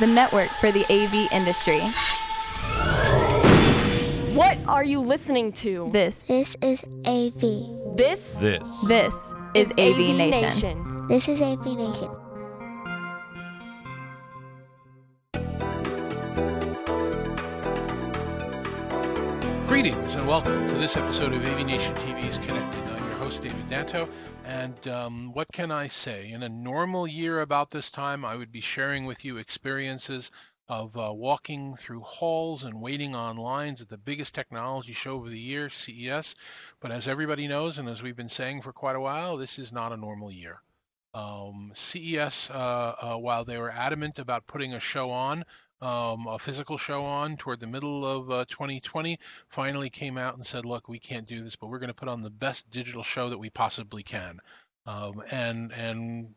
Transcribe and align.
the 0.00 0.06
network 0.06 0.50
for 0.60 0.70
the 0.70 0.84
AV 0.92 1.30
industry. 1.32 1.80
What 4.34 4.58
are 4.66 4.84
you 4.84 5.00
listening 5.00 5.52
to? 5.54 5.88
This, 5.92 6.22
This 6.28 6.56
is 6.62 6.80
AV. 7.06 7.96
This 7.96 8.34
This. 8.34 8.86
this 8.86 9.34
is 9.54 9.70
AV, 9.72 10.14
Nation. 10.16 10.48
Nation. 10.50 11.06
This 11.08 11.26
is 11.28 11.40
AV 11.40 11.66
Nation. 11.76 12.10
Greetings 19.66 20.14
and 20.14 20.26
welcome 20.26 20.68
to 20.68 20.74
this 20.74 20.96
episode 20.96 21.32
of 21.34 21.44
AV 21.44 21.66
Nation 21.66 21.94
TV's 21.96 22.38
Connected. 22.38 22.82
I'm 22.84 23.04
your 23.08 23.16
host, 23.16 23.42
David 23.42 23.68
Danto. 23.68 24.08
And 24.48 24.88
um, 24.88 25.34
what 25.34 25.52
can 25.52 25.70
I 25.70 25.88
say? 25.88 26.30
In 26.30 26.42
a 26.42 26.48
normal 26.48 27.06
year 27.06 27.42
about 27.42 27.70
this 27.70 27.90
time, 27.90 28.24
I 28.24 28.34
would 28.34 28.50
be 28.50 28.62
sharing 28.62 29.04
with 29.04 29.22
you 29.22 29.36
experiences 29.36 30.30
of 30.70 30.96
uh, 30.96 31.12
walking 31.12 31.76
through 31.76 32.00
halls 32.00 32.64
and 32.64 32.80
waiting 32.80 33.14
on 33.14 33.36
lines 33.36 33.82
at 33.82 33.90
the 33.90 33.98
biggest 33.98 34.34
technology 34.34 34.94
show 34.94 35.18
of 35.18 35.28
the 35.28 35.38
year, 35.38 35.68
CES. 35.68 36.34
But 36.80 36.92
as 36.92 37.08
everybody 37.08 37.46
knows, 37.46 37.76
and 37.76 37.90
as 37.90 38.02
we've 38.02 38.16
been 38.16 38.30
saying 38.30 38.62
for 38.62 38.72
quite 38.72 38.96
a 38.96 39.00
while, 39.00 39.36
this 39.36 39.58
is 39.58 39.70
not 39.70 39.92
a 39.92 39.98
normal 39.98 40.32
year. 40.32 40.62
Um, 41.12 41.72
CES, 41.74 42.48
uh, 42.48 42.94
uh, 43.02 43.16
while 43.16 43.44
they 43.44 43.58
were 43.58 43.70
adamant 43.70 44.18
about 44.18 44.46
putting 44.46 44.72
a 44.72 44.80
show 44.80 45.10
on, 45.10 45.44
um, 45.80 46.26
a 46.26 46.38
physical 46.38 46.78
show 46.78 47.04
on 47.04 47.36
toward 47.36 47.60
the 47.60 47.66
middle 47.66 48.04
of 48.04 48.30
uh, 48.30 48.44
2020, 48.48 49.18
finally 49.48 49.90
came 49.90 50.18
out 50.18 50.34
and 50.34 50.46
said, 50.46 50.64
"Look, 50.64 50.88
we 50.88 50.98
can't 50.98 51.26
do 51.26 51.42
this, 51.42 51.56
but 51.56 51.68
we're 51.68 51.78
going 51.78 51.88
to 51.88 51.94
put 51.94 52.08
on 52.08 52.22
the 52.22 52.30
best 52.30 52.68
digital 52.70 53.02
show 53.02 53.30
that 53.30 53.38
we 53.38 53.50
possibly 53.50 54.02
can." 54.02 54.40
Um, 54.86 55.22
and 55.30 55.72
and 55.72 56.34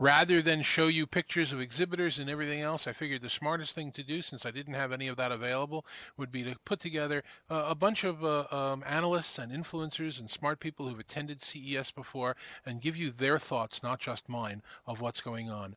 rather 0.00 0.40
than 0.40 0.62
show 0.62 0.86
you 0.86 1.06
pictures 1.06 1.52
of 1.52 1.60
exhibitors 1.60 2.18
and 2.18 2.30
everything 2.30 2.62
else, 2.62 2.86
I 2.86 2.92
figured 2.94 3.20
the 3.20 3.28
smartest 3.28 3.74
thing 3.74 3.92
to 3.92 4.02
do, 4.02 4.22
since 4.22 4.46
I 4.46 4.50
didn't 4.50 4.74
have 4.74 4.92
any 4.92 5.08
of 5.08 5.18
that 5.18 5.30
available, 5.30 5.84
would 6.16 6.32
be 6.32 6.42
to 6.44 6.56
put 6.64 6.80
together 6.80 7.22
uh, 7.50 7.66
a 7.68 7.74
bunch 7.74 8.04
of 8.04 8.24
uh, 8.24 8.46
um, 8.50 8.82
analysts 8.86 9.38
and 9.38 9.52
influencers 9.52 10.18
and 10.18 10.28
smart 10.28 10.58
people 10.58 10.88
who've 10.88 10.98
attended 10.98 11.40
CES 11.40 11.90
before 11.92 12.36
and 12.64 12.80
give 12.80 12.96
you 12.96 13.10
their 13.10 13.38
thoughts, 13.38 13.82
not 13.82 14.00
just 14.00 14.28
mine, 14.28 14.62
of 14.86 15.02
what's 15.02 15.20
going 15.20 15.50
on. 15.50 15.76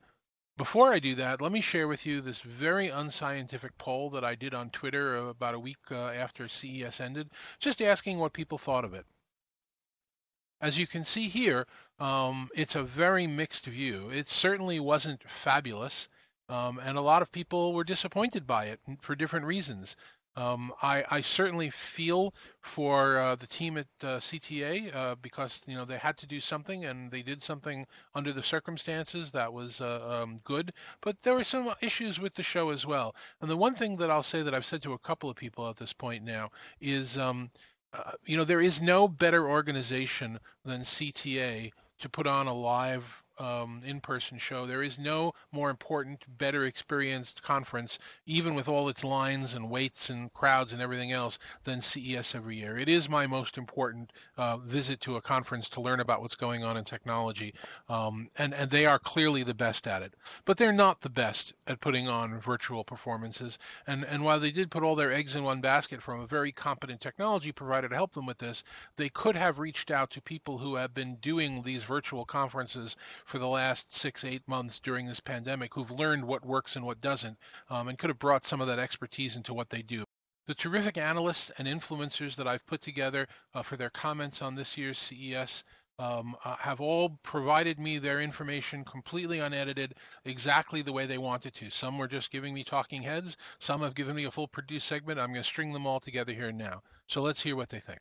Before 0.55 0.93
I 0.93 0.99
do 0.99 1.15
that, 1.15 1.41
let 1.41 1.51
me 1.51 1.61
share 1.61 1.87
with 1.87 2.05
you 2.05 2.21
this 2.21 2.39
very 2.39 2.89
unscientific 2.89 3.75
poll 3.79 4.11
that 4.11 4.23
I 4.23 4.35
did 4.35 4.53
on 4.53 4.69
Twitter 4.69 5.15
about 5.15 5.55
a 5.55 5.59
week 5.59 5.79
uh, 5.89 5.95
after 5.95 6.47
CES 6.47 6.99
ended, 6.99 7.31
just 7.59 7.81
asking 7.81 8.19
what 8.19 8.33
people 8.33 8.59
thought 8.59 8.85
of 8.85 8.93
it. 8.93 9.07
As 10.61 10.77
you 10.77 10.85
can 10.85 11.05
see 11.05 11.27
here, 11.27 11.65
um, 11.97 12.49
it's 12.55 12.75
a 12.75 12.83
very 12.83 13.25
mixed 13.25 13.65
view. 13.65 14.11
It 14.11 14.27
certainly 14.27 14.79
wasn't 14.79 15.23
fabulous, 15.23 16.07
um, 16.49 16.77
and 16.77 16.99
a 16.99 17.01
lot 17.01 17.23
of 17.23 17.31
people 17.31 17.73
were 17.73 17.83
disappointed 17.83 18.45
by 18.45 18.65
it 18.65 18.79
for 19.01 19.15
different 19.15 19.47
reasons. 19.47 19.95
Um, 20.35 20.73
I, 20.81 21.03
I 21.09 21.21
certainly 21.21 21.69
feel 21.69 22.33
for 22.61 23.17
uh, 23.19 23.35
the 23.35 23.45
team 23.45 23.77
at 23.77 23.87
uh, 24.01 24.17
CTA 24.17 24.95
uh, 24.95 25.15
because 25.21 25.61
you 25.67 25.75
know 25.75 25.85
they 25.85 25.97
had 25.97 26.17
to 26.17 26.27
do 26.27 26.39
something 26.39 26.85
and 26.85 27.11
they 27.11 27.21
did 27.21 27.41
something 27.41 27.85
under 28.15 28.33
the 28.33 28.41
circumstances 28.41 29.31
that 29.33 29.53
was 29.53 29.79
uh, 29.79 30.21
um, 30.23 30.39
good. 30.43 30.73
But 31.01 31.21
there 31.21 31.35
were 31.35 31.43
some 31.43 31.71
issues 31.81 32.19
with 32.19 32.33
the 32.33 32.43
show 32.43 32.71
as 32.71 32.85
well. 32.85 33.15
And 33.41 33.49
the 33.49 33.57
one 33.57 33.75
thing 33.75 33.97
that 33.97 34.09
I'll 34.09 34.23
say 34.23 34.41
that 34.41 34.53
I've 34.53 34.65
said 34.65 34.81
to 34.83 34.93
a 34.93 34.99
couple 34.99 35.29
of 35.29 35.35
people 35.35 35.69
at 35.69 35.77
this 35.77 35.93
point 35.93 36.23
now 36.23 36.49
is, 36.81 37.17
um, 37.17 37.51
uh, 37.93 38.11
you 38.25 38.37
know, 38.37 38.43
there 38.43 38.61
is 38.61 38.81
no 38.81 39.07
better 39.07 39.47
organization 39.47 40.39
than 40.65 40.81
CTA 40.81 41.71
to 41.99 42.09
put 42.09 42.27
on 42.27 42.47
a 42.47 42.53
live 42.53 43.22
um, 43.39 43.81
in-person 43.85 44.37
show. 44.37 44.65
There 44.65 44.83
is 44.83 44.99
no 44.99 45.33
more 45.51 45.69
important, 45.69 46.23
better 46.37 46.65
experienced 46.65 47.43
conference, 47.43 47.99
even 48.25 48.55
with 48.55 48.67
all 48.69 48.89
its 48.89 49.03
lines 49.03 49.53
and 49.53 49.69
waits 49.69 50.09
and 50.09 50.31
crowds 50.33 50.73
and 50.73 50.81
everything 50.81 51.11
else, 51.11 51.39
than 51.63 51.81
CES 51.81 52.35
every 52.35 52.57
year. 52.57 52.77
It 52.77 52.89
is 52.89 53.09
my 53.09 53.27
most 53.27 53.57
important 53.57 54.11
uh, 54.37 54.57
visit 54.57 55.01
to 55.01 55.15
a 55.15 55.21
conference 55.21 55.69
to 55.69 55.81
learn 55.81 55.99
about 55.99 56.21
what's 56.21 56.35
going 56.35 56.63
on 56.63 56.77
in 56.77 56.83
technology, 56.83 57.53
um, 57.89 58.29
and 58.37 58.53
and 58.53 58.69
they 58.69 58.85
are 58.85 58.99
clearly 58.99 59.43
the 59.43 59.53
best 59.53 59.87
at 59.87 60.01
it. 60.01 60.13
But 60.45 60.57
they're 60.57 60.71
not 60.71 61.01
the 61.01 61.09
best 61.09 61.53
at 61.67 61.79
putting 61.79 62.07
on 62.07 62.39
virtual 62.39 62.83
performances. 62.83 63.57
And 63.87 64.05
and 64.05 64.23
while 64.23 64.39
they 64.39 64.51
did 64.51 64.71
put 64.71 64.83
all 64.83 64.95
their 64.95 65.11
eggs 65.11 65.35
in 65.35 65.43
one 65.43 65.61
basket 65.61 66.01
from 66.01 66.21
a 66.21 66.27
very 66.27 66.51
competent 66.51 67.01
technology 67.01 67.51
provider 67.51 67.89
to 67.89 67.95
help 67.95 68.13
them 68.13 68.25
with 68.25 68.37
this, 68.37 68.63
they 68.95 69.09
could 69.09 69.35
have 69.35 69.59
reached 69.59 69.91
out 69.91 70.11
to 70.11 70.21
people 70.21 70.57
who 70.57 70.75
have 70.75 70.93
been 70.93 71.15
doing 71.15 71.61
these 71.61 71.83
virtual 71.83 72.25
conferences 72.25 72.95
for 73.25 73.39
the 73.39 73.47
last 73.47 73.93
six, 73.93 74.23
eight 74.23 74.47
months 74.47 74.79
during 74.79 75.05
this 75.05 75.19
pandemic 75.19 75.73
who've 75.73 75.91
learned 75.91 76.25
what 76.25 76.45
works 76.45 76.75
and 76.75 76.85
what 76.85 77.01
doesn't, 77.01 77.37
um, 77.69 77.87
and 77.87 77.97
could 77.97 78.09
have 78.09 78.19
brought 78.19 78.43
some 78.43 78.61
of 78.61 78.67
that 78.67 78.79
expertise 78.79 79.35
into 79.35 79.53
what 79.53 79.69
they 79.69 79.81
do. 79.81 80.03
The 80.45 80.53
terrific 80.53 80.97
analysts 80.97 81.51
and 81.57 81.67
influencers 81.67 82.35
that 82.35 82.47
I've 82.47 82.65
put 82.65 82.81
together 82.81 83.27
uh, 83.53 83.63
for 83.63 83.77
their 83.77 83.89
comments 83.89 84.41
on 84.41 84.55
this 84.55 84.77
year's 84.77 84.99
CES 84.99 85.63
um, 85.99 86.35
uh, 86.43 86.55
have 86.57 86.81
all 86.81 87.17
provided 87.23 87.79
me 87.79 87.97
their 87.97 88.19
information 88.19 88.83
completely 88.83 89.39
unedited, 89.39 89.95
exactly 90.25 90.81
the 90.81 90.91
way 90.91 91.05
they 91.05 91.17
wanted 91.17 91.53
to. 91.55 91.69
Some 91.69 91.97
were 91.97 92.07
just 92.07 92.31
giving 92.31 92.53
me 92.53 92.63
talking 92.63 93.03
heads, 93.03 93.37
some 93.59 93.81
have 93.81 93.95
given 93.95 94.15
me 94.15 94.25
a 94.25 94.31
full 94.31 94.47
produced 94.47 94.87
segment. 94.87 95.19
I'm 95.19 95.29
going 95.29 95.43
to 95.43 95.47
string 95.47 95.71
them 95.71 95.87
all 95.87 95.99
together 95.99 96.33
here 96.33 96.51
now. 96.51 96.81
So 97.07 97.21
let's 97.21 97.41
hear 97.41 97.55
what 97.55 97.69
they 97.69 97.79
think. 97.79 97.99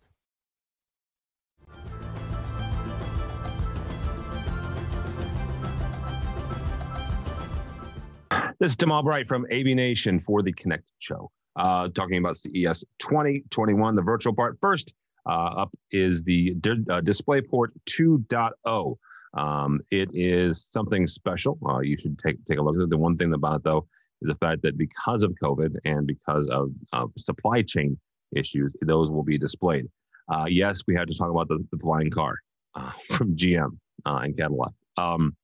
This 8.63 8.71
is 8.71 8.77
Tim 8.77 8.93
Albright 8.93 9.27
from 9.27 9.45
AV 9.53 9.65
Nation 9.75 10.21
for 10.21 10.41
the 10.41 10.53
Connect 10.53 10.85
Show, 11.01 11.33
uh, 11.57 11.89
talking 11.89 12.19
about 12.19 12.37
CES 12.37 12.85
2021, 13.01 13.97
the 13.97 14.03
virtual 14.03 14.33
part. 14.33 14.57
First 14.61 14.95
uh, 15.29 15.63
up 15.63 15.71
is 15.91 16.23
the 16.23 16.55
di- 16.61 16.85
uh, 16.89 17.01
DisplayPort 17.01 17.71
2.0. 17.91 18.97
Um, 19.35 19.81
it 19.91 20.11
is 20.15 20.69
something 20.73 21.09
special. 21.09 21.59
Uh, 21.69 21.81
you 21.81 21.99
should 21.99 22.17
take 22.21 22.37
take 22.45 22.59
a 22.59 22.63
look 22.63 22.77
at 22.77 22.83
it. 22.83 22.91
The 22.91 22.97
one 22.97 23.17
thing 23.17 23.35
about 23.35 23.57
it, 23.57 23.65
though, 23.65 23.89
is 24.21 24.29
the 24.29 24.37
fact 24.37 24.63
that 24.63 24.79
because 24.79 25.25
of 25.25 25.35
COVID 25.43 25.75
and 25.85 26.07
because 26.07 26.47
of, 26.47 26.71
of 26.93 27.11
supply 27.19 27.63
chain 27.63 27.99
issues, 28.31 28.77
those 28.81 29.11
will 29.11 29.25
be 29.25 29.39
displayed. 29.39 29.87
Uh, 30.33 30.47
yes, 30.49 30.83
we 30.87 30.95
had 30.95 31.09
to 31.09 31.17
talk 31.17 31.31
about 31.31 31.49
the, 31.49 31.67
the 31.73 31.79
flying 31.79 32.11
car 32.11 32.37
uh, 32.77 32.93
from 33.09 33.35
GM 33.35 33.77
uh, 34.07 34.21
and 34.23 34.37
Cadillac. 34.37 34.71
Um, 34.97 35.35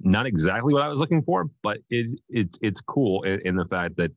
not 0.00 0.26
exactly 0.26 0.72
what 0.72 0.82
I 0.82 0.88
was 0.88 0.98
looking 0.98 1.22
for, 1.22 1.46
but 1.62 1.78
it's 1.90 2.14
it's 2.28 2.58
it's 2.62 2.80
cool 2.80 3.22
in, 3.24 3.40
in, 3.44 3.56
the 3.56 3.66
fact 3.66 3.96
that 3.96 4.10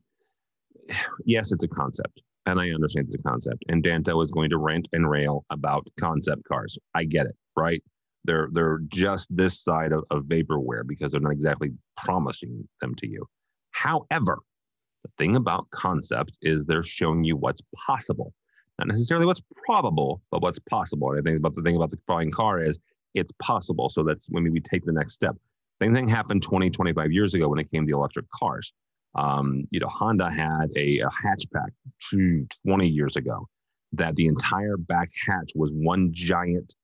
yes, 1.24 1.52
it's 1.52 1.64
a 1.64 1.68
concept, 1.68 2.20
and 2.46 2.60
I 2.60 2.70
understand 2.70 3.06
it's 3.08 3.16
a 3.16 3.28
concept. 3.28 3.64
And 3.68 3.84
Danto 3.84 4.22
is 4.22 4.30
going 4.30 4.50
to 4.50 4.58
rant 4.58 4.88
and 4.92 5.08
rail 5.08 5.44
about 5.50 5.86
concept 5.98 6.44
cars. 6.44 6.78
I 6.94 7.04
get 7.04 7.26
it, 7.26 7.36
right? 7.56 7.82
They're 8.24 8.48
they're 8.52 8.80
just 8.88 9.34
this 9.34 9.60
side 9.62 9.92
of, 9.92 10.04
of 10.10 10.24
vaporware 10.24 10.82
because 10.86 11.12
they're 11.12 11.20
not 11.20 11.32
exactly 11.32 11.70
promising 11.96 12.66
them 12.80 12.94
to 12.96 13.08
you. 13.08 13.26
However, 13.70 14.38
the 15.04 15.10
thing 15.18 15.36
about 15.36 15.70
concept 15.70 16.32
is 16.42 16.66
they're 16.66 16.82
showing 16.82 17.22
you 17.22 17.36
what's 17.36 17.60
possible, 17.86 18.32
not 18.78 18.88
necessarily 18.88 19.26
what's 19.26 19.42
probable, 19.66 20.22
but 20.30 20.42
what's 20.42 20.58
possible. 20.58 21.10
And 21.10 21.20
I 21.20 21.22
think 21.22 21.38
about 21.38 21.54
the 21.54 21.62
thing 21.62 21.76
about 21.76 21.90
the 21.90 21.98
flying 22.06 22.32
car 22.32 22.60
is 22.60 22.78
it's 23.14 23.32
possible. 23.40 23.88
So 23.88 24.02
that's 24.02 24.26
when 24.28 24.50
we 24.50 24.60
take 24.60 24.84
the 24.84 24.92
next 24.92 25.14
step. 25.14 25.36
Same 25.82 25.94
thing 25.94 26.08
happened 26.08 26.42
20, 26.42 26.70
25 26.70 27.12
years 27.12 27.34
ago 27.34 27.48
when 27.48 27.58
it 27.58 27.70
came 27.70 27.86
to 27.86 27.92
electric 27.92 28.26
cars. 28.30 28.72
Um, 29.14 29.64
you 29.70 29.80
know, 29.80 29.88
Honda 29.88 30.30
had 30.30 30.68
a, 30.76 31.00
a 31.00 31.08
hatchback 31.08 31.70
20 32.66 32.86
years 32.86 33.16
ago 33.16 33.46
that 33.92 34.14
the 34.16 34.26
entire 34.26 34.76
back 34.76 35.10
hatch 35.26 35.52
was 35.54 35.72
one 35.72 36.10
giant 36.12 36.74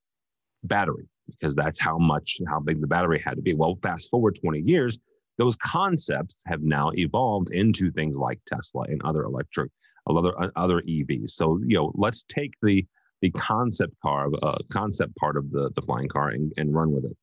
battery 0.64 1.08
because 1.28 1.54
that's 1.54 1.80
how 1.80 1.98
much, 1.98 2.38
how 2.48 2.60
big 2.60 2.80
the 2.80 2.86
battery 2.86 3.20
had 3.24 3.36
to 3.36 3.42
be. 3.42 3.54
Well, 3.54 3.78
fast 3.82 4.10
forward 4.10 4.38
20 4.40 4.60
years, 4.60 4.98
those 5.38 5.56
concepts 5.56 6.42
have 6.46 6.62
now 6.62 6.90
evolved 6.94 7.50
into 7.50 7.90
things 7.90 8.16
like 8.16 8.38
Tesla 8.46 8.82
and 8.82 9.00
other 9.02 9.24
electric, 9.24 9.70
other 10.06 10.32
other 10.56 10.82
EVs. 10.82 11.30
So 11.30 11.58
you 11.66 11.76
know, 11.76 11.92
let's 11.94 12.24
take 12.24 12.52
the 12.62 12.84
the 13.22 13.30
concept 13.30 13.94
car, 14.02 14.28
uh, 14.42 14.58
concept 14.70 15.16
part 15.16 15.36
of 15.36 15.50
the 15.50 15.70
the 15.74 15.82
flying 15.82 16.08
car 16.08 16.28
and, 16.28 16.52
and 16.56 16.74
run 16.74 16.92
with 16.92 17.04
it. 17.04 17.16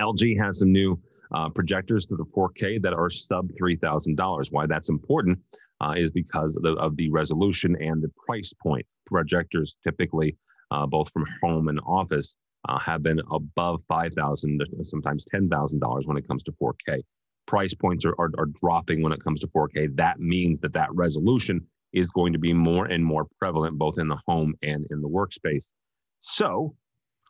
LG 0.00 0.38
has 0.40 0.58
some 0.58 0.72
new 0.72 1.00
uh, 1.34 1.48
projectors 1.48 2.06
to 2.06 2.16
the 2.16 2.24
4K 2.24 2.80
that 2.82 2.92
are 2.92 3.10
sub 3.10 3.50
$3,000. 3.60 4.52
Why 4.52 4.66
that's 4.66 4.88
important 4.88 5.38
uh, 5.80 5.94
is 5.96 6.10
because 6.10 6.56
of 6.56 6.62
the, 6.62 6.72
of 6.74 6.96
the, 6.96 7.10
resolution 7.10 7.76
and 7.80 8.02
the 8.02 8.10
price 8.26 8.52
point. 8.62 8.86
Projectors 9.06 9.76
typically, 9.82 10.36
uh, 10.70 10.86
both 10.86 11.10
from 11.12 11.26
home 11.42 11.68
and 11.68 11.80
office, 11.86 12.36
uh, 12.68 12.78
have 12.78 13.02
been 13.02 13.20
above 13.30 13.82
5,000, 13.88 14.62
sometimes 14.82 15.26
$10,000 15.32 16.06
when 16.06 16.16
it 16.16 16.26
comes 16.26 16.42
to 16.44 16.52
4K. 16.52 17.02
Price 17.46 17.74
points 17.74 18.04
are, 18.04 18.14
are, 18.18 18.30
are 18.38 18.48
dropping 18.60 19.02
when 19.02 19.12
it 19.12 19.22
comes 19.22 19.40
to 19.40 19.48
4K. 19.48 19.94
That 19.96 20.18
means 20.18 20.60
that 20.60 20.72
that 20.72 20.88
resolution 20.94 21.66
is 21.92 22.10
going 22.10 22.32
to 22.32 22.38
be 22.38 22.52
more 22.52 22.86
and 22.86 23.04
more 23.04 23.26
prevalent 23.38 23.78
both 23.78 23.98
in 23.98 24.08
the 24.08 24.18
home 24.26 24.54
and 24.62 24.86
in 24.90 25.00
the 25.00 25.08
workspace. 25.08 25.72
So, 26.20 26.74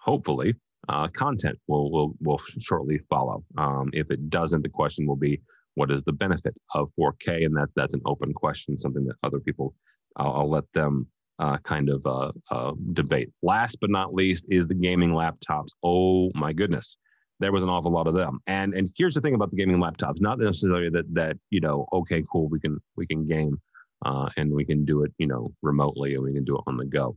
hopefully, 0.01 0.55
uh, 0.89 1.09
content 1.09 1.59
will 1.67 1.91
will 1.91 2.15
will 2.21 2.41
shortly 2.59 2.99
follow. 3.11 3.45
Um, 3.57 3.91
if 3.93 4.11
it 4.11 4.31
doesn't, 4.31 4.63
the 4.63 4.69
question 4.69 5.07
will 5.07 5.17
be, 5.17 5.41
what 5.75 5.91
is 5.91 6.03
the 6.03 6.13
benefit 6.13 6.55
of 6.75 6.91
4K? 6.99 7.45
And 7.45 7.57
that's 7.57 7.73
that's 7.75 7.95
an 7.95 8.03
open 8.07 8.33
question, 8.33 8.79
something 8.79 9.05
that 9.05 9.17
other 9.23 9.41
people, 9.41 9.75
I'll, 10.17 10.49
let 10.49 10.65
them 10.75 11.07
uh, 11.39 11.59
kind 11.59 11.89
of 11.89 12.05
uh, 12.07 12.33
uh, 12.51 12.73
debate. 12.93 13.31
Last 13.43 13.79
but 13.81 13.91
not 13.91 14.15
least 14.15 14.45
is 14.49 14.67
the 14.67 14.75
gaming 14.75 15.11
laptops. 15.11 15.69
Oh 15.83 16.31
my 16.35 16.53
goodness, 16.53 16.97
there 17.41 17.53
was 17.53 17.63
an 17.63 17.69
awful 17.69 17.93
lot 17.93 18.07
of 18.07 18.15
them. 18.15 18.41
And 18.47 18.75
and 18.75 18.91
here's 18.97 19.15
the 19.15 19.21
thing 19.21 19.35
about 19.35 19.51
the 19.51 19.57
gaming 19.57 19.79
laptops: 19.79 20.21
not 20.21 20.39
necessarily 20.39 20.91
that 20.91 21.13
that 21.15 21.37
you 21.51 21.61
know, 21.61 21.87
okay, 21.93 22.23
cool, 22.31 22.49
we 22.49 22.61
can 22.61 22.79
we 22.97 23.07
can 23.07 23.27
game, 23.27 23.61
uh, 24.05 24.29
and 24.37 24.53
we 24.53 24.65
can 24.65 24.85
do 24.85 25.03
it, 25.03 25.13
you 25.19 25.27
know, 25.27 25.53
remotely, 25.63 26.15
and 26.15 26.23
we 26.23 26.35
can 26.35 26.45
do 26.45 26.57
it 26.57 26.63
on 26.67 26.77
the 26.77 26.87
go. 26.87 27.17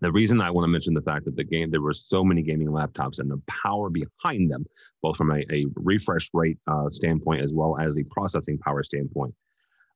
The 0.00 0.10
reason 0.10 0.40
I 0.40 0.50
want 0.50 0.64
to 0.64 0.68
mention 0.68 0.94
the 0.94 1.02
fact 1.02 1.26
that 1.26 1.36
the 1.36 1.44
game 1.44 1.70
there 1.70 1.82
were 1.82 1.92
so 1.92 2.24
many 2.24 2.42
gaming 2.42 2.68
laptops 2.68 3.18
and 3.18 3.30
the 3.30 3.40
power 3.46 3.90
behind 3.90 4.50
them, 4.50 4.64
both 5.02 5.16
from 5.16 5.30
a, 5.30 5.44
a 5.52 5.66
refresh 5.74 6.30
rate 6.32 6.58
uh, 6.66 6.88
standpoint 6.88 7.42
as 7.42 7.52
well 7.52 7.78
as 7.78 7.94
the 7.94 8.04
processing 8.04 8.58
power 8.58 8.82
standpoint. 8.82 9.34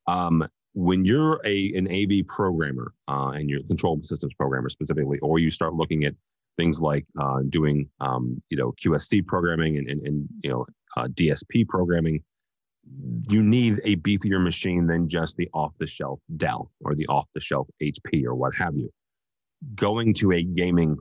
Um, 0.06 0.46
when 0.74 1.04
you're 1.04 1.40
a 1.46 1.72
an 1.74 1.88
AV 1.88 2.26
programmer 2.26 2.92
uh, 3.08 3.30
and 3.30 3.48
you're 3.48 3.60
a 3.60 3.64
control 3.64 4.00
systems 4.02 4.34
programmer 4.34 4.68
specifically, 4.68 5.18
or 5.20 5.38
you 5.38 5.50
start 5.50 5.74
looking 5.74 6.04
at 6.04 6.14
things 6.56 6.80
like 6.80 7.06
uh, 7.20 7.40
doing 7.48 7.88
um, 8.00 8.42
you 8.50 8.56
know 8.56 8.74
QSC 8.84 9.26
programming 9.26 9.78
and, 9.78 9.88
and, 9.88 10.06
and 10.06 10.28
you 10.42 10.50
know 10.50 10.66
uh, 10.96 11.06
DSP 11.06 11.66
programming, 11.66 12.22
you 13.28 13.42
need 13.42 13.80
a 13.84 13.96
beefier 13.96 14.42
machine 14.42 14.86
than 14.86 15.08
just 15.08 15.36
the 15.36 15.48
off-the-shelf 15.54 16.20
Dell 16.36 16.70
or 16.84 16.94
the 16.94 17.06
off-the-shelf 17.06 17.68
HP 17.82 18.24
or 18.24 18.34
what 18.34 18.54
have 18.54 18.76
you. 18.76 18.90
Going 19.74 20.14
to 20.14 20.32
a 20.32 20.42
gaming 20.42 20.96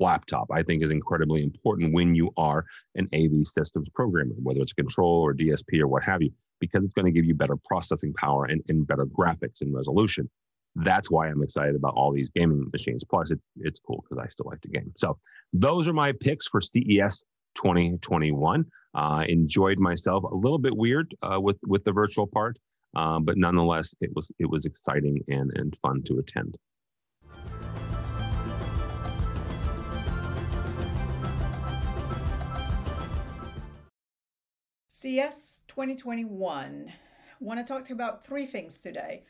laptop, 0.00 0.48
I 0.52 0.62
think, 0.62 0.82
is 0.82 0.90
incredibly 0.90 1.42
important 1.42 1.92
when 1.92 2.14
you 2.14 2.30
are 2.36 2.64
an 2.94 3.08
AV 3.14 3.46
systems 3.46 3.88
programmer, 3.94 4.34
whether 4.42 4.60
it's 4.60 4.72
control 4.72 5.20
or 5.20 5.34
DSP 5.34 5.80
or 5.80 5.88
what 5.88 6.02
have 6.04 6.22
you, 6.22 6.30
because 6.60 6.84
it's 6.84 6.94
going 6.94 7.06
to 7.06 7.12
give 7.12 7.24
you 7.24 7.34
better 7.34 7.56
processing 7.64 8.12
power 8.14 8.44
and, 8.46 8.62
and 8.68 8.86
better 8.86 9.06
graphics 9.06 9.60
and 9.60 9.74
resolution. 9.74 10.28
That's 10.76 11.10
why 11.10 11.28
I'm 11.28 11.42
excited 11.42 11.74
about 11.74 11.94
all 11.94 12.12
these 12.12 12.28
gaming 12.28 12.68
machines. 12.72 13.02
Plus, 13.04 13.30
it, 13.30 13.40
it's 13.56 13.80
cool 13.80 14.04
because 14.08 14.22
I 14.22 14.28
still 14.28 14.46
like 14.48 14.60
to 14.62 14.68
game. 14.68 14.92
So, 14.96 15.18
those 15.52 15.88
are 15.88 15.92
my 15.92 16.12
picks 16.12 16.46
for 16.46 16.60
CES 16.60 17.24
2021. 17.56 18.64
Uh, 18.94 19.24
enjoyed 19.28 19.78
myself 19.78 20.24
a 20.24 20.34
little 20.34 20.58
bit 20.58 20.76
weird 20.76 21.14
uh, 21.22 21.40
with 21.40 21.58
with 21.66 21.84
the 21.84 21.92
virtual 21.92 22.26
part, 22.26 22.58
um, 22.96 23.24
but 23.24 23.36
nonetheless, 23.36 23.94
it 24.00 24.10
was 24.14 24.30
it 24.38 24.46
was 24.48 24.64
exciting 24.66 25.18
and 25.28 25.50
and 25.56 25.76
fun 25.82 26.02
to 26.04 26.18
attend. 26.18 26.56
CES 35.00 35.60
2021. 35.68 36.92
Want 37.38 37.64
to 37.64 37.72
talk 37.72 37.88
about 37.88 38.24
three 38.24 38.44
things 38.44 38.80
today 38.80 39.22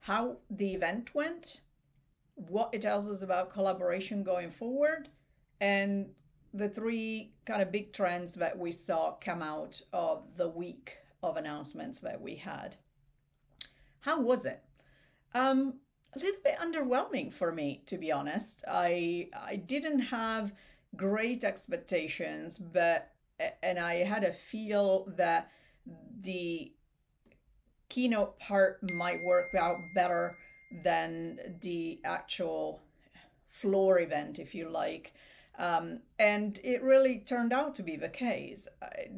how 0.00 0.36
the 0.50 0.74
event 0.74 1.14
went, 1.14 1.62
what 2.34 2.68
it 2.74 2.82
tells 2.82 3.10
us 3.10 3.22
about 3.22 3.48
collaboration 3.48 4.22
going 4.22 4.50
forward, 4.50 5.08
and 5.62 6.10
the 6.52 6.68
three 6.68 7.32
kind 7.46 7.62
of 7.62 7.72
big 7.72 7.94
trends 7.94 8.34
that 8.34 8.58
we 8.58 8.70
saw 8.70 9.12
come 9.12 9.40
out 9.40 9.80
of 9.94 10.24
the 10.36 10.50
week 10.50 10.98
of 11.22 11.38
announcements 11.38 12.00
that 12.00 12.20
we 12.20 12.34
had. 12.34 12.76
How 14.00 14.20
was 14.20 14.44
it? 14.44 14.62
Um, 15.34 15.76
a 16.14 16.18
little 16.18 16.42
bit 16.44 16.58
underwhelming 16.58 17.32
for 17.32 17.50
me, 17.50 17.82
to 17.86 17.96
be 17.96 18.12
honest. 18.12 18.62
I 18.68 19.30
I 19.34 19.56
didn't 19.56 20.00
have 20.00 20.52
great 20.94 21.44
expectations, 21.44 22.58
but 22.58 23.13
and 23.62 23.78
I 23.78 23.96
had 23.96 24.24
a 24.24 24.32
feel 24.32 25.06
that 25.16 25.50
the 26.20 26.72
keynote 27.88 28.38
part 28.38 28.78
might 28.92 29.22
work 29.22 29.54
out 29.54 29.76
better 29.94 30.36
than 30.82 31.38
the 31.60 32.00
actual 32.04 32.82
floor 33.48 34.00
event, 34.00 34.38
if 34.38 34.54
you 34.54 34.68
like. 34.68 35.14
Um, 35.58 36.00
and 36.18 36.58
it 36.64 36.82
really 36.82 37.18
turned 37.18 37.52
out 37.52 37.76
to 37.76 37.82
be 37.82 37.96
the 37.96 38.08
case. 38.08 38.68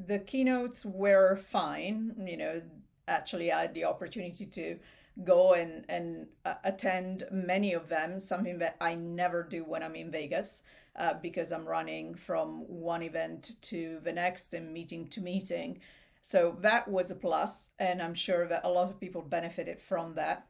The 0.06 0.18
keynotes 0.18 0.84
were 0.84 1.36
fine. 1.36 2.14
You 2.26 2.36
know, 2.36 2.62
actually, 3.08 3.50
I 3.50 3.62
had 3.62 3.74
the 3.74 3.86
opportunity 3.86 4.44
to 4.44 4.78
go 5.24 5.54
and, 5.54 5.86
and 5.88 6.26
uh, 6.44 6.54
attend 6.62 7.22
many 7.30 7.72
of 7.72 7.88
them, 7.88 8.18
something 8.18 8.58
that 8.58 8.76
I 8.80 8.94
never 8.94 9.42
do 9.42 9.64
when 9.64 9.82
I'm 9.82 9.96
in 9.96 10.10
Vegas 10.10 10.62
uh, 10.96 11.14
because 11.22 11.52
I'm 11.52 11.66
running 11.66 12.14
from 12.14 12.64
one 12.66 13.02
event 13.02 13.56
to 13.62 14.00
the 14.02 14.12
next 14.12 14.54
and 14.54 14.72
meeting 14.72 15.08
to 15.08 15.20
meeting. 15.20 15.80
So 16.22 16.56
that 16.60 16.88
was 16.88 17.10
a 17.10 17.14
plus, 17.14 17.70
and 17.78 18.02
I'm 18.02 18.14
sure 18.14 18.48
that 18.48 18.64
a 18.64 18.68
lot 18.68 18.88
of 18.88 18.98
people 18.98 19.22
benefited 19.22 19.80
from 19.80 20.14
that. 20.14 20.46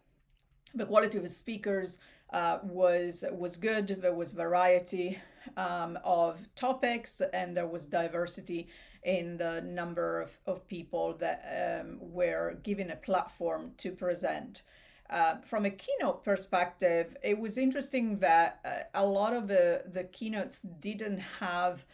The 0.74 0.86
quality 0.86 1.18
of 1.18 1.24
the 1.24 1.28
speakers 1.28 1.98
uh, 2.32 2.58
was 2.62 3.24
was 3.30 3.56
good. 3.56 3.88
There 3.88 4.14
was 4.14 4.32
variety 4.32 5.18
um, 5.56 5.98
of 6.02 6.48
topics, 6.54 7.20
and 7.32 7.56
there 7.56 7.66
was 7.66 7.86
diversity 7.86 8.68
in 9.02 9.36
the 9.36 9.60
number 9.60 10.20
of, 10.20 10.38
of 10.46 10.66
people 10.66 11.14
that 11.14 11.80
um, 11.80 11.98
were 12.00 12.58
given 12.62 12.90
a 12.90 12.96
platform 12.96 13.72
to 13.78 13.92
present. 13.92 14.62
Uh, 15.08 15.36
from 15.44 15.64
a 15.64 15.70
keynote 15.70 16.24
perspective, 16.24 17.16
it 17.22 17.38
was 17.38 17.58
interesting 17.58 18.18
that 18.18 18.60
uh, 18.64 19.02
a 19.02 19.06
lot 19.06 19.32
of 19.32 19.48
the, 19.48 19.82
the 19.86 20.04
keynotes 20.04 20.62
didn't 20.62 21.18
have 21.18 21.84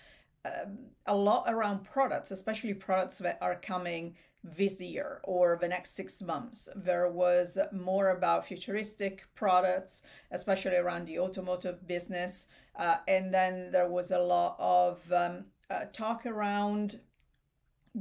um, 0.45 0.79
a 1.07 1.15
lot 1.15 1.45
around 1.47 1.85
products, 1.85 2.31
especially 2.31 2.75
products 2.75 3.19
that 3.19 3.39
are 3.41 3.55
coming 3.55 4.15
this 4.45 4.81
year 4.81 5.21
or 5.23 5.57
the 5.61 5.69
next 5.69 5.95
six 5.95 6.21
months. 6.21 6.69
There 6.75 7.09
was 7.09 7.59
more 7.71 8.11
about 8.11 8.47
futuristic 8.47 9.25
products, 9.35 10.03
especially 10.31 10.77
around 10.77 11.07
the 11.07 11.21
automotive 11.21 11.87
business. 11.87 12.47
Uh, 12.77 12.97
and 13.07 13.33
then 13.33 13.71
there 13.71 13.89
was 13.89 14.11
a 14.11 14.19
lot 14.19 14.57
of 14.59 15.13
um, 15.13 15.45
uh, 15.71 15.85
talk 15.93 16.27
around 16.27 17.01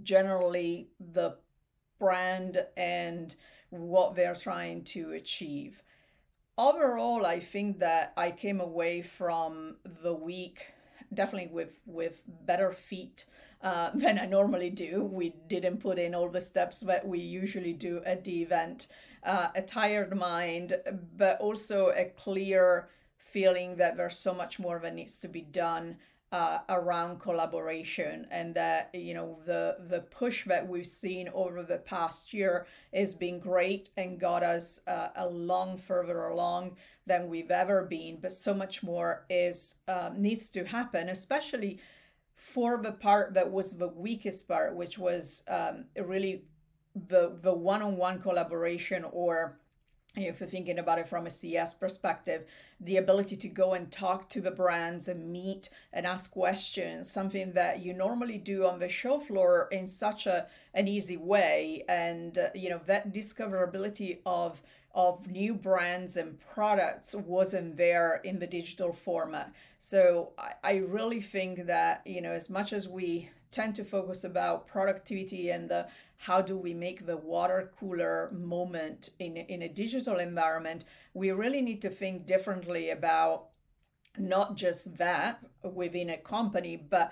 generally 0.02 0.90
the 1.00 1.38
brand 2.00 2.66
and 2.76 3.36
what 3.72 4.16
they're 4.16 4.36
trying 4.36 4.84
to 4.84 5.12
achieve. 5.14 5.82
Overall, 6.58 7.26
I 7.26 7.40
think 7.40 7.80
that 7.80 8.14
I 8.16 8.32
came 8.32 8.62
away 8.62 9.02
from 9.02 9.78
the 10.04 10.14
week 10.14 10.74
definitely 11.14 11.52
with 11.52 11.82
with 11.86 12.22
better 12.46 12.72
feet 12.72 13.26
uh, 13.62 13.92
than 13.96 14.20
I 14.20 14.26
normally 14.26 14.70
do. 14.70 15.04
We 15.04 15.34
didn't 15.48 15.78
put 15.78 16.00
in 16.00 16.16
all 16.16 16.30
the 16.30 16.42
steps 16.42 16.82
that 16.82 17.08
we 17.08 17.20
usually 17.20 17.74
do 17.74 18.02
at 18.06 18.24
the 18.24 18.42
event. 18.42 18.88
Uh, 19.24 19.50
a 19.54 19.62
tired 19.62 20.16
mind, 20.18 20.74
but 21.16 21.40
also 21.40 21.90
a 21.90 22.06
clear 22.06 22.90
feeling 23.18 23.76
that 23.76 23.96
there's 23.96 24.18
so 24.18 24.34
much 24.34 24.60
more 24.60 24.80
that 24.80 24.96
needs 24.96 25.20
to 25.20 25.28
be 25.28 25.42
done 25.42 25.98
uh, 26.32 26.60
around 26.70 27.20
collaboration 27.20 28.26
and 28.32 28.56
that 28.56 28.90
you 28.94 29.14
know 29.14 29.38
the 29.46 29.76
the 29.90 30.00
push 30.00 30.46
that 30.46 30.66
we've 30.66 30.86
seen 30.86 31.30
over 31.34 31.62
the 31.62 31.78
past 31.78 32.34
year 32.34 32.66
has 32.94 33.14
been 33.14 33.40
great 33.40 33.90
and 33.98 34.20
got 34.20 34.42
us 34.42 34.80
uh, 34.88 35.10
a 35.18 35.28
long 35.28 35.78
further 35.78 36.28
along 36.28 36.78
than 37.06 37.28
we've 37.28 37.52
ever 37.52 37.84
been 37.84 38.18
but 38.22 38.32
so 38.32 38.54
much 38.54 38.82
more 38.82 39.26
is 39.30 39.80
um, 39.90 40.22
needs 40.22 40.50
to 40.50 40.64
happen 40.64 41.10
especially 41.10 41.80
for 42.34 42.78
the 42.82 42.94
part 42.94 43.34
that 43.34 43.52
was 43.52 43.78
the 43.78 43.90
weakest 43.90 44.48
part 44.48 44.74
which 44.74 44.98
was 44.98 45.44
um, 45.50 45.84
really 46.02 46.46
the 46.96 47.38
the 47.42 47.54
one-on-one 47.54 48.22
collaboration 48.22 49.06
or 49.12 49.60
if 50.16 50.40
you're 50.40 50.50
thinking 50.50 50.78
about 50.78 51.00
it 51.00 51.08
from 51.08 51.26
a 51.26 51.30
CS 51.30 51.74
perspective, 51.74 52.44
the 52.82 52.98
ability 52.98 53.38
to 53.38 53.48
go 53.48 53.74
and 53.74 53.92
talk 53.92 54.28
to 54.30 54.42
the 54.42 54.52
brands 54.52 55.08
and 55.08 55.32
meet 55.32 55.70
and 55.94 56.06
ask 56.06 56.32
questions, 56.32 57.10
something 57.10 57.54
that 57.54 57.82
you 57.82 57.94
normally 57.94 58.38
do 58.38 58.68
on 58.68 58.80
the 58.80 58.90
show 58.90 59.20
floor 59.20 59.70
in 59.72 59.88
such 59.88 60.28
a 60.28 60.48
an 60.74 60.88
easy 60.88 61.18
way, 61.18 61.84
and 61.88 62.38
uh, 62.38 62.50
you 62.54 62.70
know 62.70 62.82
that 62.88 63.14
discoverability 63.14 64.20
of 64.26 64.62
of 64.94 65.32
new 65.32 65.54
brands 65.54 66.18
and 66.18 66.38
products 66.42 67.16
wasn't 67.16 67.78
there 67.78 68.20
in 68.26 68.40
the 68.40 68.48
digital 68.48 68.92
format. 68.92 69.54
So 69.80 70.34
I, 70.38 70.54
I 70.64 70.76
really 70.78 71.22
think 71.22 71.68
that 71.68 72.02
you 72.06 72.22
know 72.22 72.32
as 72.32 72.50
much 72.50 72.74
as 72.74 72.90
we 72.90 73.30
tend 73.52 73.76
to 73.76 73.86
focus 73.86 74.24
about 74.24 74.66
productivity 74.68 75.50
and 75.50 75.70
the 75.70 75.88
how 76.22 76.40
do 76.40 76.56
we 76.56 76.72
make 76.72 77.08
the 77.08 77.18
water 77.18 77.72
cooler 77.80 78.30
moment 78.32 79.10
in, 79.18 79.38
in 79.38 79.64
a 79.64 79.68
digital 79.68 80.20
environment, 80.20 80.86
we 81.16 81.32
really 81.32 81.64
need 81.64 81.82
to 81.82 81.90
think 81.90 82.28
differently 82.28 82.92
about 82.92 83.48
not 84.20 84.56
just 84.56 84.98
that 84.98 85.40
within 85.64 86.12
a 86.12 86.18
company, 86.18 86.76
but 86.76 87.12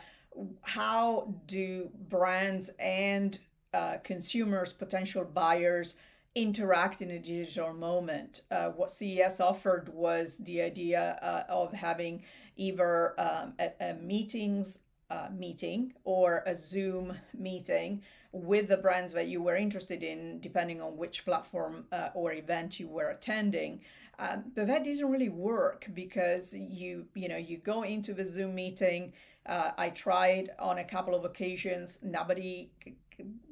how 0.62 1.34
do 1.48 1.90
brands 2.08 2.70
and 2.78 3.40
uh, 3.74 3.98
consumers, 4.04 4.74
potential 4.74 5.26
buyers, 5.26 5.96
interact 6.36 7.02
in 7.02 7.10
a 7.10 7.18
digital 7.18 7.74
moment. 7.74 8.44
Uh, 8.52 8.68
what 8.68 8.92
CES 8.92 9.40
offered 9.40 9.90
was 9.92 10.38
the 10.38 10.62
idea 10.62 11.18
uh, 11.24 11.52
of 11.52 11.74
having 11.74 12.22
either 12.58 13.20
um, 13.20 13.56
a, 13.58 13.72
a 13.82 13.94
meetings 13.96 14.82
uh, 15.10 15.30
meeting 15.36 15.94
or 16.04 16.44
a 16.46 16.54
Zoom 16.54 17.18
meeting 17.36 18.04
with 18.32 18.68
the 18.68 18.78
brands 18.78 19.14
that 19.14 19.28
you 19.28 19.42
were 19.42 19.56
interested 19.56 20.04
in, 20.04 20.40
depending 20.40 20.82
on 20.82 20.98
which 20.98 21.26
platform 21.26 21.86
uh, 21.92 22.10
or 22.14 22.34
event 22.34 22.80
you 22.80 22.88
were 22.88 23.10
attending. 23.10 23.82
Um, 24.20 24.52
but 24.56 24.68
that 24.68 24.84
didn't 24.84 25.10
really 25.10 25.30
work 25.30 25.88
because 25.94 26.54
you 26.54 27.08
you 27.16 27.30
know 27.30 27.38
you 27.38 27.58
go 27.58 27.84
into 27.84 28.14
the 28.14 28.26
Zoom 28.26 28.56
meeting. 28.56 29.14
Uh, 29.46 29.72
I 29.78 29.90
tried 29.90 30.50
on 30.60 30.78
a 30.78 30.84
couple 30.84 31.16
of 31.16 31.26
occasions. 31.26 32.00
Nobody 32.04 32.72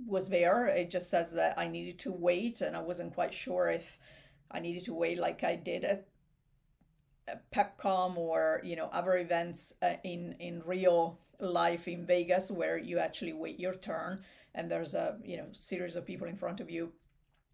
was 0.05 0.29
there. 0.29 0.67
It 0.67 0.91
just 0.91 1.09
says 1.09 1.33
that 1.33 1.57
I 1.57 1.67
needed 1.67 1.97
to 1.99 2.11
wait, 2.11 2.61
and 2.61 2.75
I 2.75 2.81
wasn't 2.81 3.13
quite 3.13 3.33
sure 3.33 3.69
if 3.69 3.97
I 4.51 4.59
needed 4.59 4.83
to 4.85 4.93
wait 4.93 5.17
like 5.17 5.43
I 5.43 5.55
did 5.55 5.83
at, 5.85 6.05
PepCom 7.53 8.17
or 8.17 8.61
you 8.63 8.75
know 8.75 8.89
other 8.91 9.17
events 9.17 9.73
uh, 9.81 9.93
in 10.03 10.35
in 10.39 10.61
real 10.65 11.19
life 11.39 11.87
in 11.87 12.05
Vegas 12.05 12.49
where 12.49 12.77
you 12.77 12.99
actually 12.99 13.33
wait 13.33 13.59
your 13.59 13.73
turn 13.73 14.23
and 14.57 14.69
there's 14.69 14.95
a 14.95 15.17
you 15.23 15.37
know 15.37 15.47
series 15.51 15.95
of 15.95 16.05
people 16.05 16.27
in 16.27 16.35
front 16.35 16.59
of 16.59 16.69
you 16.69 16.91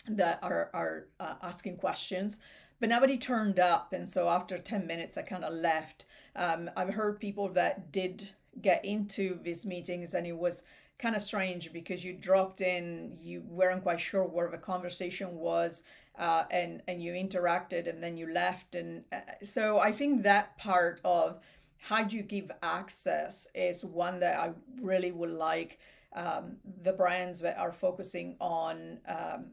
that 0.08 0.40
are 0.42 0.70
are 0.74 1.08
uh, 1.20 1.36
asking 1.42 1.78
questions 1.78 2.40
but 2.84 2.90
nobody 2.90 3.18
turned 3.18 3.62
up. 3.62 3.94
And 3.94 4.10
so 4.10 4.28
after 4.28 4.58
10 4.58 4.86
minutes 4.86 5.18
i 5.18 5.22
kind 5.22 5.46
of 5.46 5.54
left. 5.54 6.04
Um, 6.36 6.70
i've 6.76 6.96
heard 6.96 7.18
people 7.18 7.48
that 7.54 7.94
did 7.94 8.32
get 8.62 8.84
into 8.84 9.40
these 9.42 9.66
meetings 9.66 10.14
and 10.14 10.28
it 10.28 10.38
was 10.38 10.66
kind 11.00 11.16
of 11.16 11.22
strange 11.22 11.72
because 11.72 12.04
you 12.04 12.12
dropped 12.12 12.60
in 12.60 13.18
you 13.22 13.42
weren't 13.48 13.84
quite 13.84 14.02
sure 14.02 14.26
where 14.26 14.50
the 14.50 14.58
conversation 14.58 15.36
was 15.36 15.84
uh, 16.20 16.44
and 16.52 16.82
and 16.90 17.02
you 17.02 17.14
interacted 17.14 17.90
and 17.90 18.04
then 18.04 18.18
you 18.18 18.30
left. 18.32 18.76
And 18.76 19.06
uh, 19.14 19.20
so 19.44 19.80
i 19.80 19.94
think 19.94 20.24
that 20.24 20.58
part 20.58 21.00
of 21.06 21.40
how 21.78 22.04
do 22.04 22.18
you 22.18 22.24
give 22.24 22.52
access 22.62 23.48
is 23.56 23.86
one 23.86 24.20
that 24.20 24.38
i 24.38 24.52
really 24.82 25.12
would 25.12 25.36
like 25.52 25.80
um, 26.16 26.58
the 26.84 26.94
brands 26.94 27.40
that 27.42 27.58
are 27.58 27.72
focusing 27.72 28.36
on 28.40 29.00
um, 29.08 29.46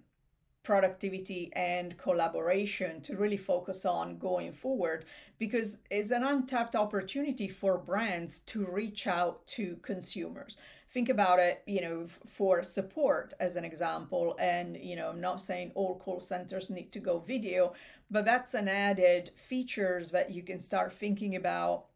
productivity 0.63 1.51
and 1.57 1.97
collaboration 1.97 3.01
to 3.01 3.17
really 3.17 3.37
focus 3.37 3.87
on 3.87 4.19
going 4.19 4.53
forward 4.53 5.07
because 5.39 5.79
it's 5.91 6.11
an 6.11 6.23
untapped 6.23 6.77
opportunity 6.77 7.49
for 7.49 7.79
brands 7.79 8.41
to 8.41 8.67
reach 8.67 9.07
out 9.07 9.47
to 9.47 9.77
consumers. 9.83 10.59
Think 10.91 11.09
about 11.09 11.39
it 11.39 11.63
you 11.67 11.81
know 11.81 12.07
for 12.27 12.63
support 12.63 13.33
as 13.41 13.57
an 13.57 13.65
example 13.65 14.37
and 14.41 14.77
you 14.77 14.97
know 14.97 15.09
i'm 15.09 15.21
not 15.21 15.41
saying 15.41 15.71
all 15.77 15.97
call 15.97 16.19
centers 16.19 16.69
need 16.69 16.91
to 16.91 16.99
go 16.99 17.21
video 17.21 17.73
but 18.11 18.25
that's 18.25 18.55
an 18.55 18.67
added 18.67 19.31
features 19.37 20.11
that 20.11 20.33
you 20.33 20.43
can 20.43 20.59
start 20.59 20.93
thinking 20.93 21.37
about. 21.37 21.87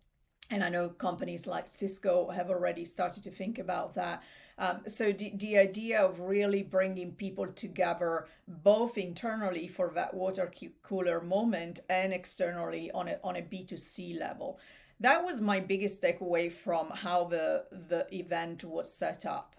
And 0.48 0.62
i 0.62 0.68
know 0.68 0.88
companies 0.88 1.46
like 1.46 1.66
cisco 1.66 2.30
have 2.30 2.50
already 2.50 2.84
started 2.84 3.22
to 3.24 3.30
think 3.30 3.58
about 3.58 3.94
that 3.94 4.22
um, 4.58 4.82
so 4.86 5.12
the, 5.12 5.32
the 5.34 5.58
idea 5.58 6.00
of 6.00 6.20
really 6.20 6.62
bringing 6.62 7.12
people 7.12 7.46
together, 7.46 8.26
both 8.46 8.96
internally 8.96 9.66
for 9.66 9.90
that 9.94 10.14
water 10.14 10.50
cooler 10.82 11.20
moment 11.20 11.80
and 11.88 12.12
externally 12.12 12.90
on 12.92 13.08
a, 13.08 13.18
on 13.24 13.36
a 13.36 13.42
B2C 13.42 14.18
level. 14.18 14.58
That 15.00 15.24
was 15.24 15.40
my 15.40 15.58
biggest 15.58 16.02
takeaway 16.02 16.52
from 16.52 16.90
how 16.90 17.24
the, 17.24 17.64
the 17.72 18.06
event 18.14 18.64
was 18.64 18.92
set 18.92 19.26
up. 19.26 19.56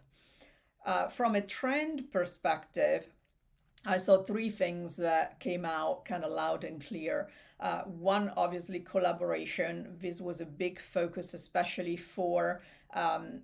Uh, 0.86 1.08
from 1.08 1.36
a 1.36 1.42
trend 1.42 2.12
perspective, 2.12 3.08
I 3.86 3.98
saw 3.98 4.24
three 4.24 4.50
things 4.50 4.98
that 4.98 5.40
came 5.40 5.66
out 5.66 6.06
kind 6.06 6.24
of 6.24 6.32
loud 6.32 6.64
and 6.64 6.84
clear. 6.84 7.30
Uh, 7.60 7.82
one, 7.82 8.32
obviously, 8.38 8.80
collaboration. 8.80 9.98
This 10.00 10.22
was 10.22 10.42
a 10.42 10.46
big 10.46 10.80
focus, 10.80 11.34
especially 11.34 11.98
for 11.98 12.62
um, 12.94 13.42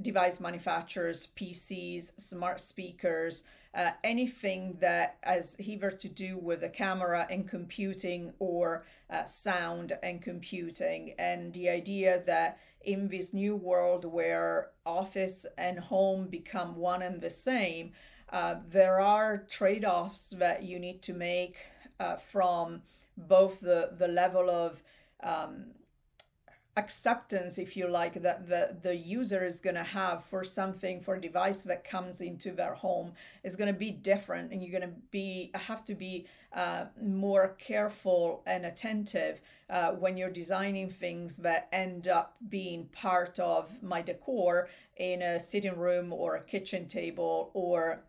device 0.00 0.40
manufacturers, 0.40 1.28
PCs, 1.36 2.20
smart 2.20 2.60
speakers, 2.60 3.44
uh, 3.74 3.90
anything 4.04 4.76
that 4.80 5.16
has 5.22 5.56
either 5.58 5.90
to 5.90 6.08
do 6.08 6.36
with 6.36 6.62
a 6.62 6.68
camera 6.68 7.26
and 7.30 7.48
computing 7.48 8.32
or 8.38 8.84
uh, 9.10 9.24
sound 9.24 9.92
and 10.02 10.20
computing. 10.20 11.14
And 11.18 11.52
the 11.54 11.70
idea 11.70 12.22
that 12.26 12.58
in 12.84 13.08
this 13.08 13.32
new 13.32 13.56
world 13.56 14.04
where 14.04 14.70
office 14.84 15.46
and 15.56 15.78
home 15.78 16.28
become 16.28 16.76
one 16.76 17.02
and 17.02 17.20
the 17.20 17.30
same, 17.30 17.92
uh, 18.30 18.56
there 18.68 19.00
are 19.00 19.38
trade 19.38 19.84
offs 19.84 20.30
that 20.30 20.62
you 20.62 20.78
need 20.78 21.02
to 21.02 21.14
make 21.14 21.56
uh, 22.00 22.16
from 22.16 22.82
both 23.16 23.60
the, 23.60 23.90
the 23.98 24.08
level 24.08 24.50
of 24.50 24.82
um, 25.22 25.66
acceptance 26.76 27.58
if 27.58 27.76
you 27.76 27.86
like 27.86 28.22
that 28.22 28.48
the 28.48 28.74
the 28.82 28.96
user 28.96 29.44
is 29.44 29.60
going 29.60 29.74
to 29.76 29.82
have 29.82 30.24
for 30.24 30.42
something 30.42 31.00
for 31.00 31.16
a 31.16 31.20
device 31.20 31.64
that 31.64 31.84
comes 31.84 32.22
into 32.22 32.50
their 32.50 32.72
home 32.72 33.12
is 33.44 33.56
going 33.56 33.70
to 33.70 33.78
be 33.78 33.90
different 33.90 34.50
and 34.50 34.62
you're 34.62 34.80
going 34.80 34.90
to 34.90 34.96
be 35.10 35.50
have 35.54 35.84
to 35.84 35.94
be 35.94 36.26
uh, 36.54 36.84
more 37.02 37.56
careful 37.58 38.42
and 38.46 38.64
attentive 38.64 39.42
uh, 39.68 39.90
when 39.90 40.16
you're 40.16 40.30
designing 40.30 40.88
things 40.88 41.36
that 41.38 41.68
end 41.72 42.08
up 42.08 42.36
being 42.48 42.86
part 42.86 43.38
of 43.38 43.82
my 43.82 44.00
decor 44.00 44.70
in 44.96 45.20
a 45.20 45.38
sitting 45.38 45.76
room 45.76 46.10
or 46.10 46.36
a 46.36 46.44
kitchen 46.44 46.88
table 46.88 47.50
or 47.52 48.02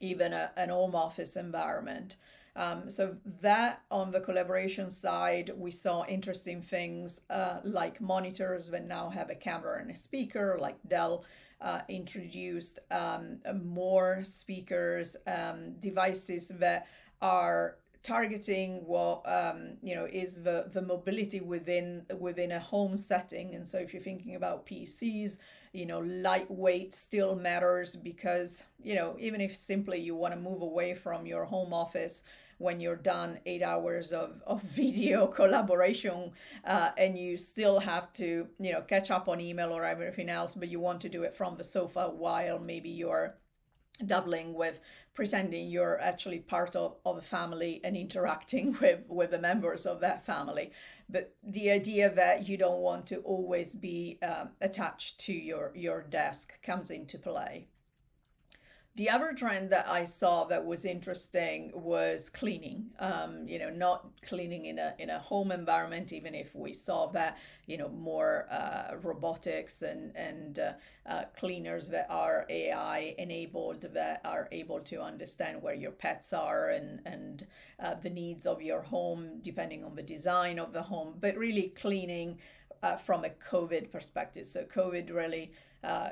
even 0.00 0.34
a, 0.34 0.50
an 0.58 0.68
home 0.68 0.94
office 0.94 1.36
environment 1.36 2.16
um, 2.56 2.88
so 2.88 3.16
that 3.42 3.82
on 3.90 4.12
the 4.12 4.20
collaboration 4.20 4.88
side, 4.88 5.50
we 5.56 5.70
saw 5.70 6.04
interesting 6.06 6.62
things 6.62 7.22
uh, 7.28 7.58
like 7.64 8.00
monitors 8.00 8.68
that 8.70 8.86
now 8.86 9.08
have 9.08 9.30
a 9.30 9.34
camera 9.34 9.80
and 9.80 9.90
a 9.90 9.94
speaker, 9.94 10.56
like 10.60 10.76
Dell 10.86 11.24
uh, 11.60 11.80
introduced 11.88 12.78
um, 12.90 13.38
more 13.64 14.22
speakers, 14.22 15.16
um, 15.26 15.74
devices 15.80 16.48
that 16.60 16.86
are 17.20 17.76
targeting 18.04 18.84
what 18.84 19.22
um, 19.26 19.78
you 19.82 19.94
know 19.94 20.06
is 20.12 20.42
the 20.42 20.66
the 20.72 20.82
mobility 20.82 21.40
within 21.40 22.04
within 22.20 22.52
a 22.52 22.60
home 22.60 22.96
setting. 22.96 23.54
And 23.54 23.66
so 23.66 23.78
if 23.78 23.92
you're 23.92 24.02
thinking 24.02 24.36
about 24.36 24.66
PCs 24.66 25.38
you 25.72 25.86
know 25.86 25.98
lightweight 25.98 26.94
still 26.94 27.34
matters 27.34 27.96
because 27.96 28.64
you 28.80 28.94
know 28.94 29.16
even 29.18 29.40
if 29.40 29.56
simply 29.56 29.98
you 29.98 30.14
want 30.14 30.32
to 30.32 30.38
move 30.38 30.62
away 30.62 30.94
from 30.94 31.26
your 31.26 31.44
home 31.44 31.74
office 31.74 32.22
when 32.64 32.80
you're 32.80 32.96
done 32.96 33.38
eight 33.46 33.62
hours 33.62 34.12
of, 34.12 34.42
of 34.46 34.62
video 34.80 35.26
collaboration 35.26 36.32
uh, 36.64 36.90
and 36.98 37.16
you 37.16 37.36
still 37.36 37.78
have 37.78 38.12
to 38.14 38.48
you 38.58 38.72
know 38.72 38.80
catch 38.80 39.10
up 39.10 39.28
on 39.28 39.40
email 39.40 39.70
or 39.70 39.84
everything 39.84 40.28
else 40.28 40.54
but 40.54 40.68
you 40.68 40.80
want 40.80 41.00
to 41.00 41.08
do 41.08 41.22
it 41.22 41.34
from 41.34 41.56
the 41.56 41.64
sofa 41.64 42.08
while 42.08 42.58
maybe 42.58 42.88
you're 42.88 43.36
doubling 44.04 44.54
with 44.54 44.80
pretending 45.14 45.68
you're 45.68 46.00
actually 46.00 46.40
part 46.40 46.74
of, 46.74 46.96
of 47.06 47.16
a 47.18 47.22
family 47.22 47.80
and 47.84 47.96
interacting 47.96 48.76
with 48.80 49.00
with 49.08 49.30
the 49.30 49.38
members 49.38 49.86
of 49.86 50.00
that 50.00 50.26
family. 50.26 50.72
But 51.08 51.34
the 51.42 51.70
idea 51.70 52.12
that 52.14 52.48
you 52.48 52.56
don't 52.56 52.80
want 52.80 53.06
to 53.08 53.18
always 53.18 53.76
be 53.76 54.18
um, 54.22 54.50
attached 54.60 55.20
to 55.20 55.32
your 55.32 55.72
your 55.74 56.02
desk 56.02 56.60
comes 56.62 56.90
into 56.90 57.18
play 57.18 57.68
the 58.96 59.10
other 59.10 59.32
trend 59.32 59.70
that 59.70 59.88
I 59.88 60.04
saw 60.04 60.44
that 60.44 60.64
was 60.64 60.84
interesting 60.84 61.72
was 61.74 62.28
cleaning. 62.28 62.90
Um, 63.00 63.48
you 63.48 63.58
know, 63.58 63.70
not 63.70 64.06
cleaning 64.22 64.66
in 64.66 64.78
a 64.78 64.94
in 65.00 65.10
a 65.10 65.18
home 65.18 65.50
environment, 65.50 66.12
even 66.12 66.32
if 66.32 66.54
we 66.54 66.72
saw 66.72 67.06
that 67.08 67.38
you 67.66 67.76
know 67.76 67.88
more 67.88 68.46
uh, 68.52 68.94
robotics 69.02 69.82
and 69.82 70.14
and 70.14 70.60
uh, 70.60 70.72
uh, 71.06 71.24
cleaners 71.36 71.88
that 71.88 72.06
are 72.08 72.46
AI 72.48 73.16
enabled 73.18 73.82
that 73.94 74.20
are 74.24 74.48
able 74.52 74.78
to 74.82 75.02
understand 75.02 75.60
where 75.60 75.74
your 75.74 75.90
pets 75.90 76.32
are 76.32 76.68
and 76.68 77.00
and 77.04 77.48
uh, 77.80 77.94
the 77.94 78.10
needs 78.10 78.46
of 78.46 78.62
your 78.62 78.82
home 78.82 79.40
depending 79.40 79.82
on 79.82 79.96
the 79.96 80.02
design 80.04 80.60
of 80.60 80.72
the 80.72 80.82
home. 80.82 81.14
But 81.20 81.36
really 81.36 81.72
cleaning 81.74 82.38
uh, 82.84 82.94
from 82.94 83.24
a 83.24 83.30
COVID 83.30 83.90
perspective. 83.90 84.46
So 84.46 84.62
COVID 84.64 85.12
really 85.12 85.50
uh, 85.82 86.10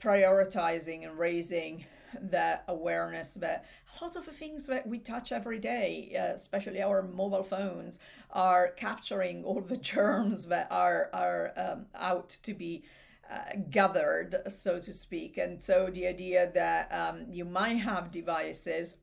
prioritizing 0.00 1.04
and 1.04 1.16
raising 1.16 1.84
that 2.20 2.64
awareness 2.68 3.34
that 3.34 3.66
a 4.00 4.04
lot 4.04 4.16
of 4.16 4.26
the 4.26 4.32
things 4.32 4.66
that 4.66 4.86
we 4.86 4.98
touch 4.98 5.32
every 5.32 5.58
day, 5.58 6.14
uh, 6.18 6.34
especially 6.34 6.82
our 6.82 7.02
mobile 7.02 7.42
phones, 7.42 7.98
are 8.30 8.68
capturing 8.68 9.44
all 9.44 9.60
the 9.60 9.76
germs 9.94 10.46
that 10.46 10.68
are 10.70 11.10
are 11.12 11.52
um, 11.56 11.86
out 11.94 12.28
to 12.28 12.54
be 12.54 12.84
uh, 13.30 13.56
gathered, 13.70 14.34
so 14.48 14.78
to 14.80 14.92
speak. 14.92 15.36
And 15.36 15.62
so 15.62 15.90
the 15.92 16.06
idea 16.06 16.50
that 16.54 16.92
um, 16.92 17.26
you 17.28 17.44
might 17.44 17.74
have 17.74 18.10
devices 18.10 18.96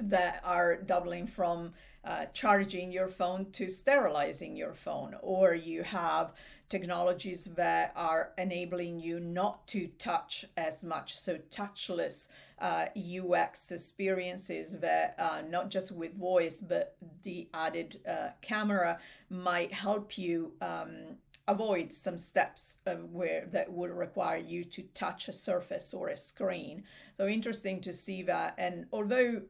that 0.00 0.40
are 0.44 0.76
doubling 0.76 1.26
from 1.26 1.72
uh, 2.04 2.26
charging 2.26 2.92
your 2.92 3.08
phone 3.08 3.50
to 3.52 3.68
sterilizing 3.68 4.56
your 4.56 4.74
phone, 4.74 5.16
or 5.22 5.54
you 5.54 5.82
have 5.82 6.34
technologies 6.68 7.44
that 7.56 7.92
are 7.96 8.32
enabling 8.36 9.00
you 9.00 9.20
not 9.20 9.66
to 9.68 9.86
touch 9.98 10.44
as 10.56 10.84
much. 10.84 11.14
So, 11.14 11.38
touchless 11.50 12.28
uh, 12.58 12.86
UX 12.96 13.70
experiences 13.72 14.78
that 14.80 15.14
uh, 15.18 15.42
not 15.48 15.70
just 15.70 15.92
with 15.92 16.14
voice, 16.14 16.60
but 16.60 16.96
the 17.22 17.48
added 17.54 18.00
uh, 18.08 18.28
camera 18.42 18.98
might 19.30 19.72
help 19.72 20.18
you. 20.18 20.52
Um, 20.60 21.16
avoid 21.46 21.92
some 21.92 22.16
steps 22.16 22.78
where 23.10 23.46
that 23.52 23.70
would 23.70 23.90
require 23.90 24.38
you 24.38 24.64
to 24.64 24.82
touch 24.94 25.28
a 25.28 25.32
surface 25.32 25.92
or 25.92 26.08
a 26.08 26.16
screen. 26.16 26.84
So 27.16 27.26
interesting 27.26 27.80
to 27.82 27.92
see 27.92 28.22
that. 28.22 28.54
And 28.56 28.86
although 28.92 29.42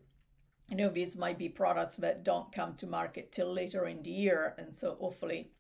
you 0.68 0.76
know 0.76 0.88
these 0.88 1.16
might 1.16 1.38
be 1.38 1.48
products 1.48 1.96
that 1.96 2.24
don't 2.24 2.52
come 2.52 2.74
to 2.76 2.86
market 2.86 3.32
till 3.32 3.52
later 3.52 3.86
in 3.86 4.02
the 4.02 4.10
year, 4.10 4.54
and 4.58 4.74
so 4.74 4.96
hopefully 5.00 5.50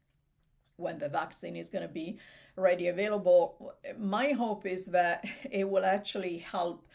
when 0.76 0.98
the 0.98 1.08
vaccine 1.08 1.56
is 1.56 1.70
going 1.70 1.86
to 1.86 1.92
be 1.92 2.18
ready 2.56 2.88
available, 2.88 3.74
my 3.98 4.30
hope 4.30 4.66
is 4.66 4.86
that 4.86 5.24
it 5.50 5.68
will 5.68 5.84
actually 5.84 6.38
help 6.38 6.86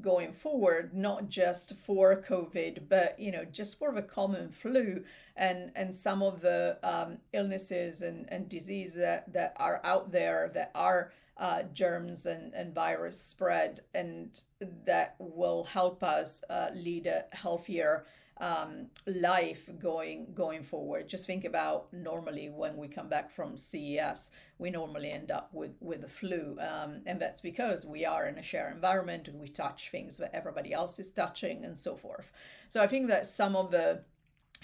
going 0.00 0.32
forward 0.32 0.94
not 0.94 1.28
just 1.28 1.76
for 1.76 2.22
covid 2.28 2.88
but 2.88 3.18
you 3.18 3.32
know 3.32 3.44
just 3.44 3.76
for 3.76 3.92
the 3.92 4.02
common 4.02 4.48
flu 4.48 5.02
and 5.36 5.72
and 5.74 5.92
some 5.92 6.22
of 6.22 6.40
the 6.42 6.78
um, 6.84 7.18
illnesses 7.32 8.00
and 8.00 8.24
and 8.30 8.48
diseases 8.48 8.96
that, 8.96 9.32
that 9.32 9.52
are 9.56 9.80
out 9.82 10.12
there 10.12 10.48
that 10.54 10.70
are 10.76 11.12
uh, 11.36 11.62
germs 11.72 12.26
and, 12.26 12.54
and 12.54 12.74
virus 12.74 13.20
spread 13.20 13.80
and 13.94 14.42
that 14.86 15.16
will 15.18 15.64
help 15.64 16.02
us 16.02 16.44
uh, 16.48 16.68
lead 16.74 17.06
a 17.06 17.24
healthier 17.32 18.04
um, 18.40 18.88
life 19.06 19.70
going 19.78 20.26
going 20.34 20.62
forward. 20.62 21.08
Just 21.08 21.26
think 21.26 21.44
about 21.44 21.92
normally 21.92 22.48
when 22.48 22.76
we 22.76 22.88
come 22.88 23.08
back 23.08 23.30
from 23.30 23.56
CES, 23.56 24.32
we 24.58 24.70
normally 24.70 25.10
end 25.10 25.30
up 25.30 25.50
with 25.52 25.76
with 25.80 26.00
the 26.00 26.08
flu, 26.08 26.58
um, 26.60 27.02
and 27.06 27.20
that's 27.20 27.40
because 27.40 27.86
we 27.86 28.04
are 28.04 28.26
in 28.26 28.38
a 28.38 28.42
shared 28.42 28.74
environment 28.74 29.28
and 29.28 29.40
we 29.40 29.48
touch 29.48 29.90
things 29.90 30.18
that 30.18 30.34
everybody 30.34 30.72
else 30.72 30.98
is 30.98 31.10
touching 31.10 31.64
and 31.64 31.78
so 31.78 31.94
forth. 31.94 32.32
So 32.68 32.82
I 32.82 32.88
think 32.88 33.08
that 33.08 33.26
some 33.26 33.54
of 33.54 33.70
the 33.70 34.02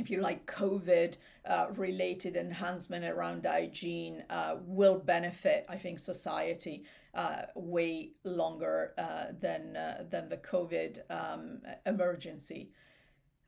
if 0.00 0.10
you 0.10 0.20
like, 0.20 0.46
COVID 0.46 1.16
uh, 1.44 1.66
related 1.76 2.36
enhancement 2.36 3.04
around 3.04 3.44
hygiene 3.44 4.24
uh, 4.30 4.56
will 4.64 4.98
benefit, 4.98 5.66
I 5.68 5.76
think, 5.76 5.98
society 5.98 6.84
uh, 7.14 7.42
way 7.54 8.12
longer 8.24 8.94
uh, 8.96 9.26
than, 9.38 9.76
uh, 9.76 10.04
than 10.08 10.28
the 10.28 10.38
COVID 10.38 10.98
um, 11.10 11.60
emergency. 11.86 12.70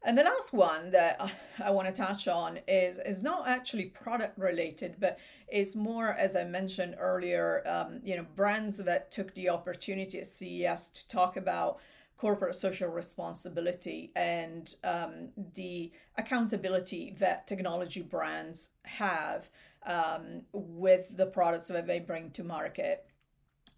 And 0.04 0.18
the 0.18 0.24
last 0.24 0.52
one 0.52 0.90
that 0.90 1.30
I 1.64 1.70
want 1.70 1.88
to 1.88 1.94
touch 1.94 2.26
on 2.26 2.58
is 2.66 2.98
is 2.98 3.22
not 3.22 3.48
actually 3.48 3.84
product 3.84 4.36
related, 4.38 4.96
but 4.98 5.18
is 5.50 5.76
more, 5.76 6.12
as 6.12 6.34
I 6.34 6.44
mentioned 6.44 6.96
earlier, 6.98 7.62
um, 7.66 8.00
you 8.02 8.16
know, 8.16 8.26
brands 8.34 8.78
that 8.78 9.12
took 9.12 9.34
the 9.34 9.48
opportunity 9.48 10.18
at 10.18 10.26
CES 10.26 10.88
to 10.90 11.08
talk 11.08 11.36
about 11.36 11.78
corporate 12.16 12.54
social 12.54 12.88
responsibility 12.88 14.12
and 14.14 14.76
um, 14.84 15.30
the 15.54 15.90
accountability 16.16 17.14
that 17.18 17.46
technology 17.46 18.02
brands 18.02 18.70
have 18.84 19.50
um, 19.86 20.42
with 20.52 21.16
the 21.16 21.26
products 21.26 21.68
that 21.68 21.86
they 21.86 21.98
bring 21.98 22.30
to 22.30 22.44
market. 22.44 23.06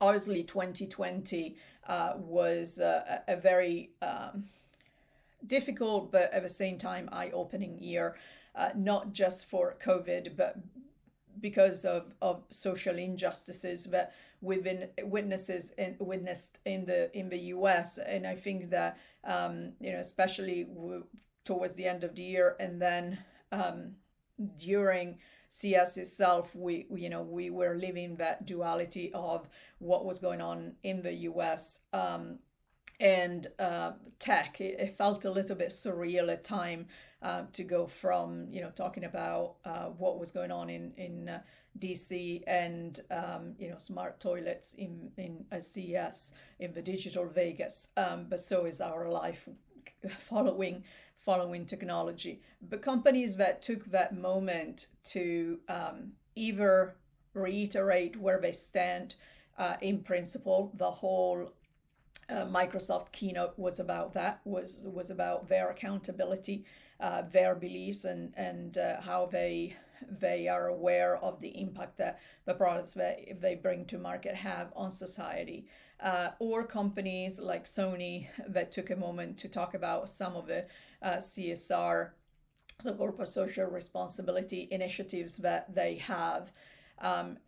Obviously, 0.01 0.43
2020 0.43 1.57
uh, 1.87 2.13
was 2.17 2.79
a, 2.79 3.23
a 3.29 3.37
very 3.37 3.91
um, 4.03 4.45
difficult, 5.47 6.13
but 6.13 6.33
at 6.33 6.43
the 6.43 6.49
same 6.49 6.79
time, 6.79 7.09
eye 7.13 7.31
opening 7.33 7.79
year, 7.79 8.17
uh, 8.55 8.71
not 8.75 9.13
just 9.13 9.49
for 9.49 9.77
COVID, 9.83 10.37
but 10.37 10.57
because 11.41 11.85
of, 11.85 12.15
of 12.23 12.43
social 12.51 12.99
injustices 12.99 13.85
that 13.87 14.15
been 14.45 14.89
witnesses 15.03 15.73
in, 15.79 15.97
witnessed 15.99 16.59
in 16.65 16.85
the 16.85 17.17
in 17.17 17.29
the 17.29 17.39
U.S. 17.39 17.99
And 17.99 18.27
I 18.27 18.37
think 18.37 18.71
that 18.71 18.99
um, 19.25 19.73
you 19.81 19.93
know, 19.93 19.99
especially 19.99 20.65
w- 20.65 21.05
towards 21.45 21.75
the 21.75 21.87
end 21.87 22.05
of 22.05 22.15
the 22.15 22.23
year, 22.23 22.57
and 22.61 22.81
then 22.81 23.19
um, 23.53 23.97
during 24.59 25.19
CS 25.49 25.97
itself, 25.97 26.55
we 26.55 26.87
you 26.95 27.09
know 27.09 27.23
we 27.23 27.51
were 27.51 27.77
living 27.77 28.17
that 28.17 28.47
duality 28.47 29.13
of 29.15 29.49
what 29.79 30.05
was 30.05 30.19
going 30.19 30.41
on 30.41 30.75
in 30.83 31.03
the 31.03 31.15
U.S. 31.31 31.81
Um, 31.93 32.39
and 33.01 33.47
uh, 33.59 33.93
tech. 34.19 34.61
It, 34.61 34.79
it, 34.79 34.91
felt 34.91 35.25
a 35.25 35.31
little 35.31 35.57
bit 35.57 35.71
surreal 35.71 36.31
at 36.31 36.45
time 36.45 36.87
uh, 37.23 37.43
to 37.53 37.65
go 37.65 37.87
from 37.87 38.47
you 38.51 38.61
know 38.61 38.71
talking 38.71 39.05
about 39.05 39.57
uh, 39.65 39.87
what 39.87 40.19
was 40.19 40.31
going 40.31 40.51
on 40.51 40.71
in 40.71 40.93
in 40.97 41.29
uh, 41.29 41.41
DC 41.79 42.43
and 42.47 43.01
um, 43.11 43.55
you 43.59 43.69
know 43.69 43.79
smart 43.79 44.21
toilets 44.21 44.75
in 44.75 45.11
in 45.17 45.45
a 45.51 45.61
CES 45.61 46.33
in 46.59 46.73
the 46.73 46.83
digital 46.83 47.27
Vegas, 47.27 47.91
um, 47.97 48.27
but 48.29 48.41
so 48.41 48.65
is 48.65 48.81
our 48.81 49.09
life 49.09 49.49
following 50.09 50.85
following 51.17 51.67
technology. 51.67 52.41
But 52.63 52.83
companies 52.83 53.37
that 53.37 53.63
took 53.63 53.87
that 53.87 54.17
moment 54.17 54.89
to 55.05 55.59
um, 55.69 56.13
either 56.35 56.97
reiterate 57.33 58.17
where 58.17 58.41
they 58.41 58.53
stand 58.53 59.15
uh, 59.59 59.77
in 59.81 60.01
principle, 60.01 60.73
the 60.77 60.91
whole 60.91 61.53
uh, 62.29 62.47
Microsoft 62.47 63.13
keynote 63.13 63.59
was 63.59 63.81
about 63.81 64.15
that 64.15 64.41
was 64.45 64.87
was 64.93 65.11
about 65.11 65.49
their 65.49 65.71
accountability, 65.71 66.65
uh, 67.01 67.23
their 67.23 67.55
beliefs, 67.55 68.05
and 68.05 68.33
and 68.37 68.79
uh, 68.79 69.01
how 69.01 69.27
they 69.27 69.77
they 70.09 70.49
are 70.49 70.69
aware 70.69 71.17
of 71.19 71.41
the 71.41 71.61
impact 71.61 71.99
that 71.99 72.21
the 72.45 72.55
products 72.55 72.95
that 72.95 73.41
they 73.41 73.55
bring 73.55 73.85
to 73.87 73.99
market 73.99 74.35
have 74.35 74.73
on 74.77 74.91
society. 74.91 75.67
Uh, 76.01 76.31
or 76.39 76.65
companies 76.65 77.41
like 77.41 77.65
Sony 77.65 78.27
that 78.49 78.73
took 78.73 78.91
a 78.91 78.97
moment 78.97 79.39
to 79.39 79.49
talk 79.49 79.75
about 79.75 80.09
some 80.09 80.37
of 80.37 80.47
the 80.47 80.67
uh, 81.03 81.17
CSR, 81.17 82.11
so 82.81 82.93
corporate 82.95 83.29
social 83.29 83.67
responsibility 83.67 84.69
initiatives 84.71 85.39
that 85.39 85.75
they 85.75 85.97
have. 85.97 86.53
Um, 87.01 87.39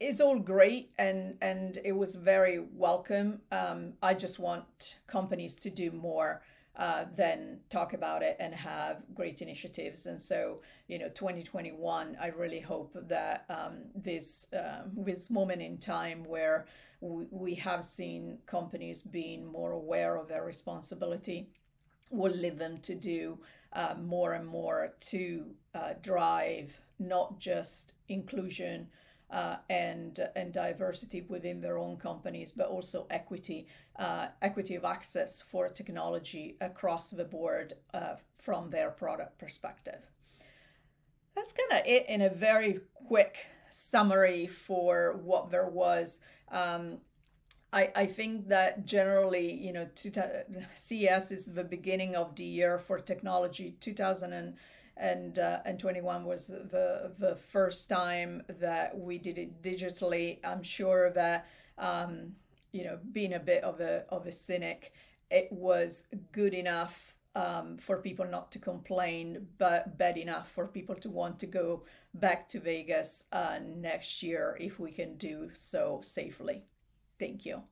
is 0.00 0.20
all 0.20 0.38
great 0.38 0.92
and 0.98 1.36
and 1.40 1.78
it 1.84 1.92
was 1.92 2.14
very 2.14 2.60
welcome. 2.72 3.40
Um, 3.50 3.94
I 4.02 4.14
just 4.14 4.38
want 4.38 4.98
companies 5.06 5.56
to 5.56 5.70
do 5.70 5.90
more 5.90 6.42
uh, 6.78 7.06
than 7.16 7.58
talk 7.68 7.92
about 7.92 8.22
it 8.22 8.36
and 8.38 8.54
have 8.54 9.02
great 9.14 9.42
initiatives. 9.42 10.06
And 10.06 10.20
so, 10.20 10.62
you 10.86 10.98
know, 10.98 11.08
2021, 11.08 12.16
I 12.20 12.28
really 12.28 12.60
hope 12.60 12.96
that 13.08 13.44
um, 13.48 13.78
this 13.96 14.48
um, 14.54 14.92
this 14.96 15.28
moment 15.28 15.60
in 15.60 15.78
time 15.78 16.22
where 16.22 16.66
we, 17.00 17.26
we 17.30 17.54
have 17.56 17.82
seen 17.82 18.38
companies 18.46 19.02
being 19.02 19.44
more 19.44 19.72
aware 19.72 20.16
of 20.16 20.28
their 20.28 20.44
responsibility 20.44 21.48
will 22.10 22.32
lead 22.32 22.58
them 22.58 22.78
to 22.78 22.94
do 22.94 23.38
uh, 23.72 23.94
more 24.00 24.34
and 24.34 24.46
more 24.46 24.94
to 25.00 25.46
uh, 25.74 25.94
drive 26.00 26.80
not 26.98 27.38
just 27.38 27.94
inclusion 28.08 28.88
uh, 29.30 29.56
and 29.68 30.20
and 30.36 30.52
diversity 30.52 31.20
within 31.28 31.60
their 31.60 31.78
own 31.78 31.96
companies, 31.96 32.50
but 32.50 32.68
also 32.68 33.06
equity 33.10 33.66
uh, 33.98 34.28
equity 34.40 34.74
of 34.76 34.84
access 34.84 35.42
for 35.42 35.68
technology 35.68 36.56
across 36.60 37.10
the 37.10 37.24
board 37.24 37.74
uh, 37.92 38.14
from 38.38 38.70
their 38.70 38.90
product 38.90 39.38
perspective. 39.38 40.10
That's 41.34 41.52
kind 41.52 41.80
of 41.80 41.86
it 41.86 42.08
in 42.08 42.20
a 42.20 42.30
very 42.30 42.80
quick 43.06 43.36
summary 43.70 44.46
for 44.46 45.20
what 45.22 45.50
there 45.50 45.68
was. 45.68 46.20
Um, 46.50 46.98
I, 47.72 47.90
I 47.94 48.06
think 48.06 48.48
that 48.48 48.86
generally, 48.86 49.52
you 49.52 49.72
know, 49.72 49.88
CES 50.74 51.32
is 51.32 51.52
the 51.54 51.64
beginning 51.64 52.16
of 52.16 52.34
the 52.34 52.44
year 52.44 52.78
for 52.78 52.98
technology. 52.98 53.76
2000 53.80 54.32
and 54.32 54.56
and 54.96 55.38
uh, 55.38 55.60
and 55.64 55.78
21 55.78 56.24
was 56.24 56.48
the 56.48 57.12
the 57.18 57.36
first 57.36 57.88
time 57.88 58.42
that 58.48 58.98
we 58.98 59.18
did 59.18 59.38
it 59.38 59.62
digitally. 59.62 60.38
I'm 60.42 60.62
sure 60.62 61.10
that 61.10 61.46
um, 61.76 62.32
you 62.78 62.84
know, 62.84 62.98
being 63.10 63.34
a 63.34 63.40
bit 63.40 63.64
of 63.64 63.80
a 63.80 64.04
of 64.08 64.26
a 64.26 64.32
cynic, 64.32 64.92
it 65.30 65.48
was 65.50 66.06
good 66.30 66.54
enough 66.54 67.16
um, 67.34 67.76
for 67.76 68.00
people 68.00 68.24
not 68.24 68.52
to 68.52 68.60
complain, 68.60 69.48
but 69.58 69.98
bad 69.98 70.16
enough 70.16 70.48
for 70.48 70.68
people 70.68 70.94
to 70.94 71.10
want 71.10 71.40
to 71.40 71.46
go 71.46 71.82
back 72.14 72.46
to 72.48 72.60
Vegas 72.60 73.24
uh, 73.32 73.58
next 73.66 74.22
year 74.22 74.56
if 74.60 74.78
we 74.78 74.92
can 74.92 75.16
do 75.16 75.50
so 75.54 75.98
safely. 76.02 76.62
Thank 77.18 77.44
you. 77.44 77.62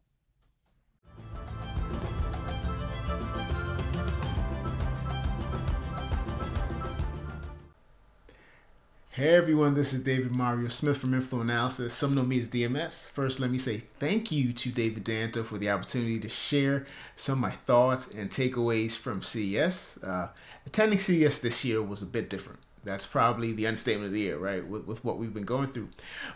Hey 9.16 9.34
everyone, 9.34 9.72
this 9.72 9.94
is 9.94 10.02
David 10.02 10.30
Mario 10.30 10.68
Smith 10.68 10.98
from 10.98 11.14
Inflow 11.14 11.40
Analysis. 11.40 11.94
Some 11.94 12.14
know 12.14 12.22
me 12.22 12.38
as 12.38 12.50
DMS. 12.50 13.08
First, 13.08 13.40
let 13.40 13.50
me 13.50 13.56
say 13.56 13.84
thank 13.98 14.30
you 14.30 14.52
to 14.52 14.70
David 14.70 15.06
Danto 15.06 15.42
for 15.42 15.56
the 15.56 15.70
opportunity 15.70 16.20
to 16.20 16.28
share 16.28 16.84
some 17.14 17.36
of 17.36 17.40
my 17.40 17.52
thoughts 17.52 18.08
and 18.08 18.28
takeaways 18.28 18.94
from 18.94 19.22
CES. 19.22 19.98
Uh, 20.02 20.28
attending 20.66 20.98
CES 20.98 21.38
this 21.38 21.64
year 21.64 21.82
was 21.82 22.02
a 22.02 22.06
bit 22.06 22.28
different. 22.28 22.58
That's 22.86 23.04
probably 23.04 23.52
the 23.52 23.66
understatement 23.66 24.06
of 24.06 24.12
the 24.12 24.20
year, 24.20 24.38
right? 24.38 24.66
With, 24.66 24.86
with 24.86 25.04
what 25.04 25.18
we've 25.18 25.34
been 25.34 25.44
going 25.44 25.68
through. 25.68 25.88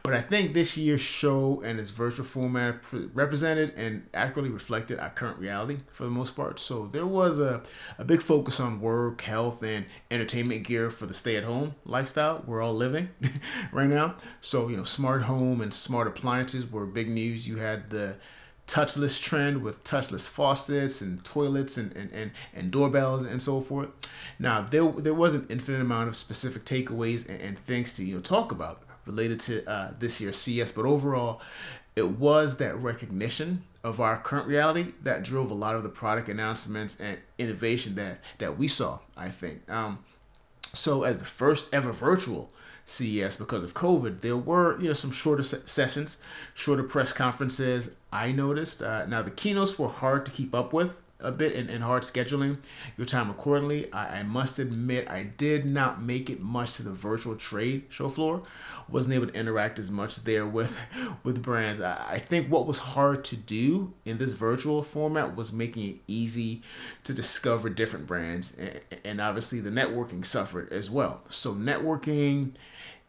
But 0.03 0.15
I 0.15 0.21
think 0.21 0.53
this 0.53 0.77
year's 0.77 1.01
show 1.01 1.63
and 1.65 1.81
its 1.81 1.91
virtual 1.91 2.27
format 2.27 2.85
represented 3.15 3.73
and 3.77 4.07
accurately 4.13 4.51
reflected 4.51 4.99
our 4.99 5.11
current 5.11 5.39
reality 5.39 5.79
for 5.93 6.05
the 6.05 6.11
most 6.11 6.37
part. 6.37 6.61
So 6.61 6.87
there 6.87 7.07
was 7.07 7.39
a, 7.39 7.63
a 7.99 8.05
big 8.05 8.21
focus 8.21 8.61
on 8.61 8.81
work, 8.81 9.23
health, 9.23 9.63
and 9.63 9.87
entertainment 10.11 10.67
gear 10.67 10.91
for 10.91 11.07
the 11.07 11.15
stay 11.15 11.37
at 11.37 11.45
home 11.45 11.77
lifestyle 11.85 12.43
we're 12.47 12.61
all 12.61 12.75
living 12.75 13.11
right 13.73 13.89
now. 13.89 14.17
So, 14.41 14.69
you 14.69 14.77
know, 14.77 14.85
smart 14.85 15.23
home 15.23 15.61
and 15.61 15.73
smart 15.73 16.09
appliances 16.09 16.71
were 16.71 16.87
big 16.87 17.09
news. 17.09 17.49
You 17.49 17.57
had 17.57 17.89
the 17.89 18.17
touchless 18.71 19.21
trend 19.21 19.63
with 19.63 19.83
touchless 19.83 20.29
faucets 20.29 21.01
and 21.01 21.25
toilets 21.25 21.77
and, 21.77 21.95
and, 21.97 22.13
and, 22.13 22.31
and 22.55 22.71
doorbells 22.71 23.25
and 23.25 23.43
so 23.43 23.61
forth. 23.61 23.89
Now 24.39 24.63
there 24.63 24.87
there 24.93 25.15
was 25.15 25.35
an 25.35 25.47
infinite 25.51 25.81
amount 25.81 26.09
of 26.09 26.15
specific 26.15 26.65
takeaways 26.65 27.29
and, 27.29 27.41
and 27.41 27.59
things 27.59 27.95
to 27.95 28.05
you 28.05 28.15
know 28.15 28.21
talk 28.21 28.53
about 28.53 28.83
related 29.07 29.41
to 29.41 29.69
uh, 29.69 29.91
this 29.99 30.21
year's 30.21 30.39
CS, 30.39 30.71
but 30.71 30.85
overall, 30.87 31.41
it 31.97 32.09
was 32.11 32.59
that 32.59 32.77
recognition 32.77 33.65
of 33.83 34.01
our 34.01 34.17
current 34.19 34.47
reality 34.47 34.93
that 35.03 35.25
drove 35.25 35.51
a 35.51 35.55
lot 35.55 35.75
of 35.75 35.83
the 35.83 35.89
product 35.89 36.29
announcements 36.29 37.01
and 37.01 37.19
innovation 37.39 37.97
that 37.97 38.21
that 38.39 38.57
we 38.57 38.69
saw. 38.69 39.01
I 39.17 39.31
think. 39.31 39.69
Um, 39.69 39.99
so 40.73 41.03
as 41.03 41.19
the 41.19 41.25
first 41.25 41.75
ever 41.75 41.91
virtual 41.91 42.53
CES 42.85 43.37
because 43.37 43.65
of 43.65 43.75
COVID, 43.75 44.21
there 44.21 44.37
were 44.37 44.81
you 44.81 44.89
know 44.89 44.95
some 44.95 45.11
shorter 45.11 45.43
se- 45.43 45.63
sessions, 45.65 46.17
shorter 46.55 46.83
press 46.83 47.13
conferences. 47.13 47.91
I 48.13 48.33
noticed. 48.33 48.83
Uh, 48.83 49.07
now 49.07 49.23
the 49.23 49.31
keynotes 49.31 49.79
were 49.79 49.89
hard 49.89 50.27
to 50.27 50.33
keep 50.33 50.55
up 50.55 50.73
with 50.73 51.01
a 51.23 51.33
bit 51.33 51.55
and, 51.55 51.71
and 51.71 51.85
hard 51.85 52.03
scheduling 52.03 52.59
your 52.97 53.07
time 53.07 53.31
accordingly. 53.31 53.93
I, 53.93 54.21
I, 54.21 54.23
must 54.23 54.59
admit 54.59 55.09
I 55.09 55.23
did 55.23 55.65
not 55.65 56.03
make 56.03 56.31
it 56.31 56.41
much 56.41 56.77
to 56.77 56.83
the 56.83 56.91
virtual 56.91 57.37
trade 57.37 57.85
show 57.89 58.09
floor. 58.09 58.43
Wasn't 58.89 59.15
able 59.15 59.29
to 59.29 59.35
interact 59.35 59.79
as 59.79 59.91
much 59.91 60.25
there 60.25 60.47
with 60.47 60.79
with 61.23 61.43
brands. 61.43 61.81
I, 61.81 62.05
I 62.11 62.19
think 62.19 62.51
what 62.51 62.67
was 62.67 62.79
hard 62.79 63.25
to 63.27 63.37
do 63.37 63.93
in 64.05 64.19
this 64.19 64.33
virtual 64.33 64.83
format 64.83 65.37
was 65.37 65.53
making 65.53 65.89
it 65.89 66.01
easy 66.07 66.63
to 67.05 67.13
discover 67.13 67.69
different 67.69 68.07
brands 68.07 68.57
and, 68.59 68.81
and 69.05 69.21
obviously 69.21 69.61
the 69.61 69.71
networking 69.71 70.25
suffered 70.25 70.73
as 70.73 70.91
well. 70.91 71.23
So 71.29 71.55
networking 71.55 72.53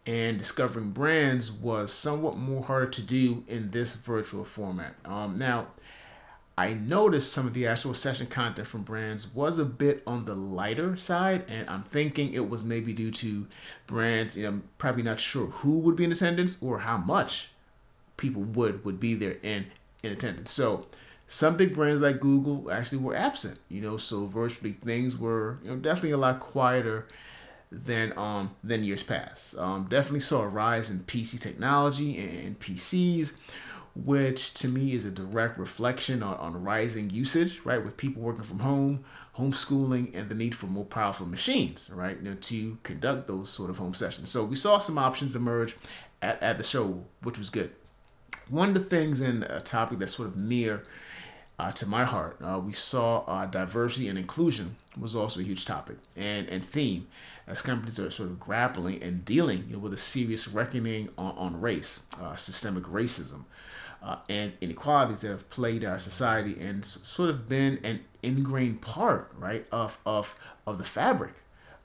and 0.06 0.38
discovering 0.38 0.92
brands 0.92 1.52
was 1.52 1.94
somewhat 1.94 2.38
more 2.38 2.64
harder 2.64 2.88
to 2.88 3.02
do 3.02 3.44
in 3.48 3.72
this 3.72 3.96
virtual 3.96 4.44
format. 4.44 4.96
Um, 5.06 5.38
now, 5.38 5.68
I 6.58 6.74
noticed 6.74 7.32
some 7.32 7.48
of 7.48 7.54
the 7.54 7.66
actual 7.66 7.94
session 7.94 8.28
content 8.28 8.68
from 8.68 8.84
brands 8.84 9.34
was 9.34 9.58
a 9.58 9.66
bit 9.66 10.04
on 10.06 10.26
the 10.26 10.36
lighter 10.36 10.98
side, 10.98 11.46
and 11.48 11.68
I'm 11.70 11.84
thinking 11.84 12.34
it 12.34 12.50
was 12.50 12.64
maybe 12.64 12.94
due 12.94 13.12
to 13.12 13.48
brands, 13.88 14.38
you 14.38 14.44
know, 14.44 14.62
probably 14.78 15.04
not 15.04 15.20
sure 15.20 15.48
who 15.48 15.80
would 15.80 15.96
be 15.96 16.04
in 16.04 16.12
attendance 16.12 16.58
or 16.62 16.80
how 16.80 16.98
much 16.98 17.52
people 18.18 18.44
would 18.44 18.86
would 18.86 19.00
be 19.00 19.16
there 19.16 19.38
in 19.42 19.68
in 20.04 20.12
attendance. 20.12 20.52
So 20.52 20.88
some 21.26 21.56
big 21.56 21.74
brands 21.74 22.02
like 22.02 22.20
Google 22.20 22.70
actually 22.70 22.98
were 22.98 23.16
absent, 23.16 23.60
you 23.70 23.82
know, 23.82 23.96
so 23.96 24.26
virtually 24.26 24.74
things 24.74 25.18
were, 25.18 25.60
you 25.64 25.70
know, 25.70 25.78
definitely 25.78 26.12
a 26.12 26.18
lot 26.18 26.42
quieter 26.42 27.08
than 27.72 28.12
um 28.18 28.54
than 28.64 28.84
years 28.84 29.02
past. 29.02 29.58
Um, 29.58 29.88
definitely 29.90 30.20
saw 30.20 30.42
a 30.42 30.48
rise 30.48 30.90
in 30.90 31.00
PC 31.00 31.40
technology 31.40 32.18
and 32.20 32.60
PCs 32.60 33.34
which 33.96 34.54
to 34.56 34.68
me 34.68 34.94
is 34.94 35.06
a 35.06 35.12
direct 35.12 35.58
reflection 35.58 36.24
on, 36.24 36.36
on 36.38 36.64
rising 36.64 37.10
usage, 37.10 37.62
right? 37.64 37.84
With 37.84 37.98
people 37.98 38.22
working 38.22 38.44
from 38.44 38.60
home, 38.60 39.04
homeschooling, 39.38 40.16
and 40.16 40.30
the 40.30 40.36
need 40.36 40.56
for 40.56 40.68
more 40.68 40.86
powerful 40.86 41.26
machines, 41.26 41.90
right? 41.94 42.18
You 42.18 42.30
know, 42.30 42.36
to 42.36 42.78
conduct 42.84 43.28
those 43.28 43.50
sort 43.50 43.70
of 43.70 43.78
home 43.78 43.94
sessions. 43.94 44.30
So 44.30 44.44
we 44.44 44.56
saw 44.56 44.78
some 44.78 44.98
options 44.98 45.36
emerge 45.36 45.76
at, 46.22 46.42
at 46.42 46.58
the 46.58 46.64
show, 46.64 47.04
which 47.22 47.38
was 47.38 47.50
good. 47.50 47.72
One 48.50 48.70
of 48.70 48.74
the 48.74 48.82
things 48.82 49.22
in 49.22 49.44
a 49.44 49.62
topic 49.62 50.00
that's 50.00 50.16
sort 50.16 50.28
of 50.28 50.38
near 50.38 50.84
uh, 51.60 51.72
to 51.72 51.88
my 51.88 52.06
heart, 52.06 52.38
uh, 52.42 52.60
we 52.60 52.74
saw 52.74 53.24
uh, 53.26 53.46
diversity 53.46 54.08
and 54.08 54.18
inclusion 54.18 54.78
was 55.00 55.16
also 55.16 55.40
a 55.40 55.44
huge 55.44 55.66
topic 55.66 55.98
and, 56.16 56.50
and 56.50 56.64
theme 56.64 57.08
as 57.48 57.62
companies 57.62 58.00
are 58.00 58.10
sort 58.10 58.30
of 58.30 58.40
grappling 58.40 59.02
and 59.04 59.26
dealing 59.26 59.66
you 59.68 59.74
know, 59.74 59.80
with 59.80 59.94
a 59.94 59.98
serious 59.98 60.48
reckoning 60.48 61.10
on, 61.18 61.36
on 61.38 61.62
race, 61.62 62.02
uh, 62.22 62.36
systemic 62.36 62.84
racism, 62.86 63.44
uh, 64.02 64.18
and 64.30 64.54
inequalities 64.62 65.22
that 65.22 65.30
have 65.30 65.50
plagued 65.50 65.86
our 65.86 66.00
society 66.00 66.60
and 66.60 66.84
sort 66.84 67.30
of 67.30 67.48
been 67.48 67.80
an 67.84 68.02
ingrained 68.24 68.82
part, 68.82 69.32
right, 69.38 69.66
of, 69.72 69.98
of, 70.06 70.36
of 70.66 70.78
the 70.78 70.84
fabric 70.84 71.34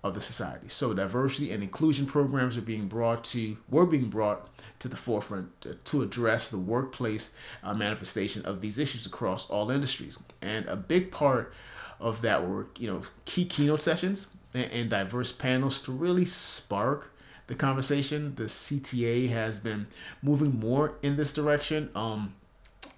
of 0.03 0.15
the 0.15 0.21
society. 0.21 0.69
So 0.69 0.95
diversity 0.95 1.51
and 1.51 1.63
inclusion 1.63 2.07
programs 2.07 2.57
are 2.57 2.63
being 2.63 2.87
brought 2.87 3.25
to, 3.25 3.57
were 3.69 3.87
being 3.87 4.09
brought 4.09 4.49
to 4.79 4.89
the 4.89 4.97
forefront 4.97 5.61
to, 5.63 5.75
to 5.75 6.03
address 6.03 6.49
the 6.49 6.59
workplace 6.59 7.33
uh, 7.63 7.75
manifestation 7.75 8.45
of 8.45 8.61
these 8.61 8.79
issues 8.79 9.05
across 9.07 9.51
all 9.51 9.71
industries. 9.71 10.19
And 10.41 10.67
a 10.67 10.77
big 10.77 11.11
part 11.11 11.53
of 11.99 12.21
that 12.23 12.47
were, 12.47 12.69
you 12.79 12.91
know, 12.91 13.03
key 13.25 13.47
keynote 13.47 13.83
sessions 13.83 14.29
and, 14.55 14.71
and 14.71 14.91
diverse 14.91 15.33
panels 15.33 15.81
to 15.83 15.93
really 15.93 16.25
spark 16.25 17.13
the 17.47 17.55
conversation. 17.55 18.35
The 18.35 18.45
CTA 18.45 19.29
has 19.31 19.59
been 19.59 19.87
moving 20.23 20.59
more 20.59 20.97
in 21.03 21.17
this 21.17 21.33
direction. 21.33 21.91
Um, 21.95 22.35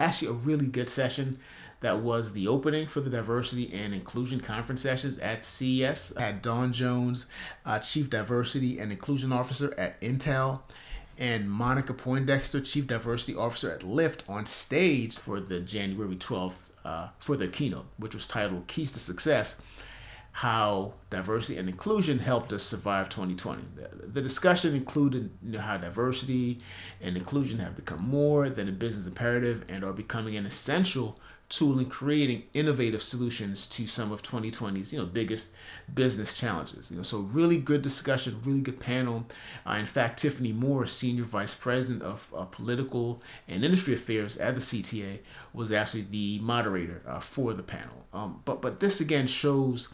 actually, 0.00 0.28
a 0.28 0.32
really 0.32 0.66
good 0.66 0.88
session 0.88 1.38
that 1.80 2.00
was 2.00 2.32
the 2.32 2.48
opening 2.48 2.86
for 2.86 3.00
the 3.00 3.10
diversity 3.10 3.72
and 3.72 3.94
inclusion 3.94 4.40
conference 4.40 4.82
sessions 4.82 5.18
at 5.18 5.44
CES. 5.44 6.12
Had 6.16 6.42
Dawn 6.42 6.72
Jones, 6.72 7.26
uh, 7.64 7.78
Chief 7.78 8.10
Diversity 8.10 8.78
and 8.78 8.90
Inclusion 8.90 9.32
Officer 9.32 9.74
at 9.78 10.00
Intel, 10.00 10.60
and 11.16 11.50
Monica 11.50 11.94
Poindexter, 11.94 12.60
Chief 12.60 12.86
Diversity 12.86 13.36
Officer 13.36 13.72
at 13.72 13.80
Lyft, 13.80 14.20
on 14.28 14.46
stage 14.46 15.18
for 15.18 15.40
the 15.40 15.60
January 15.60 16.16
12th 16.16 16.70
uh, 16.84 17.08
for 17.18 17.36
their 17.36 17.48
keynote, 17.48 17.86
which 17.96 18.14
was 18.14 18.26
titled 18.26 18.66
Keys 18.66 18.92
to 18.92 19.00
Success 19.00 19.60
how 20.38 20.92
diversity 21.10 21.58
and 21.58 21.68
inclusion 21.68 22.20
helped 22.20 22.52
us 22.52 22.62
survive 22.62 23.08
2020. 23.08 23.60
The, 23.74 24.06
the 24.06 24.22
discussion 24.22 24.72
included 24.72 25.30
you 25.42 25.54
know, 25.54 25.58
how 25.58 25.76
diversity 25.76 26.60
and 27.00 27.16
inclusion 27.16 27.58
have 27.58 27.74
become 27.74 28.08
more 28.08 28.48
than 28.48 28.68
a 28.68 28.70
business 28.70 29.08
imperative 29.08 29.64
and 29.68 29.82
are 29.82 29.92
becoming 29.92 30.36
an 30.36 30.46
essential 30.46 31.18
tool 31.48 31.80
in 31.80 31.86
creating 31.86 32.44
innovative 32.54 33.02
solutions 33.02 33.66
to 33.66 33.88
some 33.88 34.12
of 34.12 34.22
2020's 34.22 34.92
you 34.92 34.98
know 35.00 35.06
biggest 35.06 35.52
business 35.92 36.32
challenges. 36.34 36.88
You 36.88 36.98
know, 36.98 37.02
so 37.02 37.18
really 37.18 37.58
good 37.58 37.82
discussion, 37.82 38.38
really 38.44 38.60
good 38.60 38.78
panel. 38.78 39.26
Uh, 39.66 39.72
in 39.72 39.86
fact, 39.86 40.20
Tiffany 40.20 40.52
Moore, 40.52 40.86
senior 40.86 41.24
vice 41.24 41.54
president 41.54 42.02
of 42.02 42.32
uh, 42.36 42.44
political 42.44 43.20
and 43.48 43.64
industry 43.64 43.94
affairs 43.94 44.36
at 44.36 44.54
the 44.54 44.60
CTA, 44.60 45.18
was 45.52 45.72
actually 45.72 46.06
the 46.08 46.38
moderator 46.40 47.02
uh, 47.08 47.18
for 47.18 47.54
the 47.54 47.64
panel. 47.64 48.06
Um, 48.12 48.42
but 48.44 48.62
but 48.62 48.78
this 48.78 49.00
again 49.00 49.26
shows 49.26 49.88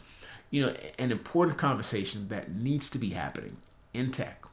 you 0.55 0.65
know, 0.65 0.73
an 0.97 1.11
important 1.11 1.57
conversation 1.57 2.29
that 2.29 2.49
needs 2.49 2.89
to 2.89 2.97
be 2.97 3.09
happening 3.09 3.57
in 3.93 4.09
tech 4.09 4.45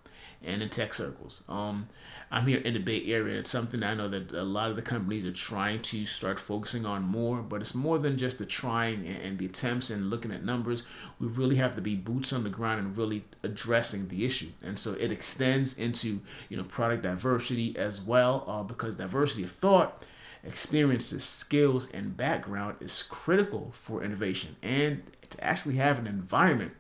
and 0.42 0.60
in 0.60 0.68
tech 0.68 0.92
circles. 0.92 1.44
Um, 1.48 1.86
I'm 2.28 2.48
here 2.48 2.58
in 2.58 2.74
the 2.74 2.80
Bay 2.80 3.04
Area. 3.04 3.38
It's 3.38 3.50
something 3.50 3.84
I 3.84 3.94
know 3.94 4.08
that 4.08 4.32
a 4.32 4.42
lot 4.42 4.68
of 4.68 4.74
the 4.74 4.82
companies 4.82 5.24
are 5.24 5.32
trying 5.32 5.80
to 5.82 6.04
start 6.04 6.40
focusing 6.40 6.84
on 6.84 7.04
more, 7.04 7.40
but 7.40 7.60
it's 7.60 7.72
more 7.72 8.00
than 8.00 8.18
just 8.18 8.38
the 8.38 8.46
trying 8.46 9.06
and 9.06 9.38
the 9.38 9.46
attempts 9.46 9.90
and 9.90 10.10
looking 10.10 10.32
at 10.32 10.44
numbers. 10.44 10.82
We 11.20 11.28
really 11.28 11.54
have 11.56 11.76
to 11.76 11.80
be 11.80 11.94
boots 11.94 12.32
on 12.32 12.42
the 12.42 12.50
ground 12.50 12.80
and 12.80 12.96
really 12.96 13.22
addressing 13.44 14.08
the 14.08 14.26
issue. 14.26 14.48
And 14.60 14.80
so 14.80 14.94
it 14.94 15.12
extends 15.12 15.78
into, 15.78 16.20
you 16.48 16.56
know, 16.56 16.64
product 16.64 17.04
diversity 17.04 17.78
as 17.78 18.00
well, 18.00 18.42
uh, 18.48 18.64
because 18.64 18.96
diversity 18.96 19.44
of 19.44 19.52
thought 19.52 20.02
experiences, 20.44 21.24
skills, 21.24 21.90
and 21.92 22.16
background 22.16 22.76
is 22.80 23.02
critical 23.02 23.70
for 23.72 24.02
innovation 24.02 24.56
and 24.62 25.02
to 25.30 25.42
actually 25.42 25.76
have 25.76 25.98
an 25.98 26.06
environment 26.06 26.72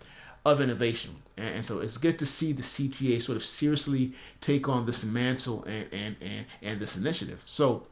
of 0.44 0.60
innovation. 0.60 1.16
And, 1.36 1.64
so 1.64 1.80
it's 1.80 1.96
good 1.96 2.18
to 2.18 2.26
see 2.26 2.52
the 2.52 2.62
CTA 2.62 3.22
sort 3.22 3.36
of 3.36 3.44
seriously 3.44 4.12
take 4.40 4.68
on 4.68 4.86
this 4.86 5.04
mantle 5.04 5.64
and, 5.64 5.86
and, 5.92 6.16
and, 6.20 6.46
and 6.60 6.80
this 6.80 6.96
initiative. 6.96 7.42
So 7.46 7.86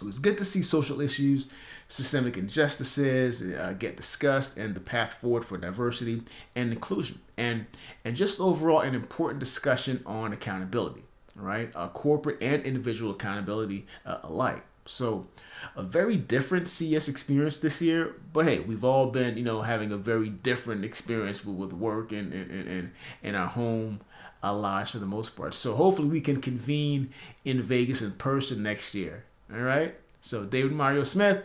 it 0.00 0.04
was 0.04 0.18
good 0.18 0.38
to 0.38 0.44
see 0.44 0.62
social 0.62 1.00
issues, 1.00 1.46
systemic 1.86 2.36
injustices 2.36 3.42
uh, 3.42 3.74
get 3.78 3.96
discussed, 3.96 4.56
and 4.56 4.74
the 4.74 4.80
path 4.80 5.14
forward 5.14 5.44
for 5.44 5.56
diversity 5.56 6.22
and 6.56 6.72
inclusion, 6.72 7.20
and 7.36 7.66
and 8.04 8.16
just 8.16 8.40
overall 8.40 8.80
an 8.80 8.94
important 8.94 9.38
discussion 9.38 10.02
on 10.04 10.32
accountability, 10.32 11.04
right? 11.36 11.70
Uh, 11.74 11.88
corporate 11.88 12.42
and 12.42 12.64
individual 12.64 13.12
accountability 13.12 13.86
uh, 14.04 14.18
alike. 14.24 14.64
So, 14.86 15.28
a 15.76 15.82
very 15.82 16.16
different 16.16 16.68
CS 16.68 17.08
experience 17.08 17.58
this 17.58 17.80
year. 17.80 18.14
But 18.32 18.46
hey, 18.46 18.60
we've 18.60 18.84
all 18.84 19.06
been, 19.06 19.36
you 19.36 19.44
know, 19.44 19.62
having 19.62 19.92
a 19.92 19.96
very 19.96 20.28
different 20.28 20.84
experience 20.84 21.44
with, 21.44 21.56
with 21.56 21.72
work 21.72 22.12
and, 22.12 22.32
and, 22.32 22.50
and, 22.50 22.92
and 23.22 23.36
our 23.36 23.48
home 23.48 24.00
our 24.42 24.54
lives 24.54 24.90
for 24.90 24.98
the 24.98 25.06
most 25.06 25.30
part. 25.30 25.54
So, 25.54 25.74
hopefully, 25.74 26.08
we 26.08 26.20
can 26.20 26.40
convene 26.40 27.10
in 27.44 27.62
Vegas 27.62 28.02
in 28.02 28.12
person 28.12 28.62
next 28.62 28.94
year. 28.94 29.24
All 29.52 29.62
right. 29.62 29.94
So, 30.20 30.44
David 30.44 30.72
Mario 30.72 31.04
Smith, 31.04 31.44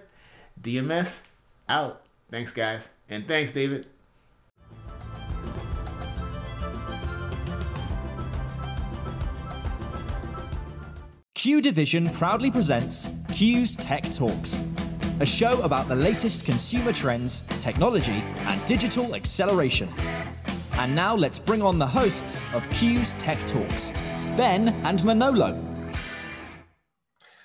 DMS, 0.62 1.21
out. 1.69 2.02
Thanks, 2.30 2.52
guys. 2.52 2.89
And 3.10 3.28
thanks, 3.28 3.52
David. 3.52 3.88
Q 11.39 11.62
Division 11.62 12.10
proudly 12.10 12.52
presents 12.52 13.08
Q's 13.32 13.73
Tech 13.73 14.04
Talks, 14.12 14.62
a 15.21 15.25
show 15.25 15.62
about 15.62 15.88
the 15.88 15.95
latest 15.95 16.45
consumer 16.45 16.91
trends, 16.91 17.45
technology, 17.62 18.21
and 18.39 18.65
digital 18.65 19.15
acceleration. 19.15 19.88
And 20.73 20.93
now 20.93 21.15
let's 21.15 21.39
bring 21.39 21.62
on 21.62 21.80
the 21.80 21.88
hosts 21.88 22.45
of 22.54 22.69
Q's 22.71 23.13
Tech 23.13 23.39
Talks, 23.45 23.93
Ben 24.36 24.67
and 24.84 25.02
Manolo. 25.06 25.58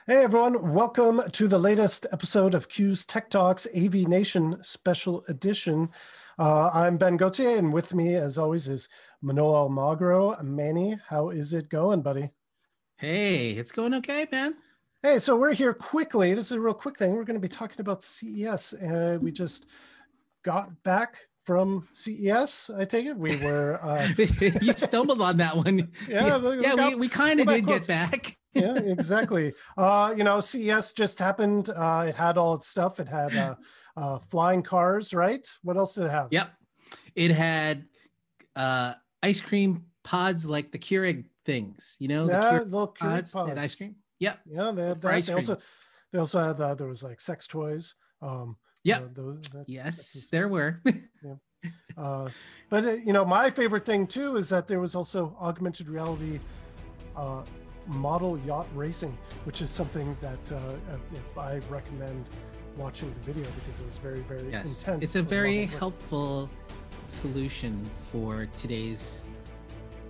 Hey 0.09 0.25
everyone, 0.25 0.75
welcome 0.75 1.23
to 1.31 1.47
the 1.47 1.61
latest 1.61 2.05
episode 2.11 2.57
of 2.57 2.69
Q's 2.69 3.05
Tech 3.05 3.31
Talks 3.31 3.69
AV 3.77 3.95
Nation 4.09 4.57
Special 4.61 5.25
Edition. 5.29 5.89
Uh, 6.37 6.69
I'm 6.75 6.97
Ben 6.97 7.17
Gauthier, 7.17 7.59
and 7.59 7.73
with 7.73 7.95
me, 7.95 8.17
as 8.17 8.39
always, 8.39 8.69
is 8.69 8.89
Manolo 9.23 9.69
Almagro. 9.69 10.43
Manny, 10.43 10.99
how 11.07 11.29
is 11.31 11.53
it 11.53 11.69
going, 11.69 12.03
buddy? 12.03 12.33
Hey, 13.05 13.51
it's 13.51 13.71
going 13.71 13.93
okay, 13.97 14.27
man. 14.33 14.55
Hey, 15.03 15.19
so 15.19 15.37
we're 15.37 15.53
here 15.53 15.75
quickly. 15.75 16.33
This 16.33 16.47
is 16.47 16.53
a 16.53 16.61
real 16.61 16.73
quick 16.73 16.97
thing. 16.97 17.13
We're 17.13 17.25
going 17.25 17.39
to 17.39 17.49
be 17.49 17.55
talking 17.55 17.79
about 17.81 18.03
CES. 18.03 18.73
Uh, 18.73 19.19
we 19.21 19.31
just 19.31 19.67
got 20.43 20.71
back 20.85 21.19
from 21.45 21.87
CES. 21.93 22.71
I 22.75 22.87
take 22.87 23.05
it 23.05 23.15
we 23.15 23.37
were. 23.45 23.79
Uh... 23.85 24.09
you 24.63 24.73
stumbled 24.73 25.21
on 25.21 25.37
that 25.37 25.55
one. 25.55 25.91
Yeah, 26.09 26.39
yeah. 26.39 26.55
yeah 26.55 26.89
we, 26.89 26.95
we 26.95 27.09
kind 27.11 27.41
of 27.41 27.47
did 27.47 27.67
get 27.67 27.87
back. 27.87 28.39
yeah, 28.55 28.75
exactly. 28.77 29.53
Uh, 29.77 30.15
you 30.17 30.25
know, 30.25 30.41
CES 30.41 30.95
just 30.95 31.19
happened. 31.19 31.69
Uh, 31.69 32.07
it 32.09 32.15
had 32.15 32.39
all 32.39 32.55
its 32.55 32.69
stuff. 32.69 33.01
It 33.01 33.09
had 33.09 33.37
uh, 33.37 33.55
uh, 33.99 34.19
flying 34.31 34.63
cars, 34.63 35.13
right? 35.13 35.47
What 35.63 35.77
else 35.77 35.97
did 35.97 36.05
it 36.05 36.11
have? 36.11 36.29
Yep, 36.31 36.51
it 37.15 37.33
had 37.33 37.85
uh, 38.57 38.95
ice 39.23 39.43
cream 39.43 39.85
pods 40.05 40.49
like 40.49 40.73
the 40.73 40.79
Keurig 40.79 41.27
things, 41.45 41.97
you 41.99 42.09
know, 42.09 42.27
yeah, 42.29 42.59
the 42.59 42.65
little 42.65 42.89
pods, 42.89 43.33
pods. 43.33 43.51
and 43.51 43.61
ice 43.61 43.75
cream. 43.75 43.97
Yep. 44.21 44.41
Yeah, 44.47 44.73
they 44.73 44.87
had 44.89 45.01
that. 45.01 45.25
They 45.27 45.35
also, 45.35 45.59
they 46.13 46.19
also 46.19 46.41
had 46.41 46.61
uh, 46.61 46.75
there 46.75 46.87
was 46.87 47.03
like 47.03 47.21
sex 47.21 47.47
toys. 47.47 47.95
Um, 48.23 48.57
yeah. 48.83 49.01
You 49.01 49.11
know, 49.17 49.65
yes, 49.67 50.29
there 50.31 50.49
were. 50.49 50.81
yeah. 50.87 51.35
Uh, 51.97 52.29
but 52.69 52.85
uh, 52.85 52.93
you 52.93 53.13
know, 53.13 53.25
my 53.25 53.51
favorite 53.51 53.87
thing 53.87 54.07
too 54.07 54.37
is 54.37 54.49
that 54.51 54.67
there 54.67 54.81
was 54.81 54.95
also 54.95 55.37
augmented 55.41 55.89
reality 55.89 56.39
uh, 57.17 57.43
model 57.87 58.39
yacht 58.41 58.67
racing, 58.75 59.17
which 59.45 59.63
is 59.63 59.71
something 59.71 60.17
that 60.21 60.53
uh, 60.53 60.57
uh 61.37 61.41
I 61.41 61.59
recommend 61.71 62.31
watching 62.77 63.13
the 63.15 63.21
video 63.21 63.51
because 63.53 63.81
it 63.81 63.87
was 63.87 63.99
very, 63.99 64.21
very 64.21 64.51
yes. 64.51 64.81
intense. 64.81 65.05
It's 65.05 65.17
a 65.17 65.23
very 65.23 65.67
helpful 65.67 66.51
solution 67.09 67.83
for 67.93 68.47
today's 68.57 69.27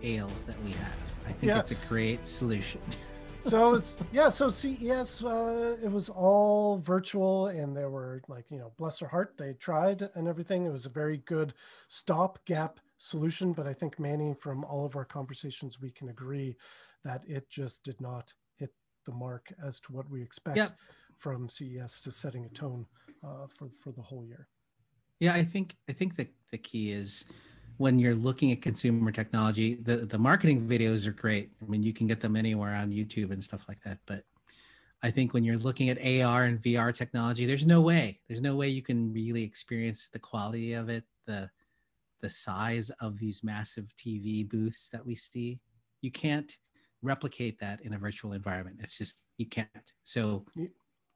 ales 0.02 0.44
that 0.44 0.62
we 0.64 0.72
have. 0.72 1.13
I 1.26 1.32
think 1.32 1.52
yeah. 1.52 1.58
it's 1.58 1.70
a 1.70 1.86
great 1.88 2.26
solution. 2.26 2.80
so 3.40 3.74
it's 3.74 4.02
yeah. 4.12 4.28
So 4.28 4.48
CES, 4.48 5.24
uh, 5.24 5.76
it 5.82 5.90
was 5.90 6.08
all 6.08 6.78
virtual, 6.78 7.46
and 7.46 7.76
there 7.76 7.90
were 7.90 8.22
like 8.28 8.50
you 8.50 8.58
know, 8.58 8.72
bless 8.76 8.98
her 9.00 9.08
heart, 9.08 9.36
they 9.36 9.54
tried 9.54 10.08
and 10.14 10.28
everything. 10.28 10.66
It 10.66 10.72
was 10.72 10.86
a 10.86 10.90
very 10.90 11.18
good 11.18 11.54
stopgap 11.88 12.80
solution, 12.98 13.52
but 13.52 13.66
I 13.66 13.72
think 13.72 13.98
Manny, 13.98 14.34
from 14.34 14.64
all 14.64 14.86
of 14.86 14.96
our 14.96 15.04
conversations, 15.04 15.80
we 15.80 15.90
can 15.90 16.08
agree 16.08 16.56
that 17.04 17.22
it 17.26 17.48
just 17.50 17.82
did 17.84 18.00
not 18.00 18.32
hit 18.56 18.72
the 19.04 19.12
mark 19.12 19.52
as 19.62 19.80
to 19.80 19.92
what 19.92 20.08
we 20.08 20.22
expect 20.22 20.72
from 21.18 21.48
CES 21.48 22.02
to 22.02 22.12
setting 22.12 22.44
a 22.44 22.48
tone 22.48 22.86
uh, 23.22 23.46
for 23.58 23.68
for 23.80 23.92
the 23.92 24.02
whole 24.02 24.24
year. 24.24 24.48
Yeah, 25.20 25.34
I 25.34 25.44
think 25.44 25.76
I 25.88 25.92
think 25.92 26.16
the 26.16 26.28
the 26.50 26.58
key 26.58 26.92
is 26.92 27.24
when 27.76 27.98
you're 27.98 28.14
looking 28.14 28.52
at 28.52 28.62
consumer 28.62 29.10
technology, 29.10 29.74
the, 29.76 29.96
the 29.96 30.18
marketing 30.18 30.68
videos 30.68 31.06
are 31.06 31.12
great. 31.12 31.50
I 31.62 31.66
mean, 31.66 31.82
you 31.82 31.92
can 31.92 32.06
get 32.06 32.20
them 32.20 32.36
anywhere 32.36 32.74
on 32.74 32.90
YouTube 32.90 33.30
and 33.30 33.42
stuff 33.42 33.64
like 33.68 33.80
that. 33.82 33.98
But 34.06 34.22
I 35.02 35.10
think 35.10 35.34
when 35.34 35.44
you're 35.44 35.58
looking 35.58 35.90
at 35.90 35.98
AR 35.98 36.44
and 36.44 36.60
VR 36.60 36.94
technology, 36.94 37.46
there's 37.46 37.66
no 37.66 37.80
way, 37.80 38.20
there's 38.28 38.40
no 38.40 38.54
way 38.54 38.68
you 38.68 38.82
can 38.82 39.12
really 39.12 39.42
experience 39.42 40.08
the 40.08 40.18
quality 40.18 40.74
of 40.74 40.88
it, 40.88 41.04
the 41.26 41.50
the 42.20 42.30
size 42.30 42.88
of 43.02 43.18
these 43.18 43.44
massive 43.44 43.94
TV 43.96 44.48
booths 44.48 44.88
that 44.88 45.04
we 45.04 45.14
see. 45.14 45.60
You 46.00 46.10
can't 46.10 46.56
replicate 47.02 47.58
that 47.60 47.82
in 47.82 47.92
a 47.92 47.98
virtual 47.98 48.32
environment. 48.32 48.78
It's 48.80 48.96
just 48.96 49.26
you 49.36 49.44
can't. 49.44 49.92
So 50.04 50.46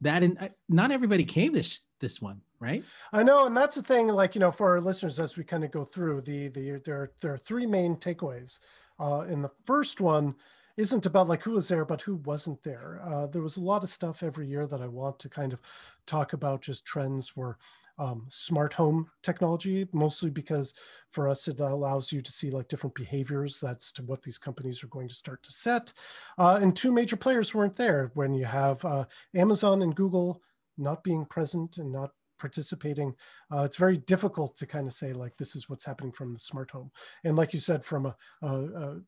that 0.01 0.23
in 0.23 0.39
not 0.69 0.91
everybody 0.91 1.25
came 1.25 1.53
this 1.53 1.83
this 2.01 2.21
one 2.21 2.41
right? 2.61 2.83
I 3.13 3.23
know 3.23 3.47
and 3.47 3.57
that's 3.57 3.77
the 3.77 3.83
thing 3.83 4.09
like 4.09 4.35
you 4.35 4.41
know 4.41 4.51
for 4.51 4.69
our 4.71 4.81
listeners 4.81 5.21
as 5.21 5.37
we 5.37 5.45
kind 5.45 5.65
of 5.65 5.71
go 5.71 5.85
through 5.85 6.23
the 6.23 6.49
the 6.49 6.81
there 6.85 7.13
there 7.21 7.33
are 7.33 7.39
three 7.39 7.67
main 7.67 7.97
takeaways. 7.97 8.59
Uh 8.99 9.25
in 9.29 9.43
the 9.43 9.51
first 9.65 10.01
one 10.01 10.35
isn't 10.77 11.07
about 11.07 11.29
like 11.29 11.43
who 11.43 11.53
was 11.53 11.69
there 11.69 11.85
but 11.85 12.01
who 12.01 12.17
wasn't 12.17 12.63
there. 12.63 13.01
Uh, 13.05 13.27
there 13.27 13.43
was 13.43 13.57
a 13.57 13.61
lot 13.61 13.83
of 13.83 13.91
stuff 13.91 14.23
every 14.23 14.47
year 14.47 14.67
that 14.67 14.81
i 14.81 14.87
want 14.87 15.19
to 15.19 15.29
kind 15.29 15.53
of 15.53 15.61
talk 16.07 16.33
about 16.33 16.63
just 16.63 16.85
trends 16.85 17.29
for 17.29 17.59
um, 17.99 18.27
smart 18.29 18.73
home 18.73 19.07
technology, 19.23 19.89
mostly 19.93 20.31
because 20.31 20.75
for 21.11 21.29
us 21.29 21.49
it 21.49 21.61
allows 21.61 22.13
you 22.13 22.21
to 22.21 22.33
see 22.33 22.51
like 22.51 22.69
different 22.69 22.95
behaviors. 22.95 23.61
That's 23.61 23.93
to 23.93 24.03
what 24.03 24.23
these 24.23 24.39
companies 24.39 24.83
are 24.85 24.89
going 24.89 25.09
to 25.09 25.15
start 25.15 25.43
to 25.45 25.53
set. 25.53 25.93
Uh, 26.39 26.59
and 26.61 26.75
two 26.75 26.93
major 26.93 27.17
players 27.17 27.55
weren't 27.55 27.77
there 27.77 28.11
when 28.15 28.35
you 28.35 28.45
have 28.45 28.85
uh, 28.85 29.05
Amazon 29.35 29.83
and 29.83 29.95
Google 29.95 30.41
not 30.77 31.03
being 31.03 31.25
present 31.27 31.79
and 31.79 31.91
not 31.93 32.11
participating 32.39 33.13
uh, 33.53 33.63
it's 33.65 33.77
very 33.77 33.97
difficult 33.99 34.57
to 34.57 34.65
kind 34.65 34.87
of 34.87 34.93
say 34.93 35.13
like 35.13 35.37
this 35.37 35.57
is 35.57 35.69
what's 35.69 35.85
happening 35.85 36.13
from 36.13 36.33
the 36.33 36.39
smart 36.39 36.71
home 36.71 36.89
and 37.25 37.35
like 37.35 37.53
you 37.53 37.59
said 37.59 37.85
from 37.85 38.07
a, 38.07 38.17
a, 38.43 38.49
a 38.49 39.01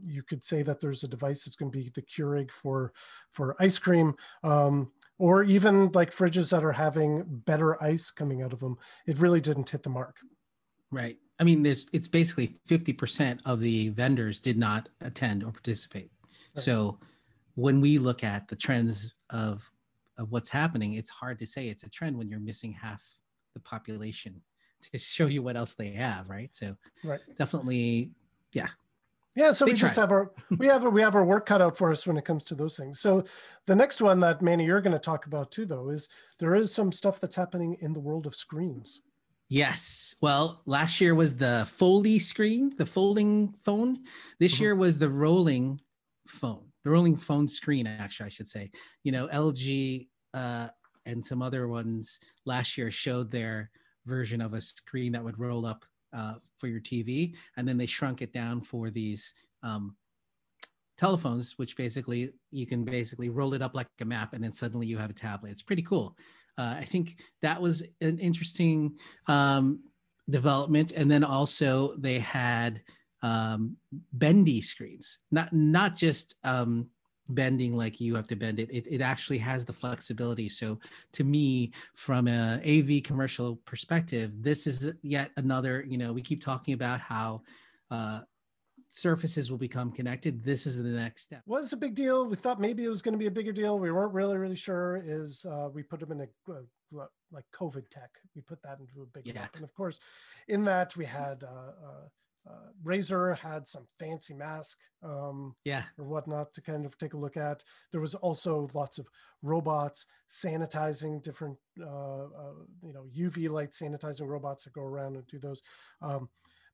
you 0.00 0.22
could 0.22 0.42
say 0.42 0.62
that 0.62 0.80
there's 0.80 1.02
a 1.02 1.08
device 1.08 1.44
that's 1.44 1.56
going 1.56 1.70
to 1.70 1.78
be 1.78 1.90
the 1.94 2.02
Keurig 2.02 2.50
for 2.50 2.92
for 3.30 3.56
ice 3.60 3.78
cream. 3.78 4.14
Um, 4.42 4.90
or 5.18 5.44
even 5.44 5.90
like 5.92 6.12
fridges 6.12 6.50
that 6.50 6.64
are 6.64 6.72
having 6.72 7.22
better 7.26 7.82
ice 7.82 8.10
coming 8.10 8.42
out 8.42 8.52
of 8.52 8.60
them 8.60 8.76
it 9.06 9.18
really 9.18 9.40
didn't 9.40 9.70
hit 9.70 9.82
the 9.82 9.90
mark. 9.90 10.16
Right. 10.90 11.16
I 11.38 11.44
mean 11.44 11.62
there's 11.62 11.86
it's 11.92 12.08
basically 12.08 12.56
50% 12.68 13.40
of 13.44 13.60
the 13.60 13.90
vendors 13.90 14.40
did 14.40 14.56
not 14.56 14.88
attend 15.00 15.42
or 15.42 15.52
participate. 15.52 16.10
Right. 16.56 16.62
so 16.62 16.98
when 17.54 17.80
we 17.80 17.98
look 17.98 18.24
at 18.24 18.48
the 18.48 18.56
trends 18.56 19.14
of 19.30 19.70
of 20.18 20.30
what's 20.30 20.50
happening 20.50 20.94
it's 20.94 21.10
hard 21.10 21.38
to 21.40 21.46
say 21.46 21.68
it's 21.68 21.82
a 21.82 21.90
trend 21.90 22.16
when 22.16 22.28
you're 22.28 22.40
missing 22.40 22.72
half 22.72 23.04
the 23.54 23.60
population 23.60 24.40
to 24.92 24.98
show 24.98 25.26
you 25.26 25.42
what 25.42 25.56
else 25.56 25.74
they 25.74 25.90
have 25.90 26.28
right? 26.28 26.50
So 26.54 26.76
right. 27.04 27.20
definitely 27.38 28.12
yeah 28.52 28.68
yeah, 29.36 29.50
so 29.50 29.66
we 29.66 29.72
just 29.72 29.96
have 29.96 30.10
our 30.10 30.32
we 30.58 30.66
have 30.66 30.84
our, 30.84 30.90
we 30.90 31.02
have 31.02 31.14
our 31.14 31.24
work 31.24 31.46
cut 31.46 31.60
out 31.60 31.76
for 31.76 31.90
us 31.90 32.06
when 32.06 32.16
it 32.16 32.24
comes 32.24 32.44
to 32.44 32.54
those 32.54 32.76
things. 32.76 33.00
So 33.00 33.24
the 33.66 33.74
next 33.74 34.00
one 34.00 34.20
that 34.20 34.42
Manny 34.42 34.64
you're 34.64 34.80
going 34.80 34.92
to 34.92 34.98
talk 34.98 35.26
about 35.26 35.50
too, 35.50 35.66
though, 35.66 35.90
is 35.90 36.08
there 36.38 36.54
is 36.54 36.72
some 36.72 36.92
stuff 36.92 37.20
that's 37.20 37.36
happening 37.36 37.76
in 37.80 37.92
the 37.92 38.00
world 38.00 38.26
of 38.26 38.34
screens. 38.34 39.00
Yes. 39.48 40.14
Well, 40.20 40.62
last 40.66 41.00
year 41.00 41.14
was 41.14 41.36
the 41.36 41.68
foldy 41.78 42.20
screen, 42.20 42.72
the 42.76 42.86
folding 42.86 43.54
phone. 43.64 43.98
This 44.38 44.54
mm-hmm. 44.54 44.62
year 44.62 44.76
was 44.76 44.98
the 44.98 45.10
rolling 45.10 45.80
phone, 46.28 46.66
the 46.82 46.90
rolling 46.90 47.16
phone 47.16 47.48
screen. 47.48 47.86
Actually, 47.86 48.26
I 48.26 48.30
should 48.30 48.48
say. 48.48 48.70
You 49.02 49.12
know, 49.12 49.28
LG 49.28 50.08
uh, 50.32 50.68
and 51.06 51.24
some 51.24 51.42
other 51.42 51.68
ones 51.68 52.20
last 52.46 52.78
year 52.78 52.90
showed 52.90 53.30
their 53.30 53.70
version 54.06 54.40
of 54.40 54.54
a 54.54 54.60
screen 54.60 55.12
that 55.12 55.24
would 55.24 55.38
roll 55.38 55.66
up 55.66 55.84
uh, 56.14 56.34
for 56.58 56.68
your 56.68 56.80
TV, 56.80 57.34
and 57.56 57.66
then 57.66 57.76
they 57.76 57.86
shrunk 57.86 58.22
it 58.22 58.32
down 58.32 58.60
for 58.60 58.90
these 58.90 59.34
um, 59.62 59.96
telephones, 60.96 61.58
which 61.58 61.76
basically 61.76 62.30
you 62.50 62.66
can 62.66 62.84
basically 62.84 63.28
roll 63.28 63.54
it 63.54 63.62
up 63.62 63.74
like 63.74 63.88
a 64.00 64.04
map, 64.04 64.32
and 64.32 64.42
then 64.42 64.52
suddenly 64.52 64.86
you 64.86 64.96
have 64.98 65.10
a 65.10 65.14
tablet. 65.14 65.50
It's 65.50 65.62
pretty 65.62 65.82
cool. 65.82 66.16
Uh, 66.56 66.76
I 66.78 66.84
think 66.84 67.20
that 67.42 67.60
was 67.60 67.82
an 68.00 68.18
interesting 68.18 68.96
um, 69.26 69.80
development, 70.30 70.92
and 70.92 71.10
then 71.10 71.24
also 71.24 71.96
they 71.96 72.18
had 72.18 72.82
um, 73.22 73.76
bendy 74.12 74.60
screens, 74.60 75.18
not 75.30 75.52
not 75.52 75.96
just 75.96 76.36
um, 76.44 76.88
bending 77.30 77.76
like 77.76 78.00
you 78.00 78.14
have 78.14 78.26
to 78.26 78.36
bend 78.36 78.58
it. 78.60 78.70
it 78.70 78.86
it 78.86 79.00
actually 79.00 79.38
has 79.38 79.64
the 79.64 79.72
flexibility. 79.72 80.48
So 80.48 80.78
to 81.12 81.24
me 81.24 81.72
from 81.94 82.28
a 82.28 82.56
av 82.56 83.02
commercial 83.02 83.56
perspective 83.64 84.32
this 84.42 84.66
is 84.66 84.92
yet 85.02 85.30
another 85.36 85.84
you 85.88 85.98
know 85.98 86.12
we 86.12 86.22
keep 86.22 86.42
talking 86.42 86.74
about 86.74 87.00
how 87.00 87.42
uh, 87.90 88.20
surfaces 88.88 89.50
will 89.50 89.58
become 89.58 89.90
connected. 89.90 90.44
This 90.44 90.66
is 90.66 90.78
the 90.78 90.88
next 90.88 91.22
step. 91.22 91.42
Was 91.46 91.72
a 91.72 91.76
big 91.76 91.94
deal. 91.94 92.26
We 92.26 92.36
thought 92.36 92.60
maybe 92.60 92.84
it 92.84 92.88
was 92.88 93.02
going 93.02 93.14
to 93.14 93.18
be 93.18 93.26
a 93.26 93.30
bigger 93.30 93.52
deal. 93.52 93.78
We 93.78 93.90
weren't 93.90 94.12
really 94.12 94.36
really 94.36 94.56
sure 94.56 95.02
is 95.04 95.44
uh, 95.44 95.68
we 95.72 95.82
put 95.82 96.00
them 96.00 96.12
in 96.12 96.20
a 96.20 96.52
uh, 96.52 97.06
like 97.32 97.44
covid 97.52 97.88
tech. 97.90 98.10
We 98.34 98.42
put 98.42 98.62
that 98.62 98.78
into 98.80 99.02
a 99.02 99.06
big 99.06 99.26
yeah. 99.26 99.48
and 99.54 99.64
of 99.64 99.74
course 99.74 99.98
in 100.48 100.64
that 100.64 100.96
we 100.96 101.04
had 101.04 101.44
uh, 101.44 101.46
uh 101.46 102.08
uh, 102.48 102.68
Razer 102.84 103.36
had 103.38 103.66
some 103.66 103.86
fancy 103.98 104.34
mask, 104.34 104.78
um, 105.02 105.54
yeah, 105.64 105.84
or 105.98 106.04
whatnot 106.04 106.52
to 106.54 106.60
kind 106.60 106.84
of 106.84 106.96
take 106.98 107.14
a 107.14 107.18
look 107.18 107.36
at. 107.36 107.64
There 107.90 108.00
was 108.00 108.14
also 108.14 108.68
lots 108.74 108.98
of 108.98 109.06
robots 109.42 110.06
sanitizing 110.28 111.22
different, 111.22 111.56
uh, 111.80 112.24
uh, 112.24 112.54
you 112.82 112.92
know, 112.92 113.06
UV 113.16 113.48
light 113.48 113.70
sanitizing 113.70 114.28
robots 114.28 114.64
that 114.64 114.74
go 114.74 114.82
around 114.82 115.16
and 115.16 115.26
do 115.26 115.38
those. 115.38 115.62
Um, 116.02 116.28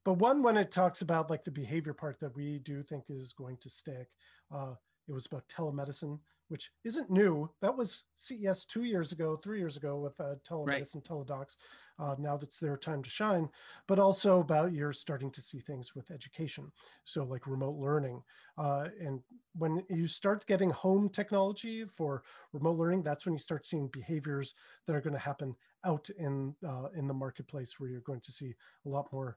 but 0.04 0.14
one 0.14 0.42
when 0.42 0.56
it 0.56 0.72
talks 0.72 1.02
about 1.02 1.30
like 1.30 1.44
the 1.44 1.50
behavior 1.50 1.92
part 1.94 2.18
that 2.20 2.34
we 2.34 2.58
do 2.60 2.82
think 2.82 3.04
is 3.08 3.32
going 3.32 3.58
to 3.58 3.70
stick, 3.70 4.08
uh, 4.50 4.74
it 5.10 5.14
was 5.14 5.26
about 5.26 5.48
telemedicine, 5.48 6.20
which 6.48 6.70
isn't 6.84 7.10
new. 7.10 7.50
That 7.60 7.76
was 7.76 8.04
CES 8.14 8.64
two 8.64 8.84
years 8.84 9.10
ago, 9.10 9.36
three 9.36 9.58
years 9.58 9.76
ago 9.76 9.98
with 9.98 10.18
uh, 10.20 10.36
telemedicine, 10.48 10.96
right. 10.96 11.04
teledocs. 11.04 11.56
Uh, 11.98 12.14
now 12.18 12.36
that's 12.36 12.58
their 12.58 12.76
time 12.76 13.02
to 13.02 13.10
shine, 13.10 13.48
but 13.88 13.98
also 13.98 14.40
about 14.40 14.72
you're 14.72 14.92
starting 14.92 15.30
to 15.32 15.42
see 15.42 15.58
things 15.58 15.94
with 15.94 16.10
education. 16.10 16.70
So 17.04 17.24
like 17.24 17.46
remote 17.46 17.76
learning. 17.76 18.22
Uh, 18.56 18.86
and 19.00 19.20
when 19.58 19.84
you 19.90 20.06
start 20.06 20.46
getting 20.46 20.70
home 20.70 21.08
technology 21.08 21.84
for 21.84 22.22
remote 22.52 22.78
learning, 22.78 23.02
that's 23.02 23.26
when 23.26 23.34
you 23.34 23.38
start 23.38 23.66
seeing 23.66 23.88
behaviors 23.88 24.54
that 24.86 24.94
are 24.94 25.00
going 25.00 25.12
to 25.12 25.18
happen 25.18 25.56
out 25.84 26.08
in 26.18 26.54
uh, 26.66 26.88
in 26.96 27.06
the 27.06 27.14
marketplace 27.14 27.78
where 27.78 27.90
you're 27.90 28.00
going 28.00 28.20
to 28.20 28.32
see 28.32 28.54
a 28.86 28.88
lot 28.88 29.12
more 29.12 29.36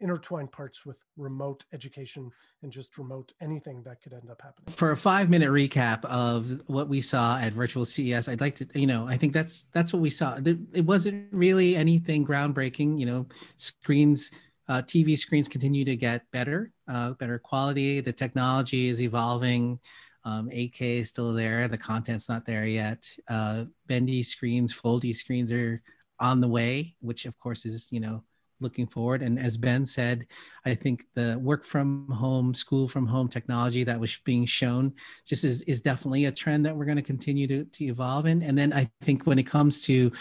intertwined 0.00 0.50
parts 0.50 0.86
with 0.86 0.96
remote 1.16 1.64
education 1.72 2.30
and 2.62 2.72
just 2.72 2.96
remote 2.98 3.32
anything 3.40 3.82
that 3.82 4.02
could 4.02 4.12
end 4.12 4.30
up 4.30 4.40
happening. 4.42 4.72
For 4.74 4.92
a 4.92 4.96
five 4.96 5.28
minute 5.30 5.50
recap 5.50 6.04
of 6.06 6.62
what 6.66 6.88
we 6.88 7.00
saw 7.00 7.38
at 7.38 7.52
virtual 7.52 7.84
CES, 7.84 8.28
I'd 8.28 8.40
like 8.40 8.54
to, 8.56 8.66
you 8.74 8.86
know, 8.86 9.06
I 9.06 9.16
think 9.16 9.32
that's 9.32 9.68
that's 9.72 9.92
what 9.92 10.02
we 10.02 10.10
saw. 10.10 10.38
It 10.44 10.84
wasn't 10.84 11.28
really 11.32 11.76
anything 11.76 12.26
groundbreaking. 12.26 12.98
You 12.98 13.06
know, 13.06 13.26
screens, 13.56 14.30
uh, 14.68 14.82
TV 14.82 15.16
screens 15.16 15.48
continue 15.48 15.84
to 15.84 15.96
get 15.96 16.24
better, 16.32 16.72
uh, 16.88 17.12
better 17.14 17.38
quality. 17.38 18.00
The 18.00 18.12
technology 18.12 18.88
is 18.88 19.02
evolving. 19.02 19.78
Um, 20.22 20.50
8K 20.50 21.00
is 21.00 21.08
still 21.08 21.32
there. 21.32 21.66
The 21.66 21.78
content's 21.78 22.28
not 22.28 22.44
there 22.44 22.66
yet. 22.66 23.06
Uh, 23.28 23.64
bendy 23.86 24.22
screens, 24.22 24.78
foldy 24.78 25.14
screens 25.14 25.50
are 25.50 25.80
on 26.18 26.42
the 26.42 26.48
way, 26.48 26.94
which 27.00 27.24
of 27.24 27.38
course 27.38 27.64
is 27.64 27.88
you 27.90 28.00
know 28.00 28.22
looking 28.60 28.86
forward. 28.86 29.22
And 29.22 29.38
as 29.38 29.56
Ben 29.56 29.84
said, 29.84 30.26
I 30.64 30.74
think 30.74 31.04
the 31.14 31.38
work 31.40 31.64
from 31.64 32.08
home, 32.08 32.54
school 32.54 32.88
from 32.88 33.06
home 33.06 33.28
technology 33.28 33.84
that 33.84 33.98
was 33.98 34.18
being 34.24 34.46
shown 34.46 34.92
just 35.26 35.44
is, 35.44 35.62
is 35.62 35.82
definitely 35.82 36.26
a 36.26 36.32
trend 36.32 36.64
that 36.66 36.76
we're 36.76 36.84
going 36.84 36.96
to 36.96 37.02
continue 37.02 37.46
to, 37.46 37.64
to 37.64 37.84
evolve 37.84 38.26
in. 38.26 38.42
And 38.42 38.56
then 38.56 38.72
I 38.72 38.88
think 39.02 39.26
when 39.26 39.38
it 39.38 39.46
comes 39.46 39.84
to 39.86 40.12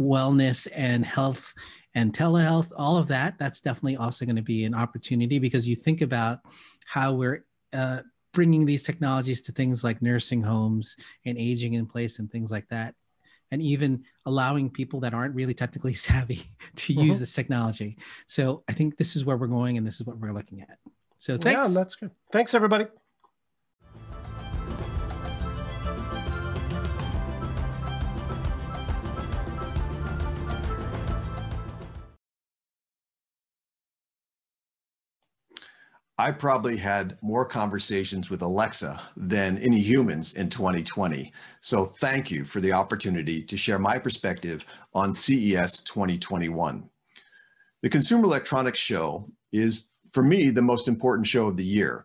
wellness 0.00 0.68
and 0.74 1.04
health 1.04 1.52
and 1.94 2.12
telehealth, 2.12 2.70
all 2.76 2.96
of 2.96 3.08
that, 3.08 3.38
that's 3.38 3.60
definitely 3.60 3.96
also 3.96 4.24
going 4.24 4.36
to 4.36 4.42
be 4.42 4.64
an 4.64 4.74
opportunity 4.74 5.38
because 5.38 5.68
you 5.68 5.76
think 5.76 6.00
about 6.00 6.40
how 6.86 7.12
we're 7.12 7.44
uh, 7.72 8.00
bringing 8.32 8.64
these 8.64 8.82
technologies 8.82 9.40
to 9.42 9.52
things 9.52 9.82
like 9.82 10.02
nursing 10.02 10.42
homes 10.42 10.96
and 11.26 11.36
aging 11.36 11.74
in 11.74 11.86
place 11.86 12.18
and 12.18 12.30
things 12.30 12.50
like 12.50 12.68
that 12.68 12.94
and 13.50 13.62
even 13.62 14.04
allowing 14.26 14.70
people 14.70 15.00
that 15.00 15.14
aren't 15.14 15.34
really 15.34 15.54
technically 15.54 15.94
savvy 16.08 16.42
to 16.76 16.92
use 16.92 17.12
mm-hmm. 17.12 17.20
this 17.20 17.34
technology. 17.34 17.98
So 18.26 18.62
I 18.68 18.72
think 18.72 18.96
this 18.96 19.16
is 19.16 19.24
where 19.24 19.36
we're 19.36 19.46
going 19.46 19.78
and 19.78 19.86
this 19.86 20.00
is 20.00 20.06
what 20.06 20.18
we're 20.18 20.32
looking 20.32 20.62
at. 20.62 20.78
So 21.18 21.36
thanks. 21.36 21.74
Yeah, 21.74 21.80
that's 21.80 21.96
good. 21.96 22.10
Thanks, 22.32 22.54
everybody. 22.54 22.86
I 36.20 36.32
probably 36.32 36.76
had 36.76 37.16
more 37.22 37.46
conversations 37.46 38.28
with 38.28 38.42
Alexa 38.42 39.00
than 39.16 39.56
any 39.56 39.78
humans 39.78 40.34
in 40.34 40.50
2020. 40.50 41.32
So 41.62 41.86
thank 41.86 42.30
you 42.30 42.44
for 42.44 42.60
the 42.60 42.74
opportunity 42.74 43.42
to 43.42 43.56
share 43.56 43.78
my 43.78 43.98
perspective 43.98 44.66
on 44.92 45.14
CES 45.14 45.80
2021. 45.84 46.86
The 47.80 47.88
Consumer 47.88 48.24
Electronics 48.24 48.78
Show 48.78 49.30
is, 49.50 49.92
for 50.12 50.22
me, 50.22 50.50
the 50.50 50.60
most 50.60 50.88
important 50.88 51.26
show 51.26 51.46
of 51.46 51.56
the 51.56 51.64
year. 51.64 52.04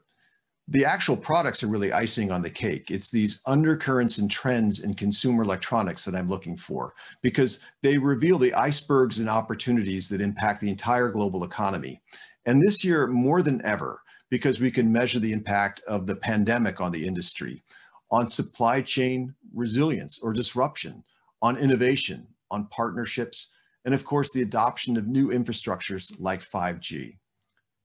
The 0.70 0.86
actual 0.86 1.18
products 1.18 1.62
are 1.62 1.68
really 1.68 1.92
icing 1.92 2.32
on 2.32 2.42
the 2.42 2.50
cake. 2.50 2.92
It's 2.92 3.12
these 3.12 3.42
undercurrents 3.46 4.20
and 4.20 4.32
trends 4.32 4.82
in 4.82 4.94
consumer 4.94 5.44
electronics 5.44 6.06
that 6.06 6.16
I'm 6.16 6.30
looking 6.30 6.56
for 6.56 6.94
because 7.22 7.60
they 7.84 7.98
reveal 7.98 8.40
the 8.40 8.54
icebergs 8.54 9.20
and 9.20 9.28
opportunities 9.28 10.08
that 10.08 10.22
impact 10.22 10.62
the 10.62 10.70
entire 10.70 11.10
global 11.10 11.44
economy. 11.44 12.02
And 12.46 12.62
this 12.62 12.82
year, 12.86 13.08
more 13.08 13.42
than 13.42 13.64
ever, 13.66 14.00
because 14.36 14.60
we 14.60 14.70
can 14.70 14.92
measure 14.92 15.18
the 15.18 15.32
impact 15.32 15.80
of 15.88 16.06
the 16.06 16.16
pandemic 16.18 16.82
on 16.82 16.92
the 16.92 17.08
industry, 17.08 17.64
on 18.12 18.28
supply 18.28 18.82
chain 18.82 19.34
resilience 19.54 20.20
or 20.22 20.34
disruption, 20.34 21.02
on 21.42 21.56
innovation, 21.56 22.28
on 22.52 22.68
partnerships, 22.68 23.54
and 23.86 23.94
of 23.94 24.04
course, 24.04 24.34
the 24.34 24.42
adoption 24.42 24.98
of 24.98 25.08
new 25.08 25.30
infrastructures 25.30 26.14
like 26.20 26.44
5G. 26.44 27.18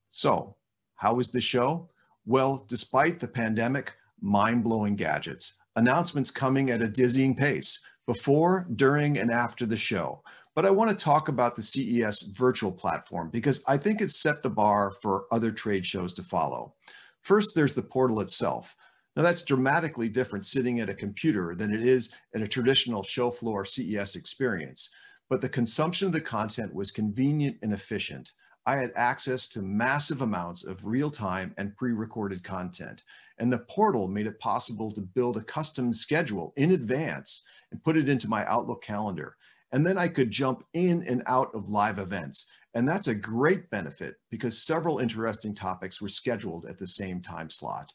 So, 0.09 0.57
how 0.97 1.15
was 1.15 1.31
the 1.31 1.41
show? 1.41 1.89
Well, 2.27 2.65
despite 2.69 3.21
the 3.21 3.29
pandemic, 3.29 3.93
mind 4.21 4.65
blowing 4.65 4.97
gadgets, 4.97 5.55
announcements 5.77 6.33
coming 6.33 6.71
at 6.71 6.83
a 6.83 6.89
dizzying 6.89 7.37
pace 7.37 7.79
before, 8.09 8.67
during, 8.75 9.21
and 9.21 9.31
after 9.31 9.67
the 9.67 9.77
show. 9.77 10.21
But 10.55 10.67
I 10.67 10.71
want 10.71 10.91
to 10.91 11.05
talk 11.05 11.29
about 11.29 11.55
the 11.55 11.63
CES 11.63 12.23
virtual 12.37 12.73
platform 12.73 13.31
because 13.31 13.63
I 13.69 13.77
think 13.77 14.01
it 14.01 14.11
set 14.11 14.43
the 14.43 14.51
bar 14.51 14.91
for 15.01 15.27
other 15.31 15.53
trade 15.53 15.87
shows 15.87 16.13
to 16.15 16.23
follow. 16.23 16.75
First, 17.23 17.55
there's 17.55 17.75
the 17.75 17.83
portal 17.83 18.21
itself. 18.21 18.75
Now 19.15 19.23
that's 19.23 19.43
dramatically 19.43 20.09
different 20.09 20.47
sitting 20.47 20.81
at 20.81 20.89
a 20.89 20.95
computer 20.95 21.55
than 21.55 21.73
it 21.73 21.87
is 21.87 22.13
at 22.35 22.43
a 22.43 22.49
traditional 22.49 23.03
show 23.03 23.31
floor 23.31 23.65
CES 23.65 24.17
experience. 24.17 24.91
But 25.29 25.41
the 25.41 25.49
consumption 25.49 26.09
of 26.09 26.13
the 26.13 26.21
content 26.21 26.75
was 26.75 26.91
convenient 26.91 27.59
and 27.63 27.73
efficient. 27.73 28.33
I 28.67 28.77
had 28.77 28.93
access 28.95 29.49
to 29.49 29.63
massive 29.63 30.23
amounts 30.23 30.65
of 30.65 30.85
real-time 30.85 31.55
and 31.57 31.77
pre-recorded 31.77 32.43
content. 32.45 33.05
And 33.39 33.53
the 33.53 33.61
portal 33.61 34.09
made 34.09 34.27
it 34.27 34.39
possible 34.39 34.93
to 34.93 35.01
build 35.01 35.37
a 35.37 35.43
custom 35.43 35.93
schedule 35.93 36.53
in 36.57 36.73
advance 36.73 37.43
and 37.71 37.83
put 37.83 37.97
it 37.97 38.09
into 38.09 38.29
my 38.29 38.45
Outlook 38.47 38.83
calendar. 38.83 39.37
And 39.73 39.87
then 39.87 39.99
I 39.99 40.09
could 40.09 40.31
jump 40.31 40.65
in 40.75 41.05
and 41.07 41.23
out 41.27 41.55
of 41.55 41.69
live 41.69 41.99
events. 41.99 42.47
And 42.75 42.89
that's 42.89 43.09
a 43.09 43.15
great 43.15 43.69
benefit 43.71 44.17
because 44.31 44.63
several 44.63 44.99
interesting 44.99 45.55
topics 45.55 46.01
were 46.01 46.09
scheduled 46.09 46.67
at 46.67 46.79
the 46.79 46.87
same 46.87 47.21
time 47.21 47.51
slot. 47.51 47.93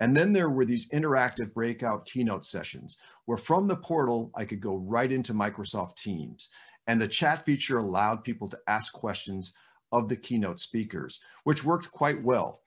And 0.00 0.16
then 0.16 0.32
there 0.32 0.50
were 0.50 0.64
these 0.64 0.88
interactive 0.90 1.52
breakout 1.52 2.06
keynote 2.06 2.44
sessions 2.44 2.96
where 3.26 3.38
from 3.38 3.66
the 3.66 3.76
portal, 3.76 4.30
I 4.36 4.44
could 4.44 4.60
go 4.60 4.76
right 4.76 5.10
into 5.10 5.34
Microsoft 5.34 5.96
Teams. 5.96 6.48
And 6.86 7.00
the 7.00 7.08
chat 7.08 7.44
feature 7.44 7.78
allowed 7.78 8.24
people 8.24 8.48
to 8.48 8.58
ask 8.68 8.92
questions 8.92 9.52
of 9.92 10.08
the 10.08 10.16
keynote 10.16 10.60
speakers, 10.60 11.20
which 11.44 11.64
worked 11.64 11.90
quite 11.90 12.22
well. 12.22 12.62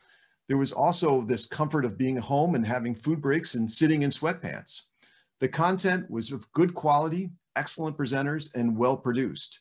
There 0.47 0.57
was 0.57 0.71
also 0.71 1.21
this 1.21 1.45
comfort 1.45 1.85
of 1.85 1.97
being 1.97 2.17
home 2.17 2.55
and 2.55 2.65
having 2.65 2.93
food 2.93 3.21
breaks 3.21 3.55
and 3.55 3.69
sitting 3.69 4.03
in 4.03 4.09
sweatpants. 4.09 4.81
The 5.39 5.47
content 5.47 6.09
was 6.09 6.31
of 6.31 6.51
good 6.51 6.75
quality 6.75 7.31
excellent 7.55 7.97
presenters 7.97 8.53
and 8.55 8.77
well 8.77 8.97
produced. 8.97 9.59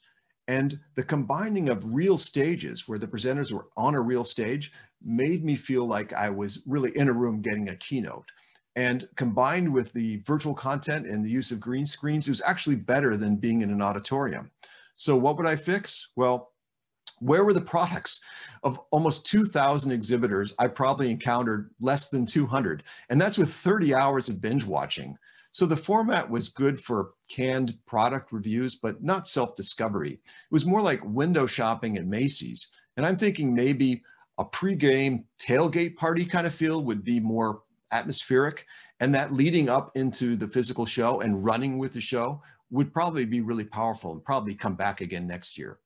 And 0.48 0.80
the 0.96 1.02
combining 1.04 1.68
of 1.68 1.94
real 1.94 2.18
stages 2.18 2.88
where 2.88 2.98
the 2.98 3.06
presenters 3.06 3.52
were 3.52 3.68
on 3.76 3.94
a 3.94 4.00
real 4.00 4.24
stage 4.24 4.72
made 5.02 5.44
me 5.44 5.54
feel 5.54 5.86
like 5.86 6.12
I 6.12 6.28
was 6.28 6.62
really 6.66 6.90
in 6.96 7.08
a 7.08 7.12
room 7.12 7.40
getting 7.40 7.68
a 7.68 7.76
keynote. 7.76 8.30
And 8.76 9.08
combined 9.16 9.72
with 9.72 9.92
the 9.92 10.16
virtual 10.26 10.54
content 10.54 11.06
and 11.06 11.24
the 11.24 11.30
use 11.30 11.50
of 11.50 11.60
green 11.60 11.86
screens, 11.86 12.26
it 12.26 12.30
was 12.30 12.42
actually 12.44 12.76
better 12.76 13.16
than 13.16 13.36
being 13.36 13.62
in 13.62 13.70
an 13.70 13.82
auditorium. 13.82 14.50
So 14.96 15.16
what 15.16 15.36
would 15.36 15.46
I 15.46 15.56
fix? 15.56 16.10
Well, 16.16 16.52
where 17.20 17.44
were 17.44 17.52
the 17.52 17.60
products? 17.60 18.20
Of 18.62 18.80
almost 18.90 19.26
2,000 19.26 19.90
exhibitors, 19.90 20.52
I 20.58 20.68
probably 20.68 21.10
encountered 21.10 21.70
less 21.80 22.08
than 22.08 22.26
200. 22.26 22.82
And 23.08 23.20
that's 23.20 23.38
with 23.38 23.52
30 23.52 23.94
hours 23.94 24.28
of 24.28 24.40
binge 24.40 24.64
watching. 24.64 25.16
So 25.52 25.66
the 25.66 25.76
format 25.76 26.30
was 26.30 26.48
good 26.48 26.80
for 26.80 27.10
canned 27.28 27.76
product 27.86 28.32
reviews, 28.32 28.76
but 28.76 29.02
not 29.02 29.26
self-discovery. 29.26 30.12
It 30.12 30.20
was 30.50 30.64
more 30.64 30.82
like 30.82 31.00
window 31.04 31.46
shopping 31.46 31.98
at 31.98 32.06
Macy's. 32.06 32.68
And 32.96 33.04
I'm 33.04 33.16
thinking 33.16 33.54
maybe 33.54 34.02
a 34.38 34.44
pre-game 34.44 35.24
tailgate 35.40 35.96
party 35.96 36.24
kind 36.24 36.46
of 36.46 36.54
feel 36.54 36.84
would 36.84 37.04
be 37.04 37.20
more 37.20 37.62
atmospheric. 37.92 38.64
And 39.00 39.14
that 39.14 39.32
leading 39.32 39.68
up 39.68 39.90
into 39.96 40.36
the 40.36 40.48
physical 40.48 40.86
show 40.86 41.20
and 41.20 41.44
running 41.44 41.78
with 41.78 41.92
the 41.92 42.00
show 42.00 42.40
would 42.70 42.92
probably 42.92 43.24
be 43.24 43.40
really 43.40 43.64
powerful 43.64 44.12
and 44.12 44.24
probably 44.24 44.54
come 44.54 44.74
back 44.74 45.00
again 45.00 45.26
next 45.26 45.58
year. 45.58 45.80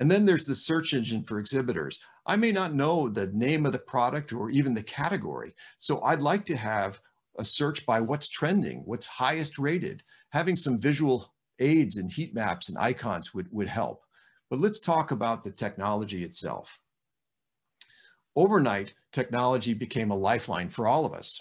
And 0.00 0.10
then 0.10 0.26
there's 0.26 0.46
the 0.46 0.54
search 0.54 0.94
engine 0.94 1.24
for 1.24 1.38
exhibitors. 1.38 1.98
I 2.26 2.36
may 2.36 2.52
not 2.52 2.74
know 2.74 3.08
the 3.08 3.28
name 3.28 3.66
of 3.66 3.72
the 3.72 3.78
product 3.78 4.32
or 4.32 4.50
even 4.50 4.74
the 4.74 4.82
category. 4.82 5.54
So 5.78 6.02
I'd 6.02 6.20
like 6.20 6.44
to 6.46 6.56
have 6.56 7.00
a 7.38 7.44
search 7.44 7.86
by 7.86 8.00
what's 8.00 8.28
trending, 8.28 8.82
what's 8.84 9.06
highest 9.06 9.58
rated. 9.58 10.02
Having 10.30 10.56
some 10.56 10.78
visual 10.78 11.32
aids 11.60 11.96
and 11.96 12.10
heat 12.10 12.34
maps 12.34 12.68
and 12.68 12.78
icons 12.78 13.32
would, 13.32 13.46
would 13.52 13.68
help. 13.68 14.02
But 14.50 14.60
let's 14.60 14.78
talk 14.78 15.10
about 15.10 15.42
the 15.42 15.50
technology 15.50 16.24
itself. 16.24 16.78
Overnight, 18.36 18.94
technology 19.12 19.74
became 19.74 20.10
a 20.10 20.16
lifeline 20.16 20.68
for 20.68 20.86
all 20.86 21.04
of 21.04 21.14
us. 21.14 21.40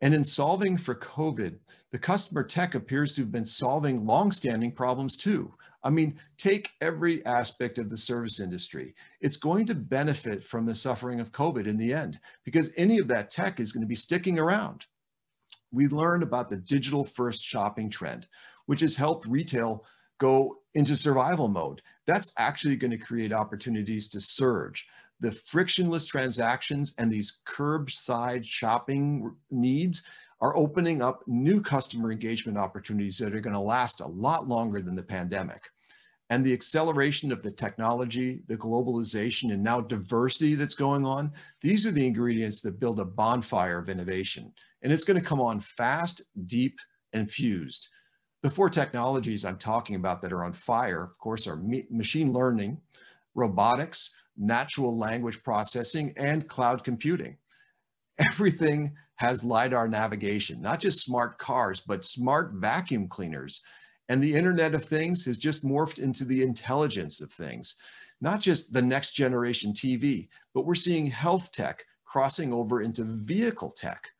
And 0.00 0.14
in 0.14 0.24
solving 0.24 0.76
for 0.76 0.94
COVID, 0.94 1.58
the 1.90 1.98
customer 1.98 2.42
tech 2.42 2.74
appears 2.74 3.14
to 3.14 3.22
have 3.22 3.32
been 3.32 3.44
solving 3.44 4.04
longstanding 4.04 4.72
problems 4.72 5.16
too. 5.16 5.52
I 5.82 5.90
mean, 5.90 6.18
take 6.36 6.70
every 6.80 7.24
aspect 7.26 7.78
of 7.78 7.88
the 7.88 7.96
service 7.96 8.40
industry. 8.40 8.94
It's 9.20 9.36
going 9.36 9.66
to 9.66 9.74
benefit 9.74 10.42
from 10.42 10.66
the 10.66 10.74
suffering 10.74 11.20
of 11.20 11.32
COVID 11.32 11.66
in 11.66 11.76
the 11.78 11.92
end 11.92 12.18
because 12.44 12.72
any 12.76 12.98
of 12.98 13.08
that 13.08 13.30
tech 13.30 13.60
is 13.60 13.72
going 13.72 13.82
to 13.82 13.88
be 13.88 13.94
sticking 13.94 14.38
around. 14.38 14.84
We 15.72 15.88
learned 15.88 16.22
about 16.22 16.48
the 16.48 16.56
digital 16.56 17.04
first 17.04 17.42
shopping 17.42 17.90
trend, 17.90 18.26
which 18.66 18.80
has 18.80 18.96
helped 18.96 19.26
retail 19.26 19.84
go 20.18 20.58
into 20.74 20.96
survival 20.96 21.48
mode. 21.48 21.82
That's 22.06 22.32
actually 22.38 22.76
going 22.76 22.90
to 22.90 22.98
create 22.98 23.32
opportunities 23.32 24.08
to 24.08 24.20
surge. 24.20 24.86
The 25.20 25.32
frictionless 25.32 26.04
transactions 26.04 26.94
and 26.98 27.10
these 27.10 27.40
curbside 27.46 28.44
shopping 28.44 29.34
needs 29.50 30.02
are 30.40 30.56
opening 30.56 31.00
up 31.00 31.22
new 31.26 31.60
customer 31.62 32.12
engagement 32.12 32.58
opportunities 32.58 33.18
that 33.18 33.34
are 33.34 33.40
going 33.40 33.54
to 33.54 33.60
last 33.60 34.00
a 34.00 34.06
lot 34.06 34.46
longer 34.46 34.82
than 34.82 34.94
the 34.94 35.02
pandemic. 35.02 35.70
And 36.28 36.44
the 36.44 36.52
acceleration 36.52 37.30
of 37.30 37.42
the 37.42 37.52
technology, 37.52 38.42
the 38.48 38.56
globalization, 38.56 39.52
and 39.52 39.62
now 39.62 39.80
diversity 39.80 40.56
that's 40.56 40.74
going 40.74 41.06
on, 41.06 41.32
these 41.60 41.86
are 41.86 41.92
the 41.92 42.06
ingredients 42.06 42.60
that 42.62 42.80
build 42.80 42.98
a 42.98 43.04
bonfire 43.04 43.78
of 43.78 43.88
innovation. 43.88 44.52
And 44.86 44.92
it's 44.92 45.02
going 45.02 45.18
to 45.18 45.26
come 45.26 45.40
on 45.40 45.58
fast, 45.58 46.22
deep, 46.46 46.78
and 47.12 47.28
fused. 47.28 47.88
The 48.44 48.50
four 48.50 48.70
technologies 48.70 49.44
I'm 49.44 49.58
talking 49.58 49.96
about 49.96 50.22
that 50.22 50.32
are 50.32 50.44
on 50.44 50.52
fire, 50.52 51.02
of 51.02 51.18
course, 51.18 51.48
are 51.48 51.60
machine 51.90 52.32
learning, 52.32 52.80
robotics, 53.34 54.12
natural 54.36 54.96
language 54.96 55.42
processing, 55.42 56.14
and 56.16 56.48
cloud 56.48 56.84
computing. 56.84 57.36
Everything 58.20 58.94
has 59.16 59.42
LiDAR 59.42 59.88
navigation, 59.88 60.62
not 60.62 60.78
just 60.78 61.04
smart 61.04 61.36
cars, 61.36 61.80
but 61.80 62.04
smart 62.04 62.52
vacuum 62.52 63.08
cleaners. 63.08 63.62
And 64.08 64.22
the 64.22 64.36
Internet 64.36 64.76
of 64.76 64.84
Things 64.84 65.24
has 65.24 65.36
just 65.36 65.64
morphed 65.64 65.98
into 65.98 66.24
the 66.24 66.44
intelligence 66.44 67.20
of 67.20 67.32
things, 67.32 67.74
not 68.20 68.40
just 68.40 68.72
the 68.72 68.82
next 68.82 69.16
generation 69.16 69.72
TV, 69.72 70.28
but 70.54 70.64
we're 70.64 70.76
seeing 70.76 71.06
health 71.06 71.50
tech 71.50 71.84
crossing 72.04 72.52
over 72.52 72.82
into 72.82 73.02
vehicle 73.02 73.72
tech. 73.72 74.10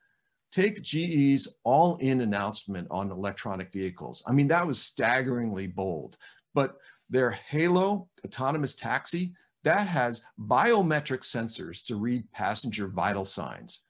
Take 0.53 0.83
GE's 0.83 1.49
all 1.65 1.97
in 1.97 2.21
announcement 2.21 2.87
on 2.91 3.11
electronic 3.11 3.73
vehicles. 3.73 4.23
I 4.27 4.33
mean, 4.33 4.49
that 4.49 4.67
was 4.67 4.81
staggeringly 4.81 5.67
bold, 5.67 6.17
but 6.55 6.77
their 7.11 7.31
Halo 7.31 8.09
autonomous 8.25 8.75
taxi, 8.75 9.33
that 9.65 9.87
has 9.87 10.25
biometric 10.41 11.21
sensors 11.21 11.85
to 11.87 11.97
read 11.97 12.31
passenger 12.33 12.89
vital 12.89 13.25
signs 13.25 13.81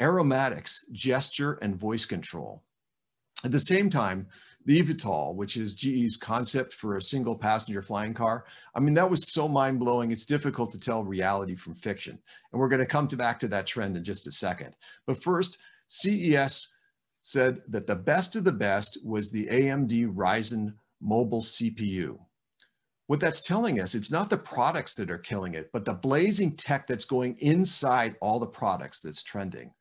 aromatics, 0.00 0.84
gesture, 0.92 1.54
and 1.62 1.74
voice 1.74 2.04
control. 2.04 2.62
At 3.44 3.52
the 3.52 3.60
same 3.60 3.88
time, 3.88 4.26
the 4.66 4.82
eVTOL, 4.82 5.36
which 5.36 5.56
is 5.56 5.74
GE's 5.74 6.16
concept 6.16 6.74
for 6.74 6.96
a 6.96 7.02
single 7.02 7.36
passenger 7.36 7.80
flying 7.80 8.12
car, 8.12 8.44
I 8.74 8.80
mean, 8.80 8.94
that 8.94 9.08
was 9.08 9.32
so 9.32 9.48
mind 9.48 9.78
blowing, 9.78 10.10
it's 10.10 10.26
difficult 10.26 10.70
to 10.72 10.78
tell 10.78 11.04
reality 11.04 11.54
from 11.54 11.74
fiction. 11.74 12.18
And 12.52 12.60
we're 12.60 12.68
going 12.68 12.80
to 12.80 12.86
come 12.86 13.06
to 13.08 13.16
back 13.16 13.38
to 13.40 13.48
that 13.48 13.66
trend 13.66 13.96
in 13.96 14.04
just 14.04 14.26
a 14.26 14.32
second. 14.32 14.74
But 15.06 15.22
first, 15.22 15.58
CES 15.88 16.68
said 17.22 17.60
that 17.68 17.86
the 17.86 17.94
best 17.96 18.36
of 18.36 18.44
the 18.44 18.52
best 18.52 18.98
was 19.04 19.30
the 19.30 19.46
AMD 19.46 20.14
Ryzen 20.14 20.74
mobile 21.00 21.42
CPU. 21.42 22.18
What 23.08 23.20
that's 23.20 23.40
telling 23.40 23.80
us, 23.80 23.94
it's 23.94 24.10
not 24.10 24.30
the 24.30 24.36
products 24.36 24.94
that 24.96 25.10
are 25.10 25.18
killing 25.18 25.54
it, 25.54 25.70
but 25.72 25.84
the 25.84 25.94
blazing 25.94 26.56
tech 26.56 26.86
that's 26.86 27.04
going 27.04 27.36
inside 27.38 28.16
all 28.20 28.40
the 28.40 28.46
products 28.46 29.00
that's 29.00 29.22
trending. 29.22 29.72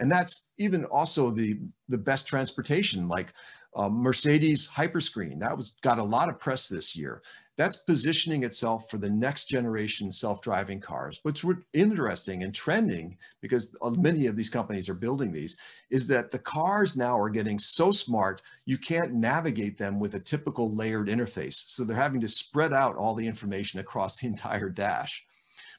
And 0.00 0.10
that's 0.10 0.50
even 0.58 0.84
also 0.86 1.30
the, 1.30 1.60
the 1.88 1.98
best 1.98 2.26
transportation, 2.26 3.06
like 3.06 3.32
uh, 3.76 3.88
Mercedes 3.88 4.68
Hyperscreen. 4.68 5.38
That 5.38 5.56
was 5.56 5.76
got 5.82 5.98
a 5.98 6.02
lot 6.02 6.28
of 6.28 6.38
press 6.38 6.68
this 6.68 6.96
year. 6.96 7.22
That's 7.56 7.76
positioning 7.76 8.42
itself 8.42 8.90
for 8.90 8.98
the 8.98 9.08
next 9.08 9.44
generation 9.44 10.10
self-driving 10.10 10.80
cars. 10.80 11.20
What's 11.22 11.44
interesting 11.72 12.42
and 12.42 12.52
trending, 12.52 13.16
because 13.40 13.76
many 13.96 14.26
of 14.26 14.34
these 14.34 14.50
companies 14.50 14.88
are 14.88 14.94
building 14.94 15.30
these, 15.30 15.56
is 15.88 16.08
that 16.08 16.32
the 16.32 16.38
cars 16.40 16.96
now 16.96 17.16
are 17.16 17.30
getting 17.30 17.60
so 17.60 17.92
smart, 17.92 18.42
you 18.64 18.76
can't 18.76 19.14
navigate 19.14 19.78
them 19.78 20.00
with 20.00 20.16
a 20.16 20.20
typical 20.20 20.74
layered 20.74 21.08
interface. 21.08 21.62
So 21.68 21.84
they're 21.84 21.96
having 21.96 22.20
to 22.22 22.28
spread 22.28 22.72
out 22.72 22.96
all 22.96 23.14
the 23.14 23.26
information 23.26 23.78
across 23.78 24.18
the 24.18 24.26
entire 24.26 24.68
dash. 24.68 25.24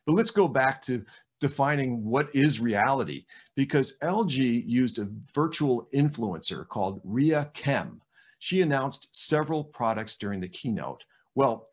But 0.06 0.14
let's 0.14 0.32
go 0.32 0.48
back 0.48 0.82
to 0.84 1.04
defining 1.42 2.06
what 2.06 2.34
is 2.34 2.62
reality 2.62 3.26
because 3.56 3.98
LG 3.98 4.64
used 4.66 5.00
a 5.00 5.10
virtual 5.34 5.90
influencer 5.94 6.66
called 6.66 7.02
Reah 7.04 7.52
Keem. 7.54 8.00
She 8.40 8.62
announced 8.62 9.10
several 9.12 9.66
products 9.66 10.16
during 10.16 10.40
the 10.40 10.48
keynote. 10.48 11.04
Well, 11.36 11.70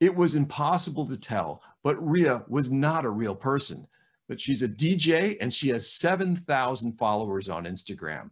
it 0.00 0.14
was 0.14 0.34
impossible 0.34 1.06
to 1.06 1.16
tell, 1.16 1.62
but 1.82 1.96
Reah 2.06 2.44
was 2.48 2.70
not 2.70 3.04
a 3.04 3.10
real 3.10 3.34
person. 3.34 3.86
But 4.28 4.40
she's 4.40 4.62
a 4.62 4.68
DJ 4.68 5.36
and 5.40 5.54
she 5.54 5.68
has 5.68 5.92
7,000 5.92 6.98
followers 6.98 7.48
on 7.48 7.64
Instagram. 7.64 8.30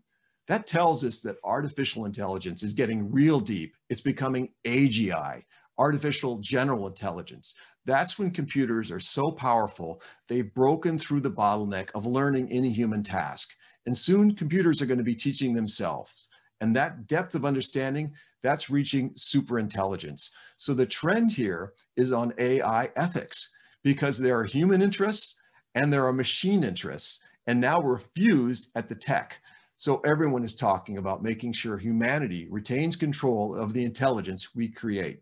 That 0.49 0.67
tells 0.67 1.05
us 1.05 1.21
that 1.21 1.37
artificial 1.45 2.05
intelligence 2.05 2.63
is 2.63 2.73
getting 2.73 3.11
real 3.11 3.39
deep. 3.41 3.77
It's 3.89 4.01
becoming 4.01 4.51
AGI, 4.67 5.43
artificial 5.79 6.39
general 6.39 6.87
intelligence. 6.87 7.55
That's 7.87 8.19
when 8.19 8.31
computers 8.31 8.91
are 8.91 9.01
so 9.01 9.31
powerful, 9.31 10.03
they've 10.29 10.53
broken 10.55 10.99
through 10.99 11.21
the 11.21 11.31
bottleneck 11.31 11.91
of 11.95 12.07
learning 12.07 12.51
any 12.51 12.73
human 12.73 13.03
task. 13.03 13.51
And 13.87 13.97
soon 13.97 14.35
computers 14.35 14.83
are 14.83 14.87
going 14.87 14.99
to 14.99 15.05
be 15.05 15.15
teaching 15.15 15.55
themselves. 15.55 16.29
And 16.61 16.75
that 16.75 17.07
depth 17.07 17.35
of 17.35 17.45
understanding, 17.45 18.13
that's 18.45 18.69
reaching 18.69 19.11
super 19.17 19.59
intelligence. 19.59 20.31
So 20.59 20.75
the 20.75 20.87
trend 20.87 21.33
here 21.33 21.73
is 21.97 22.13
on 22.13 22.35
AI 22.39 22.91
ethics 22.95 23.49
because 23.83 24.19
there 24.19 24.39
are 24.39 24.45
human 24.45 24.83
interests 24.83 25.37
and 25.75 25.91
there 25.91 26.07
are 26.07 26.13
machine 26.13 26.63
interests. 26.63 27.25
And 27.47 27.59
now 27.59 27.81
we're 27.81 27.99
fused 27.99 28.71
at 28.77 28.89
the 28.89 28.95
tech. 28.95 29.39
So 29.79 30.01
everyone 30.05 30.45
is 30.45 30.55
talking 30.55 30.99
about 30.99 31.23
making 31.23 31.55
sure 31.55 31.79
humanity 31.79 32.47
retains 32.51 32.97
control 32.97 33.57
of 33.57 33.73
the 33.73 33.85
intelligence 33.85 34.55
we 34.55 34.69
create. 34.69 35.21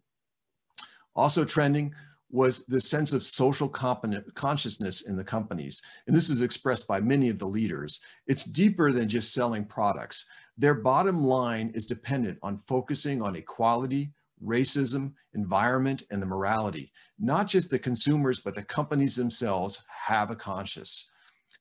Also 1.14 1.44
trending 1.44 1.94
was 2.32 2.64
the 2.66 2.80
sense 2.80 3.12
of 3.12 3.22
social 3.22 3.68
consciousness 3.68 5.02
in 5.02 5.16
the 5.16 5.24
companies. 5.24 5.82
And 6.06 6.16
this 6.16 6.28
was 6.28 6.40
expressed 6.40 6.88
by 6.88 6.98
many 6.98 7.28
of 7.28 7.38
the 7.38 7.46
leaders. 7.46 8.00
It's 8.26 8.44
deeper 8.44 8.90
than 8.90 9.08
just 9.08 9.32
selling 9.32 9.64
products. 9.64 10.24
Their 10.58 10.74
bottom 10.74 11.24
line 11.24 11.72
is 11.74 11.86
dependent 11.86 12.38
on 12.42 12.62
focusing 12.66 13.22
on 13.22 13.36
equality, 13.36 14.12
racism, 14.44 15.12
environment, 15.34 16.02
and 16.10 16.20
the 16.20 16.26
morality. 16.26 16.92
Not 17.18 17.46
just 17.46 17.70
the 17.70 17.78
consumers, 17.78 18.40
but 18.40 18.54
the 18.54 18.62
companies 18.62 19.16
themselves 19.16 19.82
have 19.88 20.30
a 20.30 20.36
conscience. 20.36 21.08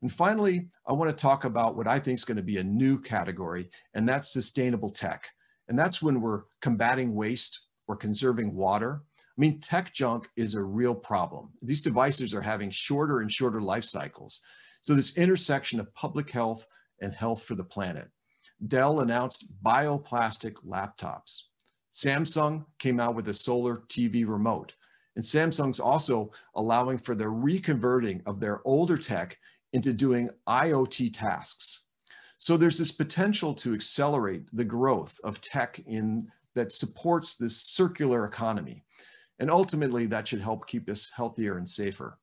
And 0.01 0.11
finally, 0.11 0.67
I 0.87 0.93
want 0.93 1.09
to 1.09 1.15
talk 1.15 1.45
about 1.45 1.75
what 1.75 1.87
I 1.87 1.99
think 1.99 2.15
is 2.15 2.25
going 2.25 2.37
to 2.37 2.43
be 2.43 2.57
a 2.57 2.63
new 2.63 2.99
category, 2.99 3.69
and 3.93 4.07
that's 4.07 4.33
sustainable 4.33 4.89
tech. 4.89 5.29
And 5.67 5.77
that's 5.77 6.01
when 6.01 6.21
we're 6.21 6.43
combating 6.61 7.13
waste, 7.13 7.59
we're 7.87 7.95
conserving 7.95 8.55
water, 8.55 9.03
I 9.37 9.41
mean, 9.41 9.59
tech 9.59 9.93
junk 9.93 10.29
is 10.35 10.55
a 10.55 10.61
real 10.61 10.93
problem. 10.93 11.49
These 11.61 11.81
devices 11.81 12.33
are 12.33 12.41
having 12.41 12.69
shorter 12.69 13.21
and 13.21 13.31
shorter 13.31 13.61
life 13.61 13.85
cycles. 13.85 14.41
So 14.81 14.93
this 14.93 15.17
intersection 15.17 15.79
of 15.79 15.93
public 15.93 16.29
health 16.29 16.67
and 17.01 17.13
health 17.13 17.43
for 17.43 17.55
the 17.55 17.63
planet. 17.63 18.09
Dell 18.67 18.99
announced 18.99 19.45
bioplastic 19.63 20.53
laptops. 20.65 21.43
Samsung 21.91 22.65
came 22.79 22.99
out 22.99 23.15
with 23.15 23.27
a 23.29 23.33
solar 23.33 23.83
TV 23.89 24.27
remote. 24.27 24.73
And 25.15 25.23
Samsung's 25.23 25.79
also 25.79 26.31
allowing 26.55 26.97
for 26.97 27.15
the 27.15 27.25
reconverting 27.25 28.21
of 28.25 28.39
their 28.39 28.61
older 28.65 28.97
tech 28.97 29.37
into 29.73 29.93
doing 29.93 30.29
IoT 30.47 31.13
tasks. 31.13 31.81
So 32.37 32.57
there's 32.57 32.77
this 32.77 32.91
potential 32.91 33.53
to 33.55 33.73
accelerate 33.73 34.47
the 34.53 34.63
growth 34.63 35.19
of 35.23 35.41
tech 35.41 35.79
in 35.85 36.27
that 36.55 36.71
supports 36.71 37.35
this 37.35 37.57
circular 37.57 38.25
economy. 38.25 38.83
And 39.39 39.49
ultimately, 39.49 40.05
that 40.07 40.27
should 40.27 40.41
help 40.41 40.67
keep 40.67 40.89
us 40.89 41.09
healthier 41.15 41.57
and 41.57 41.67
safer. 41.67 42.17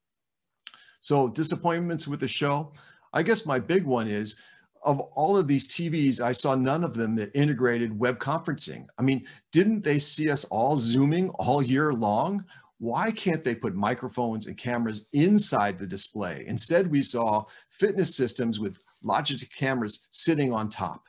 So, 1.01 1.28
disappointments 1.28 2.07
with 2.07 2.20
the 2.20 2.28
show. 2.28 2.72
I 3.12 3.22
guess 3.22 3.47
my 3.47 3.59
big 3.59 3.84
one 3.84 4.09
is 4.09 4.36
of 4.85 5.01
all 5.01 5.37
of 5.37 5.49
these 5.49 5.68
TVs, 5.68 6.20
I 6.20 6.33
saw 6.33 6.55
none 6.55 6.85
of 6.85 6.95
them 6.95 7.16
that 7.16 7.35
integrated 7.35 7.99
web 7.99 8.18
conferencing. 8.18 8.87
I 8.99 9.03
mean, 9.03 9.26
didn't 9.53 9.85
they 9.85 9.99
see 9.99 10.31
us 10.31 10.45
all 10.47 10.76
Zooming 10.76 11.31
all 11.31 11.62
year 11.62 11.93
long? 11.93 12.45
Why 12.79 13.11
can't 13.11 13.45
they 13.45 13.55
put 13.55 13.74
microphones 13.74 14.47
and 14.47 14.57
cameras 14.57 15.07
inside 15.12 15.79
the 15.79 15.87
display? 15.87 16.45
Instead, 16.47 16.91
we 16.91 17.03
saw 17.03 17.45
fitness 17.70 18.16
systems 18.16 18.61
with 18.61 18.79
Logitech 19.05 19.53
cameras 19.53 20.07
sitting 20.11 20.53
on 20.53 20.68
top. 20.68 21.05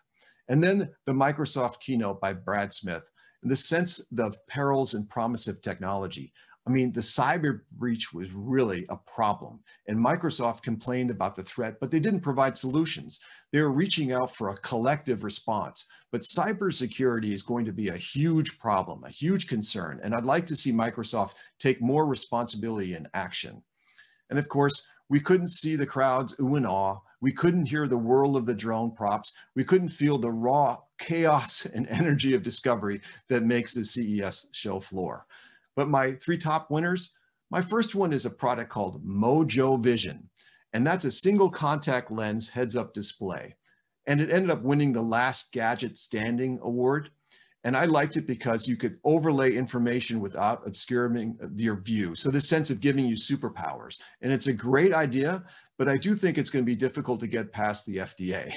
And 0.47 0.63
then 0.63 0.89
the 1.05 1.11
Microsoft 1.11 1.79
keynote 1.79 2.19
by 2.19 2.33
Brad 2.33 2.73
Smith 2.73 3.11
the 3.43 3.55
sense 3.55 4.01
of 4.17 4.45
perils 4.47 4.93
and 4.93 5.09
promise 5.09 5.47
of 5.47 5.61
technology. 5.61 6.33
I 6.69 6.71
mean, 6.71 6.91
the 6.93 7.01
cyber 7.01 7.61
breach 7.71 8.13
was 8.13 8.31
really 8.31 8.85
a 8.89 8.95
problem. 8.95 9.59
And 9.87 9.97
Microsoft 9.97 10.61
complained 10.61 11.09
about 11.09 11.35
the 11.35 11.41
threat, 11.41 11.79
but 11.81 11.89
they 11.89 11.99
didn't 11.99 12.19
provide 12.19 12.55
solutions. 12.55 13.19
They 13.51 13.59
were 13.59 13.71
reaching 13.71 14.11
out 14.11 14.35
for 14.35 14.49
a 14.49 14.57
collective 14.57 15.23
response. 15.23 15.87
But 16.11 16.21
cybersecurity 16.21 17.31
is 17.31 17.41
going 17.41 17.65
to 17.65 17.71
be 17.71 17.87
a 17.87 17.97
huge 17.97 18.59
problem, 18.59 19.03
a 19.03 19.09
huge 19.09 19.47
concern. 19.47 19.99
And 20.03 20.13
I'd 20.13 20.25
like 20.25 20.45
to 20.45 20.55
see 20.55 20.71
Microsoft 20.71 21.33
take 21.57 21.81
more 21.81 22.05
responsibility 22.05 22.93
and 22.93 23.07
action. 23.15 23.63
And 24.29 24.37
of 24.37 24.47
course, 24.47 24.85
We 25.09 25.19
couldn't 25.19 25.49
see 25.49 25.75
the 25.75 25.87
crowds 25.87 26.35
ooh 26.39 26.55
and 26.55 26.67
awe. 26.67 26.99
We 27.19 27.33
couldn't 27.33 27.65
hear 27.65 27.87
the 27.87 27.97
whirl 27.97 28.37
of 28.37 28.45
the 28.45 28.53
drone 28.53 28.91
props. 28.91 29.33
We 29.55 29.63
couldn't 29.63 29.89
feel 29.89 30.19
the 30.19 30.31
raw 30.31 30.77
chaos 30.99 31.65
and 31.73 31.87
energy 31.87 32.35
of 32.35 32.43
discovery 32.43 33.01
that 33.27 33.43
makes 33.43 33.73
the 33.73 33.83
CES 33.83 34.49
show 34.51 34.79
floor. 34.79 35.25
But 35.75 35.89
my 35.89 36.11
three 36.13 36.37
top 36.37 36.69
winners, 36.71 37.13
my 37.51 37.61
first 37.61 37.95
one 37.95 38.13
is 38.13 38.25
a 38.25 38.29
product 38.29 38.69
called 38.69 39.05
Mojo 39.05 39.79
Vision, 39.79 40.29
and 40.73 40.85
that's 40.85 41.05
a 41.05 41.11
single 41.11 41.49
contact 41.49 42.11
lens 42.11 42.49
heads 42.49 42.75
up 42.75 42.93
display. 42.93 43.55
And 44.07 44.21
it 44.21 44.31
ended 44.31 44.51
up 44.51 44.63
winning 44.63 44.93
the 44.93 45.01
last 45.01 45.51
gadget 45.51 45.97
standing 45.97 46.59
award. 46.63 47.11
And 47.63 47.75
I 47.75 47.85
liked 47.85 48.15
it 48.15 48.25
because 48.25 48.67
you 48.67 48.77
could 48.77 48.97
overlay 49.03 49.53
information 49.53 50.21
without 50.21 50.65
obscuring 50.65 51.37
your 51.55 51.81
view. 51.81 52.15
So 52.15 52.31
the 52.31 52.39
sense 52.39 52.69
of 52.69 52.79
giving 52.79 53.05
you 53.05 53.15
superpowers. 53.15 53.99
And 54.21 54.31
it's 54.31 54.47
a 54.47 54.53
great 54.53 54.93
idea, 54.93 55.43
but 55.77 55.89
I 55.89 55.97
do 55.97 56.15
think 56.15 56.37
it's 56.37 56.49
going 56.49 56.63
to 56.63 56.69
be 56.69 56.75
difficult 56.75 57.19
to 57.19 57.27
get 57.27 57.51
past 57.51 57.85
the 57.85 57.97
FDA. 57.97 58.53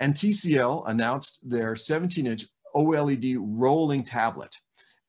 And 0.00 0.12
TCL 0.12 0.88
announced 0.88 1.48
their 1.48 1.76
17 1.76 2.26
inch 2.26 2.44
OLED 2.74 3.36
rolling 3.40 4.04
tablet. 4.04 4.54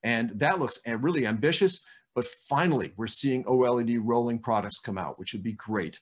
And 0.03 0.31
that 0.39 0.59
looks 0.59 0.79
really 0.87 1.25
ambitious, 1.25 1.83
but 2.15 2.25
finally 2.47 2.93
we're 2.97 3.07
seeing 3.07 3.43
OLED 3.43 3.99
rolling 4.03 4.39
products 4.39 4.79
come 4.79 4.97
out, 4.97 5.19
which 5.19 5.33
would 5.33 5.43
be 5.43 5.53
great. 5.53 5.99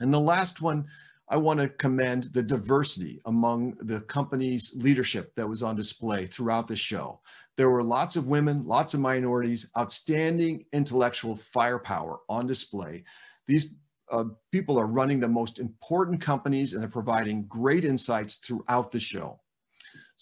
And 0.00 0.12
the 0.12 0.20
last 0.20 0.60
one, 0.60 0.86
I 1.28 1.36
want 1.36 1.60
to 1.60 1.68
commend 1.68 2.24
the 2.32 2.42
diversity 2.42 3.20
among 3.24 3.76
the 3.80 4.00
company's 4.02 4.74
leadership 4.76 5.32
that 5.36 5.48
was 5.48 5.62
on 5.62 5.76
display 5.76 6.26
throughout 6.26 6.68
the 6.68 6.76
show. 6.76 7.20
There 7.56 7.70
were 7.70 7.82
lots 7.82 8.16
of 8.16 8.26
women, 8.26 8.66
lots 8.66 8.94
of 8.94 9.00
minorities, 9.00 9.70
outstanding 9.78 10.64
intellectual 10.72 11.36
firepower 11.36 12.20
on 12.28 12.46
display. 12.46 13.04
These 13.46 13.74
uh, 14.10 14.24
people 14.50 14.78
are 14.78 14.86
running 14.86 15.20
the 15.20 15.28
most 15.28 15.58
important 15.58 16.20
companies 16.20 16.72
and 16.72 16.82
they're 16.82 16.88
providing 16.88 17.46
great 17.46 17.84
insights 17.84 18.36
throughout 18.36 18.90
the 18.90 19.00
show. 19.00 19.40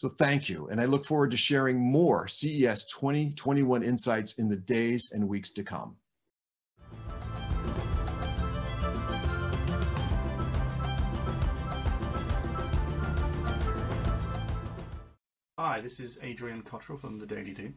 So 0.00 0.08
thank 0.08 0.48
you. 0.48 0.68
And 0.68 0.80
I 0.80 0.86
look 0.86 1.04
forward 1.04 1.30
to 1.32 1.36
sharing 1.36 1.78
more 1.78 2.26
CES 2.26 2.86
2021 2.86 3.82
insights 3.82 4.38
in 4.38 4.48
the 4.48 4.56
days 4.56 5.12
and 5.12 5.28
weeks 5.28 5.50
to 5.50 5.62
come. 5.62 5.96
Hi, 15.58 15.82
this 15.82 16.00
is 16.00 16.18
Adrian 16.22 16.62
Cotterill 16.62 16.98
from 16.98 17.18
the 17.18 17.26
DailyDOOH. 17.26 17.74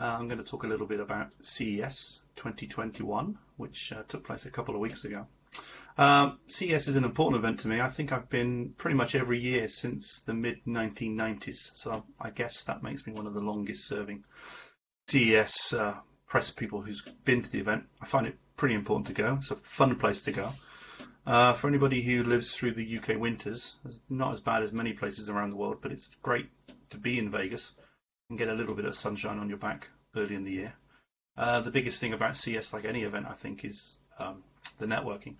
Uh, 0.00 0.04
I'm 0.04 0.26
going 0.26 0.38
to 0.38 0.44
talk 0.44 0.64
a 0.64 0.66
little 0.66 0.86
bit 0.86 1.00
about 1.00 1.32
CES 1.42 2.22
2021, 2.36 3.36
which 3.58 3.92
uh, 3.92 4.04
took 4.08 4.24
place 4.24 4.46
a 4.46 4.50
couple 4.50 4.74
of 4.74 4.80
weeks 4.80 5.04
ago. 5.04 5.26
Um, 5.98 6.38
CES 6.46 6.86
is 6.86 6.94
an 6.94 7.02
important 7.02 7.42
event 7.42 7.60
to 7.60 7.68
me. 7.68 7.80
I 7.80 7.88
think 7.88 8.12
I've 8.12 8.30
been 8.30 8.72
pretty 8.78 8.96
much 8.96 9.16
every 9.16 9.40
year 9.40 9.66
since 9.66 10.20
the 10.20 10.32
mid 10.32 10.64
1990s, 10.64 11.76
so 11.76 12.04
I 12.20 12.30
guess 12.30 12.62
that 12.64 12.84
makes 12.84 13.04
me 13.04 13.12
one 13.12 13.26
of 13.26 13.34
the 13.34 13.40
longest 13.40 13.88
serving 13.88 14.22
CES 15.08 15.72
uh, 15.72 15.98
press 16.28 16.50
people 16.50 16.82
who's 16.82 17.02
been 17.24 17.42
to 17.42 17.50
the 17.50 17.58
event. 17.58 17.86
I 18.00 18.06
find 18.06 18.28
it 18.28 18.38
pretty 18.56 18.76
important 18.76 19.08
to 19.08 19.12
go. 19.12 19.38
It's 19.40 19.50
a 19.50 19.56
fun 19.56 19.96
place 19.96 20.22
to 20.22 20.32
go. 20.32 20.50
Uh, 21.26 21.54
for 21.54 21.66
anybody 21.66 22.00
who 22.00 22.22
lives 22.22 22.54
through 22.54 22.74
the 22.74 22.98
UK 22.98 23.18
winters, 23.18 23.76
it's 23.84 23.98
not 24.08 24.30
as 24.30 24.40
bad 24.40 24.62
as 24.62 24.70
many 24.70 24.92
places 24.92 25.28
around 25.28 25.50
the 25.50 25.56
world, 25.56 25.78
but 25.82 25.90
it's 25.90 26.14
great 26.22 26.48
to 26.90 26.96
be 26.96 27.18
in 27.18 27.28
Vegas 27.28 27.74
and 28.30 28.38
get 28.38 28.48
a 28.48 28.54
little 28.54 28.74
bit 28.74 28.84
of 28.84 28.94
sunshine 28.94 29.40
on 29.40 29.48
your 29.48 29.58
back 29.58 29.88
early 30.14 30.36
in 30.36 30.44
the 30.44 30.52
year. 30.52 30.72
Uh, 31.36 31.60
the 31.60 31.72
biggest 31.72 32.00
thing 32.00 32.12
about 32.12 32.36
CES, 32.36 32.72
like 32.72 32.84
any 32.84 33.02
event, 33.02 33.26
I 33.28 33.34
think, 33.34 33.64
is 33.64 33.98
um, 34.20 34.44
the 34.78 34.86
networking. 34.86 35.34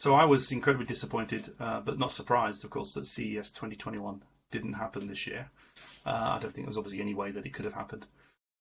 So 0.00 0.14
I 0.14 0.24
was 0.24 0.50
incredibly 0.50 0.86
disappointed, 0.86 1.52
uh, 1.60 1.80
but 1.82 1.98
not 1.98 2.10
surprised, 2.10 2.64
of 2.64 2.70
course, 2.70 2.94
that 2.94 3.06
CES 3.06 3.50
2021 3.50 4.22
didn't 4.50 4.72
happen 4.72 5.06
this 5.06 5.26
year. 5.26 5.50
Uh, 6.06 6.36
I 6.36 6.38
don't 6.38 6.54
think 6.54 6.64
there 6.64 6.68
was 6.68 6.78
obviously 6.78 7.02
any 7.02 7.12
way 7.12 7.32
that 7.32 7.44
it 7.44 7.52
could 7.52 7.66
have 7.66 7.74
happened. 7.74 8.06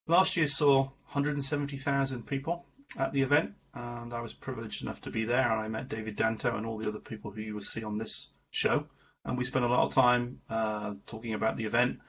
Last 0.06 0.36
year 0.36 0.48
saw 0.48 0.90
170,000 1.14 2.28
people 2.28 2.66
at 2.98 3.14
the 3.14 3.22
event, 3.22 3.54
and 3.74 4.14
I 4.14 4.20
was 4.20 4.34
privileged 4.34 4.82
enough 4.84 5.00
to 5.04 5.12
be 5.12 5.24
there. 5.24 5.50
And 5.50 5.62
I 5.62 5.70
met 5.70 5.88
David 5.88 6.18
Danto 6.18 6.58
and 6.58 6.66
all 6.66 6.78
the 6.78 6.90
other 6.90 7.00
people 7.00 7.32
who 7.32 7.40
you 7.40 7.54
will 7.54 7.62
see 7.62 7.86
on 7.86 7.98
this 7.98 8.34
show. 8.52 8.88
And 9.24 9.38
we 9.38 9.46
spent 9.46 9.64
a 9.64 9.70
lot 9.70 9.86
of 9.86 9.94
time 9.94 10.42
uh, 10.50 10.96
talking 11.06 11.36
about 11.36 11.56
the 11.56 11.64
event, 11.64 12.02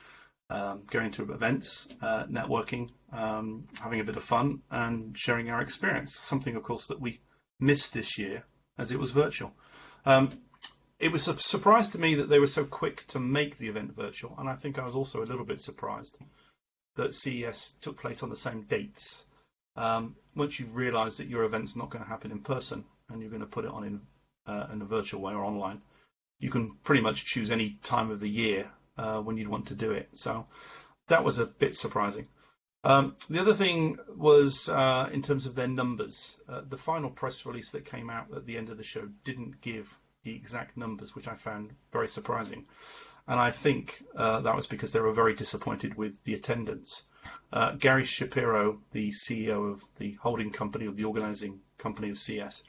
um, 0.49 0.83
going 0.91 1.12
to 1.12 1.33
events, 1.33 1.87
uh, 2.03 2.24
networking, 2.24 2.91
um, 3.12 3.68
having 3.81 4.01
a 4.01 4.05
bit 4.05 4.16
of 4.16 4.24
fun, 4.24 4.62
and 4.72 5.16
sharing 5.16 5.51
our 5.51 5.61
experience. 5.61 6.16
Something, 6.16 6.57
of 6.57 6.64
course, 6.64 6.89
that 6.89 7.01
we 7.01 7.20
missed 7.61 7.93
this 7.93 8.18
year 8.18 8.43
as 8.81 8.91
it 8.91 8.99
was 8.99 9.11
virtual. 9.11 9.53
Um, 10.07 10.41
it 10.99 11.12
was 11.12 11.28
a 11.28 11.39
surprise 11.39 11.91
to 11.91 12.01
me 12.01 12.16
that 12.16 12.28
they 12.28 12.39
were 12.39 12.47
so 12.47 12.64
quick 12.64 13.07
to 13.09 13.20
make 13.20 13.59
the 13.59 13.68
event 13.68 13.95
virtual, 13.95 14.35
and 14.39 14.49
I 14.49 14.57
think 14.57 14.78
I 14.78 14.85
was 14.85 14.95
also 14.95 15.22
a 15.22 15.31
little 15.31 15.45
bit 15.45 15.61
surprised 15.61 16.18
that 16.97 17.14
CES 17.14 17.74
took 17.81 18.01
place 18.01 18.22
on 18.22 18.31
the 18.31 18.37
same 18.37 18.62
dates. 18.62 19.24
Um, 19.76 20.16
once 20.35 20.59
you've 20.59 20.76
realised 20.76 21.18
that 21.18 21.28
your 21.28 21.45
event's 21.45 21.76
not 21.76 21.91
going 21.91 22.05
to 22.05 22.11
happen 22.11 22.33
in 22.33 22.41
person 22.41 22.85
and 23.09 23.20
you're 23.20 23.31
going 23.31 23.41
to 23.41 23.47
put 23.47 23.64
it 23.64 23.70
on 23.70 23.85
in, 23.85 24.01
uh, 24.47 24.66
in 24.72 24.83
a 24.83 24.85
virtual 24.85 25.20
way 25.20 25.33
or 25.33 25.45
online, 25.45 25.81
you 26.39 26.51
can 26.51 26.76
pretty 26.83 27.03
much 27.03 27.24
choose 27.24 27.51
any 27.51 27.78
time 27.83 28.11
of 28.11 28.20
the 28.20 28.28
year 28.28 28.70
uh, 28.99 29.20
when 29.20 29.37
you'd 29.37 29.49
want 29.49 29.66
to 29.68 29.74
do 29.74 29.93
it. 29.93 30.09
So 30.14 30.47
that 31.09 31.24
was 31.24 31.39
a 31.39 31.47
bit 31.47 31.76
surprising. 31.76 32.26
Um, 32.83 33.14
the 33.28 33.41
other 33.41 33.55
thing 33.55 33.99
was 34.16 34.68
uh, 34.68 35.11
in 35.12 35.22
terms 35.22 35.47
of 35.47 35.55
their 35.55 35.68
numbers. 35.68 36.41
Uh, 36.49 36.62
the 36.66 36.78
final 36.78 37.11
press 37.11 37.45
release 37.45 37.70
that 37.72 37.85
came 37.85 38.09
out 38.09 38.28
at 38.35 38.47
the 38.47 38.57
end 38.57 38.70
of 38.70 38.78
the 38.78 38.85
show 38.85 39.07
didn't 39.24 39.61
give 39.61 39.99
the 40.24 40.35
exact 40.35 40.76
numbers, 40.76 41.14
which 41.14 41.28
I 41.28 41.35
found 41.35 41.72
very 41.93 42.09
surprising. 42.09 42.66
And 43.28 43.39
I 43.39 43.51
think 43.51 44.03
uh, 44.16 44.41
that 44.41 44.57
was 44.57 44.66
because 44.66 44.93
they 44.93 45.01
were 45.01 45.12
very 45.12 45.35
disappointed 45.35 45.95
with 45.95 46.22
the 46.24 46.35
attendance. 46.35 47.05
Uh, 47.53 47.72
Gary 47.72 48.05
Shapiro, 48.05 48.81
the 48.93 49.11
CEO 49.11 49.72
of 49.72 49.85
the 49.97 50.12
holding 50.14 50.51
company 50.51 50.87
of 50.87 50.97
the 50.97 51.05
organizing 51.05 51.61
company 51.78 52.11
of 52.11 52.18
CES, 52.18 52.62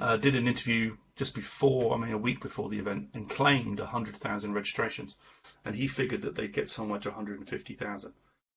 uh, 0.00 0.16
did 0.16 0.36
an 0.36 0.48
interview 0.48 0.96
just 1.16 1.34
before, 1.34 1.94
I 1.94 1.98
mean, 1.98 2.12
a 2.12 2.18
week 2.18 2.40
before 2.40 2.68
the 2.68 2.78
event, 2.78 3.10
and 3.14 3.28
claimed 3.28 3.78
100,000 3.78 4.52
registrations, 4.52 5.16
and 5.64 5.76
he 5.76 5.86
figured 5.86 6.22
that 6.22 6.34
they'd 6.34 6.52
get 6.52 6.68
somewhere 6.70 6.98
to 7.00 7.10
150,000. 7.10 8.12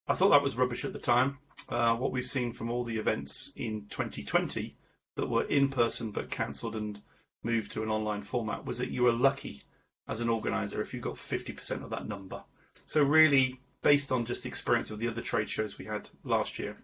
I 0.08 0.14
thought 0.14 0.30
that 0.30 0.44
was 0.44 0.56
rubbish 0.56 0.86
at 0.86 0.94
the 0.94 1.00
time. 1.00 1.38
Uh, 1.70 1.96
what 1.96 2.12
we've 2.12 2.26
seen 2.26 2.54
from 2.54 2.72
all 2.72 2.84
the 2.84 2.98
events 2.98 3.52
in 3.56 3.88
2020 3.90 4.78
that 5.16 5.28
were 5.28 5.44
in 5.44 5.70
person 5.70 6.12
but 6.12 6.32
cancelled 6.32 6.76
and 6.76 7.02
moved 7.44 7.74
to 7.74 7.84
an 7.84 7.90
online 7.90 8.24
format 8.24 8.66
was 8.66 8.78
that 8.78 8.92
you 8.92 9.04
were 9.04 9.12
lucky 9.12 9.64
as 10.08 10.22
an 10.22 10.30
organizer 10.30 10.82
if 10.82 10.94
you 10.94 11.02
got 11.02 11.16
50% 11.16 11.84
of 11.84 11.90
that 11.90 12.08
number. 12.08 12.44
So 12.86 13.04
really, 13.04 13.60
based 13.82 14.12
on 14.12 14.26
just 14.26 14.44
the 14.44 14.50
experience 14.50 14.92
of 14.92 15.00
the 15.00 15.10
other 15.10 15.22
trade 15.22 15.50
shows 15.50 15.78
we 15.78 15.86
had 15.86 16.10
last 16.24 16.60
year, 16.60 16.78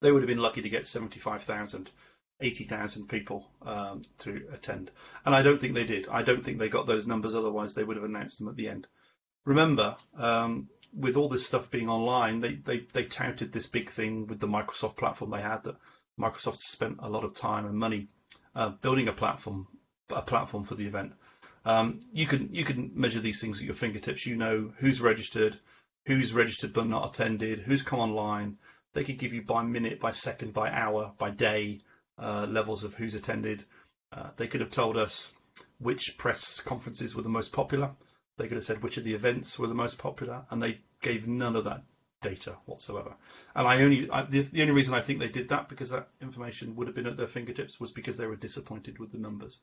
they 0.00 0.10
would 0.10 0.22
have 0.22 0.28
been 0.28 0.38
lucky 0.38 0.62
to 0.62 0.68
get 0.68 0.86
75,000 0.86 1.90
80,000 2.40 3.08
people 3.08 3.44
um, 3.62 4.02
to 4.18 4.48
attend. 4.52 4.90
And 5.24 5.34
I 5.34 5.42
don't 5.42 5.60
think 5.60 5.74
they 5.74 5.84
did. 5.84 6.08
I 6.08 6.22
don't 6.22 6.44
think 6.44 6.58
they 6.58 6.68
got 6.68 6.86
those 6.86 7.06
numbers, 7.06 7.34
otherwise, 7.34 7.74
they 7.74 7.82
would 7.82 7.96
have 7.96 8.04
announced 8.04 8.38
them 8.38 8.48
at 8.48 8.56
the 8.56 8.68
end. 8.68 8.86
Remember, 9.44 9.96
um, 10.16 10.68
with 10.92 11.16
all 11.16 11.28
this 11.28 11.46
stuff 11.46 11.70
being 11.70 11.88
online, 11.88 12.40
they, 12.40 12.54
they, 12.54 12.78
they 12.92 13.04
touted 13.04 13.52
this 13.52 13.66
big 13.66 13.90
thing 13.90 14.26
with 14.26 14.40
the 14.40 14.48
Microsoft 14.48 14.96
platform 14.96 15.30
they 15.30 15.42
had 15.42 15.64
that 15.64 15.76
Microsoft 16.18 16.58
spent 16.58 16.98
a 17.00 17.08
lot 17.08 17.24
of 17.24 17.34
time 17.34 17.66
and 17.66 17.78
money 17.78 18.08
uh, 18.54 18.70
building 18.70 19.08
a 19.08 19.12
platform 19.12 19.68
a 20.10 20.22
platform 20.22 20.64
for 20.64 20.74
the 20.74 20.86
event. 20.86 21.12
Um, 21.64 22.00
you 22.12 22.26
can 22.26 22.54
you 22.54 22.64
can 22.64 22.92
measure 22.94 23.20
these 23.20 23.40
things 23.40 23.58
at 23.58 23.64
your 23.64 23.74
fingertips. 23.74 24.26
You 24.26 24.36
know 24.36 24.72
who's 24.78 25.00
registered, 25.00 25.58
who's 26.06 26.32
registered 26.32 26.72
but 26.72 26.86
not 26.86 27.14
attended, 27.14 27.60
who's 27.60 27.82
come 27.82 28.00
online. 28.00 28.56
They 28.94 29.04
could 29.04 29.18
give 29.18 29.34
you 29.34 29.42
by 29.42 29.62
minute, 29.62 30.00
by 30.00 30.12
second, 30.12 30.54
by 30.54 30.70
hour, 30.70 31.12
by 31.18 31.30
day 31.30 31.80
uh, 32.18 32.46
levels 32.48 32.84
of 32.84 32.94
who's 32.94 33.14
attended. 33.14 33.64
Uh, 34.12 34.30
they 34.36 34.46
could 34.46 34.62
have 34.62 34.70
told 34.70 34.96
us 34.96 35.30
which 35.78 36.16
press 36.16 36.60
conferences 36.60 37.14
were 37.14 37.22
the 37.22 37.28
most 37.28 37.52
popular. 37.52 37.90
They 38.38 38.48
could 38.48 38.56
have 38.56 38.64
said 38.64 38.82
which 38.82 38.96
of 38.96 39.04
the 39.04 39.14
events 39.14 39.58
were 39.58 39.66
the 39.66 39.74
most 39.74 39.98
popular, 39.98 40.44
and 40.50 40.62
they 40.62 40.80
gave 41.02 41.26
none 41.26 41.56
of 41.56 41.64
that 41.64 41.82
data 42.22 42.56
whatsoever. 42.66 43.14
And 43.54 43.66
I 43.66 43.82
only 43.82 44.08
I, 44.10 44.22
the, 44.22 44.40
the 44.40 44.62
only 44.62 44.74
reason 44.74 44.94
I 44.94 45.00
think 45.00 45.18
they 45.18 45.28
did 45.28 45.50
that 45.50 45.68
because 45.68 45.90
that 45.90 46.08
information 46.20 46.76
would 46.76 46.86
have 46.86 46.96
been 46.96 47.06
at 47.06 47.16
their 47.16 47.26
fingertips 47.26 47.78
was 47.78 47.90
because 47.90 48.16
they 48.16 48.26
were 48.26 48.36
disappointed 48.36 48.98
with 48.98 49.12
the 49.12 49.18
numbers. 49.18 49.58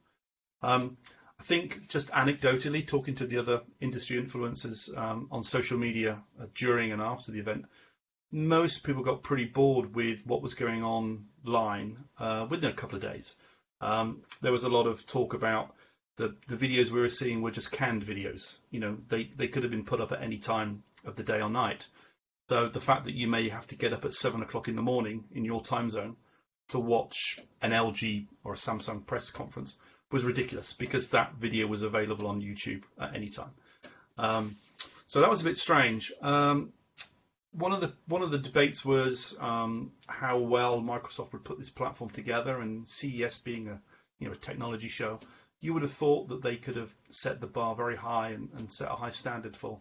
Um, 0.61 0.97
I 1.39 1.43
think 1.43 1.89
just 1.89 2.09
anecdotally 2.11 2.85
talking 2.85 3.15
to 3.15 3.25
the 3.25 3.37
other 3.37 3.61
industry 3.81 4.21
influencers 4.21 4.95
um, 4.97 5.27
on 5.31 5.43
social 5.43 5.77
media 5.77 6.21
uh, 6.39 6.45
during 6.53 6.91
and 6.91 7.01
after 7.01 7.31
the 7.31 7.39
event, 7.39 7.65
most 8.31 8.83
people 8.83 9.03
got 9.03 9.23
pretty 9.23 9.45
bored 9.45 9.95
with 9.95 10.25
what 10.25 10.41
was 10.41 10.53
going 10.53 10.83
online 10.83 11.97
uh, 12.19 12.47
within 12.49 12.69
a 12.69 12.73
couple 12.73 12.95
of 12.95 13.01
days. 13.01 13.35
Um, 13.81 14.23
there 14.41 14.51
was 14.51 14.63
a 14.63 14.69
lot 14.69 14.87
of 14.87 15.05
talk 15.05 15.33
about 15.33 15.75
the, 16.17 16.35
the 16.47 16.55
videos 16.55 16.91
we 16.91 17.01
were 17.01 17.09
seeing 17.09 17.41
were 17.41 17.51
just 17.51 17.71
canned 17.71 18.03
videos. 18.03 18.59
You 18.71 18.79
know, 18.79 18.97
they, 19.09 19.29
they 19.35 19.47
could 19.47 19.63
have 19.63 19.71
been 19.71 19.85
put 19.85 20.01
up 20.01 20.11
at 20.11 20.21
any 20.21 20.37
time 20.37 20.83
of 21.03 21.15
the 21.15 21.23
day 21.23 21.41
or 21.41 21.49
night. 21.49 21.87
So 22.49 22.69
the 22.69 22.81
fact 22.81 23.05
that 23.05 23.15
you 23.15 23.27
may 23.27 23.49
have 23.49 23.67
to 23.67 23.75
get 23.75 23.93
up 23.93 24.05
at 24.05 24.13
seven 24.13 24.41
o'clock 24.41 24.67
in 24.67 24.75
the 24.75 24.81
morning 24.81 25.25
in 25.33 25.45
your 25.45 25.63
time 25.63 25.89
zone 25.89 26.15
to 26.69 26.79
watch 26.79 27.39
an 27.61 27.71
LG 27.71 28.27
or 28.43 28.53
a 28.53 28.57
Samsung 28.57 29.05
press 29.05 29.31
conference 29.31 29.75
was 30.11 30.23
ridiculous 30.23 30.73
because 30.73 31.09
that 31.09 31.35
video 31.35 31.67
was 31.67 31.81
available 31.81 32.27
on 32.27 32.41
YouTube 32.41 32.83
at 32.99 33.15
any 33.15 33.29
time. 33.29 33.51
Um, 34.17 34.55
so 35.07 35.21
that 35.21 35.29
was 35.29 35.41
a 35.41 35.45
bit 35.45 35.57
strange. 35.57 36.11
Um, 36.21 36.71
one 37.51 37.71
of 37.71 37.81
the 37.81 37.93
one 38.07 38.21
of 38.21 38.31
the 38.31 38.37
debates 38.37 38.83
was 38.83 39.37
um, 39.39 39.91
how 40.07 40.39
well 40.39 40.81
Microsoft 40.81 41.31
would 41.33 41.43
put 41.43 41.57
this 41.57 41.69
platform 41.69 42.09
together, 42.09 42.59
and 42.59 42.87
CES 42.87 43.37
being 43.39 43.69
a 43.69 43.79
you 44.19 44.27
know 44.27 44.33
a 44.33 44.37
technology 44.37 44.89
show, 44.89 45.19
you 45.65 45.73
would 45.73 45.81
have 45.81 45.91
thought 45.91 46.29
that 46.29 46.43
they 46.43 46.57
could 46.57 46.75
have 46.75 46.93
set 47.09 47.41
the 47.41 47.47
bar 47.47 47.75
very 47.75 47.95
high 47.95 48.29
and, 48.29 48.49
and 48.55 48.71
set 48.71 48.91
a 48.91 48.95
high 48.95 49.09
standard 49.09 49.57
for 49.57 49.79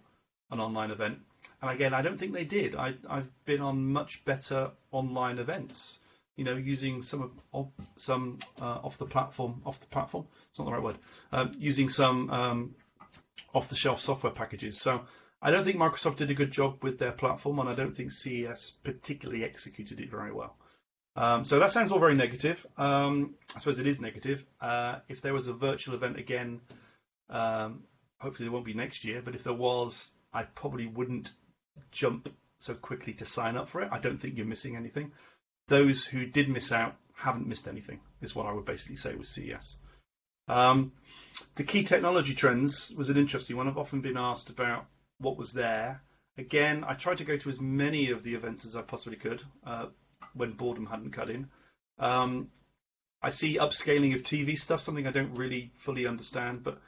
an 0.51 0.59
online 0.59 0.91
event. 0.91 1.18
And 1.61 1.70
again, 1.70 1.93
I 1.93 2.01
don't 2.01 2.16
think 2.16 2.32
they 2.32 2.45
did. 2.45 2.74
I, 2.74 2.95
have 3.09 3.28
been 3.45 3.61
on 3.61 3.93
much 3.93 4.24
better 4.24 4.70
online 4.91 5.39
events. 5.39 6.01
You 6.37 6.45
know, 6.45 6.57
using 6.57 7.03
some 7.03 7.30
of 7.53 7.68
some 7.97 8.39
uh, 8.61 8.80
off 8.82 8.97
the 8.99 9.05
platform, 9.05 9.61
off 9.66 9.78
the 9.78 9.87
platform. 9.87 10.26
It's 10.51 10.59
not 10.59 10.64
the 10.64 10.72
right 10.72 10.82
word. 10.82 10.97
Um, 11.30 11.53
using 11.59 11.91
some 11.91 12.30
um, 12.30 12.74
off-the-shelf 13.55 14.01
software 14.01 14.32
packages. 14.32 14.80
So 14.80 15.05
I 15.41 15.51
don't 15.51 15.64
think 15.64 15.76
Microsoft 15.76 16.16
did 16.16 16.30
a 16.30 16.35
good 16.35 16.51
job 16.51 16.82
with 16.82 16.99
their 16.99 17.12
platform, 17.12 17.59
and 17.59 17.68
I 17.68 17.74
don't 17.74 17.95
think 17.95 18.11
CES 18.11 18.72
particularly 18.82 19.45
executed 19.45 20.01
it 20.01 20.11
very 20.11 20.32
well. 20.32 20.57
Um, 21.16 21.44
so 21.44 21.60
that 21.60 21.70
sounds 21.70 21.92
all 21.92 22.00
very 22.00 22.14
negative. 22.14 22.66
Um, 22.76 23.34
I 23.54 23.60
suppose 23.60 23.78
it 23.78 23.86
is 23.86 24.00
negative. 24.00 24.44
Uh, 24.60 24.98
if 25.08 25.20
there 25.20 25.32
was 25.32 25.46
a 25.46 25.52
virtual 25.52 25.94
event 25.94 26.18
again, 26.18 26.60
um, 27.30 27.84
hopefully 28.18 28.46
there 28.46 28.52
won't 28.52 28.64
be 28.64 28.74
next 28.74 29.04
year, 29.04 29.22
but 29.22 29.34
if 29.34 29.44
there 29.44 29.52
was, 29.52 30.12
I 30.32 30.42
probably 30.42 30.86
wouldn't 30.86 31.30
jump 31.92 32.28
so 32.58 32.74
quickly 32.74 33.14
to 33.14 33.24
sign 33.24 33.56
up 33.56 33.68
for 33.68 33.82
it. 33.82 33.90
I 33.92 33.98
don't 33.98 34.18
think 34.18 34.36
you're 34.36 34.46
missing 34.46 34.76
anything. 34.76 35.12
Those 35.68 36.04
who 36.04 36.26
did 36.26 36.48
miss 36.48 36.72
out 36.72 36.96
haven't 37.14 37.46
missed 37.46 37.68
anything, 37.68 38.00
is 38.20 38.34
what 38.34 38.46
I 38.46 38.52
would 38.52 38.64
basically 38.64 38.96
say 38.96 39.14
with 39.14 39.28
CES. 39.28 39.78
Um, 40.48 40.92
the 41.54 41.64
key 41.64 41.84
technology 41.84 42.34
trends 42.34 42.92
was 42.96 43.08
an 43.08 43.16
interesting 43.16 43.56
one. 43.56 43.68
I've 43.68 43.78
often 43.78 44.00
been 44.00 44.16
asked 44.16 44.50
about 44.50 44.86
what 45.18 45.38
was 45.38 45.52
there. 45.52 46.02
Again, 46.36 46.84
I 46.86 46.94
tried 46.94 47.18
to 47.18 47.24
go 47.24 47.36
to 47.36 47.48
as 47.48 47.60
many 47.60 48.10
of 48.10 48.22
the 48.22 48.34
events 48.34 48.66
as 48.66 48.76
I 48.76 48.82
possibly 48.82 49.16
could. 49.16 49.42
Uh, 49.64 49.86
when 50.35 50.53
boredom 50.53 50.87
hadn't 50.87 51.12
cut 51.12 51.30
in. 51.30 51.49
Um, 51.99 52.51
I 53.22 53.30
see 53.30 53.59
upscaling 53.59 54.14
of 54.14 54.22
TV 54.22 54.59
stuff, 54.59 54.80
something 54.80 55.07
I 55.07 55.11
don't 55.11 55.35
really 55.35 55.70
fully 55.76 56.07
understand, 56.07 56.62
but 56.62 56.78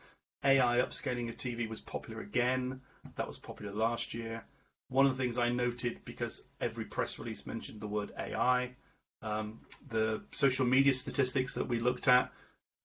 AI 0.44 0.78
upscaling 0.78 1.28
of 1.28 1.36
TV 1.36 1.68
was 1.68 1.80
popular 1.80 2.20
again. 2.20 2.80
That 3.16 3.26
was 3.26 3.38
popular 3.38 3.72
last 3.72 4.12
year. 4.14 4.44
One 4.88 5.06
of 5.06 5.16
the 5.16 5.22
things 5.22 5.38
I 5.38 5.48
noted 5.48 6.04
because 6.04 6.42
every 6.60 6.84
press 6.84 7.18
release 7.18 7.46
mentioned 7.46 7.80
the 7.80 7.88
word 7.88 8.12
AI, 8.18 8.74
um, 9.22 9.60
the 9.88 10.22
social 10.30 10.66
media 10.66 10.94
statistics 10.94 11.54
that 11.54 11.68
we 11.68 11.80
looked 11.80 12.06
at, 12.06 12.30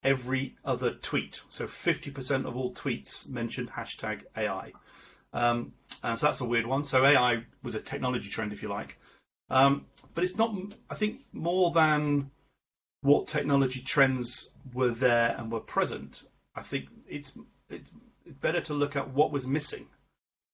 every 0.03 0.55
other 0.65 0.93
tweet, 0.93 1.41
so 1.49 1.67
50% 1.67 2.45
of 2.47 2.57
all 2.57 2.73
tweets 2.73 3.29
mentioned 3.29 3.69
hashtag 3.69 4.21
AI. 4.35 4.71
Um, 5.33 5.73
and 6.03 6.17
so 6.17 6.27
that's 6.27 6.41
a 6.41 6.45
weird 6.45 6.65
one. 6.65 6.83
So 6.83 7.05
AI 7.05 7.43
was 7.63 7.75
a 7.75 7.81
technology 7.81 8.29
trend, 8.29 8.51
if 8.53 8.63
you 8.63 8.69
like. 8.69 8.97
Um, 9.51 9.85
but 10.15 10.23
it's 10.23 10.37
not, 10.37 10.55
I 10.89 10.95
think, 10.95 11.21
more 11.33 11.71
than 11.71 12.31
what 13.01 13.27
technology 13.27 13.81
trends 13.81 14.53
were 14.73 14.91
there 14.91 15.35
and 15.37 15.51
were 15.51 15.59
present. 15.59 16.23
I 16.55 16.61
think 16.61 16.87
it's, 17.07 17.37
it's 17.69 17.89
better 18.39 18.61
to 18.61 18.73
look 18.73 18.95
at 18.95 19.09
what 19.09 19.31
was 19.31 19.45
missing. 19.45 19.87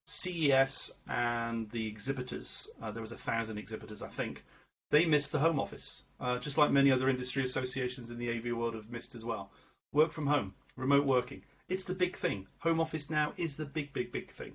CES 0.07 0.93
and 1.07 1.69
the 1.69 1.87
exhibitors, 1.87 2.69
uh, 2.81 2.91
there 2.91 3.01
was 3.01 3.11
a 3.11 3.17
thousand 3.17 3.59
exhibitors, 3.59 4.01
I 4.01 4.07
think, 4.07 4.43
they 4.89 5.05
missed 5.05 5.31
the 5.31 5.39
home 5.39 5.59
office, 5.59 6.03
uh, 6.19 6.39
just 6.39 6.57
like 6.57 6.71
many 6.71 6.91
other 6.91 7.09
industry 7.09 7.43
associations 7.43 8.09
in 8.09 8.17
the 8.17 8.31
AV 8.31 8.57
world 8.57 8.73
have 8.73 8.89
missed 8.89 9.15
as 9.15 9.25
well. 9.25 9.51
Work 9.91 10.11
from 10.11 10.27
home, 10.27 10.55
remote 10.75 11.05
working. 11.05 11.43
It's 11.67 11.83
the 11.83 11.93
big 11.93 12.15
thing. 12.15 12.47
Home 12.59 12.79
office 12.79 13.09
now 13.09 13.33
is 13.37 13.57
the 13.57 13.65
big, 13.65 13.93
big, 13.93 14.11
big 14.11 14.31
thing. 14.31 14.53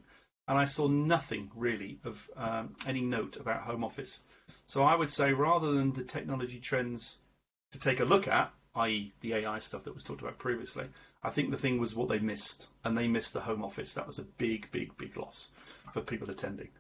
And 0.49 0.59
I 0.59 0.65
saw 0.65 0.89
nothing 0.89 1.51
really 1.55 2.01
of 2.05 2.31
um, 2.37 2.75
any 2.87 3.03
note 3.03 3.37
about 3.37 3.63
home 3.63 3.85
office. 3.85 4.23
So 4.73 4.85
I 4.85 4.95
would 4.95 5.11
say 5.11 5.35
rather 5.35 5.71
than 5.71 5.93
the 5.93 6.03
technology 6.03 6.59
trends 6.59 7.21
to 7.73 7.79
take 7.79 8.01
a 8.01 8.07
look 8.07 8.27
at, 8.27 8.55
i.e. 8.75 9.13
the 9.21 9.35
AI 9.35 9.59
stuff 9.59 9.85
that 9.85 9.93
was 9.93 10.03
talked 10.03 10.23
about 10.23 10.39
previously, 10.39 10.87
I 11.23 11.29
think 11.29 11.51
the 11.51 11.59
thing 11.59 11.79
was 11.79 11.95
what 11.95 12.09
they 12.09 12.19
missed, 12.19 12.69
and 12.83 12.97
they 12.97 13.07
missed 13.07 13.35
the 13.35 13.43
home 13.43 13.63
office. 13.63 13.93
That 13.93 14.07
was 14.07 14.19
a 14.19 14.23
big, 14.23 14.73
big, 14.73 14.97
big 14.97 15.15
loss 15.19 15.51
for 15.93 16.01
people 16.01 16.31
attending. 16.31 16.71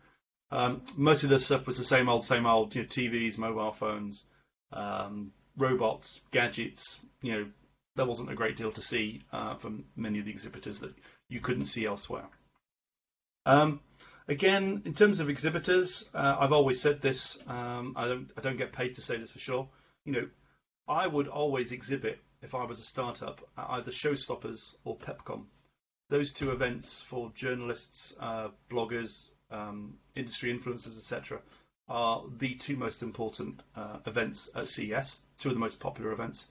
Um, 0.50 0.80
most 0.96 1.24
of 1.24 1.28
the 1.28 1.38
stuff 1.38 1.66
was 1.66 1.76
the 1.76 1.84
same 1.84 2.08
old, 2.08 2.24
same 2.24 2.46
old. 2.46 2.74
You 2.74 2.80
know, 2.80 2.88
TVs, 2.88 3.36
mobile 3.36 3.72
phones, 3.72 4.26
um, 4.72 5.30
robots, 5.58 6.18
gadgets. 6.30 7.04
You 7.20 7.32
know, 7.32 7.46
there 7.96 8.06
wasn't 8.06 8.32
a 8.32 8.34
great 8.34 8.56
deal 8.56 8.72
to 8.72 8.80
see 8.80 9.20
uh, 9.34 9.56
from 9.56 9.84
many 9.96 10.18
of 10.18 10.24
the 10.24 10.30
exhibitors 10.30 10.80
that 10.80 10.94
you 11.28 11.40
couldn't 11.40 11.66
see 11.66 11.84
elsewhere. 11.84 12.24
Um, 13.44 13.80
Again, 14.28 14.82
in 14.84 14.94
terms 14.94 15.20
of 15.20 15.28
exhibitors, 15.28 16.08
uh, 16.14 16.36
I've 16.38 16.52
always 16.52 16.80
said 16.80 17.00
this. 17.00 17.38
Um, 17.46 17.94
I 17.96 18.06
don't 18.06 18.30
I 18.36 18.40
don't 18.40 18.56
get 18.56 18.72
paid 18.72 18.94
to 18.94 19.00
say 19.00 19.16
this 19.16 19.32
for 19.32 19.38
sure. 19.38 19.68
You 20.04 20.12
know, 20.12 20.28
I 20.88 21.06
would 21.06 21.28
always 21.28 21.72
exhibit 21.72 22.20
if 22.40 22.54
I 22.54 22.64
was 22.64 22.80
a 22.80 22.84
startup 22.84 23.40
at 23.56 23.66
either 23.70 23.90
Showstoppers 23.90 24.76
or 24.84 24.96
PepCom. 24.96 25.46
Those 26.08 26.32
two 26.32 26.50
events 26.50 27.02
for 27.02 27.32
journalists, 27.34 28.14
uh, 28.20 28.48
bloggers, 28.70 29.28
um, 29.50 29.94
industry 30.14 30.52
influencers, 30.52 30.98
etc., 30.98 31.40
are 31.88 32.24
the 32.38 32.54
two 32.54 32.76
most 32.76 33.02
important 33.02 33.60
uh, 33.76 33.98
events 34.06 34.50
at 34.54 34.68
CES. 34.68 35.22
Two 35.38 35.48
of 35.48 35.54
the 35.54 35.60
most 35.60 35.80
popular 35.80 36.12
events. 36.12 36.48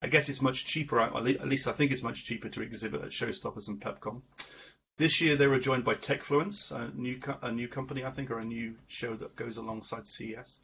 I 0.00 0.08
guess 0.08 0.28
it's 0.28 0.42
much 0.42 0.66
cheaper. 0.66 1.00
At 1.00 1.24
least 1.24 1.68
I 1.68 1.72
think 1.72 1.92
it's 1.92 2.02
much 2.02 2.24
cheaper 2.24 2.48
to 2.48 2.62
exhibit 2.62 3.02
at 3.02 3.10
Showstoppers 3.10 3.68
and 3.68 3.80
PepCom. 3.80 4.22
This 4.98 5.20
year 5.20 5.36
they 5.36 5.46
were 5.46 5.58
joined 5.58 5.84
by 5.84 5.94
Techfluence, 5.94 6.70
a 6.70 6.94
new 6.94 7.18
a 7.40 7.50
new 7.50 7.68
company 7.68 8.04
I 8.04 8.10
think, 8.10 8.30
or 8.30 8.38
a 8.38 8.44
new 8.44 8.74
show 8.88 9.14
that 9.14 9.36
goes 9.36 9.56
alongside 9.56 10.06
CES. 10.06 10.60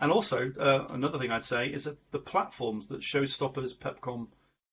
And 0.00 0.12
also 0.12 0.52
uh, 0.52 0.86
another 0.90 1.18
thing 1.18 1.30
I'd 1.30 1.44
say 1.44 1.68
is 1.68 1.84
that 1.84 1.98
the 2.10 2.18
platforms 2.18 2.88
that 2.88 3.00
Showstoppers, 3.00 3.74
Pepcom, 3.74 4.28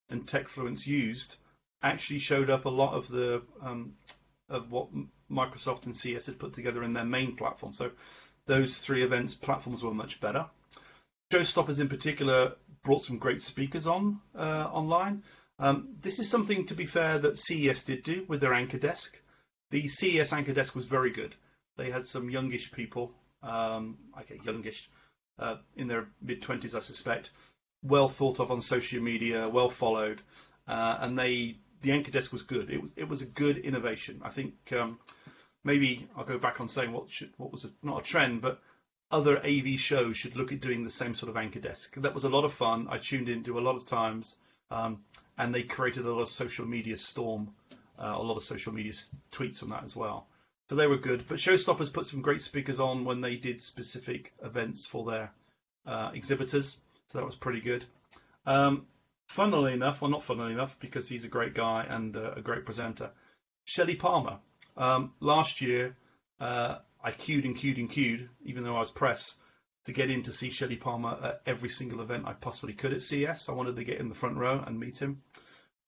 and 0.10 0.26
Techfluence 0.26 0.86
used 0.86 1.38
actually 1.82 2.20
showed 2.20 2.49
up 2.49 2.66
a 2.66 2.70
lot 2.70 2.93
of 2.93 3.08
the 3.08 3.41
um, 3.62 3.93
of 4.49 4.72
what 4.72 4.89
Microsoft 5.32 5.86
and 5.86 5.95
CES 5.95 6.26
had 6.26 6.39
put 6.39 6.54
together 6.54 6.84
in 6.84 6.93
their 6.93 7.06
main 7.06 7.36
platform. 7.36 7.74
So 7.74 7.91
those 8.45 8.78
three 8.78 9.04
events 9.04 9.36
platforms 9.36 9.84
were 9.84 9.93
much 9.93 10.20
better. 10.20 10.47
Showstoppers 11.32 11.80
in 11.80 11.89
particular 11.89 12.56
brought 12.84 13.01
some 13.01 13.18
great 13.18 13.41
speakers 13.41 13.88
on 13.88 14.20
uh, 14.36 14.68
online. 14.72 15.24
Um, 15.64 15.95
this 16.01 16.20
is 16.20 16.30
something, 16.30 16.66
to 16.66 16.76
be 16.76 16.86
fair, 16.86 17.20
that 17.20 17.39
CES 17.39 17.86
did 17.86 18.03
do 18.03 18.26
with 18.28 18.41
their 18.41 18.53
anchor 18.53 18.78
desk. 18.78 19.18
The 19.72 19.88
CES 19.88 20.34
anchor 20.34 20.51
desk 20.51 20.76
was 20.76 20.84
very 20.84 21.11
good. 21.11 21.36
They 21.78 21.89
had 21.89 22.05
some 22.05 22.30
youngish 22.30 22.74
people, 22.74 23.14
um, 23.41 23.97
okay, 24.20 24.41
youngish, 24.43 24.89
uh, 25.39 25.55
in 25.78 25.88
their 25.88 26.09
mid 26.22 26.41
20s, 26.41 26.76
I 26.76 26.82
suspect, 26.82 27.30
well 27.82 28.09
thought 28.09 28.41
of 28.41 28.51
on 28.51 28.59
social 28.59 29.01
media, 29.01 29.47
well 29.47 29.70
followed, 29.70 30.22
uh, 30.68 30.97
and 30.99 31.18
they 31.18 31.55
the 31.82 31.93
anchor 31.93 32.11
desk 32.11 32.34
was 32.34 32.43
good. 32.43 32.70
It 32.70 32.82
was 32.82 32.91
it 32.97 33.07
was 33.07 33.22
a 33.22 33.26
good 33.26 33.57
innovation. 33.57 34.20
I 34.22 34.32
think 34.32 34.55
um, 34.74 34.99
maybe 35.64 36.09
I'll 36.18 36.26
go 36.26 36.38
back 36.38 36.59
on 36.59 36.68
saying 36.68 36.91
what 36.91 37.09
should, 37.09 37.32
what 37.38 37.53
was 37.53 37.64
a, 37.64 37.70
not 37.82 38.01
a 38.01 38.03
trend, 38.03 38.41
but 38.41 38.61
other 39.11 39.39
AV 39.39 39.80
shows 39.80 40.18
should 40.18 40.36
look 40.36 40.51
at 40.51 40.59
doing 40.59 40.84
the 40.84 40.89
same 40.89 41.16
sort 41.16 41.30
of 41.30 41.38
anchor 41.38 41.61
desk. 41.61 41.95
That 41.95 42.14
was 42.14 42.26
a 42.26 42.30
lot 42.30 42.43
of 42.43 42.51
fun. 42.51 42.88
I 42.89 42.97
tuned 42.97 43.30
into 43.30 43.57
a 43.57 43.61
lot 43.61 43.78
of 43.78 43.86
times. 43.86 44.36
Um, 44.72 45.03
and 45.38 45.53
they 45.53 45.64
created 45.64 46.05
a 46.05 46.11
lot 46.11 46.22
of 46.22 46.30
social 46.30 46.66
media 46.66 46.97
storm, 46.97 47.53
uh, 47.99 48.14
a 48.16 48.22
lot 48.22 48.38
of 48.38 48.43
social 48.43 48.74
media 48.74 48.93
tweets 49.32 49.64
on 49.64 49.70
that 49.70 49.84
as 49.84 49.95
well. 49.95 50.28
So 50.70 50.76
they 50.76 50.88
were 50.88 50.97
good. 50.97 51.26
But 51.28 51.38
Showstoppers 51.38 51.91
put 51.91 52.05
some 52.05 52.22
great 52.22 52.41
speakers 52.41 52.80
on 52.80 53.05
when 53.05 53.22
they 53.22 53.36
did 53.36 53.61
specific 53.61 54.34
events 54.43 54.86
for 54.86 55.05
their 55.05 55.32
uh, 55.86 56.11
exhibitors. 56.14 56.80
So 57.07 57.20
that 57.20 57.26
was 57.26 57.36
pretty 57.36 57.61
good. 57.61 57.86
Um, 58.45 58.88
funnily 59.28 59.74
enough, 59.74 60.01
well, 60.01 60.11
not 60.11 60.24
funnily 60.24 60.53
enough, 60.53 60.80
because 60.80 61.07
he's 61.07 61.26
a 61.26 61.30
great 61.30 61.53
guy 61.53 61.86
and 61.88 62.16
uh, 62.16 62.34
a 62.36 62.41
great 62.41 62.66
presenter, 62.66 63.11
Shelly 63.66 63.95
Palmer. 63.95 64.39
Um, 64.78 65.14
last 65.20 65.61
year, 65.61 65.95
uh, 66.39 66.78
I 67.03 67.11
queued 67.11 67.45
and 67.45 67.55
queued 67.55 67.78
and 67.78 67.89
queued, 67.89 68.30
even 68.45 68.64
though 68.64 68.76
I 68.76 68.80
was 68.80 68.91
press, 68.91 69.36
to 69.86 69.92
get 69.92 70.10
in 70.10 70.24
to 70.24 70.32
see 70.32 70.50
Shelly 70.50 70.76
Palmer 70.76 71.18
at 71.22 71.42
every 71.46 71.70
single 71.70 72.02
event 72.02 72.26
I 72.26 72.34
possibly 72.34 72.74
could 72.74 72.94
at 72.94 73.02
CES. 73.02 73.50
I 73.50 73.54
wanted 73.54 73.76
to 73.76 73.84
get 73.84 74.00
in 74.00 74.10
the 74.10 74.16
front 74.16 74.38
row 74.38 74.64
and 74.66 74.80
meet 74.80 74.98
him. 74.98 75.22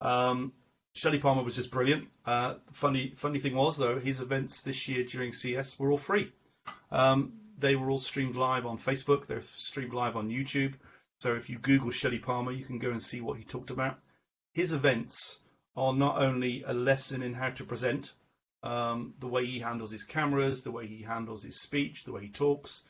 Um, 0.02 0.54
Shelly 0.93 1.20
Palmer 1.20 1.43
was 1.43 1.56
just 1.56 1.72
brilliant. 1.72 2.08
Uh, 2.26 2.56
funny, 2.74 3.14
funny 3.16 3.39
thing 3.39 3.56
was 3.56 3.78
though, 3.78 4.00
his 4.00 4.22
events 4.22 4.62
this 4.62 4.88
year 4.88 5.04
during 5.04 5.34
CES 5.34 5.80
were 5.80 5.91
all 5.91 5.98
free. 5.98 6.32
Um, 6.91 7.34
they 7.58 7.76
were 7.76 7.89
all 7.89 8.00
streamed 8.00 8.36
live 8.36 8.66
on 8.66 8.78
Facebook. 8.78 9.28
They're 9.28 9.41
streamed 9.41 9.93
live 9.93 10.16
on 10.16 10.30
YouTube. 10.30 10.74
So 11.20 11.36
if 11.36 11.50
you 11.50 11.58
Google 11.58 11.91
Shelly 11.91 12.20
Palmer, 12.20 12.52
you 12.52 12.66
can 12.66 12.80
go 12.80 12.91
and 12.91 13.02
see 13.02 13.22
what 13.22 13.38
he 13.38 13.43
talked 13.43 13.72
about. 13.72 14.00
His 14.54 14.74
events 14.74 15.39
are 15.76 15.93
not 15.93 16.22
only 16.22 16.64
a 16.64 16.74
lesson 16.74 17.24
in 17.24 17.34
how 17.34 17.50
to 17.52 17.64
present, 17.64 18.14
um, 18.64 19.14
the 19.20 19.28
way 19.28 19.46
he 19.46 19.60
handles 19.60 19.91
his 19.91 20.04
cameras, 20.04 20.64
the 20.64 20.72
way 20.72 20.88
he 20.88 21.02
handles 21.02 21.43
his 21.43 21.60
speech, 21.60 22.04
the 22.04 22.12
way 22.12 22.24
he 22.24 22.30
talks, 22.30 22.84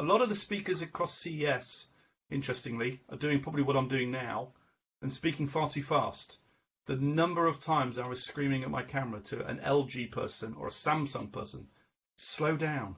a 0.00 0.02
lot 0.02 0.22
of 0.22 0.28
the 0.28 0.34
speakers 0.34 0.82
across 0.82 1.14
CES 1.14 1.90
interestingly, 2.30 3.00
are 3.08 3.16
doing 3.16 3.40
probably 3.40 3.62
what 3.62 3.76
I'm 3.76 3.88
doing 3.88 4.10
now 4.10 4.52
and 5.02 5.12
speaking 5.12 5.46
far 5.46 5.68
too 5.68 5.82
fast. 5.82 6.38
The 6.86 6.96
number 6.96 7.46
of 7.46 7.60
times 7.60 7.98
I 7.98 8.06
was 8.06 8.24
screaming 8.24 8.62
at 8.62 8.70
my 8.70 8.82
camera 8.82 9.20
to 9.20 9.46
an 9.46 9.58
LG 9.58 10.12
person 10.12 10.54
or 10.58 10.68
a 10.68 10.70
Samsung 10.70 11.30
person, 11.32 11.68
slow 12.16 12.56
down. 12.56 12.96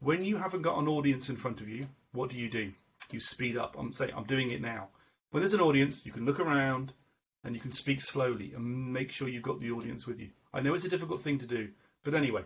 When 0.00 0.24
you 0.24 0.36
haven't 0.36 0.62
got 0.62 0.78
an 0.78 0.88
audience 0.88 1.28
in 1.28 1.36
front 1.36 1.60
of 1.60 1.68
you, 1.68 1.88
what 2.12 2.30
do 2.30 2.38
you 2.38 2.48
do? 2.48 2.72
You 3.10 3.20
speed 3.20 3.56
up. 3.56 3.76
I'm 3.78 3.92
saying 3.92 4.12
I'm 4.16 4.24
doing 4.24 4.50
it 4.50 4.60
now. 4.60 4.88
When 5.30 5.40
there's 5.40 5.54
an 5.54 5.60
audience, 5.60 6.06
you 6.06 6.12
can 6.12 6.24
look 6.24 6.40
around 6.40 6.92
and 7.44 7.54
you 7.54 7.60
can 7.60 7.72
speak 7.72 8.00
slowly 8.00 8.52
and 8.54 8.92
make 8.92 9.10
sure 9.10 9.28
you've 9.28 9.42
got 9.42 9.60
the 9.60 9.70
audience 9.72 10.06
with 10.06 10.20
you. 10.20 10.30
I 10.52 10.60
know 10.60 10.74
it's 10.74 10.84
a 10.84 10.90
difficult 10.90 11.20
thing 11.20 11.38
to 11.38 11.46
do, 11.46 11.70
but 12.04 12.14
anyway, 12.14 12.44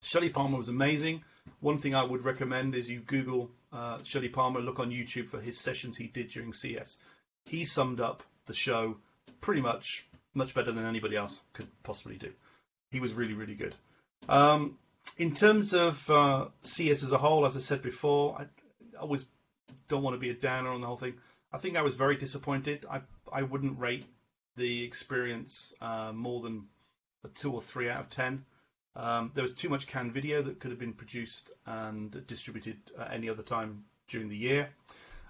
Shelly 0.00 0.30
Palmer 0.30 0.56
was 0.56 0.68
amazing. 0.68 1.22
One 1.60 1.78
thing 1.78 1.94
I 1.94 2.04
would 2.04 2.24
recommend 2.24 2.74
is 2.74 2.88
you 2.88 3.00
Google 3.00 3.50
uh, 3.72 4.02
Shelly 4.02 4.28
Palmer, 4.28 4.60
look 4.60 4.78
on 4.78 4.90
YouTube 4.90 5.28
for 5.28 5.40
his 5.40 5.58
sessions 5.58 5.96
he 5.96 6.06
did 6.06 6.30
during 6.30 6.52
CES. 6.52 6.98
He 7.44 7.64
summed 7.64 8.00
up 8.00 8.22
the 8.46 8.54
show 8.54 8.96
pretty 9.40 9.60
much 9.60 10.06
much 10.34 10.54
better 10.54 10.70
than 10.70 10.84
anybody 10.84 11.16
else 11.16 11.40
could 11.52 11.66
possibly 11.82 12.16
do. 12.16 12.32
He 12.92 13.00
was 13.00 13.12
really, 13.12 13.34
really 13.34 13.56
good. 13.56 13.74
Um, 14.28 14.78
in 15.18 15.34
terms 15.34 15.74
of 15.74 16.08
uh, 16.08 16.46
CES 16.62 17.02
as 17.02 17.12
a 17.12 17.18
whole, 17.18 17.46
as 17.46 17.56
I 17.56 17.60
said 17.60 17.82
before, 17.82 18.38
I 18.38 18.46
always 19.00 19.26
don't 19.88 20.02
want 20.02 20.14
to 20.14 20.20
be 20.20 20.30
a 20.30 20.34
downer 20.34 20.70
on 20.70 20.80
the 20.80 20.86
whole 20.86 20.96
thing. 20.96 21.14
I 21.52 21.58
think 21.58 21.76
I 21.76 21.82
was 21.82 21.94
very 21.94 22.16
disappointed. 22.16 22.86
I 22.88 23.00
I 23.32 23.42
wouldn't 23.42 23.78
rate 23.78 24.06
the 24.56 24.84
experience 24.84 25.74
uh, 25.80 26.12
more 26.12 26.42
than 26.42 26.66
a 27.24 27.28
two 27.28 27.52
or 27.52 27.62
three 27.62 27.88
out 27.88 28.00
of 28.00 28.08
ten. 28.08 28.44
Um, 28.96 29.30
there 29.34 29.42
was 29.42 29.52
too 29.52 29.68
much 29.68 29.86
canned 29.86 30.12
video 30.12 30.42
that 30.42 30.60
could 30.60 30.70
have 30.70 30.80
been 30.80 30.94
produced 30.94 31.50
and 31.66 32.26
distributed 32.26 32.78
at 32.98 33.12
any 33.12 33.28
other 33.28 33.42
time 33.42 33.84
during 34.08 34.28
the 34.28 34.36
year. 34.36 34.68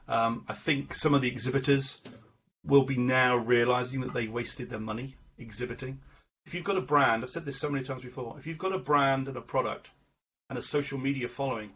Um, 0.09 0.45
I 0.49 0.55
think 0.55 0.95
some 0.95 1.15
of 1.15 1.23
the 1.23 1.29
exhibitors 1.29 2.01
will 2.65 2.85
be 2.85 2.97
now 2.97 3.37
realizing 3.37 4.01
that 4.01 4.13
they 4.13 4.27
wasted 4.27 4.71
their 4.71 4.81
money 4.81 5.15
exhibiting. 5.39 6.01
If 6.47 6.55
you've 6.55 6.65
got 6.65 6.79
a 6.79 6.83
brand, 6.83 7.23
I've 7.23 7.31
said 7.31 7.45
this 7.45 7.59
so 7.59 7.71
many 7.71 7.85
times 7.85 8.03
before, 8.03 8.37
if 8.39 8.47
you've 8.47 8.59
got 8.59 8.73
a 8.73 8.79
brand 8.79 9.29
and 9.29 9.37
a 9.37 9.43
product 9.43 9.91
and 10.49 10.59
a 10.59 10.63
social 10.63 10.99
media 10.99 11.29
following, 11.29 11.71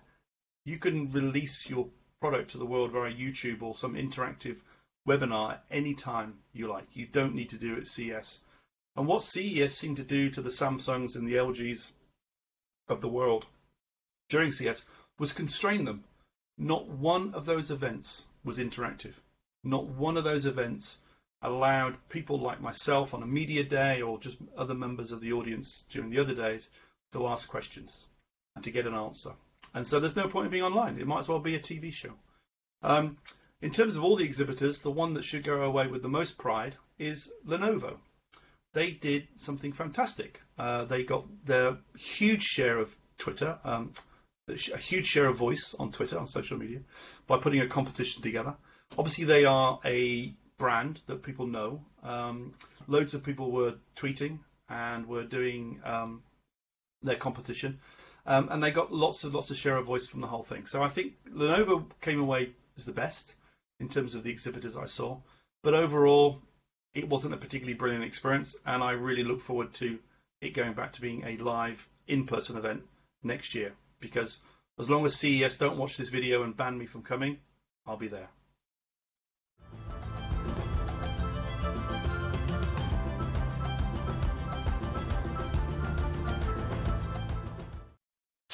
you 0.64 0.78
can 0.78 1.12
release 1.12 1.68
your 1.68 1.88
product 2.20 2.52
to 2.52 2.58
the 2.58 2.66
world 2.66 2.92
via 2.92 3.12
YouTube 3.12 3.62
or 3.62 3.74
some 3.74 3.94
interactive 3.94 4.56
webinar 5.06 5.58
anytime 5.70 6.38
you 6.52 6.66
like. 6.68 6.86
You 6.94 7.06
don't 7.06 7.34
need 7.34 7.50
to 7.50 7.58
do 7.58 7.74
it 7.74 7.86
CES. 7.86 8.40
And 8.96 9.08
what 9.08 9.22
CES 9.22 9.76
seemed 9.76 9.96
to 9.96 10.04
do 10.04 10.30
to 10.30 10.40
the 10.40 10.50
Samsungs 10.50 11.16
and 11.16 11.26
the 11.26 11.34
LGs 11.34 11.90
of 12.86 13.00
the 13.00 13.08
world 13.08 13.44
during 14.28 14.52
CES 14.52 14.84
was 15.18 15.32
constrain 15.32 15.84
them. 15.84 16.04
Not 16.56 16.86
one 16.86 17.34
of 17.34 17.44
those 17.44 17.72
events 17.72 18.26
was 18.44 18.58
interactive. 18.58 19.14
Not 19.64 19.86
one 19.86 20.16
of 20.16 20.22
those 20.22 20.46
events 20.46 20.98
allowed 21.42 22.08
people 22.08 22.38
like 22.38 22.60
myself 22.60 23.14
on 23.14 23.22
a 23.22 23.26
media 23.26 23.64
day 23.64 24.00
or 24.00 24.20
just 24.20 24.38
other 24.56 24.74
members 24.74 25.10
of 25.10 25.20
the 25.20 25.32
audience 25.32 25.84
during 25.90 26.10
the 26.10 26.20
other 26.20 26.34
days 26.34 26.70
to 27.12 27.26
ask 27.26 27.48
questions 27.48 28.06
and 28.54 28.64
to 28.64 28.70
get 28.70 28.86
an 28.86 28.94
answer. 28.94 29.34
And 29.74 29.84
so 29.84 29.98
there's 29.98 30.16
no 30.16 30.28
point 30.28 30.46
in 30.46 30.52
being 30.52 30.62
online. 30.62 31.00
It 31.00 31.06
might 31.08 31.18
as 31.18 31.28
well 31.28 31.40
be 31.40 31.56
a 31.56 31.60
TV 31.60 31.92
show. 31.92 32.12
Um, 32.82 33.18
in 33.60 33.72
terms 33.72 33.96
of 33.96 34.04
all 34.04 34.16
the 34.16 34.24
exhibitors, 34.24 34.78
the 34.78 34.90
one 34.90 35.14
that 35.14 35.24
should 35.24 35.42
go 35.42 35.62
away 35.62 35.88
with 35.88 36.02
the 36.02 36.08
most 36.08 36.38
pride 36.38 36.76
is 36.98 37.32
Lenovo 37.44 37.98
they 38.74 38.90
did 38.90 39.28
something 39.36 39.72
fantastic. 39.72 40.42
Uh, 40.58 40.84
they 40.84 41.04
got 41.04 41.24
their 41.46 41.78
huge 41.96 42.42
share 42.42 42.78
of 42.78 42.94
Twitter, 43.16 43.58
um, 43.64 43.92
a 44.48 44.76
huge 44.76 45.06
share 45.06 45.26
of 45.26 45.38
voice 45.38 45.74
on 45.78 45.90
Twitter, 45.90 46.18
on 46.18 46.26
social 46.26 46.58
media, 46.58 46.80
by 47.26 47.38
putting 47.38 47.60
a 47.60 47.66
competition 47.66 48.22
together. 48.22 48.54
Obviously, 48.98 49.24
they 49.24 49.46
are 49.46 49.80
a 49.84 50.34
brand 50.58 51.00
that 51.06 51.22
people 51.22 51.46
know. 51.46 51.82
Um, 52.02 52.54
loads 52.86 53.14
of 53.14 53.24
people 53.24 53.50
were 53.50 53.74
tweeting 53.96 54.40
and 54.68 55.06
were 55.06 55.24
doing 55.24 55.80
um, 55.84 56.22
their 57.02 57.16
competition, 57.16 57.78
um, 58.26 58.48
and 58.50 58.62
they 58.62 58.70
got 58.70 58.92
lots 58.92 59.24
of 59.24 59.34
lots 59.34 59.50
of 59.50 59.56
share 59.56 59.76
of 59.76 59.86
voice 59.86 60.08
from 60.08 60.20
the 60.20 60.26
whole 60.26 60.42
thing. 60.42 60.66
So 60.66 60.82
I 60.82 60.88
think 60.88 61.14
Lenovo 61.32 61.86
came 62.00 62.20
away 62.20 62.50
as 62.76 62.84
the 62.84 62.92
best 62.92 63.34
in 63.80 63.88
terms 63.88 64.14
of 64.14 64.24
the 64.24 64.30
exhibitors 64.30 64.76
I 64.76 64.86
saw. 64.86 65.18
But 65.62 65.74
overall, 65.74 66.42
it 66.94 67.08
wasn't 67.08 67.34
a 67.34 67.38
particularly 67.38 67.74
brilliant 67.74 68.04
experience, 68.04 68.56
and 68.64 68.82
I 68.82 68.92
really 68.92 69.24
look 69.24 69.40
forward 69.40 69.72
to 69.74 69.98
it 70.40 70.54
going 70.54 70.74
back 70.74 70.92
to 70.92 71.00
being 71.00 71.24
a 71.24 71.36
live 71.38 71.86
in-person 72.06 72.56
event 72.56 72.82
next 73.22 73.54
year. 73.54 73.72
Because 74.00 74.40
as 74.78 74.88
long 74.88 75.04
as 75.04 75.16
CES 75.16 75.58
don't 75.58 75.78
watch 75.78 75.96
this 75.96 76.08
video 76.08 76.42
and 76.42 76.56
ban 76.56 76.78
me 76.78 76.86
from 76.86 77.02
coming, 77.02 77.38
I'll 77.86 77.96
be 77.96 78.08
there. 78.08 78.28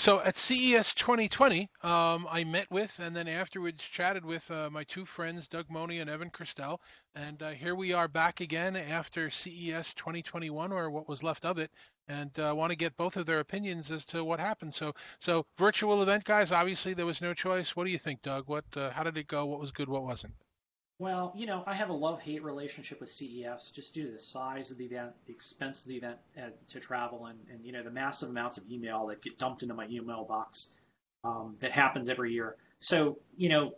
So 0.01 0.19
at 0.19 0.39
CES 0.39 0.95
2020, 0.95 1.69
um, 1.83 2.27
I 2.31 2.45
met 2.45 2.71
with 2.71 2.99
and 3.01 3.15
then 3.15 3.29
afterwards 3.29 3.85
chatted 3.85 4.25
with 4.25 4.51
uh, 4.51 4.71
my 4.73 4.85
two 4.85 5.05
friends, 5.05 5.47
Doug 5.47 5.69
Mohney 5.69 6.01
and 6.01 6.09
Evan 6.09 6.31
Kirstel. 6.31 6.79
And 7.15 7.43
uh, 7.43 7.51
here 7.51 7.75
we 7.75 7.93
are 7.93 8.09
back 8.09 8.41
again 8.41 8.77
after 8.77 9.29
CES 9.29 9.93
2021, 9.93 10.73
or 10.73 10.89
what 10.89 11.07
was 11.07 11.23
left 11.23 11.45
of 11.45 11.59
it, 11.59 11.71
and 12.09 12.31
uh, 12.39 12.55
want 12.57 12.71
to 12.71 12.77
get 12.77 12.97
both 12.97 13.19
of 13.19 13.27
their 13.27 13.41
opinions 13.41 13.91
as 13.91 14.07
to 14.07 14.25
what 14.25 14.41
happened. 14.41 14.73
So, 14.73 14.95
so 15.19 15.45
virtual 15.59 16.03
event, 16.03 16.25
guys. 16.25 16.51
Obviously, 16.51 16.95
there 16.95 17.05
was 17.05 17.21
no 17.21 17.35
choice. 17.35 17.77
What 17.77 17.85
do 17.85 17.91
you 17.91 17.99
think, 17.99 18.23
Doug? 18.23 18.49
What? 18.49 18.65
Uh, 18.75 18.89
how 18.89 19.03
did 19.03 19.19
it 19.19 19.27
go? 19.27 19.45
What 19.45 19.61
was 19.61 19.71
good? 19.71 19.91
What 19.91 20.05
wasn't? 20.05 20.33
Well, 21.01 21.33
you 21.35 21.47
know, 21.47 21.65
I 21.67 21.73
have 21.73 21.89
a 21.89 21.95
love-hate 21.95 22.45
relationship 22.45 23.01
with 23.01 23.09
CES 23.09 23.73
just 23.73 23.95
due 23.95 24.05
to 24.05 24.13
the 24.13 24.19
size 24.19 24.71
of 24.71 24.77
the 24.77 24.85
event, 24.85 25.13
the 25.27 25.33
expense 25.33 25.81
of 25.81 25.89
the 25.89 25.97
event 25.97 26.19
uh, 26.37 26.51
to 26.69 26.79
travel, 26.79 27.25
and, 27.25 27.39
and 27.51 27.65
you 27.65 27.73
know 27.73 27.83
the 27.83 27.91
massive 27.91 28.29
amounts 28.29 28.59
of 28.59 28.71
email 28.71 29.07
that 29.07 29.23
get 29.23 29.39
dumped 29.39 29.63
into 29.63 29.75
my 29.75 29.87
email 29.89 30.25
box 30.25 30.77
um, 31.25 31.57
that 31.61 31.73
happens 31.73 32.11
every 32.11 32.35
year. 32.35 32.55
So, 32.81 33.17
you 33.35 33.49
know, 33.49 33.73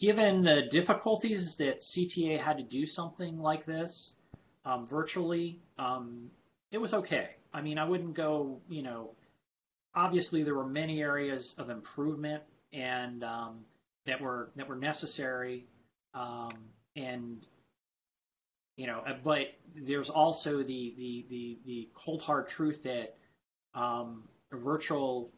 given 0.00 0.42
the 0.42 0.62
difficulties 0.62 1.58
that 1.58 1.82
CTA 1.82 2.42
had 2.42 2.58
to 2.58 2.64
do 2.64 2.84
something 2.84 3.38
like 3.38 3.64
this 3.64 4.16
um, 4.64 4.86
virtually, 4.86 5.60
um, 5.78 6.32
it 6.72 6.78
was 6.78 6.94
okay. 6.94 7.28
I 7.54 7.62
mean, 7.62 7.78
I 7.78 7.84
wouldn't 7.84 8.14
go, 8.14 8.58
you 8.68 8.82
know, 8.82 9.12
obviously 9.94 10.42
there 10.42 10.56
were 10.56 10.66
many 10.66 11.00
areas 11.00 11.54
of 11.58 11.70
improvement 11.70 12.42
and 12.72 13.22
um, 13.22 13.60
that 14.06 14.20
were 14.20 14.50
that 14.56 14.68
were 14.68 14.74
necessary 14.74 15.66
um, 16.16 16.52
and 16.96 17.46
you 18.76 18.86
know, 18.86 19.02
uh, 19.06 19.14
but 19.22 19.48
there's 19.74 20.10
also 20.10 20.58
the 20.62 20.94
the 20.96 21.26
the, 21.28 21.58
the 21.66 21.88
cold 21.94 22.22
hard 22.22 22.48
truth 22.48 22.82
that 22.84 23.16
um, 23.74 24.24
virtual 24.50 25.30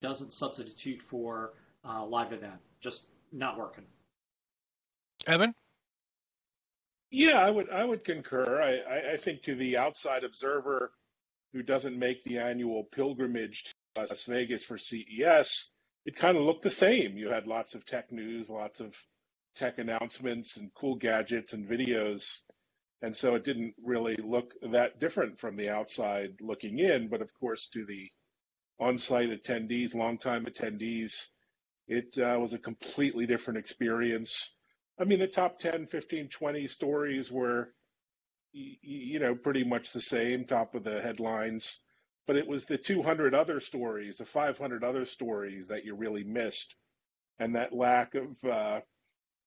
doesn't 0.00 0.32
substitute 0.32 1.02
for 1.02 1.52
uh, 1.84 2.04
live 2.04 2.32
event. 2.32 2.60
Just 2.80 3.06
not 3.32 3.58
working. 3.58 3.84
Evan. 5.26 5.54
Yeah, 7.10 7.38
I 7.38 7.50
would 7.50 7.70
I 7.70 7.84
would 7.84 8.04
concur. 8.04 8.62
I, 8.62 9.14
I 9.14 9.16
think 9.16 9.42
to 9.42 9.54
the 9.54 9.76
outside 9.76 10.24
observer 10.24 10.92
who 11.52 11.62
doesn't 11.62 11.98
make 11.98 12.24
the 12.24 12.38
annual 12.38 12.84
pilgrimage 12.84 13.64
to 13.64 14.00
Las 14.00 14.22
Vegas 14.22 14.64
for 14.64 14.78
CES, 14.78 15.70
it 16.06 16.16
kind 16.16 16.36
of 16.36 16.44
looked 16.44 16.62
the 16.62 16.70
same. 16.70 17.18
You 17.18 17.28
had 17.28 17.46
lots 17.46 17.74
of 17.74 17.84
tech 17.84 18.10
news, 18.10 18.48
lots 18.48 18.80
of 18.80 18.96
tech 19.54 19.78
announcements 19.78 20.56
and 20.56 20.72
cool 20.74 20.96
gadgets 20.96 21.52
and 21.52 21.68
videos. 21.68 22.40
And 23.02 23.16
so 23.16 23.34
it 23.34 23.44
didn't 23.44 23.74
really 23.82 24.16
look 24.16 24.54
that 24.62 25.00
different 25.00 25.38
from 25.38 25.56
the 25.56 25.70
outside 25.70 26.34
looking 26.40 26.78
in. 26.78 27.08
But 27.08 27.22
of 27.22 27.32
course, 27.34 27.68
to 27.68 27.84
the 27.84 28.10
on 28.78 28.98
site 28.98 29.30
attendees, 29.30 29.94
longtime 29.94 30.44
attendees, 30.44 31.28
it 31.88 32.16
uh, 32.18 32.38
was 32.40 32.54
a 32.54 32.58
completely 32.58 33.26
different 33.26 33.58
experience. 33.58 34.54
I 34.98 35.04
mean, 35.04 35.18
the 35.18 35.26
top 35.26 35.58
10, 35.58 35.86
15, 35.86 36.28
20 36.28 36.68
stories 36.68 37.30
were, 37.30 37.72
you 38.52 39.18
know, 39.18 39.34
pretty 39.34 39.64
much 39.64 39.92
the 39.92 40.00
same, 40.00 40.44
top 40.44 40.74
of 40.74 40.84
the 40.84 41.00
headlines. 41.00 41.80
But 42.26 42.36
it 42.36 42.46
was 42.46 42.66
the 42.66 42.78
200 42.78 43.34
other 43.34 43.58
stories, 43.58 44.18
the 44.18 44.24
500 44.24 44.84
other 44.84 45.04
stories 45.04 45.68
that 45.68 45.84
you 45.84 45.94
really 45.94 46.24
missed. 46.24 46.76
And 47.38 47.56
that 47.56 47.72
lack 47.72 48.14
of 48.14 48.44
uh, 48.44 48.80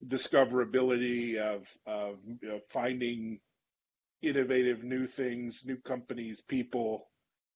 discoverability 0.07 1.37
of, 1.37 1.67
of 1.85 2.17
you 2.41 2.49
know, 2.49 2.59
finding 2.67 3.39
innovative 4.21 4.83
new 4.83 5.05
things, 5.05 5.63
new 5.65 5.77
companies, 5.77 6.41
people. 6.41 7.07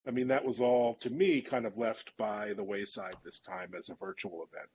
I 0.08 0.12
mean, 0.12 0.28
that 0.30 0.45
was 0.45 0.62
all 0.62 0.95
to 0.95 1.10
me 1.10 1.41
kind 1.41 1.66
of 1.66 1.78
left 1.78 2.16
by 2.18 2.54
the 2.54 2.64
wayside 2.64 3.16
this 3.24 3.39
time 3.39 3.74
as 3.78 3.89
a 3.89 3.95
virtual 3.95 4.47
event. 4.52 4.70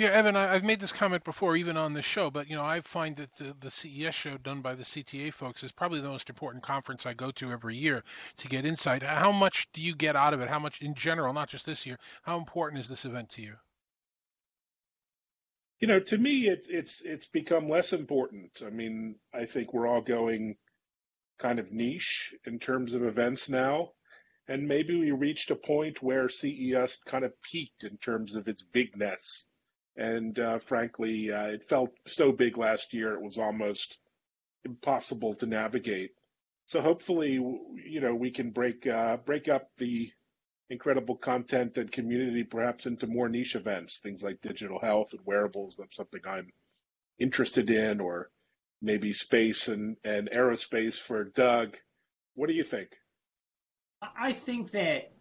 Yeah, 0.00 0.08
Evan, 0.08 0.34
I, 0.34 0.54
have 0.54 0.64
made 0.64 0.80
this 0.80 0.92
comment 0.92 1.24
before, 1.24 1.56
even 1.56 1.76
on 1.76 1.92
this 1.92 2.06
show, 2.06 2.30
but 2.30 2.48
you 2.48 2.56
know, 2.56 2.64
I 2.64 2.80
find 2.80 3.16
that 3.16 3.34
the, 3.34 3.54
the 3.60 3.70
CES 3.70 4.14
show 4.14 4.38
done 4.38 4.62
by 4.62 4.74
the 4.74 4.82
CTA 4.82 5.30
folks 5.30 5.62
is 5.62 5.72
probably 5.72 6.00
the 6.00 6.08
most 6.08 6.30
important 6.30 6.62
conference 6.62 7.04
I 7.04 7.12
go 7.12 7.30
to 7.32 7.52
every 7.52 7.76
year 7.76 8.02
to 8.38 8.48
get 8.48 8.64
insight. 8.64 9.02
How 9.02 9.30
much 9.30 9.68
do 9.74 9.82
you 9.82 9.94
get 9.94 10.16
out 10.16 10.32
of 10.32 10.40
it? 10.40 10.48
How 10.48 10.58
much, 10.58 10.80
in 10.80 10.94
general, 10.94 11.34
not 11.34 11.50
just 11.50 11.66
this 11.66 11.84
year? 11.84 11.98
How 12.22 12.38
important 12.38 12.80
is 12.80 12.88
this 12.88 13.04
event 13.04 13.28
to 13.30 13.42
you? 13.42 13.56
You 15.80 15.88
know, 15.88 16.00
to 16.00 16.18
me, 16.18 16.46
it's 16.46 16.68
it's 16.68 17.02
it's 17.02 17.26
become 17.26 17.68
less 17.68 17.94
important. 17.94 18.62
I 18.64 18.68
mean, 18.68 19.16
I 19.32 19.46
think 19.46 19.72
we're 19.72 19.86
all 19.86 20.02
going 20.02 20.56
kind 21.38 21.58
of 21.58 21.72
niche 21.72 22.34
in 22.44 22.58
terms 22.58 22.94
of 22.94 23.02
events 23.02 23.48
now, 23.48 23.92
and 24.46 24.68
maybe 24.68 24.94
we 24.98 25.10
reached 25.12 25.50
a 25.50 25.56
point 25.56 26.02
where 26.02 26.28
CES 26.28 26.98
kind 27.06 27.24
of 27.24 27.40
peaked 27.40 27.84
in 27.84 27.96
terms 27.96 28.36
of 28.36 28.46
its 28.46 28.62
bigness. 28.62 29.46
And 29.96 30.38
uh, 30.38 30.58
frankly, 30.58 31.32
uh, 31.32 31.46
it 31.46 31.64
felt 31.64 31.90
so 32.06 32.30
big 32.30 32.58
last 32.58 32.92
year 32.92 33.14
it 33.14 33.22
was 33.22 33.38
almost 33.38 33.98
impossible 34.64 35.34
to 35.36 35.46
navigate. 35.46 36.10
So 36.66 36.82
hopefully, 36.82 37.32
you 37.32 38.00
know, 38.00 38.14
we 38.14 38.30
can 38.30 38.50
break 38.50 38.86
uh, 38.86 39.16
break 39.16 39.48
up 39.48 39.70
the 39.78 40.12
incredible 40.70 41.16
content 41.16 41.76
and 41.76 41.90
community 41.90 42.44
perhaps 42.44 42.86
into 42.86 43.08
more 43.08 43.28
niche 43.28 43.56
events, 43.56 43.98
things 43.98 44.22
like 44.22 44.40
digital 44.40 44.78
health 44.78 45.12
and 45.12 45.20
wearables. 45.26 45.76
That's 45.76 45.96
something 45.96 46.20
I'm 46.24 46.48
interested 47.18 47.68
in, 47.70 48.00
or 48.00 48.30
maybe 48.80 49.12
space 49.12 49.68
and, 49.68 49.96
and 50.04 50.30
aerospace 50.30 50.98
for 50.98 51.24
Doug. 51.24 51.76
What 52.34 52.48
do 52.48 52.54
you 52.54 52.62
think? 52.62 52.88
I 54.00 54.32
think 54.32 54.70
that, 54.70 55.12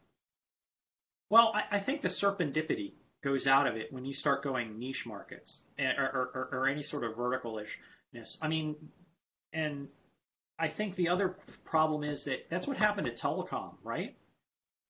well, 1.30 1.52
I, 1.54 1.64
I 1.72 1.80
think 1.80 2.02
the 2.02 2.08
serendipity 2.08 2.93
goes 3.22 3.47
out 3.47 3.68
of 3.68 3.76
it 3.76 3.91
when 3.91 4.06
you 4.06 4.14
start 4.14 4.43
going 4.43 4.80
niche 4.80 5.06
markets 5.06 5.66
eh, 5.78 5.91
or, 5.97 6.30
or, 6.34 6.50
or 6.54 6.68
any 6.68 6.84
sort 6.84 7.04
of 7.04 7.16
verticalishness. 7.16 8.38
I 8.41 8.47
mean, 8.47 8.76
and 9.52 9.89
I 10.58 10.68
think 10.68 10.95
the 10.95 11.10
other 11.10 11.36
problem 11.66 12.04
is 12.04 12.26
that 12.26 12.50
that's 12.50 12.68
what 12.68 12.78
happened 12.78 13.08
to 13.08 13.14
telecom, 13.14 13.74
right? 13.84 14.16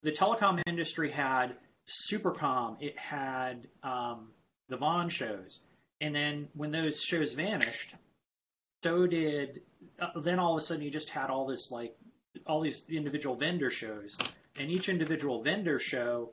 The 0.03 0.11
telecom 0.11 0.61
industry 0.65 1.11
had 1.11 1.55
SUPERCOMM, 1.85 2.77
it 2.81 2.97
had 2.97 3.67
um, 3.83 4.29
the 4.69 4.77
VON 4.77 5.09
shows, 5.09 5.63
and 5.99 6.15
then 6.15 6.47
when 6.53 6.71
those 6.71 7.01
shows 7.01 7.33
vanished, 7.33 7.95
so 8.83 9.07
did. 9.07 9.61
Uh, 9.99 10.19
then 10.19 10.39
all 10.39 10.53
of 10.53 10.57
a 10.59 10.61
sudden, 10.61 10.83
you 10.83 10.91
just 10.91 11.09
had 11.09 11.29
all 11.29 11.45
this 11.45 11.71
like 11.71 11.95
all 12.45 12.61
these 12.61 12.85
individual 12.89 13.35
vendor 13.35 13.69
shows, 13.69 14.17
and 14.57 14.71
each 14.71 14.87
individual 14.87 15.41
vendor 15.41 15.79
show 15.79 16.31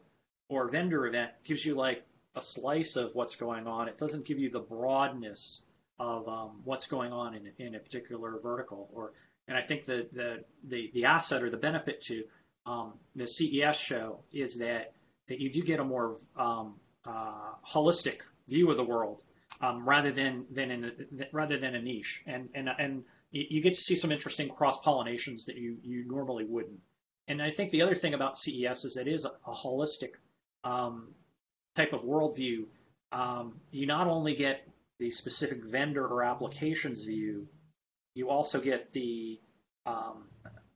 or 0.49 0.69
vendor 0.69 1.07
event 1.07 1.33
gives 1.45 1.65
you 1.65 1.75
like 1.75 2.05
a 2.37 2.43
slice 2.43 2.97
of 2.97 3.15
what's 3.15 3.37
going 3.37 3.67
on. 3.67 3.89
It 3.89 3.99
doesn't 3.99 4.27
give 4.27 4.39
you 4.39 4.51
the 4.51 4.61
broadness 4.61 5.63
of 5.99 6.29
um, 6.29 6.61
what's 6.65 6.87
going 6.87 7.13
on 7.13 7.35
in, 7.35 7.51
in 7.59 7.75
a 7.75 7.79
particular 7.79 8.39
vertical. 8.41 8.89
Or, 8.93 9.13
and 9.49 9.57
I 9.57 9.63
think 9.63 9.87
the 9.87 10.07
the 10.13 10.45
the, 10.63 10.91
the 10.93 11.05
asset 11.07 11.43
or 11.43 11.51
the 11.51 11.57
benefit 11.57 12.03
to 12.03 12.25
um, 12.67 12.95
the 13.15 13.27
CES 13.27 13.77
show 13.77 14.21
is 14.33 14.59
that 14.59 14.93
that 15.29 15.41
you 15.41 15.51
do 15.51 15.63
get 15.63 15.81
a 15.81 15.85
more 15.85 16.17
um, 16.37 16.75
uh, 17.05 17.55
holistic 17.67 18.21
view 18.49 18.71
of 18.71 18.77
the 18.77 18.85
world 18.85 19.23
um, 19.61 19.89
rather 19.89 20.13
than 20.13 20.47
than 20.51 20.71
in 20.71 20.85
a, 20.85 20.91
rather 21.33 21.59
than 21.59 21.75
a 21.75 21.83
niche, 21.83 22.23
and 22.27 22.49
and 22.55 22.69
and 22.79 23.05
you 23.31 23.61
get 23.63 23.75
to 23.75 23.81
see 23.81 23.97
some 23.97 24.13
interesting 24.13 24.49
cross 24.49 24.81
pollinations 24.83 25.47
that 25.47 25.57
you 25.57 25.77
you 25.83 26.05
normally 26.07 26.45
wouldn't. 26.45 26.81
And 27.29 27.43
I 27.43 27.51
think 27.51 27.71
the 27.71 27.83
other 27.83 27.95
thing 27.95 28.15
about 28.15 28.39
CES 28.39 28.85
is 28.85 28.97
it 28.97 29.09
is 29.09 29.25
a, 29.25 29.51
holistic 29.51 30.11
um, 30.63 31.09
type 31.75 31.93
of 31.93 32.03
worldview. 32.03 32.67
Um, 33.11 33.61
you 33.71 33.87
not 33.87 34.07
only 34.07 34.35
get 34.35 34.67
the 34.99 35.11
specific 35.11 35.65
vendor 35.65 36.07
or 36.07 36.23
applications 36.23 37.05
view, 37.05 37.49
you 38.15 38.31
also 38.31 38.61
get 38.61 38.93
the, 38.93 39.41
um, 39.85 40.29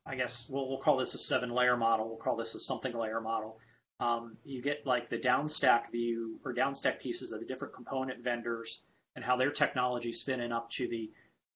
I 0.07 0.16
guess 0.16 0.48
we'll, 0.48 0.68
we'll 0.68 0.78
call 0.78 0.96
this 0.96 1.14
a 1.14 1.18
seven 1.18 1.51
layer 1.51 1.76
model. 1.76 2.09
We'll 2.09 2.18
call 2.18 2.36
this 2.36 2.55
a 2.55 2.61
something 2.61 2.96
layer 2.96 3.20
model. 3.20 3.59
Um, 4.01 4.38
you 4.44 4.62
get 4.62 4.86
like 4.86 5.09
the 5.09 5.18
downstack 5.18 5.90
view 5.90 6.40
or 6.44 6.55
downstack 6.55 7.01
pieces 7.01 7.32
of 7.32 7.40
the 7.40 7.46
different 7.46 7.74
component 7.74 8.24
vendors 8.24 8.82
and 9.14 9.24
how 9.24 9.36
their 9.36 9.51
technologies 9.51 10.22
fit 10.22 10.40
in 10.40 10.53
up 10.53 10.70
to 10.70 10.88
the 10.88 11.11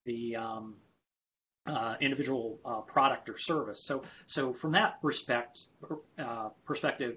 the 0.05 0.37
um, 0.37 0.75
uh, 1.67 1.95
individual 2.01 2.61
uh, 2.65 2.81
product 2.83 3.29
or 3.31 3.39
service. 3.39 3.83
So, 3.83 4.03
so 4.27 4.53
from 4.53 4.73
that 4.73 4.99
respect 5.03 5.61
uh, 6.19 6.51
perspective, 6.67 7.17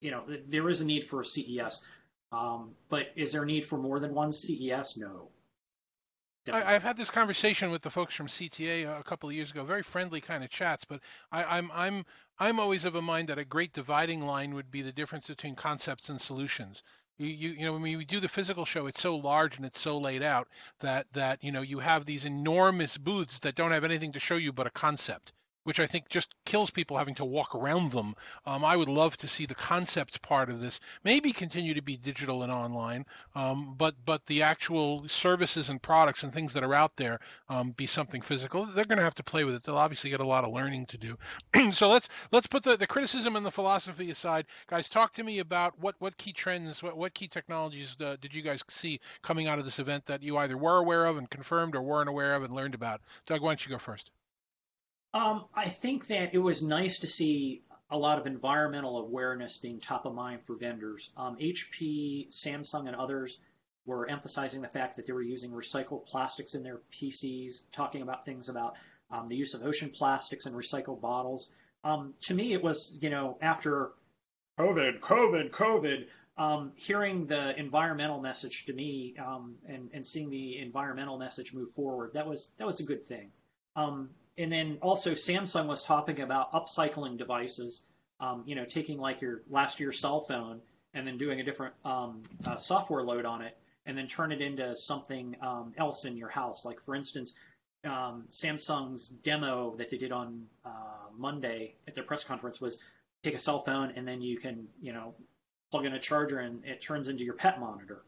you 0.00 0.10
know, 0.10 0.24
there 0.46 0.68
is 0.68 0.80
a 0.80 0.84
need 0.84 1.04
for 1.04 1.20
a 1.20 1.24
CES. 1.24 1.82
Um, 2.32 2.72
but 2.90 3.06
is 3.16 3.32
there 3.32 3.44
a 3.44 3.46
need 3.46 3.64
for 3.64 3.78
more 3.78 3.98
than 3.98 4.12
one 4.12 4.32
CES? 4.32 4.98
No. 4.98 5.30
I, 6.52 6.72
have 6.72 6.82
had 6.82 6.96
this 6.96 7.10
conversation 7.10 7.70
with 7.70 7.82
the 7.82 7.90
folks 7.90 8.14
from 8.14 8.28
CTA 8.28 9.00
a 9.00 9.02
couple 9.02 9.28
of 9.28 9.34
years 9.34 9.50
ago, 9.50 9.64
very 9.64 9.82
friendly 9.82 10.20
kind 10.20 10.44
of 10.44 10.50
chats. 10.50 10.84
But 10.84 11.00
I, 11.32 11.58
I'm 11.58 11.70
I'm 11.72 12.04
I'm 12.38 12.60
always 12.60 12.84
of 12.84 12.94
a 12.94 13.02
mind 13.02 13.28
that 13.28 13.38
a 13.38 13.44
great 13.44 13.72
dividing 13.72 14.24
line 14.24 14.54
would 14.54 14.70
be 14.70 14.82
the 14.82 14.92
difference 14.92 15.26
between 15.28 15.54
concepts 15.54 16.08
and 16.08 16.20
solutions. 16.20 16.82
You, 17.18 17.28
you, 17.28 17.48
you 17.50 17.64
know 17.64 17.72
when 17.72 17.82
we 17.82 18.04
do 18.04 18.20
the 18.20 18.28
physical 18.28 18.66
show 18.66 18.86
it's 18.86 19.00
so 19.00 19.16
large 19.16 19.56
and 19.56 19.64
it's 19.64 19.80
so 19.80 19.98
laid 19.98 20.22
out 20.22 20.48
that 20.80 21.06
that 21.14 21.42
you 21.42 21.50
know 21.50 21.62
you 21.62 21.78
have 21.78 22.04
these 22.04 22.26
enormous 22.26 22.98
booths 22.98 23.38
that 23.40 23.54
don't 23.54 23.72
have 23.72 23.84
anything 23.84 24.12
to 24.12 24.20
show 24.20 24.36
you 24.36 24.52
but 24.52 24.66
a 24.66 24.70
concept 24.70 25.32
which 25.66 25.80
I 25.80 25.86
think 25.88 26.08
just 26.08 26.32
kills 26.44 26.70
people 26.70 26.96
having 26.96 27.16
to 27.16 27.24
walk 27.24 27.56
around 27.56 27.90
them. 27.90 28.14
Um, 28.46 28.64
I 28.64 28.76
would 28.76 28.88
love 28.88 29.16
to 29.18 29.28
see 29.28 29.46
the 29.46 29.56
concept 29.56 30.22
part 30.22 30.48
of 30.48 30.60
this 30.60 30.78
maybe 31.02 31.32
continue 31.32 31.74
to 31.74 31.82
be 31.82 31.96
digital 31.96 32.44
and 32.44 32.52
online, 32.52 33.04
um, 33.34 33.74
but 33.76 33.96
but 34.04 34.24
the 34.26 34.42
actual 34.42 35.08
services 35.08 35.68
and 35.68 35.82
products 35.82 36.22
and 36.22 36.32
things 36.32 36.52
that 36.52 36.62
are 36.62 36.72
out 36.72 36.94
there 36.96 37.18
um, 37.48 37.72
be 37.72 37.86
something 37.86 38.22
physical. 38.22 38.64
They're 38.64 38.84
going 38.84 38.98
to 38.98 39.04
have 39.04 39.16
to 39.16 39.24
play 39.24 39.42
with 39.42 39.56
it. 39.56 39.64
They'll 39.64 39.76
obviously 39.76 40.10
get 40.10 40.20
a 40.20 40.26
lot 40.26 40.44
of 40.44 40.52
learning 40.52 40.86
to 40.86 40.98
do. 40.98 41.18
so 41.72 41.88
let's 41.88 42.08
let's 42.30 42.46
put 42.46 42.62
the, 42.62 42.76
the 42.76 42.86
criticism 42.86 43.34
and 43.34 43.44
the 43.44 43.50
philosophy 43.50 44.08
aside, 44.10 44.46
guys. 44.68 44.88
Talk 44.88 45.14
to 45.14 45.24
me 45.24 45.40
about 45.40 45.76
what 45.80 45.96
what 45.98 46.16
key 46.16 46.32
trends, 46.32 46.80
what 46.80 46.96
what 46.96 47.12
key 47.12 47.26
technologies 47.26 47.96
uh, 48.00 48.16
did 48.20 48.34
you 48.34 48.42
guys 48.42 48.62
see 48.68 49.00
coming 49.22 49.48
out 49.48 49.58
of 49.58 49.64
this 49.64 49.80
event 49.80 50.06
that 50.06 50.22
you 50.22 50.36
either 50.38 50.56
were 50.56 50.76
aware 50.76 51.06
of 51.06 51.16
and 51.16 51.28
confirmed 51.28 51.74
or 51.74 51.82
weren't 51.82 52.08
aware 52.08 52.34
of 52.34 52.44
and 52.44 52.54
learned 52.54 52.74
about. 52.74 53.00
Doug, 53.26 53.40
why 53.40 53.50
don't 53.50 53.64
you 53.64 53.70
go 53.70 53.78
first? 53.78 54.10
Um, 55.16 55.46
I 55.54 55.68
think 55.68 56.08
that 56.08 56.34
it 56.34 56.38
was 56.38 56.62
nice 56.62 56.98
to 56.98 57.06
see 57.06 57.62
a 57.90 57.96
lot 57.96 58.18
of 58.18 58.26
environmental 58.26 58.98
awareness 58.98 59.56
being 59.56 59.80
top 59.80 60.04
of 60.04 60.14
mind 60.14 60.44
for 60.44 60.56
vendors. 60.56 61.10
Um, 61.16 61.36
HP, 61.36 62.28
Samsung, 62.28 62.86
and 62.86 62.94
others 62.94 63.38
were 63.86 64.06
emphasizing 64.10 64.60
the 64.60 64.68
fact 64.68 64.96
that 64.96 65.06
they 65.06 65.14
were 65.14 65.22
using 65.22 65.52
recycled 65.52 66.04
plastics 66.06 66.54
in 66.54 66.62
their 66.62 66.80
PCs, 66.92 67.62
talking 67.72 68.02
about 68.02 68.26
things 68.26 68.50
about 68.50 68.74
um, 69.10 69.26
the 69.26 69.36
use 69.36 69.54
of 69.54 69.62
ocean 69.62 69.88
plastics 69.88 70.44
and 70.44 70.54
recycled 70.54 71.00
bottles. 71.00 71.50
Um, 71.82 72.12
to 72.24 72.34
me, 72.34 72.52
it 72.52 72.62
was, 72.62 72.98
you 73.00 73.08
know, 73.08 73.38
after 73.40 73.92
COVID, 74.58 75.00
COVID, 75.00 75.50
COVID, 75.50 76.08
um, 76.36 76.72
hearing 76.76 77.26
the 77.26 77.58
environmental 77.58 78.20
message 78.20 78.66
to 78.66 78.74
me 78.74 79.14
um, 79.24 79.54
and, 79.66 79.88
and 79.94 80.06
seeing 80.06 80.28
the 80.28 80.58
environmental 80.58 81.16
message 81.16 81.54
move 81.54 81.70
forward, 81.70 82.10
that 82.14 82.26
was 82.26 82.52
that 82.58 82.66
was 82.66 82.80
a 82.80 82.84
good 82.84 83.06
thing. 83.06 83.30
And 84.38 84.52
then 84.52 84.78
also 84.82 85.12
Samsung 85.12 85.66
was 85.66 85.82
talking 85.82 86.20
about 86.20 86.52
upcycling 86.52 87.18
devices. 87.18 87.84
Um, 88.18 88.44
you 88.46 88.54
know, 88.54 88.64
taking 88.64 88.98
like 88.98 89.20
your 89.20 89.42
last 89.50 89.78
year's 89.78 89.98
cell 89.98 90.20
phone 90.20 90.62
and 90.94 91.06
then 91.06 91.18
doing 91.18 91.38
a 91.40 91.44
different 91.44 91.74
um, 91.84 92.22
uh, 92.46 92.56
software 92.56 93.02
load 93.02 93.26
on 93.26 93.42
it, 93.42 93.54
and 93.84 93.96
then 93.96 94.06
turn 94.06 94.32
it 94.32 94.40
into 94.40 94.74
something 94.74 95.36
um, 95.42 95.74
else 95.76 96.06
in 96.06 96.16
your 96.16 96.30
house. 96.30 96.64
Like 96.64 96.80
for 96.80 96.94
instance, 96.94 97.34
um, 97.84 98.24
Samsung's 98.30 99.08
demo 99.08 99.76
that 99.76 99.90
they 99.90 99.98
did 99.98 100.12
on 100.12 100.46
uh, 100.64 100.70
Monday 101.16 101.74
at 101.86 101.94
their 101.94 102.04
press 102.04 102.24
conference 102.24 102.60
was 102.60 102.80
take 103.22 103.34
a 103.34 103.38
cell 103.38 103.58
phone 103.58 103.92
and 103.96 104.06
then 104.06 104.22
you 104.22 104.38
can 104.38 104.68
you 104.80 104.92
know 104.92 105.14
plug 105.70 105.84
in 105.84 105.92
a 105.92 106.00
charger 106.00 106.38
and 106.38 106.64
it 106.64 106.82
turns 106.82 107.08
into 107.08 107.24
your 107.24 107.34
pet 107.34 107.60
monitor. 107.60 108.02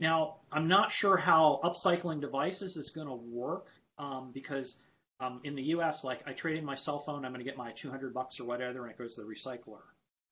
Now, 0.00 0.36
I'm 0.52 0.68
not 0.68 0.92
sure 0.92 1.16
how 1.16 1.60
upcycling 1.64 2.20
devices 2.20 2.76
is 2.76 2.90
going 2.90 3.08
to 3.08 3.14
work 3.14 3.66
um, 3.98 4.30
because 4.32 4.76
um, 5.20 5.40
in 5.44 5.54
the 5.54 5.62
U.S., 5.62 6.04
like 6.04 6.22
I 6.26 6.32
trade 6.32 6.56
in 6.56 6.64
my 6.64 6.76
cell 6.76 7.00
phone, 7.00 7.24
I'm 7.24 7.32
going 7.32 7.44
to 7.44 7.48
get 7.48 7.56
my 7.56 7.72
200 7.72 8.14
bucks 8.14 8.40
or 8.40 8.44
whatever, 8.44 8.82
and 8.84 8.90
it 8.90 8.98
goes 8.98 9.16
to 9.16 9.22
the 9.22 9.26
recycler, 9.26 9.80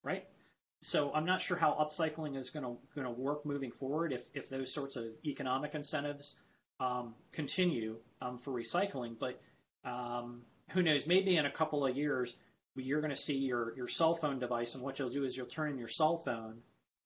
right? 0.05 0.24
So 0.82 1.12
I'm 1.12 1.24
not 1.24 1.41
sure 1.41 1.57
how 1.57 1.72
upcycling 1.72 2.37
is 2.37 2.51
going 2.51 2.64
to 2.64 2.76
going 2.95 3.07
to 3.07 3.11
work 3.11 3.45
moving 3.45 3.72
forward 3.72 4.12
if 4.12 4.28
if 4.34 4.49
those 4.49 4.72
sorts 4.72 4.97
of 4.97 5.05
economic 5.24 5.74
incentives 5.74 6.37
um, 6.78 7.14
continue 7.32 7.97
um, 8.20 8.39
for 8.39 8.53
recycling. 8.53 9.18
But 9.18 9.41
um, 9.84 10.43
who 10.70 10.82
knows? 10.82 11.07
Maybe 11.07 11.37
in 11.37 11.47
a 11.47 11.51
couple 11.51 11.87
of 11.87 11.97
years, 11.97 12.32
you're 12.76 13.01
going 13.01 13.11
to 13.11 13.16
see 13.16 13.39
your 13.39 13.74
your 13.76 13.89
cell 13.89 14.14
phone 14.14 14.39
device, 14.39 14.74
and 14.74 14.84
what 14.84 14.99
you'll 14.99 15.11
do 15.11 15.24
is 15.24 15.37
you'll 15.37 15.47
turn 15.47 15.70
in 15.70 15.78
your 15.78 15.89
cell 15.89 16.18
phone, 16.18 16.59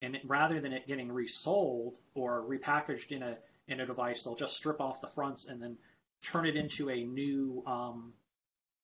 and 0.02 0.18
rather 0.24 0.60
than 0.60 0.72
it 0.72 0.86
getting 0.86 1.10
resold 1.10 1.96
or 2.14 2.42
repackaged 2.42 3.12
in 3.12 3.22
a 3.22 3.38
in 3.68 3.80
a 3.80 3.86
device, 3.86 4.24
they'll 4.24 4.34
just 4.34 4.56
strip 4.56 4.80
off 4.80 5.00
the 5.00 5.06
fronts 5.06 5.46
and 5.46 5.62
then 5.62 5.78
turn 6.22 6.46
it 6.46 6.56
into 6.56 6.90
a 6.90 7.02
new 7.04 7.62
um, 7.66 8.12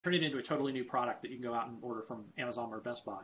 turn 0.04 0.14
it 0.14 0.22
into 0.22 0.38
a 0.38 0.42
totally 0.42 0.72
new 0.72 0.84
product 0.84 1.22
that 1.22 1.30
you 1.30 1.38
can 1.38 1.44
go 1.44 1.54
out 1.54 1.68
and 1.68 1.78
order 1.82 2.02
from 2.02 2.24
Amazon 2.38 2.70
or 2.72 2.80
Best 2.80 3.04
Buy. 3.04 3.22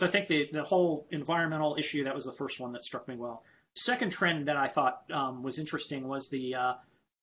So 0.00 0.06
I 0.06 0.10
think 0.10 0.28
the 0.28 0.48
the 0.52 0.64
whole 0.64 1.06
environmental 1.10 1.76
issue 1.78 2.04
that 2.04 2.14
was 2.14 2.24
the 2.24 2.32
first 2.32 2.60
one 2.60 2.72
that 2.72 2.84
struck 2.84 3.06
me 3.08 3.16
well. 3.16 3.42
Second 3.74 4.10
trend 4.10 4.48
that 4.48 4.56
I 4.56 4.68
thought 4.68 5.02
um, 5.12 5.42
was 5.42 5.58
interesting 5.58 6.08
was 6.08 6.28
the 6.28 6.54
uh, 6.54 6.74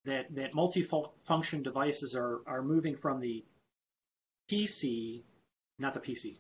that 0.06 0.34
that 0.36 0.54
multifunction 0.54 1.64
devices 1.64 2.16
are 2.16 2.42
are 2.46 2.62
moving 2.62 2.96
from 2.96 3.20
the 3.20 3.44
PC, 4.50 5.24
not 5.80 5.94
the 5.94 6.00
PC, 6.00 6.38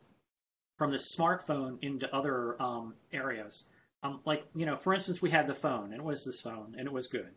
from 0.77 0.91
the 0.91 0.97
smartphone 0.97 1.79
into 1.81 2.13
other 2.13 2.61
um, 2.61 2.95
areas. 3.11 3.67
Um, 4.03 4.21
like 4.25 4.45
you 4.55 4.65
know, 4.65 4.75
for 4.75 4.93
instance, 4.93 5.21
we 5.21 5.29
had 5.29 5.47
the 5.47 5.55
phone, 5.55 5.85
and 5.85 5.95
it 5.95 6.03
was 6.03 6.23
this 6.23 6.41
phone, 6.41 6.75
and 6.77 6.87
it 6.87 6.93
was 6.93 7.07
good, 7.07 7.33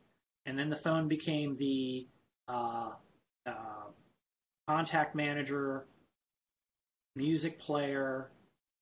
and 0.46 0.58
then 0.58 0.70
the 0.70 0.76
phone 0.76 1.08
became 1.08 1.56
the 1.56 2.06
uh, 2.50 2.90
uh, 3.46 3.86
contact 4.66 5.14
manager, 5.14 5.84
music 7.16 7.58
player, 7.58 8.30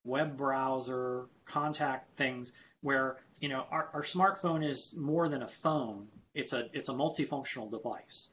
web 0.03 0.37
browser, 0.37 1.25
contact 1.45 2.17
things, 2.17 2.51
where 2.81 3.17
you 3.39 3.49
know 3.49 3.65
our, 3.71 3.89
our 3.93 4.03
smartphone 4.03 4.67
is 4.67 4.95
more 4.95 5.29
than 5.29 5.43
a 5.43 5.47
phone. 5.47 6.07
It's 6.33 6.53
a 6.53 6.69
it's 6.73 6.89
a 6.89 6.93
multifunctional 6.93 7.69
device. 7.69 8.29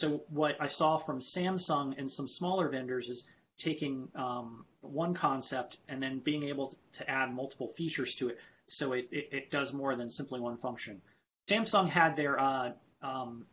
So 0.00 0.22
what 0.28 0.56
I 0.60 0.66
saw 0.66 0.98
from 0.98 1.20
Samsung 1.20 1.98
and 1.98 2.10
some 2.10 2.28
smaller 2.28 2.68
vendors 2.68 3.08
is 3.08 3.26
taking 3.58 4.08
um, 4.16 4.64
one 4.80 5.14
concept 5.14 5.78
and 5.88 6.02
then 6.02 6.18
being 6.18 6.44
able 6.44 6.74
to 6.94 7.08
add 7.08 7.32
multiple 7.32 7.68
features 7.68 8.16
to 8.16 8.28
it 8.30 8.38
so 8.66 8.92
it, 8.92 9.08
it, 9.12 9.28
it 9.30 9.50
does 9.50 9.72
more 9.72 9.94
than 9.94 10.08
simply 10.08 10.40
one 10.40 10.56
function. 10.56 11.00
Samsung 11.48 11.88
had 11.88 12.16
their 12.16 12.40
uh, 12.40 12.72
um, 13.02 13.46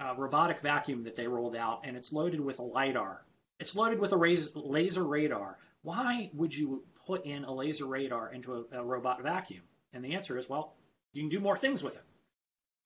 uh, 0.00 0.14
robotic 0.16 0.60
vacuum 0.60 1.04
that 1.04 1.16
they 1.16 1.26
rolled 1.26 1.56
out, 1.56 1.82
and 1.84 1.96
it's 1.96 2.12
loaded 2.12 2.40
with 2.40 2.58
a 2.58 2.62
LiDAR. 2.62 3.22
It's 3.58 3.74
loaded 3.74 3.98
with 3.98 4.12
a 4.12 4.48
laser 4.54 5.04
radar. 5.04 5.58
Why 5.82 6.30
would 6.34 6.54
you 6.54 6.84
put 7.06 7.24
in 7.24 7.44
a 7.44 7.54
laser 7.54 7.86
radar 7.86 8.30
into 8.32 8.66
a, 8.72 8.80
a 8.80 8.84
robot 8.84 9.22
vacuum? 9.22 9.62
And 9.92 10.04
the 10.04 10.14
answer 10.14 10.36
is, 10.36 10.48
well, 10.48 10.74
you 11.12 11.22
can 11.22 11.30
do 11.30 11.40
more 11.40 11.56
things 11.56 11.82
with 11.82 11.96
it. 11.96 12.02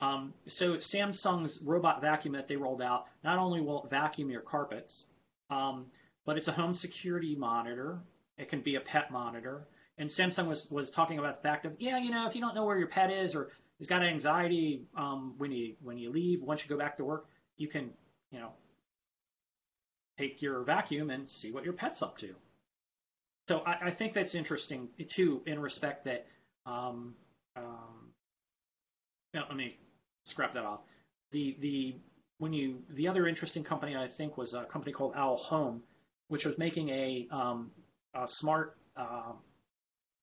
Um, 0.01 0.33
so 0.47 0.77
Samsung's 0.77 1.61
robot 1.63 2.01
vacuum 2.01 2.35
that 2.35 2.49
they 2.49 2.57
rolled 2.57 2.81
out 2.81 3.07
not 3.23 3.39
only 3.39 3.61
will 3.61 3.85
it 3.85 3.91
vacuum 3.91 4.31
your 4.31 4.41
carpets, 4.41 5.07
um, 5.51 5.87
but 6.25 6.39
it's 6.39 6.49
a 6.49 6.53
home 6.53 6.73
security 6.73 7.35
monitor. 7.35 7.99
It 8.39 8.49
can 8.49 8.61
be 8.61 8.77
a 8.77 8.81
pet 8.81 9.11
monitor. 9.11 9.67
And 9.99 10.09
Samsung 10.09 10.47
was 10.47 10.71
was 10.71 10.91
talking 10.91 11.19
about 11.19 11.37
the 11.37 11.43
fact 11.43 11.67
of 11.67 11.77
yeah, 11.81 11.99
you 11.99 12.11
know, 12.11 12.27
if 12.27 12.35
you 12.35 12.41
don't 12.41 12.55
know 12.55 12.65
where 12.65 12.79
your 12.79 12.89
pet 12.89 13.11
is 13.11 13.35
or 13.35 13.51
has 13.81 13.87
got 13.87 14.03
anxiety 14.03 14.83
um, 14.97 15.35
when 15.39 15.51
you 15.51 15.75
when 15.83 15.99
you 15.99 16.11
leave, 16.11 16.43
once 16.43 16.63
you 16.63 16.69
go 16.69 16.79
back 16.79 16.99
to 16.99 17.05
work, 17.05 17.27
you 17.57 17.67
can 17.67 17.91
you 18.31 18.39
know 18.39 18.53
take 20.19 20.43
your 20.43 20.63
vacuum 20.63 21.11
and 21.11 21.29
see 21.29 21.51
what 21.51 21.65
your 21.65 21.73
pet's 21.73 22.03
up 22.03 22.19
to. 22.19 22.35
So 23.49 23.61
I, 23.61 23.87
I 23.87 23.91
think 23.91 24.13
that's 24.13 24.35
interesting 24.35 24.89
too, 25.09 25.43
in 25.47 25.59
respect 25.59 26.05
that. 26.05 26.27
Um, 26.67 27.15
um, 27.57 28.13
no, 29.35 29.43
let 29.49 29.57
me 29.57 29.77
scrap 30.25 30.55
that 30.55 30.65
off. 30.65 30.81
The 31.33 31.57
the 31.59 31.97
when 32.39 32.53
you 32.53 32.83
the 32.91 33.09
other 33.09 33.27
interesting 33.27 33.65
company 33.65 33.97
I 33.97 34.09
think 34.09 34.37
was 34.37 34.55
a 34.55 34.65
company 34.65 34.93
called 34.93 35.15
Owl 35.17 35.39
Home, 35.39 35.83
which 36.29 36.45
was 36.45 36.59
making 36.59 36.91
a, 36.91 37.29
um, 37.31 37.71
a 38.15 38.29
smart 38.29 38.77
uh, 38.97 39.33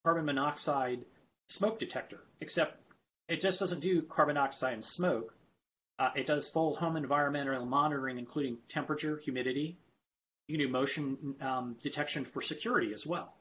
carbon 0.03 0.25
monoxide 0.25 1.03
smoke 1.47 1.79
detector, 1.79 2.19
except 2.39 2.79
it 3.27 3.41
just 3.41 3.59
doesn't 3.59 3.81
do 3.81 4.01
carbon 4.01 4.35
dioxide 4.35 4.73
and 4.73 4.85
smoke. 4.85 5.33
Uh, 5.99 6.09
it 6.15 6.25
does 6.25 6.49
full 6.49 6.75
home 6.75 6.95
environmental 6.95 7.65
monitoring, 7.65 8.19
including 8.19 8.57
temperature, 8.69 9.17
humidity. 9.17 9.77
You 10.47 10.57
can 10.57 10.67
do 10.67 10.71
motion 10.71 11.35
um, 11.41 11.75
detection 11.81 12.23
for 12.23 12.41
security 12.41 12.93
as 12.93 13.05
well. 13.05 13.33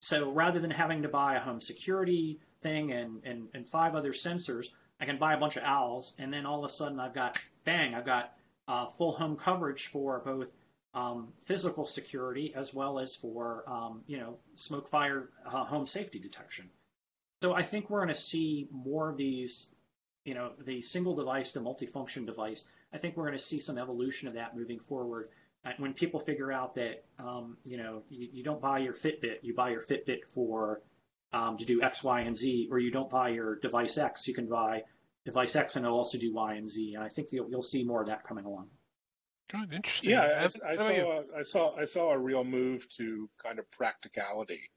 So 0.00 0.30
rather 0.30 0.60
than 0.60 0.70
having 0.70 1.02
to 1.02 1.08
buy 1.08 1.36
a 1.36 1.40
home 1.40 1.60
security 1.60 2.40
thing 2.62 2.92
and, 2.92 3.24
and, 3.24 3.48
and 3.52 3.68
five 3.68 3.94
other 3.94 4.12
sensors, 4.12 4.68
I 4.98 5.04
can 5.04 5.18
buy 5.18 5.34
a 5.34 5.38
bunch 5.38 5.56
of 5.56 5.62
owls, 5.64 6.14
and 6.18 6.32
then 6.32 6.46
all 6.46 6.64
of 6.64 6.70
a 6.70 6.72
sudden 6.72 7.00
I've 7.00 7.14
got 7.14 7.42
bang, 7.64 7.94
I've 7.94 8.06
got 8.06 8.32
uh, 8.68 8.86
full 8.86 9.12
home 9.12 9.36
coverage 9.36 9.86
for 9.86 10.20
both 10.20 10.50
um, 10.94 11.28
physical 11.40 11.84
security 11.84 12.52
as 12.54 12.74
well 12.74 12.98
as 12.98 13.14
for 13.14 13.64
um, 13.68 14.02
you 14.06 14.18
know 14.18 14.38
smoke 14.54 14.88
fire 14.88 15.28
uh, 15.46 15.64
home 15.64 15.86
safety 15.86 16.18
detection. 16.18 16.68
So 17.42 17.54
I 17.54 17.62
think 17.62 17.88
we're 17.88 18.00
going 18.00 18.14
to 18.14 18.20
see 18.20 18.68
more 18.70 19.08
of 19.08 19.16
these, 19.16 19.72
you 20.24 20.34
know, 20.34 20.52
the 20.64 20.82
single 20.82 21.16
device 21.16 21.52
to 21.52 21.60
multifunction 21.60 22.26
device. 22.26 22.64
I 22.92 22.98
think 22.98 23.16
we're 23.16 23.26
going 23.26 23.38
to 23.38 23.42
see 23.42 23.58
some 23.58 23.78
evolution 23.78 24.28
of 24.28 24.34
that 24.34 24.56
moving 24.56 24.78
forward. 24.78 25.28
When 25.78 25.92
people 25.92 26.20
figure 26.20 26.50
out 26.50 26.74
that 26.74 27.04
um, 27.18 27.58
you 27.64 27.76
know 27.76 28.02
you, 28.08 28.28
you, 28.32 28.42
don't 28.42 28.62
buy 28.62 28.78
your 28.78 28.94
Fitbit, 28.94 29.40
you 29.42 29.54
buy 29.54 29.70
your 29.70 29.82
Fitbit 29.82 30.26
for 30.26 30.80
um, 31.32 31.58
to 31.58 31.66
do 31.66 31.82
X, 31.82 32.02
Y, 32.02 32.20
and 32.22 32.34
Z, 32.34 32.68
or 32.70 32.78
you 32.78 32.90
don't 32.90 33.10
buy 33.10 33.28
your 33.28 33.56
device 33.56 33.98
X, 33.98 34.26
you 34.26 34.34
can 34.34 34.46
buy 34.46 34.84
device 35.24 35.56
X 35.56 35.76
and 35.76 35.84
it'll 35.84 35.98
also 35.98 36.18
do 36.18 36.32
Y 36.32 36.54
and 36.54 36.68
Z. 36.68 36.94
And 36.94 37.04
I 37.04 37.08
think 37.08 37.28
you'll, 37.32 37.50
you'll 37.50 37.62
see 37.62 37.84
more 37.84 38.00
of 38.00 38.08
that 38.08 38.26
coming 38.26 38.46
along. 38.46 38.68
Good, 39.50 39.72
interesting. 39.72 40.10
Yeah, 40.10 40.48
I, 40.64 40.72
I 40.72 40.76
saw, 40.76 40.88
a, 40.88 41.24
I 41.38 41.42
saw, 41.42 41.76
I 41.76 41.84
saw 41.84 42.10
a 42.10 42.18
real 42.18 42.44
move 42.44 42.88
to 42.96 43.28
kind 43.42 43.58
of 43.58 43.70
practicality. 43.70 44.70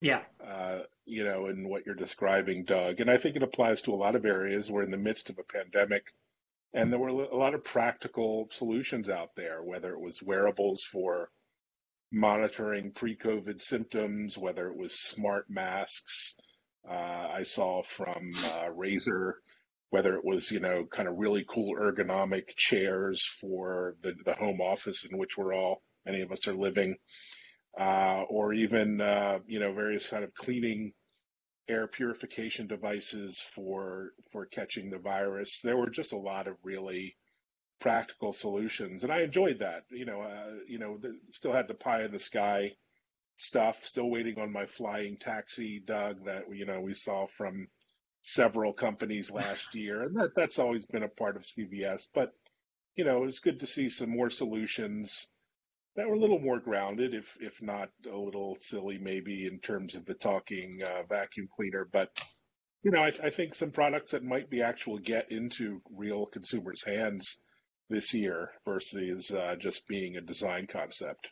Yeah. 0.00 0.22
Uh, 0.44 0.80
you 1.06 1.24
know, 1.24 1.46
in 1.46 1.68
what 1.68 1.86
you're 1.86 1.94
describing, 1.94 2.64
Doug, 2.64 3.00
and 3.00 3.10
I 3.10 3.16
think 3.16 3.36
it 3.36 3.42
applies 3.42 3.82
to 3.82 3.94
a 3.94 3.96
lot 3.96 4.14
of 4.14 4.24
areas. 4.24 4.70
We're 4.70 4.84
in 4.84 4.90
the 4.90 4.96
midst 4.96 5.30
of 5.30 5.38
a 5.38 5.42
pandemic, 5.42 6.12
and 6.72 6.92
there 6.92 6.98
were 6.98 7.08
a 7.08 7.36
lot 7.36 7.54
of 7.54 7.64
practical 7.64 8.48
solutions 8.50 9.08
out 9.08 9.30
there. 9.34 9.62
Whether 9.62 9.92
it 9.92 10.00
was 10.00 10.22
wearables 10.22 10.82
for 10.84 11.30
monitoring 12.12 12.92
pre-COVID 12.92 13.60
symptoms, 13.60 14.38
whether 14.38 14.68
it 14.68 14.76
was 14.76 14.98
smart 14.98 15.46
masks. 15.48 16.36
Uh, 16.88 16.94
I 16.94 17.42
saw 17.42 17.82
from 17.82 18.30
uh, 18.32 18.68
Razer 18.70 19.32
whether 19.90 20.14
it 20.14 20.24
was 20.24 20.50
you 20.50 20.60
know 20.60 20.84
kind 20.84 21.08
of 21.08 21.18
really 21.18 21.44
cool 21.46 21.74
ergonomic 21.76 22.54
chairs 22.56 23.24
for 23.40 23.96
the, 24.02 24.14
the 24.24 24.34
home 24.34 24.60
office 24.60 25.04
in 25.04 25.16
which 25.16 25.36
we're 25.36 25.54
all 25.54 25.82
many 26.04 26.20
of 26.20 26.30
us 26.30 26.46
are 26.46 26.54
living 26.54 26.96
uh, 27.78 28.24
or 28.28 28.52
even 28.52 29.00
uh, 29.00 29.38
you 29.46 29.60
know 29.60 29.72
various 29.72 30.10
kind 30.10 30.24
of 30.24 30.34
cleaning 30.34 30.92
air 31.68 31.86
purification 31.86 32.66
devices 32.66 33.40
for 33.40 34.12
for 34.30 34.46
catching 34.46 34.90
the 34.90 34.98
virus 34.98 35.60
there 35.62 35.76
were 35.76 35.90
just 35.90 36.12
a 36.12 36.18
lot 36.18 36.46
of 36.46 36.56
really 36.62 37.14
practical 37.78 38.32
solutions 38.32 39.04
and 39.04 39.12
i 39.12 39.20
enjoyed 39.20 39.58
that 39.58 39.84
you 39.90 40.06
know 40.06 40.22
uh, 40.22 40.54
you 40.66 40.78
know 40.78 40.96
the, 40.98 41.16
still 41.32 41.52
had 41.52 41.68
the 41.68 41.74
pie 41.74 42.04
in 42.04 42.10
the 42.10 42.18
sky 42.18 42.72
stuff 43.36 43.84
still 43.84 44.08
waiting 44.08 44.38
on 44.40 44.50
my 44.50 44.66
flying 44.66 45.16
taxi 45.18 45.80
doug 45.86 46.24
that 46.24 46.44
you 46.50 46.64
know 46.64 46.80
we 46.80 46.94
saw 46.94 47.26
from 47.26 47.68
several 48.20 48.72
companies 48.72 49.30
last 49.30 49.74
year, 49.74 50.02
and 50.02 50.16
that 50.16 50.34
that's 50.34 50.58
always 50.58 50.86
been 50.86 51.02
a 51.02 51.08
part 51.08 51.36
of 51.36 51.44
CES. 51.44 52.08
But 52.12 52.32
you 52.96 53.04
know, 53.04 53.24
it's 53.24 53.38
good 53.38 53.60
to 53.60 53.66
see 53.66 53.90
some 53.90 54.10
more 54.10 54.30
solutions 54.30 55.28
that 55.98 56.08
were 56.08 56.14
a 56.14 56.18
little 56.18 56.38
more 56.38 56.60
grounded, 56.60 57.12
if 57.12 57.36
if 57.40 57.60
not 57.60 57.90
a 58.10 58.16
little 58.16 58.54
silly, 58.54 58.98
maybe 58.98 59.46
in 59.46 59.58
terms 59.58 59.96
of 59.96 60.06
the 60.06 60.14
talking 60.14 60.80
uh, 60.86 61.02
vacuum 61.08 61.48
cleaner. 61.52 61.88
But 61.92 62.10
you 62.84 62.92
know, 62.92 63.02
I, 63.02 63.08
I 63.08 63.30
think 63.30 63.52
some 63.52 63.72
products 63.72 64.12
that 64.12 64.22
might 64.22 64.48
be 64.48 64.62
actual 64.62 64.98
get 64.98 65.32
into 65.32 65.82
real 65.90 66.26
consumers' 66.26 66.84
hands 66.84 67.38
this 67.90 68.14
year 68.14 68.52
versus 68.64 69.32
uh, 69.32 69.56
just 69.58 69.88
being 69.88 70.16
a 70.16 70.20
design 70.20 70.68
concept. 70.68 71.30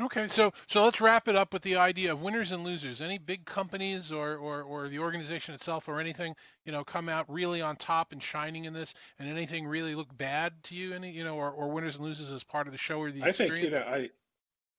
Okay, 0.00 0.28
so 0.28 0.52
so 0.66 0.84
let's 0.84 1.00
wrap 1.00 1.28
it 1.28 1.36
up 1.36 1.52
with 1.52 1.62
the 1.62 1.76
idea 1.76 2.12
of 2.12 2.22
winners 2.22 2.52
and 2.52 2.64
losers. 2.64 3.02
Any 3.02 3.18
big 3.18 3.44
companies 3.44 4.10
or, 4.10 4.36
or, 4.36 4.62
or 4.62 4.88
the 4.88 5.00
organization 5.00 5.54
itself 5.54 5.88
or 5.88 6.00
anything, 6.00 6.34
you 6.64 6.72
know, 6.72 6.84
come 6.84 7.08
out 7.08 7.30
really 7.30 7.60
on 7.60 7.76
top 7.76 8.12
and 8.12 8.22
shining 8.22 8.64
in 8.64 8.72
this, 8.72 8.94
and 9.18 9.28
anything 9.28 9.66
really 9.66 9.94
look 9.94 10.16
bad 10.16 10.52
to 10.64 10.74
you? 10.74 10.94
Any, 10.94 11.10
you 11.10 11.24
know, 11.24 11.36
or, 11.36 11.50
or 11.50 11.70
winners 11.70 11.96
and 11.96 12.04
losers 12.04 12.30
as 12.32 12.42
part 12.44 12.66
of 12.66 12.72
the 12.72 12.78
show 12.78 12.98
or 12.98 13.10
the 13.10 13.22
I 13.22 13.28
experience? 13.28 13.62
think 13.62 13.74
you 13.74 13.78
know, 13.78 13.84
I 13.84 14.08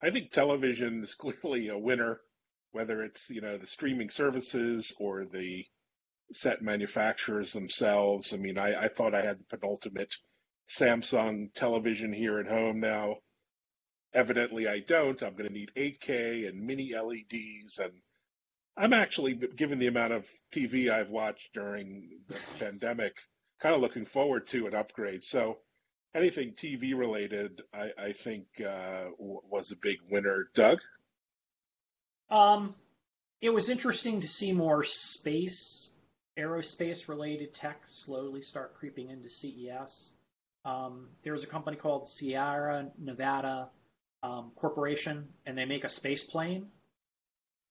I 0.01 0.09
think 0.09 0.31
television 0.31 1.03
is 1.03 1.13
clearly 1.43 1.67
a 1.67 1.77
winner, 1.77 2.19
whether 2.71 3.03
it's 3.03 3.29
you 3.29 3.41
know 3.41 3.57
the 3.57 3.67
streaming 3.67 4.09
services 4.09 4.95
or 4.99 5.25
the 5.25 5.65
set 6.33 6.61
manufacturers 6.61 7.53
themselves. 7.53 8.33
I 8.33 8.37
mean, 8.37 8.57
I, 8.57 8.85
I 8.85 8.87
thought 8.87 9.13
I 9.13 9.21
had 9.21 9.39
the 9.39 9.57
penultimate 9.57 10.15
Samsung 10.67 11.53
television 11.53 12.11
here 12.13 12.39
at 12.39 12.47
home 12.47 12.79
now 12.79 13.17
Evidently, 14.13 14.67
I 14.67 14.79
don't. 14.79 15.21
I'm 15.21 15.33
going 15.33 15.47
to 15.47 15.53
need 15.53 15.71
8K 15.75 16.47
and 16.47 16.65
mini 16.65 16.93
LEDs. 16.93 17.79
And 17.79 17.93
I'm 18.75 18.93
actually, 18.93 19.33
given 19.33 19.79
the 19.79 19.87
amount 19.87 20.13
of 20.13 20.27
TV 20.53 20.89
I've 20.89 21.09
watched 21.09 21.53
during 21.53 22.09
the 22.27 22.37
pandemic, 22.59 23.13
kind 23.61 23.73
of 23.73 23.81
looking 23.81 24.05
forward 24.05 24.47
to 24.47 24.67
an 24.67 24.75
upgrade. 24.75 25.23
So 25.23 25.59
anything 26.13 26.53
TV 26.53 26.97
related, 26.97 27.61
I, 27.73 27.91
I 27.97 28.11
think 28.11 28.47
uh, 28.59 29.05
w- 29.17 29.41
was 29.49 29.71
a 29.71 29.77
big 29.77 29.99
winner. 30.09 30.49
Doug? 30.53 30.81
Um, 32.29 32.75
it 33.41 33.51
was 33.53 33.69
interesting 33.69 34.21
to 34.21 34.27
see 34.27 34.51
more 34.51 34.83
space, 34.83 35.93
aerospace 36.37 37.07
related 37.07 37.53
tech 37.53 37.81
slowly 37.85 38.41
start 38.41 38.75
creeping 38.75 39.09
into 39.09 39.29
CES. 39.29 40.11
Um, 40.63 41.07
there's 41.23 41.43
a 41.43 41.47
company 41.47 41.77
called 41.77 42.07
Sierra 42.07 42.91
Nevada 42.99 43.69
um, 44.23 44.51
corporation, 44.55 45.29
and 45.45 45.57
they 45.57 45.65
make 45.65 45.83
a 45.83 45.89
space 45.89 46.23
plane. 46.23 46.67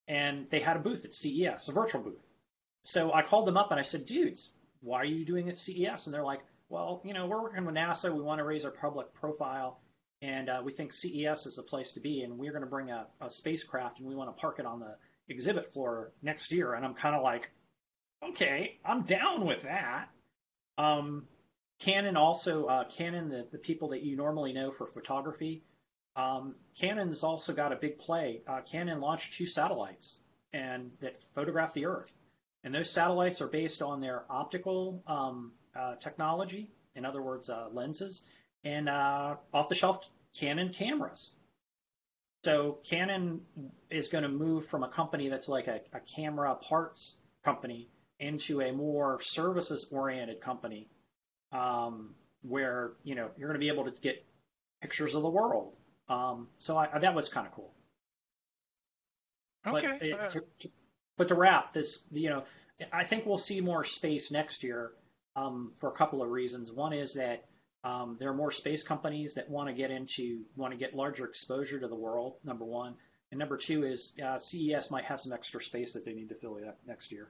And 0.08 0.46
they 0.48 0.60
had 0.60 0.76
a 0.76 0.80
booth 0.80 1.04
at 1.04 1.14
CES, 1.14 1.68
a 1.68 1.72
virtual 1.72 2.02
booth. 2.02 2.26
So 2.82 3.12
I 3.12 3.22
called 3.22 3.46
them 3.46 3.56
up 3.56 3.70
and 3.70 3.78
I 3.78 3.84
said, 3.84 4.06
dudes, 4.06 4.50
why 4.80 5.00
are 5.02 5.04
you 5.04 5.24
doing 5.24 5.46
it 5.46 5.52
at 5.52 5.58
CES? 5.58 6.06
And 6.06 6.14
they're 6.14 6.24
like, 6.24 6.40
well, 6.68 7.00
you 7.04 7.14
know, 7.14 7.26
we're 7.26 7.42
working 7.42 7.64
with 7.64 7.74
NASA. 7.74 8.12
We 8.12 8.22
want 8.22 8.38
to 8.38 8.44
raise 8.44 8.64
our 8.64 8.70
public 8.72 9.14
profile. 9.14 9.78
And 10.22 10.48
uh, 10.48 10.62
we 10.64 10.72
think 10.72 10.92
CES 10.92 11.46
is 11.46 11.56
the 11.56 11.62
place 11.62 11.92
to 11.92 12.00
be. 12.00 12.22
And 12.22 12.38
we're 12.38 12.50
going 12.50 12.64
to 12.64 12.70
bring 12.70 12.90
a, 12.90 13.06
a 13.20 13.30
spacecraft 13.30 14.00
and 14.00 14.08
we 14.08 14.16
want 14.16 14.34
to 14.34 14.40
park 14.40 14.58
it 14.58 14.66
on 14.66 14.80
the 14.80 14.96
exhibit 15.30 15.72
floor 15.72 16.12
next 16.22 16.52
year, 16.52 16.74
and 16.74 16.84
I'm 16.84 16.94
kind 16.94 17.14
of 17.14 17.22
like, 17.22 17.50
okay, 18.30 18.78
I'm 18.84 19.02
down 19.02 19.46
with 19.46 19.62
that. 19.62 20.08
Um, 20.76 21.26
Canon 21.78 22.16
also, 22.16 22.66
uh, 22.66 22.84
Canon, 22.84 23.28
the, 23.28 23.46
the 23.50 23.58
people 23.58 23.90
that 23.90 24.02
you 24.02 24.16
normally 24.16 24.52
know 24.52 24.70
for 24.70 24.86
photography, 24.86 25.62
um, 26.20 26.54
Canon's 26.78 27.22
also 27.22 27.52
got 27.52 27.72
a 27.72 27.76
big 27.76 27.98
play. 27.98 28.42
Uh, 28.46 28.60
Canon 28.60 29.00
launched 29.00 29.34
two 29.34 29.46
satellites 29.46 30.20
and 30.52 30.90
that 31.00 31.16
photograph 31.34 31.72
the 31.74 31.86
Earth, 31.86 32.14
and 32.64 32.74
those 32.74 32.90
satellites 32.90 33.40
are 33.40 33.48
based 33.48 33.82
on 33.82 34.00
their 34.00 34.24
optical 34.28 35.02
um, 35.06 35.52
uh, 35.74 35.94
technology. 35.96 36.68
In 36.94 37.04
other 37.04 37.22
words, 37.22 37.48
uh, 37.48 37.68
lenses 37.72 38.22
and 38.64 38.88
uh, 38.88 39.36
off-the-shelf 39.54 40.08
Canon 40.38 40.70
cameras. 40.70 41.34
So 42.44 42.78
Canon 42.84 43.42
is 43.90 44.08
going 44.08 44.22
to 44.22 44.28
move 44.28 44.66
from 44.66 44.82
a 44.82 44.88
company 44.88 45.28
that's 45.28 45.48
like 45.48 45.66
a, 45.66 45.80
a 45.92 46.00
camera 46.00 46.54
parts 46.54 47.18
company 47.44 47.88
into 48.18 48.60
a 48.60 48.72
more 48.72 49.20
services-oriented 49.20 50.40
company, 50.40 50.88
um, 51.52 52.14
where 52.42 52.92
you 53.04 53.14
know 53.14 53.30
you're 53.36 53.48
going 53.48 53.60
to 53.60 53.64
be 53.64 53.68
able 53.68 53.90
to 53.90 54.00
get 54.00 54.24
pictures 54.80 55.14
of 55.14 55.22
the 55.22 55.28
world. 55.28 55.76
Um, 56.10 56.48
so 56.58 56.76
I, 56.76 56.98
that 56.98 57.14
was 57.14 57.28
kind 57.28 57.46
of 57.46 57.54
cool. 57.54 57.72
Okay. 59.66 59.86
But, 59.86 60.02
it, 60.02 60.30
to, 60.32 60.44
to, 60.60 60.70
but 61.16 61.28
to 61.28 61.34
wrap 61.34 61.72
this, 61.72 62.06
you 62.10 62.30
know, 62.30 62.44
I 62.92 63.04
think 63.04 63.26
we'll 63.26 63.38
see 63.38 63.60
more 63.60 63.84
space 63.84 64.32
next 64.32 64.64
year 64.64 64.90
um, 65.36 65.72
for 65.76 65.88
a 65.88 65.92
couple 65.92 66.22
of 66.22 66.30
reasons. 66.30 66.72
One 66.72 66.92
is 66.92 67.14
that 67.14 67.44
um, 67.84 68.16
there 68.18 68.28
are 68.30 68.34
more 68.34 68.50
space 68.50 68.82
companies 68.82 69.34
that 69.34 69.48
want 69.48 69.68
to 69.68 69.74
get 69.74 69.90
into, 69.90 70.42
want 70.56 70.72
to 70.72 70.78
get 70.78 70.94
larger 70.94 71.26
exposure 71.26 71.78
to 71.78 71.88
the 71.88 71.94
world. 71.94 72.34
Number 72.44 72.64
one, 72.64 72.94
and 73.30 73.38
number 73.38 73.56
two 73.56 73.84
is 73.84 74.18
uh, 74.24 74.38
CES 74.38 74.90
might 74.90 75.04
have 75.04 75.20
some 75.20 75.32
extra 75.32 75.62
space 75.62 75.92
that 75.92 76.04
they 76.04 76.12
need 76.12 76.30
to 76.30 76.34
fill 76.34 76.58
up 76.66 76.78
next 76.86 77.12
year. 77.12 77.28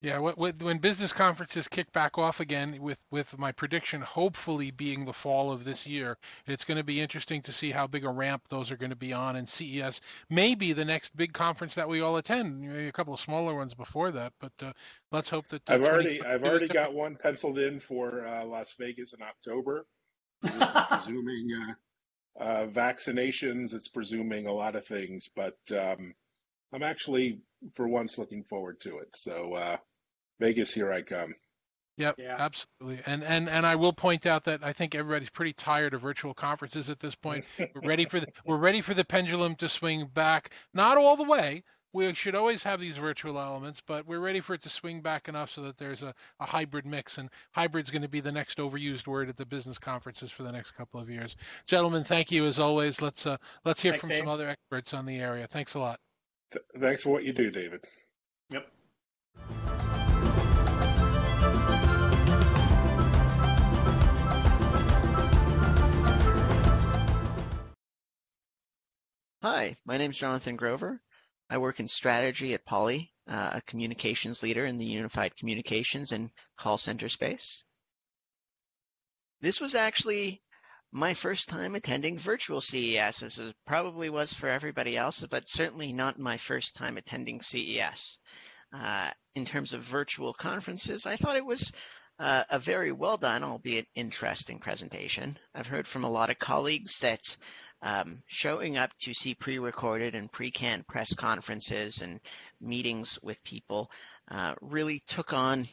Yeah, 0.00 0.18
when 0.20 0.78
business 0.78 1.12
conferences 1.12 1.66
kick 1.66 1.92
back 1.92 2.18
off 2.18 2.38
again, 2.38 2.80
with 2.80 3.04
with 3.10 3.36
my 3.36 3.50
prediction 3.50 4.00
hopefully 4.00 4.70
being 4.70 5.04
the 5.04 5.12
fall 5.12 5.50
of 5.50 5.64
this 5.64 5.88
year, 5.88 6.16
it's 6.46 6.64
going 6.64 6.76
to 6.76 6.84
be 6.84 7.00
interesting 7.00 7.42
to 7.42 7.52
see 7.52 7.72
how 7.72 7.88
big 7.88 8.04
a 8.04 8.08
ramp 8.08 8.42
those 8.48 8.70
are 8.70 8.76
going 8.76 8.90
to 8.90 8.96
be 8.96 9.12
on. 9.12 9.34
And 9.34 9.48
CES 9.48 10.00
may 10.30 10.54
be 10.54 10.72
the 10.72 10.84
next 10.84 11.16
big 11.16 11.32
conference 11.32 11.74
that 11.74 11.88
we 11.88 12.00
all 12.00 12.16
attend. 12.16 12.60
Maybe 12.60 12.86
a 12.86 12.92
couple 12.92 13.12
of 13.12 13.18
smaller 13.18 13.56
ones 13.56 13.74
before 13.74 14.12
that, 14.12 14.32
but 14.38 14.52
uh, 14.62 14.72
let's 15.10 15.28
hope 15.28 15.48
that. 15.48 15.68
Uh, 15.68 15.74
I've 15.74 15.84
already 15.84 16.22
I've 16.22 16.44
already 16.44 16.68
got 16.68 16.94
one 16.94 17.16
penciled 17.16 17.58
in 17.58 17.80
for 17.80 18.24
uh, 18.24 18.44
Las 18.44 18.74
Vegas 18.78 19.14
in 19.14 19.22
October. 19.22 19.84
presuming 20.42 21.48
uh, 21.52 22.40
uh, 22.40 22.66
vaccinations, 22.66 23.74
it's 23.74 23.88
presuming 23.88 24.46
a 24.46 24.52
lot 24.52 24.76
of 24.76 24.86
things, 24.86 25.28
but 25.34 25.58
um, 25.76 26.14
I'm 26.72 26.84
actually 26.84 27.40
for 27.72 27.88
once 27.88 28.18
looking 28.18 28.44
forward 28.44 28.80
to 28.82 28.98
it. 28.98 29.16
So 29.16 29.54
uh, 29.54 29.76
Vegas, 30.40 30.72
here 30.72 30.92
I 30.92 31.02
come. 31.02 31.34
Yep, 31.98 32.14
yeah. 32.18 32.36
absolutely. 32.38 33.02
And 33.06 33.24
and 33.24 33.48
and 33.48 33.66
I 33.66 33.74
will 33.74 33.92
point 33.92 34.24
out 34.24 34.44
that 34.44 34.62
I 34.62 34.72
think 34.72 34.94
everybody's 34.94 35.30
pretty 35.30 35.52
tired 35.52 35.94
of 35.94 36.00
virtual 36.00 36.32
conferences 36.32 36.88
at 36.88 37.00
this 37.00 37.16
point. 37.16 37.44
we're 37.58 37.88
ready 37.88 38.04
for 38.04 38.20
the 38.20 38.28
we're 38.46 38.56
ready 38.56 38.80
for 38.80 38.94
the 38.94 39.04
pendulum 39.04 39.56
to 39.56 39.68
swing 39.68 40.06
back, 40.14 40.50
not 40.72 40.96
all 40.96 41.16
the 41.16 41.24
way. 41.24 41.64
We 41.92 42.12
should 42.14 42.34
always 42.34 42.62
have 42.62 42.80
these 42.80 42.98
virtual 42.98 43.40
elements, 43.40 43.82
but 43.84 44.06
we're 44.06 44.20
ready 44.20 44.40
for 44.40 44.54
it 44.54 44.62
to 44.62 44.68
swing 44.68 45.00
back 45.00 45.28
enough 45.28 45.50
so 45.50 45.62
that 45.62 45.78
there's 45.78 46.02
a, 46.02 46.14
a 46.38 46.44
hybrid 46.44 46.84
mix. 46.84 47.16
And 47.16 47.30
hybrid's 47.52 47.90
going 47.90 48.02
to 48.02 48.08
be 48.08 48.20
the 48.20 48.30
next 48.30 48.58
overused 48.58 49.06
word 49.06 49.30
at 49.30 49.38
the 49.38 49.46
business 49.46 49.78
conferences 49.78 50.30
for 50.30 50.42
the 50.42 50.52
next 50.52 50.72
couple 50.72 51.00
of 51.00 51.08
years. 51.08 51.34
Gentlemen, 51.66 52.04
thank 52.04 52.30
you 52.30 52.44
as 52.44 52.58
always. 52.58 53.00
Let's 53.00 53.26
uh, 53.26 53.38
let's 53.64 53.80
hear 53.80 53.92
Thanks, 53.92 54.02
from 54.02 54.10
Dave. 54.10 54.18
some 54.18 54.28
other 54.28 54.48
experts 54.48 54.94
on 54.94 55.06
the 55.06 55.18
area. 55.18 55.46
Thanks 55.46 55.74
a 55.74 55.80
lot. 55.80 55.98
Th- 56.52 56.64
thanks 56.78 57.02
for 57.02 57.10
what 57.10 57.24
you 57.24 57.32
do, 57.32 57.50
David. 57.50 57.82
Hi, 69.40 69.76
my 69.84 69.98
name 69.98 70.10
is 70.10 70.18
Jonathan 70.18 70.56
Grover. 70.56 71.00
I 71.48 71.58
work 71.58 71.78
in 71.78 71.86
strategy 71.86 72.54
at 72.54 72.64
Poly, 72.64 73.12
uh, 73.28 73.50
a 73.54 73.60
communications 73.60 74.42
leader 74.42 74.64
in 74.64 74.78
the 74.78 74.84
unified 74.84 75.36
communications 75.36 76.10
and 76.10 76.30
call 76.56 76.76
center 76.76 77.08
space. 77.08 77.62
This 79.40 79.60
was 79.60 79.76
actually 79.76 80.42
my 80.90 81.14
first 81.14 81.48
time 81.48 81.76
attending 81.76 82.18
virtual 82.18 82.60
CES, 82.60 83.22
as 83.22 83.38
it 83.38 83.54
probably 83.64 84.10
was 84.10 84.32
for 84.32 84.48
everybody 84.48 84.96
else, 84.96 85.24
but 85.30 85.48
certainly 85.48 85.92
not 85.92 86.18
my 86.18 86.36
first 86.36 86.74
time 86.74 86.96
attending 86.96 87.40
CES. 87.40 88.18
Uh, 88.72 89.12
in 89.36 89.46
terms 89.46 89.72
of 89.72 89.84
virtual 89.84 90.34
conferences, 90.34 91.06
I 91.06 91.14
thought 91.14 91.36
it 91.36 91.46
was 91.46 91.70
uh, 92.18 92.42
a 92.50 92.58
very 92.58 92.90
well 92.90 93.16
done, 93.16 93.44
albeit 93.44 93.86
interesting 93.94 94.58
presentation. 94.58 95.38
I've 95.54 95.68
heard 95.68 95.86
from 95.86 96.02
a 96.02 96.10
lot 96.10 96.30
of 96.30 96.40
colleagues 96.40 96.98
that 96.98 97.36
um, 97.82 98.22
showing 98.26 98.76
up 98.76 98.90
to 99.00 99.14
see 99.14 99.34
pre-recorded 99.34 100.14
and 100.14 100.30
pre-canned 100.32 100.86
press 100.86 101.14
conferences 101.14 102.02
and 102.02 102.20
meetings 102.60 103.18
with 103.22 103.42
people 103.44 103.90
uh, 104.30 104.54
really 104.60 105.02
took 105.06 105.32
on 105.32 105.68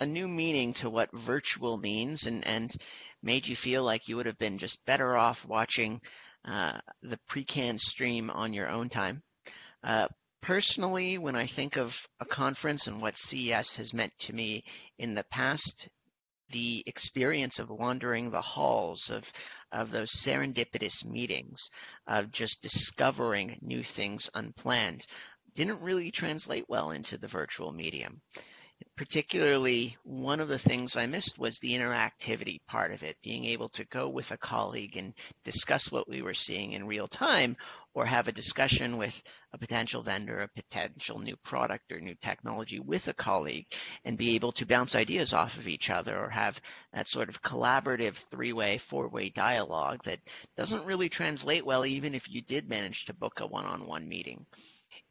a 0.00 0.06
new 0.06 0.28
meaning 0.28 0.74
to 0.74 0.90
what 0.90 1.10
virtual 1.12 1.76
means 1.76 2.26
and, 2.26 2.46
and 2.46 2.74
made 3.22 3.46
you 3.46 3.56
feel 3.56 3.82
like 3.82 4.08
you 4.08 4.16
would 4.16 4.26
have 4.26 4.38
been 4.38 4.58
just 4.58 4.84
better 4.86 5.16
off 5.16 5.44
watching 5.44 6.00
uh, 6.44 6.78
the 7.02 7.18
pre-canned 7.28 7.80
stream 7.80 8.30
on 8.30 8.52
your 8.52 8.68
own 8.68 8.88
time. 8.88 9.22
Uh, 9.82 10.06
personally, 10.42 11.18
when 11.18 11.34
I 11.34 11.46
think 11.46 11.76
of 11.76 12.06
a 12.20 12.24
conference 12.24 12.86
and 12.86 13.00
what 13.00 13.16
CES 13.16 13.74
has 13.74 13.94
meant 13.94 14.12
to 14.20 14.32
me 14.32 14.64
in 14.98 15.14
the 15.14 15.24
past, 15.24 15.88
the 16.50 16.82
experience 16.86 17.58
of 17.58 17.70
wandering 17.70 18.30
the 18.30 18.40
halls 18.40 19.10
of 19.10 19.30
of 19.72 19.90
those 19.90 20.10
serendipitous 20.12 21.04
meetings 21.04 21.70
of 22.06 22.30
just 22.30 22.62
discovering 22.62 23.58
new 23.60 23.82
things 23.82 24.30
unplanned 24.34 25.06
didn't 25.54 25.82
really 25.82 26.10
translate 26.10 26.64
well 26.68 26.90
into 26.90 27.18
the 27.18 27.28
virtual 27.28 27.72
medium 27.72 28.20
particularly 28.96 29.96
one 30.04 30.40
of 30.40 30.48
the 30.48 30.58
things 30.58 30.96
I 30.96 31.06
missed 31.06 31.38
was 31.38 31.58
the 31.58 31.74
interactivity 31.74 32.60
part 32.66 32.92
of 32.92 33.02
it, 33.02 33.16
being 33.22 33.44
able 33.44 33.68
to 33.70 33.84
go 33.84 34.08
with 34.08 34.30
a 34.30 34.38
colleague 34.38 34.96
and 34.96 35.12
discuss 35.44 35.92
what 35.92 36.08
we 36.08 36.22
were 36.22 36.34
seeing 36.34 36.72
in 36.72 36.86
real 36.86 37.06
time 37.06 37.56
or 37.92 38.06
have 38.06 38.26
a 38.26 38.32
discussion 38.32 38.96
with 38.96 39.22
a 39.52 39.58
potential 39.58 40.02
vendor, 40.02 40.38
a 40.40 40.48
potential 40.48 41.18
new 41.18 41.36
product 41.36 41.92
or 41.92 42.00
new 42.00 42.14
technology 42.14 42.78
with 42.80 43.06
a 43.08 43.14
colleague 43.14 43.66
and 44.04 44.18
be 44.18 44.34
able 44.34 44.52
to 44.52 44.66
bounce 44.66 44.94
ideas 44.94 45.34
off 45.34 45.58
of 45.58 45.68
each 45.68 45.90
other 45.90 46.18
or 46.18 46.30
have 46.30 46.60
that 46.92 47.08
sort 47.08 47.28
of 47.28 47.42
collaborative 47.42 48.14
three-way, 48.30 48.78
four-way 48.78 49.28
dialogue 49.28 50.02
that 50.04 50.20
doesn't 50.56 50.86
really 50.86 51.08
translate 51.08 51.66
well 51.66 51.84
even 51.84 52.14
if 52.14 52.28
you 52.30 52.40
did 52.40 52.68
manage 52.68 53.04
to 53.04 53.14
book 53.14 53.40
a 53.40 53.46
one-on-one 53.46 54.08
meeting. 54.08 54.46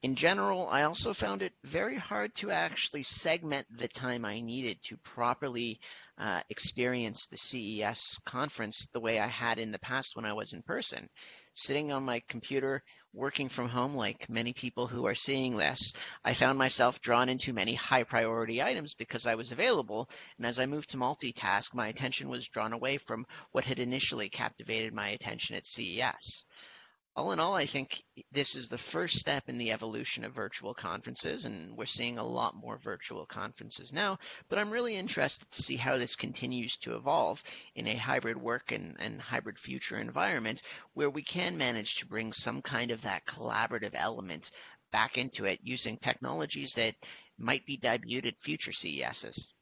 In 0.06 0.16
general, 0.16 0.70
I 0.70 0.84
also 0.84 1.16
found 1.16 1.42
it 1.42 1.54
very 1.64 1.98
hard 1.98 2.36
to 2.36 2.52
actually 2.52 3.02
segment 3.02 3.66
the 3.76 3.88
time 3.88 4.24
I 4.24 4.40
needed 4.40 4.80
to 4.84 4.98
properly 4.98 5.80
uh, 6.20 6.42
experience 6.48 7.26
the 7.26 7.38
CES 7.40 8.20
conference 8.24 8.88
the 8.94 9.00
way 9.00 9.18
I 9.18 9.26
had 9.26 9.58
in 9.58 9.72
the 9.72 9.80
past 9.80 10.16
when 10.16 10.24
I 10.24 10.34
was 10.34 10.54
in 10.54 10.62
person. 10.62 11.10
Sitting 11.56 11.92
on 11.92 12.06
my 12.06 12.22
computer, 12.30 12.84
working 13.14 13.50
from 13.50 13.68
home, 13.68 13.96
like 13.96 14.30
many 14.30 14.54
people 14.54 14.86
who 14.86 15.08
are 15.08 15.16
seeing 15.16 15.58
this, 15.58 15.92
I 16.24 16.36
found 16.36 16.60
myself 16.60 17.02
drawn 17.02 17.28
into 17.28 17.52
many 17.52 17.74
high 17.74 18.04
priority 18.04 18.62
items 18.62 18.94
because 18.94 19.26
I 19.26 19.34
was 19.34 19.52
available. 19.52 20.08
And 20.38 20.46
as 20.46 20.60
I 20.60 20.68
moved 20.68 20.92
to 20.92 20.98
multitask, 20.98 21.74
my 21.74 21.88
attention 21.88 22.30
was 22.30 22.48
drawn 22.48 22.74
away 22.74 23.00
from 23.00 23.26
what 23.54 23.66
had 23.66 23.80
initially 23.80 24.30
captivated 24.30 24.94
my 24.94 25.10
attention 25.10 25.56
at 25.56 25.66
CES 25.66 26.46
all 27.16 27.32
in 27.32 27.40
all, 27.40 27.56
I 27.56 27.66
think 27.66 28.04
this 28.34 28.56
is 28.56 28.68
the 28.68 28.78
first 28.78 29.20
step 29.20 29.48
in 29.48 29.58
the 29.58 29.72
evolution 29.72 30.26
of 30.26 30.34
virtual 30.34 30.74
conferences, 30.74 31.46
and 31.46 31.78
we're 31.78 31.86
seeing 31.86 32.18
a 32.18 32.28
lot 32.28 32.56
more 32.56 32.78
virtual 32.78 33.26
conferences 33.26 33.94
now. 33.94 34.20
But 34.50 34.60
I'm 34.60 34.70
really 34.70 34.98
interested 34.98 35.50
to 35.52 35.62
see 35.62 35.78
how 35.78 35.98
this 35.98 36.18
continues 36.18 36.76
to 36.80 36.96
evolve 36.96 37.42
in 37.74 37.88
a 37.88 37.96
hybrid 37.96 38.36
work 38.36 38.74
and, 38.74 38.98
and 39.00 39.22
hybrid 39.22 39.58
future 39.58 39.98
environment 39.98 40.62
where 40.94 41.10
we 41.10 41.24
can 41.24 41.58
manage 41.58 41.96
to 41.96 42.06
bring 42.06 42.34
some 42.34 42.62
kind 42.62 42.92
of 42.92 43.04
that 43.04 43.26
collaborative 43.26 43.94
element 43.94 44.52
back 44.92 45.18
into 45.18 45.46
it 45.46 45.60
using 45.64 45.98
technologies 45.98 46.74
that 46.74 46.96
might 47.38 47.66
be 47.66 47.78
debuted 47.78 48.28
at 48.28 48.42
future 48.42 48.74
CESs. 48.74 49.54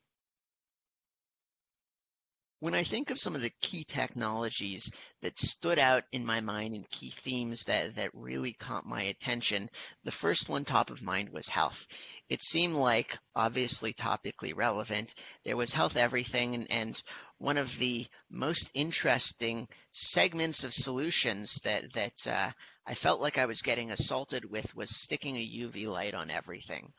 When 2.63 2.75
I 2.75 2.85
think 2.85 3.09
of 3.09 3.19
some 3.19 3.35
of 3.35 3.41
the 3.41 3.51
key 3.59 3.83
technologies 3.83 4.89
that 5.21 5.37
stood 5.37 5.77
out 5.77 6.05
in 6.13 6.25
my 6.25 6.39
mind 6.39 6.73
and 6.73 6.89
key 6.89 7.09
themes 7.09 7.65
that, 7.65 7.95
that 7.97 8.11
really 8.13 8.53
caught 8.53 8.85
my 8.85 9.01
attention, 9.01 9.69
the 10.05 10.11
first 10.11 10.47
one 10.47 10.63
top 10.63 10.89
of 10.89 11.01
mind 11.01 11.27
was 11.27 11.49
health. 11.49 11.85
It 12.29 12.41
seemed 12.41 12.75
like 12.75 13.19
obviously 13.35 13.91
topically 13.91 14.55
relevant. 14.55 15.13
There 15.43 15.57
was 15.57 15.73
health 15.73 15.97
everything 15.97 16.55
and, 16.55 16.71
and 16.71 17.03
one 17.37 17.57
of 17.57 17.77
the 17.79 18.07
most 18.29 18.71
interesting 18.73 19.67
segments 19.91 20.63
of 20.63 20.73
solutions 20.73 21.59
that, 21.65 21.91
that 21.95 22.25
uh, 22.25 22.51
I 22.87 22.95
felt 22.95 23.19
like 23.19 23.37
I 23.37 23.45
was 23.45 23.61
getting 23.61 23.91
assaulted 23.91 24.49
with 24.49 24.73
was 24.73 24.89
sticking 24.95 25.35
a 25.35 25.45
UV 25.45 25.87
light 25.87 26.13
on 26.13 26.31
everything. 26.31 26.93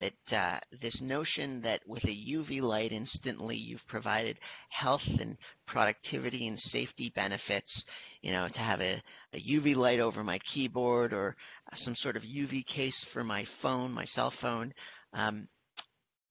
That 0.00 0.32
uh, 0.32 0.60
this 0.80 1.00
notion 1.00 1.62
that 1.62 1.80
with 1.86 2.04
a 2.04 2.08
UV 2.08 2.60
light 2.60 2.92
instantly 2.92 3.56
you've 3.56 3.86
provided 3.86 4.38
health 4.68 5.20
and 5.20 5.38
productivity 5.64 6.46
and 6.46 6.58
safety 6.60 7.10
benefits, 7.14 7.84
you 8.20 8.32
know, 8.32 8.46
to 8.48 8.60
have 8.60 8.82
a, 8.82 9.02
a 9.32 9.40
UV 9.40 9.74
light 9.74 10.00
over 10.00 10.22
my 10.22 10.38
keyboard 10.40 11.14
or 11.14 11.36
some 11.74 11.94
sort 11.94 12.16
of 12.16 12.24
UV 12.24 12.66
case 12.66 13.04
for 13.04 13.24
my 13.24 13.44
phone, 13.44 13.92
my 13.92 14.04
cell 14.04 14.30
phone. 14.30 14.74
Um, 15.12 15.48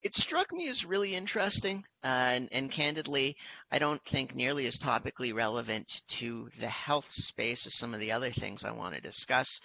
it 0.05 0.13
struck 0.13 0.53
me 0.53 0.69
as 0.69 0.85
really 0.85 1.15
interesting 1.15 1.83
uh, 2.03 2.07
and, 2.07 2.49
and, 2.51 2.71
candidly 2.71 3.35
i 3.71 3.79
don't 3.79 4.03
think 4.05 4.35
nearly 4.35 4.67
as 4.67 4.77
topically 4.77 5.33
relevant 5.33 6.01
to 6.07 6.47
the 6.59 6.67
health 6.67 7.09
space 7.09 7.65
as 7.65 7.75
some 7.75 7.95
of 7.95 7.99
the 7.99 8.11
other 8.11 8.29
things 8.29 8.63
i 8.63 8.71
want 8.71 8.93
to 8.93 9.01
discuss 9.01 9.59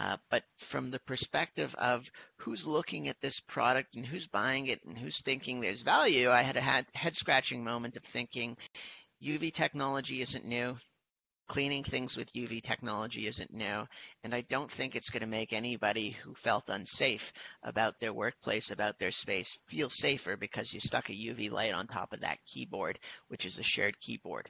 uh, 0.00 0.16
but 0.30 0.42
from 0.58 0.90
the 0.90 0.98
perspective 1.00 1.74
of 1.76 2.10
who's 2.38 2.66
looking 2.66 3.08
at 3.08 3.20
this 3.20 3.38
product 3.40 3.96
and 3.96 4.06
who's 4.06 4.26
buying 4.26 4.66
it 4.66 4.82
and 4.84 4.96
who's 4.96 5.22
thinking 5.22 5.60
there's 5.60 5.82
value 5.82 6.30
i 6.30 6.42
had 6.42 6.56
a 6.56 6.60
head 6.60 7.14
scratching 7.14 7.62
moment 7.62 7.96
of 7.96 8.04
thinking 8.04 8.56
uv 9.22 9.52
technology 9.52 10.20
isn't 10.20 10.44
new 10.44 10.76
cleaning 11.50 11.82
things 11.82 12.16
with 12.16 12.32
UV 12.32 12.62
technology 12.62 13.26
isn't 13.26 13.52
new, 13.52 13.84
and 14.22 14.32
I 14.32 14.42
don't 14.42 14.70
think 14.70 14.94
it's 14.94 15.10
going 15.10 15.22
to 15.22 15.26
make 15.26 15.52
anybody 15.52 16.10
who 16.10 16.32
felt 16.32 16.70
unsafe 16.70 17.32
about 17.64 17.98
their 17.98 18.12
workplace, 18.12 18.70
about 18.70 19.00
their 19.00 19.10
space, 19.10 19.58
feel 19.66 19.90
safer 19.90 20.36
because 20.36 20.72
you 20.72 20.78
stuck 20.78 21.08
a 21.08 21.12
UV 21.12 21.50
light 21.50 21.74
on 21.74 21.88
top 21.88 22.12
of 22.12 22.20
that 22.20 22.38
keyboard, 22.46 23.00
which 23.26 23.46
is 23.46 23.58
a 23.58 23.64
shared 23.64 23.98
keyboard. 23.98 24.48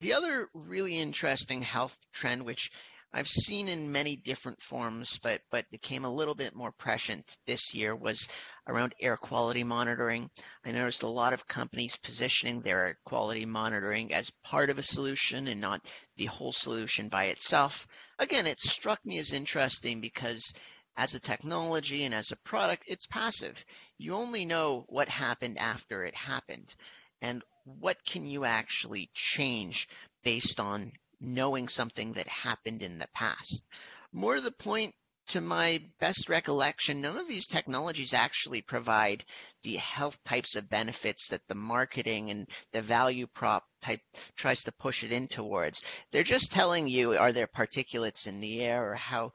The 0.00 0.14
other 0.14 0.48
really 0.54 0.98
interesting 0.98 1.60
health 1.60 1.98
trend, 2.14 2.46
which 2.46 2.70
I've 3.16 3.28
seen 3.28 3.68
in 3.68 3.92
many 3.92 4.16
different 4.16 4.60
forms, 4.60 5.18
but 5.22 5.40
but 5.50 5.70
became 5.70 6.04
a 6.04 6.14
little 6.14 6.34
bit 6.34 6.54
more 6.54 6.70
prescient 6.70 7.38
this 7.46 7.72
year 7.72 7.96
was 7.96 8.28
around 8.68 8.94
air 9.00 9.16
quality 9.16 9.64
monitoring. 9.64 10.28
I 10.66 10.72
noticed 10.72 11.02
a 11.02 11.08
lot 11.08 11.32
of 11.32 11.46
companies 11.46 11.96
positioning 11.96 12.60
their 12.60 12.88
air 12.88 12.98
quality 13.06 13.46
monitoring 13.46 14.12
as 14.12 14.30
part 14.44 14.68
of 14.68 14.78
a 14.78 14.82
solution 14.82 15.48
and 15.48 15.62
not 15.62 15.80
the 16.18 16.26
whole 16.26 16.52
solution 16.52 17.08
by 17.08 17.28
itself. 17.28 17.86
Again, 18.18 18.46
it 18.46 18.60
struck 18.60 19.00
me 19.06 19.16
as 19.16 19.32
interesting 19.32 20.02
because 20.02 20.52
as 20.94 21.14
a 21.14 21.18
technology 21.18 22.04
and 22.04 22.14
as 22.14 22.32
a 22.32 22.44
product, 22.44 22.82
it's 22.86 23.06
passive. 23.06 23.64
You 23.96 24.12
only 24.12 24.44
know 24.44 24.84
what 24.90 25.08
happened 25.08 25.56
after 25.56 26.04
it 26.04 26.14
happened. 26.14 26.74
And 27.22 27.42
what 27.64 27.96
can 28.04 28.26
you 28.26 28.44
actually 28.44 29.08
change 29.14 29.88
based 30.22 30.60
on 30.60 30.92
knowing 31.20 31.68
something 31.68 32.12
that 32.14 32.28
happened 32.28 32.82
in 32.82 32.98
the 32.98 33.08
past. 33.14 33.64
More 34.12 34.36
to 34.36 34.40
the 34.40 34.52
point, 34.52 34.94
to 35.28 35.40
my 35.40 35.82
best 35.98 36.28
recollection, 36.28 37.00
none 37.00 37.16
of 37.16 37.26
these 37.26 37.48
technologies 37.48 38.14
actually 38.14 38.62
provide 38.62 39.24
the 39.64 39.76
health 39.76 40.22
types 40.24 40.54
of 40.54 40.68
benefits 40.68 41.28
that 41.28 41.46
the 41.48 41.54
marketing 41.54 42.30
and 42.30 42.48
the 42.72 42.80
value 42.80 43.26
prop 43.26 43.64
type 43.82 44.00
tries 44.36 44.62
to 44.64 44.72
push 44.72 45.02
it 45.02 45.10
in 45.10 45.26
towards. 45.26 45.82
They're 46.12 46.22
just 46.22 46.52
telling 46.52 46.86
you 46.86 47.18
are 47.18 47.32
there 47.32 47.48
particulates 47.48 48.28
in 48.28 48.40
the 48.40 48.62
air 48.62 48.92
or 48.92 48.94
how 48.94 49.32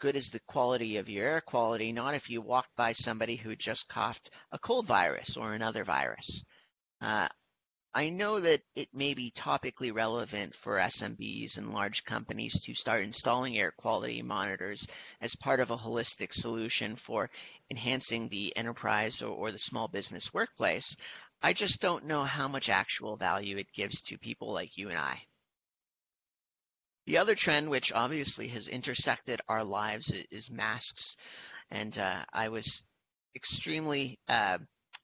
good 0.00 0.16
is 0.16 0.30
the 0.30 0.40
quality 0.40 0.96
of 0.96 1.08
your 1.08 1.26
air 1.26 1.40
quality, 1.40 1.92
not 1.92 2.14
if 2.14 2.30
you 2.30 2.40
walked 2.40 2.74
by 2.76 2.92
somebody 2.94 3.36
who 3.36 3.54
just 3.54 3.88
coughed 3.88 4.30
a 4.50 4.58
cold 4.58 4.86
virus 4.86 5.36
or 5.36 5.52
another 5.52 5.84
virus. 5.84 6.42
Uh, 7.02 7.28
I 7.96 8.08
know 8.08 8.40
that 8.40 8.62
it 8.74 8.92
may 8.92 9.14
be 9.14 9.30
topically 9.30 9.94
relevant 9.94 10.56
for 10.56 10.78
SMBs 10.78 11.58
and 11.58 11.72
large 11.72 12.04
companies 12.04 12.60
to 12.62 12.74
start 12.74 13.02
installing 13.02 13.56
air 13.56 13.70
quality 13.70 14.20
monitors 14.20 14.84
as 15.20 15.36
part 15.36 15.60
of 15.60 15.70
a 15.70 15.76
holistic 15.76 16.34
solution 16.34 16.96
for 16.96 17.30
enhancing 17.70 18.28
the 18.28 18.56
enterprise 18.56 19.22
or, 19.22 19.28
or, 19.28 19.52
the 19.52 19.60
small 19.60 19.86
business 19.86 20.34
workplace. 20.34 20.96
I 21.40 21.52
just 21.52 21.80
don't 21.80 22.06
know 22.06 22.24
how 22.24 22.48
much 22.48 22.68
actual 22.68 23.16
value 23.16 23.58
it 23.58 23.72
gives 23.72 24.00
to 24.02 24.18
people 24.18 24.52
like 24.52 24.76
you 24.76 24.88
and 24.88 24.98
I. 24.98 25.22
The 27.06 27.18
other 27.18 27.36
trend, 27.36 27.70
which 27.70 27.92
obviously 27.92 28.48
has 28.48 28.66
intersected 28.66 29.40
our 29.48 29.62
lives, 29.62 30.10
is 30.32 30.50
masks. 30.50 31.16
And 31.70 31.96
uh, 31.96 32.24
I 32.32 32.48
was 32.48 32.82
extremely 33.36 34.18
uh, 34.26 34.58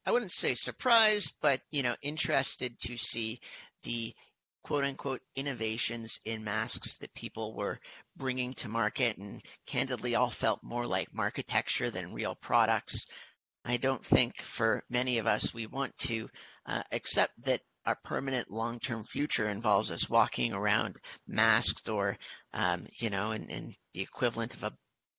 I 0.06 0.12
wouldn't 0.12 0.32
say 0.32 0.55
surprised, 0.55 1.35
but 1.40 1.60
you 1.70 1.82
know, 1.82 1.97
interested 2.02 2.78
to 2.81 2.97
see 2.97 3.40
the 3.82 4.14
quote 4.62 4.85
unquote 4.85 5.22
innovations 5.36 6.18
in 6.24 6.44
masks 6.44 6.98
that 6.98 7.14
people 7.14 7.55
were 7.55 7.78
bringing 8.16 8.55
to 8.55 8.68
market 8.68 9.16
and 9.18 9.43
candidly 9.66 10.14
all 10.14 10.31
felt 10.31 10.62
more 10.62 10.86
like 10.86 11.14
marketecture 11.14 11.90
than 11.90 12.14
real 12.14 12.35
products. 12.35 13.06
I 13.64 13.77
don't 13.77 14.05
think 14.05 14.40
for 14.40 14.82
many 14.89 15.18
of 15.18 15.27
us 15.27 15.52
we 15.52 15.66
want 15.66 15.97
to 15.98 16.28
uh, 16.66 16.82
accept 16.93 17.32
that 17.44 17.60
our 17.86 17.97
permanent 18.05 18.51
long-term 18.51 19.05
future 19.05 19.48
involves 19.48 19.90
us 19.90 20.09
walking 20.09 20.52
around 20.52 20.97
masked 21.27 21.89
or 21.89 22.16
um, 22.52 22.86
you 22.98 23.10
know 23.10 23.32
in, 23.32 23.51
in, 23.51 23.74
the 23.93 24.02
equivalent 24.02 24.55
of 24.55 24.62
a 24.62 24.72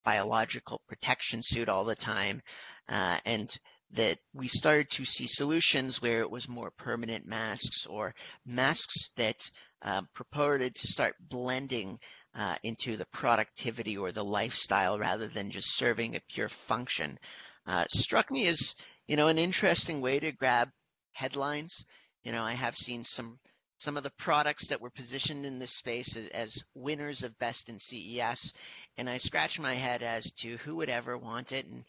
biological 0.05 0.81
protection 0.87 1.41
suit 1.43 1.67
all 1.67 1.83
the 1.83 1.95
time 1.95 2.41
uh, 2.87 3.19
and 3.25 3.53
that 3.93 4.17
we 4.33 4.47
started 4.47 4.89
to 4.89 5.05
see 5.05 5.27
solutions 5.27 6.01
where 6.01 6.21
it 6.21 6.31
was 6.31 6.47
more 6.47 6.71
permanent 6.71 7.25
masks 7.25 7.85
or 7.85 8.13
masks 8.45 9.09
that 9.17 9.49
um, 9.81 10.07
purported 10.13 10.75
to 10.75 10.87
start 10.87 11.15
blending 11.19 11.99
uh, 12.35 12.55
into 12.63 12.95
the 12.95 13.05
productivity 13.07 13.97
or 13.97 14.11
the 14.11 14.23
lifestyle 14.23 14.97
rather 14.97 15.27
than 15.27 15.51
just 15.51 15.75
serving 15.75 16.15
a 16.15 16.21
pure 16.29 16.49
function. 16.49 17.19
Uh, 17.65 17.85
struck 17.89 18.31
me 18.31 18.47
as 18.47 18.75
you 19.07 19.15
know 19.15 19.27
an 19.27 19.37
interesting 19.37 20.01
way 20.01 20.19
to 20.19 20.31
grab 20.31 20.69
headlines. 21.13 21.85
You 22.23 22.31
know, 22.31 22.43
I 22.43 22.53
have 22.53 22.75
seen 22.75 23.03
some 23.03 23.39
some 23.77 23.97
of 23.97 24.03
the 24.03 24.11
products 24.11 24.67
that 24.67 24.79
were 24.79 24.91
positioned 24.91 25.43
in 25.43 25.57
this 25.57 25.75
space 25.75 26.15
as, 26.15 26.27
as 26.27 26.63
winners 26.75 27.23
of 27.23 27.37
best 27.39 27.67
in 27.67 27.79
CES, 27.79 28.53
and 28.97 29.09
I 29.09 29.17
scratch 29.17 29.59
my 29.59 29.73
head 29.73 30.03
as 30.03 30.31
to 30.41 30.57
who 30.57 30.75
would 30.77 30.89
ever 30.89 31.17
want 31.17 31.51
it 31.51 31.65
and 31.65 31.83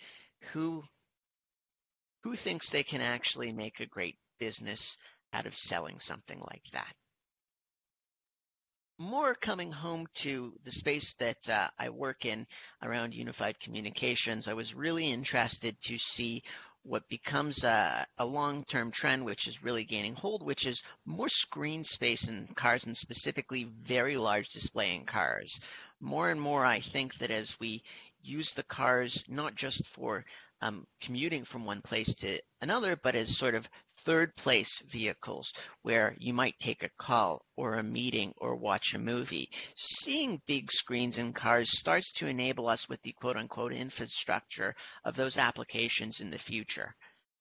who 0.53 0.83
who 2.23 2.36
thinks 2.36 2.70
they 2.70 2.82
can 2.82 3.01
actually 3.01 3.53
make 3.53 3.81
a 3.81 3.86
great 3.86 4.16
business 4.39 4.97
out 5.32 5.47
of 5.47 5.55
selling 5.55 5.99
something 5.99 6.40
like 6.40 6.65
that? 6.73 6.94
More 8.99 9.35
coming 9.35 9.73
home 9.73 10.07
to 10.16 10.53
the 10.65 10.70
space 10.70 11.15
that 11.15 11.49
uh, 11.49 11.69
I 11.78 11.89
work 11.89 12.24
in 12.24 12.47
around 12.82 13.15
unified 13.15 13.59
communications, 13.59 14.47
I 14.47 14.53
was 14.53 14.74
really 14.74 15.11
interested 15.11 15.77
to 15.82 15.99
see 15.99 16.43
what 16.85 17.09
becomes 17.09 17.65
a, 17.65 18.07
a 18.19 18.27
long-term 18.27 18.90
trend, 18.90 19.24
which 19.24 19.47
is 19.47 19.62
really 19.62 19.85
gaining 19.85 20.15
hold, 20.15 20.44
which 20.44 20.66
is 20.66 20.82
more 21.05 21.28
screen 21.28 21.85
space 21.85 22.28
in 22.28 22.49
cars 22.55 22.85
and 22.85 22.97
specifically 22.97 23.69
very 23.82 24.16
large 24.16 24.49
display 24.49 24.94
in 24.94 25.05
cars. 25.05 25.59
More 26.01 26.28
and 26.31 26.40
more, 26.40 26.65
I 26.65 26.81
think 26.81 27.19
that 27.19 27.31
as 27.31 27.59
we 27.61 27.82
use 28.23 28.53
the 28.55 28.65
cars 28.65 29.24
not 29.28 29.55
just 29.55 29.86
for 29.86 30.24
um, 30.63 30.87
commuting 31.01 31.45
from 31.45 31.65
one 31.65 31.83
place 31.83 32.15
to 32.15 32.39
another, 32.61 32.97
but 32.97 33.17
as 33.17 33.37
sort 33.37 33.57
of 33.57 33.69
third 34.05 34.35
place 34.37 34.81
vehicles 34.89 35.53
where 35.83 36.15
you 36.19 36.33
might 36.33 36.59
take 36.59 36.83
a 36.83 36.91
call 36.99 37.45
or 37.57 37.75
a 37.75 37.83
meeting 37.83 38.33
or 38.39 38.55
watch 38.55 38.95
a 38.95 38.99
movie. 38.99 39.51
Seeing 39.77 40.41
big 40.47 40.71
screens 40.71 41.19
in 41.19 41.33
cars 41.33 41.77
starts 41.77 42.13
to 42.15 42.29
enable 42.29 42.69
us 42.69 42.89
with 42.89 43.03
the 43.03 43.13
quote 43.13 43.37
unquote 43.37 43.73
infrastructure 43.73 44.75
of 45.05 45.17
those 45.17 45.37
applications 45.37 46.21
in 46.21 46.31
the 46.31 46.39
future. 46.39 46.95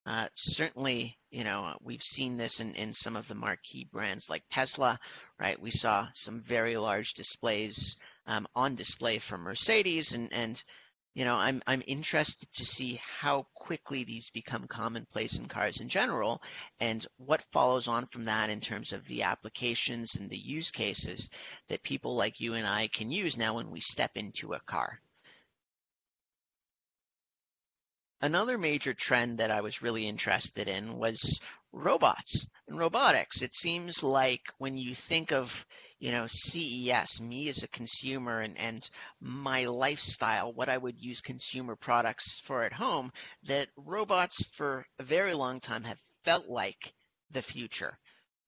Uh, 0.07 0.27
certainly, 0.35 1.15
you 1.29 1.43
know, 1.43 1.77
we've 1.79 2.01
seen 2.01 2.35
this 2.35 2.59
in, 2.59 2.73
in 2.73 2.91
some 2.91 3.15
of 3.15 3.27
the 3.27 3.35
marquee 3.35 3.87
brands 3.91 4.31
like 4.31 4.43
Tesla, 4.49 4.99
right? 5.39 5.61
We 5.61 5.69
saw 5.69 6.07
some 6.15 6.41
very 6.41 6.75
large 6.75 7.13
displays 7.13 7.95
um, 8.25 8.47
on 8.55 8.73
display 8.73 9.19
from 9.19 9.41
Mercedes, 9.41 10.13
and, 10.13 10.33
and 10.33 10.63
you 11.13 11.25
know, 11.25 11.35
I'm 11.35 11.61
I'm 11.67 11.83
interested 11.85 12.51
to 12.53 12.65
see 12.65 13.01
how 13.19 13.47
quickly 13.53 14.03
these 14.03 14.29
become 14.29 14.67
commonplace 14.67 15.37
in 15.37 15.47
cars 15.47 15.81
in 15.81 15.89
general, 15.89 16.41
and 16.79 17.05
what 17.17 17.43
follows 17.51 17.87
on 17.87 18.05
from 18.05 18.25
that 18.25 18.49
in 18.49 18.61
terms 18.61 18.93
of 18.93 19.05
the 19.07 19.23
applications 19.23 20.15
and 20.15 20.29
the 20.29 20.37
use 20.37 20.71
cases 20.71 21.29
that 21.67 21.83
people 21.83 22.15
like 22.15 22.39
you 22.39 22.53
and 22.53 22.65
I 22.65 22.87
can 22.87 23.11
use 23.11 23.37
now 23.37 23.55
when 23.55 23.71
we 23.71 23.81
step 23.81 24.11
into 24.15 24.53
a 24.53 24.59
car. 24.61 25.01
Another 28.21 28.57
major 28.57 28.93
trend 28.93 29.39
that 29.39 29.51
I 29.51 29.61
was 29.61 29.81
really 29.81 30.07
interested 30.07 30.67
in 30.67 30.97
was 30.97 31.41
robots 31.73 32.47
and 32.67 32.77
robotics. 32.77 33.41
It 33.41 33.55
seems 33.55 34.03
like 34.03 34.43
when 34.59 34.77
you 34.77 34.93
think 34.95 35.31
of, 35.31 35.65
you 36.01 36.11
know, 36.11 36.25
CES, 36.27 37.21
me 37.21 37.47
as 37.47 37.61
a 37.61 37.67
consumer 37.67 38.41
and, 38.41 38.57
and 38.57 38.89
my 39.21 39.65
lifestyle, 39.65 40.51
what 40.51 40.67
I 40.67 40.75
would 40.75 40.99
use 40.99 41.21
consumer 41.21 41.75
products 41.75 42.39
for 42.43 42.63
at 42.63 42.73
home, 42.73 43.11
that 43.43 43.67
robots 43.77 44.43
for 44.53 44.83
a 44.97 45.03
very 45.03 45.35
long 45.35 45.59
time 45.59 45.83
have 45.83 45.99
felt 46.25 46.47
like 46.47 46.93
the 47.29 47.43
future. 47.43 47.99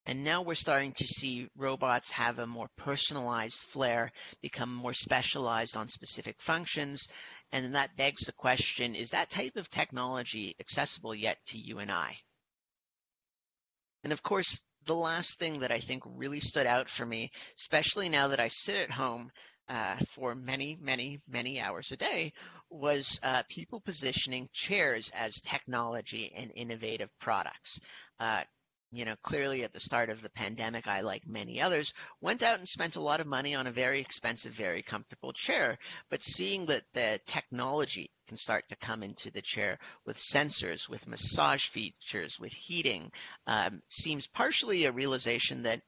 And 0.07 0.23
now 0.23 0.41
we're 0.41 0.55
starting 0.55 0.93
to 0.93 1.05
see 1.05 1.47
robots 1.55 2.09
have 2.09 2.39
a 2.39 2.47
more 2.47 2.69
personalized 2.75 3.59
flair, 3.59 4.11
become 4.41 4.73
more 4.73 4.93
specialized 4.93 5.77
on 5.77 5.89
specific 5.89 6.41
functions. 6.41 7.05
And 7.51 7.75
that 7.75 7.95
begs 7.95 8.25
the 8.25 8.33
question, 8.33 8.95
is 8.95 9.11
that 9.11 9.29
type 9.29 9.57
of 9.57 9.69
technology 9.69 10.55
accessible 10.59 11.13
yet 11.13 11.37
to 11.49 11.59
you 11.59 11.77
and 11.77 11.91
I? 11.91 12.17
And 14.03 14.11
of 14.11 14.23
course, 14.23 14.59
the 14.85 14.95
last 14.95 15.39
thing 15.39 15.59
that 15.59 15.71
I 15.71 15.79
think 15.79 16.03
really 16.05 16.39
stood 16.39 16.65
out 16.65 16.89
for 16.89 17.05
me, 17.05 17.31
especially 17.57 18.09
now 18.09 18.29
that 18.29 18.39
I 18.39 18.47
sit 18.49 18.77
at 18.77 18.91
home 18.91 19.31
uh, 19.69 19.97
for 20.11 20.35
many, 20.35 20.77
many, 20.81 21.21
many 21.27 21.59
hours 21.59 21.91
a 21.91 21.97
day, 21.97 22.33
was 22.69 23.19
uh, 23.23 23.43
people 23.49 23.79
positioning 23.79 24.49
chairs 24.51 25.11
as 25.13 25.39
technology 25.41 26.33
and 26.35 26.51
innovative 26.55 27.09
products. 27.19 27.79
Uh, 28.19 28.43
you 28.91 29.05
know, 29.05 29.15
clearly 29.23 29.63
at 29.63 29.73
the 29.73 29.79
start 29.79 30.11
of 30.11 30.21
the 30.21 30.29
pandemic, 30.29 30.85
I, 30.85 31.01
like 31.01 31.25
many 31.25 31.59
others, 31.59 31.93
went 32.21 32.43
out 32.43 32.59
and 32.59 32.67
spent 32.69 32.95
a 32.95 33.01
lot 33.01 33.21
of 33.21 33.25
money 33.25 33.55
on 33.55 33.65
a 33.65 33.71
very 33.71 33.99
expensive, 33.99 34.53
very 34.53 34.83
comfortable 34.83 35.33
chair. 35.33 35.79
But 36.11 36.21
seeing 36.21 36.67
that 36.67 36.83
the 36.93 37.19
technology 37.25 38.11
can 38.27 38.37
start 38.37 38.67
to 38.69 38.75
come 38.75 39.03
into 39.03 39.31
the 39.31 39.41
chair 39.41 39.79
with 40.05 40.17
sensors, 40.17 40.89
with 40.89 41.07
massage 41.07 41.65
features, 41.67 42.39
with 42.39 42.51
heating, 42.51 43.11
um, 43.47 43.81
seems 43.89 44.27
partially 44.27 44.85
a 44.85 44.91
realization 44.91 45.63
that 45.63 45.81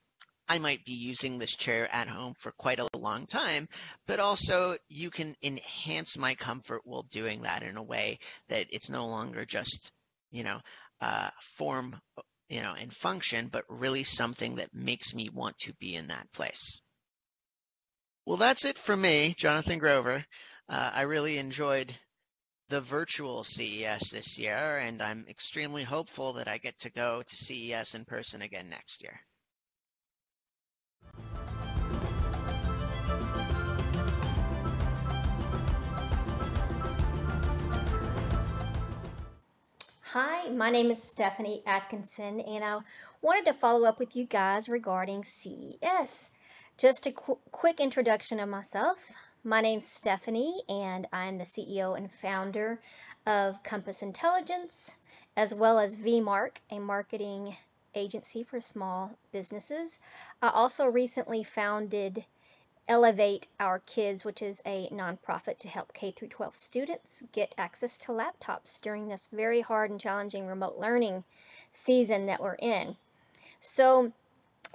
I 0.48 0.60
might 0.60 0.86
be 0.86 0.94
using 0.94 1.38
this 1.38 1.56
chair 1.56 1.91
at 1.94 2.07
home 2.07 2.36
for 2.38 2.52
quite 2.52 2.80
a 2.80 2.98
long 2.98 3.26
time, 3.26 3.68
but 4.06 4.20
also 4.20 4.78
you 4.90 5.10
can 5.10 5.36
enhance 5.41 6.18
my 6.18 6.36
comfort 6.36 6.82
while 6.86 7.07
doing 7.12 7.41
that 7.41 7.64
in 7.64 7.78
a 7.78 7.84
way 7.84 8.20
that 8.49 8.68
it's 8.70 8.90
no 8.90 9.07
longer 9.07 9.45
just, 9.45 9.91
you 10.32 10.44
know, 10.44 10.60
uh, 11.02 11.30
form 11.41 11.99
you 12.49 12.62
know, 12.62 12.74
and 12.78 12.94
function, 12.94 13.49
but 13.52 13.66
really 13.70 14.03
something 14.03 14.56
that 14.56 14.74
makes 14.74 15.14
me 15.14 15.30
want 15.30 15.57
to 15.60 15.74
be 15.74 15.95
in 15.95 16.07
that 16.07 16.32
place. 16.32 16.80
Well, 18.26 18.38
that's 18.38 18.66
it 18.66 18.80
for 18.80 18.95
me, 18.95 19.36
Jonathan 19.38 19.80
Grover. 19.80 20.26
Uh, 20.68 20.91
I 20.94 21.02
really 21.03 21.38
enjoyed 21.38 21.95
the 22.69 22.81
virtual 22.81 23.43
CES 23.43 24.09
this 24.11 24.39
year, 24.39 24.77
and 24.79 25.01
I'm 25.01 25.25
extremely 25.29 25.83
hopeful 25.83 26.33
that 26.33 26.47
I 26.47 26.57
get 26.57 26.77
to 26.79 26.89
go 26.89 27.21
to 27.21 27.35
CES 27.35 27.93
in 27.93 28.05
person 28.05 28.41
again 28.41 28.69
next 28.69 29.03
year. 29.03 29.19
Hi, 40.05 40.49
my 40.49 40.71
name 40.71 40.89
is 40.89 41.03
Stephanie 41.03 41.61
Atkinson, 41.67 42.39
and 42.39 42.63
I 42.63 42.79
wanted 43.21 43.45
to 43.45 43.53
follow 43.53 43.85
up 43.85 43.99
with 43.99 44.15
you 44.15 44.25
guys 44.25 44.69
regarding 44.69 45.23
CES. 45.23 46.31
Just 46.77 47.05
a 47.05 47.11
qu- 47.11 47.37
quick 47.51 47.79
introduction 47.79 48.39
of 48.39 48.49
myself. 48.49 49.11
My 49.47 49.61
name's 49.61 49.85
Stephanie, 49.85 50.63
and 50.67 51.05
I'm 51.13 51.38
the 51.38 51.43
CEO 51.43 51.95
and 51.95 52.11
founder 52.11 52.80
of 53.27 53.61
Compass 53.61 54.01
Intelligence, 54.01 55.05
as 55.38 55.53
well 55.53 55.77
as 55.77 55.97
VMark, 55.97 56.53
a 56.72 56.80
marketing 56.80 57.55
agency 57.93 58.41
for 58.41 58.59
small 58.59 59.19
businesses. 59.31 59.99
I 60.41 60.47
also 60.49 60.88
recently 60.88 61.43
founded 61.43 62.26
Elevate 62.88 63.45
Our 63.59 63.77
Kids, 63.85 64.26
which 64.26 64.41
is 64.41 64.63
a 64.65 64.89
nonprofit 64.91 65.59
to 65.59 65.67
help 65.67 65.93
K 65.93 66.11
12 66.11 66.55
students 66.55 67.22
get 67.31 67.53
access 67.55 67.99
to 67.99 68.11
laptops 68.11 68.81
during 68.81 69.09
this 69.09 69.27
very 69.31 69.61
hard 69.61 69.91
and 69.91 70.01
challenging 70.01 70.47
remote 70.47 70.80
learning 70.80 71.23
season 71.69 72.26
that 72.26 72.41
we're 72.41 72.55
in. 72.55 72.95
So, 73.59 74.11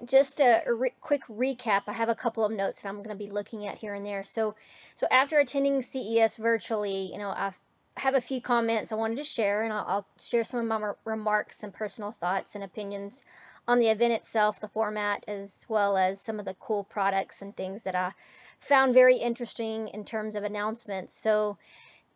just 0.06 0.40
a 0.40 0.62
re- 0.66 0.92
quick 1.00 1.22
recap. 1.26 1.82
I 1.86 1.92
have 1.92 2.08
a 2.08 2.14
couple 2.14 2.44
of 2.44 2.52
notes 2.52 2.82
that 2.82 2.88
I'm 2.88 2.96
going 2.96 3.08
to 3.08 3.14
be 3.14 3.30
looking 3.30 3.66
at 3.66 3.78
here 3.78 3.94
and 3.94 4.04
there. 4.04 4.22
So, 4.24 4.54
so 4.94 5.06
after 5.10 5.38
attending 5.38 5.82
CES 5.82 6.36
virtually, 6.36 7.10
you 7.12 7.18
know, 7.18 7.32
I've 7.36 7.58
have 7.96 8.14
a 8.14 8.20
few 8.20 8.40
comments 8.40 8.92
I 8.92 8.96
wanted 8.96 9.18
to 9.18 9.24
share, 9.24 9.62
and 9.62 9.72
I'll, 9.72 9.84
I'll 9.86 10.06
share 10.18 10.44
some 10.44 10.60
of 10.60 10.66
my 10.66 10.92
remarks 11.04 11.62
and 11.62 11.72
personal 11.72 12.10
thoughts 12.10 12.54
and 12.54 12.64
opinions 12.64 13.24
on 13.68 13.78
the 13.78 13.88
event 13.88 14.12
itself, 14.12 14.60
the 14.60 14.68
format, 14.68 15.24
as 15.28 15.66
well 15.68 15.96
as 15.96 16.20
some 16.20 16.38
of 16.38 16.44
the 16.44 16.54
cool 16.54 16.84
products 16.84 17.42
and 17.42 17.54
things 17.54 17.84
that 17.84 17.94
I 17.94 18.12
found 18.58 18.94
very 18.94 19.16
interesting 19.16 19.88
in 19.88 20.04
terms 20.04 20.34
of 20.34 20.44
announcements. 20.44 21.14
So 21.14 21.56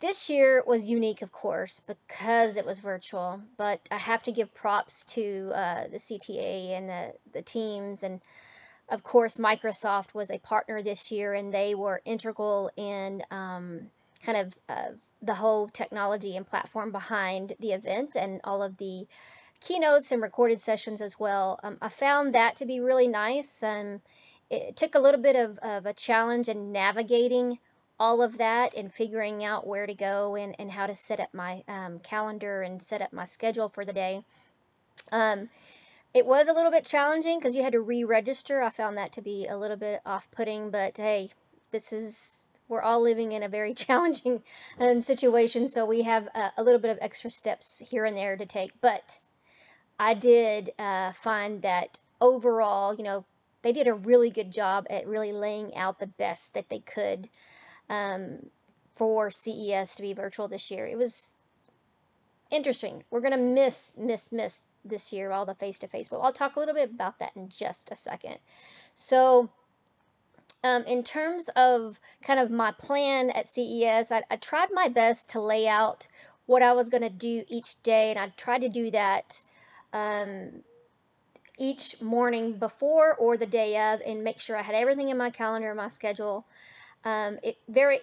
this 0.05 0.29
year 0.29 0.63
was 0.67 0.91
unique, 0.91 1.23
of 1.23 1.33
course, 1.33 1.81
because 1.81 2.59
it 2.59 2.67
was 2.67 2.81
virtual, 2.81 3.41
but 3.57 3.81
I 3.91 3.97
have 3.97 4.23
to 4.25 4.33
give 4.33 4.53
props 4.53 5.03
to 5.15 5.51
uh, 5.55 5.85
the 5.89 5.97
CTA 5.97 6.77
and 6.77 6.87
the, 6.91 7.15
the 7.33 7.41
teams. 7.41 8.03
And 8.03 8.21
of 8.91 9.03
course, 9.03 9.39
Microsoft 9.39 10.15
was 10.15 10.31
a 10.31 10.39
partner 10.41 10.83
this 10.83 11.11
year, 11.11 11.33
and 11.33 11.55
they 11.55 11.75
were 11.75 12.03
integral 12.05 12.71
in 12.77 13.23
um, 13.31 13.91
kind 14.23 14.37
of 14.37 14.55
uh, 14.69 14.93
the 15.23 15.37
whole 15.37 15.69
technology 15.69 16.37
and 16.37 16.47
platform 16.47 16.93
behind 16.93 17.55
the 17.59 17.73
event 17.73 18.15
and 18.15 18.43
all 18.45 18.63
of 18.63 18.77
the 18.77 19.07
keynotes 19.63 20.13
and 20.13 20.21
recorded 20.21 20.61
sessions 20.61 21.01
as 21.01 21.19
well. 21.19 21.59
Um, 21.63 21.79
I 21.81 21.89
found 21.89 22.35
that 22.35 22.57
to 22.57 22.67
be 22.67 22.79
really 22.79 23.09
nice. 23.09 23.63
and 23.63 24.03
it 24.51 24.77
took 24.77 24.95
a 24.95 24.99
little 24.99 25.21
bit 25.21 25.35
of, 25.35 25.59
of 25.63 25.87
a 25.87 25.95
challenge 25.95 26.51
in 26.51 26.71
navigating 26.71 27.59
all 27.99 28.23
of 28.23 28.39
that 28.39 28.75
and 28.77 28.93
figuring 28.93 29.45
out 29.45 29.67
where 29.67 29.87
to 29.87 29.95
go 29.95 30.35
and, 30.35 30.55
and 30.59 30.73
how 30.73 30.87
to 30.87 30.95
set 30.95 31.21
up 31.21 31.33
my 31.33 31.63
um, 31.69 31.99
calendar 32.01 32.63
and 32.63 32.83
set 32.83 33.01
up 33.01 33.13
my 33.13 33.25
schedule 33.25 33.69
for 33.69 33.85
the 33.85 33.93
day. 33.93 34.25
Um, 35.13 35.49
it 36.13 36.27
was 36.27 36.49
a 36.49 36.53
little 36.53 36.71
bit 36.71 36.85
challenging 36.85 37.39
because 37.39 37.57
you 37.57 37.63
had 37.63 37.73
to 37.73 37.81
re-register. 37.81 38.63
I 38.63 38.71
found 38.71 38.97
that 38.97 39.13
to 39.13 39.23
be 39.23 39.47
a 39.47 39.57
little 39.57 39.77
bit 39.77 40.01
off-putting, 40.07 40.71
but 40.71 40.97
hey, 40.97 41.31
this 41.71 41.93
is 41.93 42.47
we're 42.69 42.83
all 42.83 43.03
living 43.03 43.33
in 43.33 43.43
a 43.43 43.49
very 43.49 43.75
challenging 43.75 44.43
um, 44.79 45.01
situation, 45.01 45.69
so 45.69 45.85
we 45.85 46.03
have 46.03 46.29
a, 46.35 46.53
a 46.57 46.63
little 46.63 46.81
bit 46.81 46.91
of 46.91 46.99
extra 47.01 47.31
steps 47.31 47.83
here 47.91 48.05
and 48.05 48.17
there 48.17 48.37
to 48.37 48.47
take. 48.47 48.81
But 48.81 49.19
I 49.99 50.15
did 50.15 50.71
uh, 50.79 51.13
find 51.13 51.63
that 51.63 51.99
overall, 52.21 52.95
you 52.95 53.05
know, 53.05 53.25
they 53.63 53.73
did 53.73 53.87
a 53.87 53.95
really 53.95 54.31
good 54.31 54.53
job 54.53 54.87
at 54.91 55.07
really 55.07 55.33
laying 55.33 55.75
out 55.75 55.99
the 55.99 56.07
best 56.07 56.55
that 56.55 56.69
they 56.69 56.81
could 56.81 57.29
um, 57.95 58.51
for 58.95 59.31
CES 59.31 59.97
to 59.97 60.03
be 60.03 60.13
virtual 60.13 60.49
this 60.49 60.71
year. 60.71 60.87
It 60.87 60.99
was 60.99 61.37
interesting. 62.51 63.05
We're 63.11 63.21
to 63.33 63.39
miss, 63.39 63.99
miss, 63.99 64.33
miss 64.33 64.65
this 64.85 65.13
year 65.13 65.33
all 65.33 65.47
the 65.47 65.55
face 65.55 65.79
to 65.81 65.89
face, 65.89 66.09
but 66.09 66.21
I'll 66.21 66.33
talk 66.33 66.57
a 66.57 66.59
little 66.59 66.75
bit 66.75 66.91
about 66.91 67.19
that 67.19 67.33
in 67.35 67.49
just 67.49 67.91
a 67.91 67.95
second. 67.95 68.37
So, 68.93 69.51
um, 70.63 70.85
in 70.85 71.03
terms 71.03 71.51
of 71.57 72.01
kind 72.23 72.41
of 72.41 72.51
my 72.51 72.73
plan 72.73 73.31
at 73.31 73.49
CES, 73.49 74.11
I, 74.11 74.23
I 74.31 74.37
tried 74.37 74.69
my 74.73 74.89
best 74.89 75.29
to 75.31 75.41
lay 75.41 75.69
out 75.69 76.07
what 76.47 76.63
I 76.63 76.73
was 76.73 76.89
to 76.89 77.11
do 77.11 77.45
each 77.49 77.83
day, 77.83 78.11
and 78.11 78.19
I 78.19 78.29
tried 78.29 78.63
to 78.63 78.69
do 78.69 78.91
that 78.91 79.41
um, 79.93 80.63
each 81.59 82.03
morning 82.03 82.55
before 82.55 83.15
or 83.15 83.37
the 83.37 83.47
day 83.47 83.93
of 83.93 84.01
and 84.07 84.25
make 84.25 84.41
sure 84.41 84.57
I 84.57 84.63
had 84.63 84.75
everything 84.75 85.09
in 85.09 85.17
my 85.17 85.31
calendar, 85.31 85.75
my 85.75 85.89
schedule. 85.89 86.45
Um, 87.05 87.39
it 87.43 87.57
very 87.69 88.01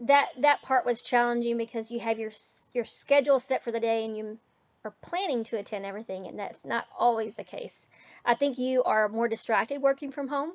that 0.00 0.28
that 0.38 0.62
part 0.62 0.84
was 0.84 1.02
challenging 1.02 1.56
because 1.56 1.90
you 1.90 2.00
have 2.00 2.18
your 2.18 2.32
your 2.74 2.84
schedule 2.84 3.38
set 3.38 3.62
for 3.62 3.72
the 3.72 3.80
day 3.80 4.04
and 4.04 4.16
you 4.16 4.38
are 4.84 4.94
planning 5.00 5.44
to 5.44 5.58
attend 5.58 5.86
everything 5.86 6.26
and 6.26 6.38
that's 6.38 6.64
not 6.64 6.86
always 6.98 7.36
the 7.36 7.44
case. 7.44 7.86
I 8.24 8.34
think 8.34 8.58
you 8.58 8.82
are 8.82 9.08
more 9.08 9.28
distracted 9.28 9.80
working 9.80 10.10
from 10.10 10.28
home 10.28 10.54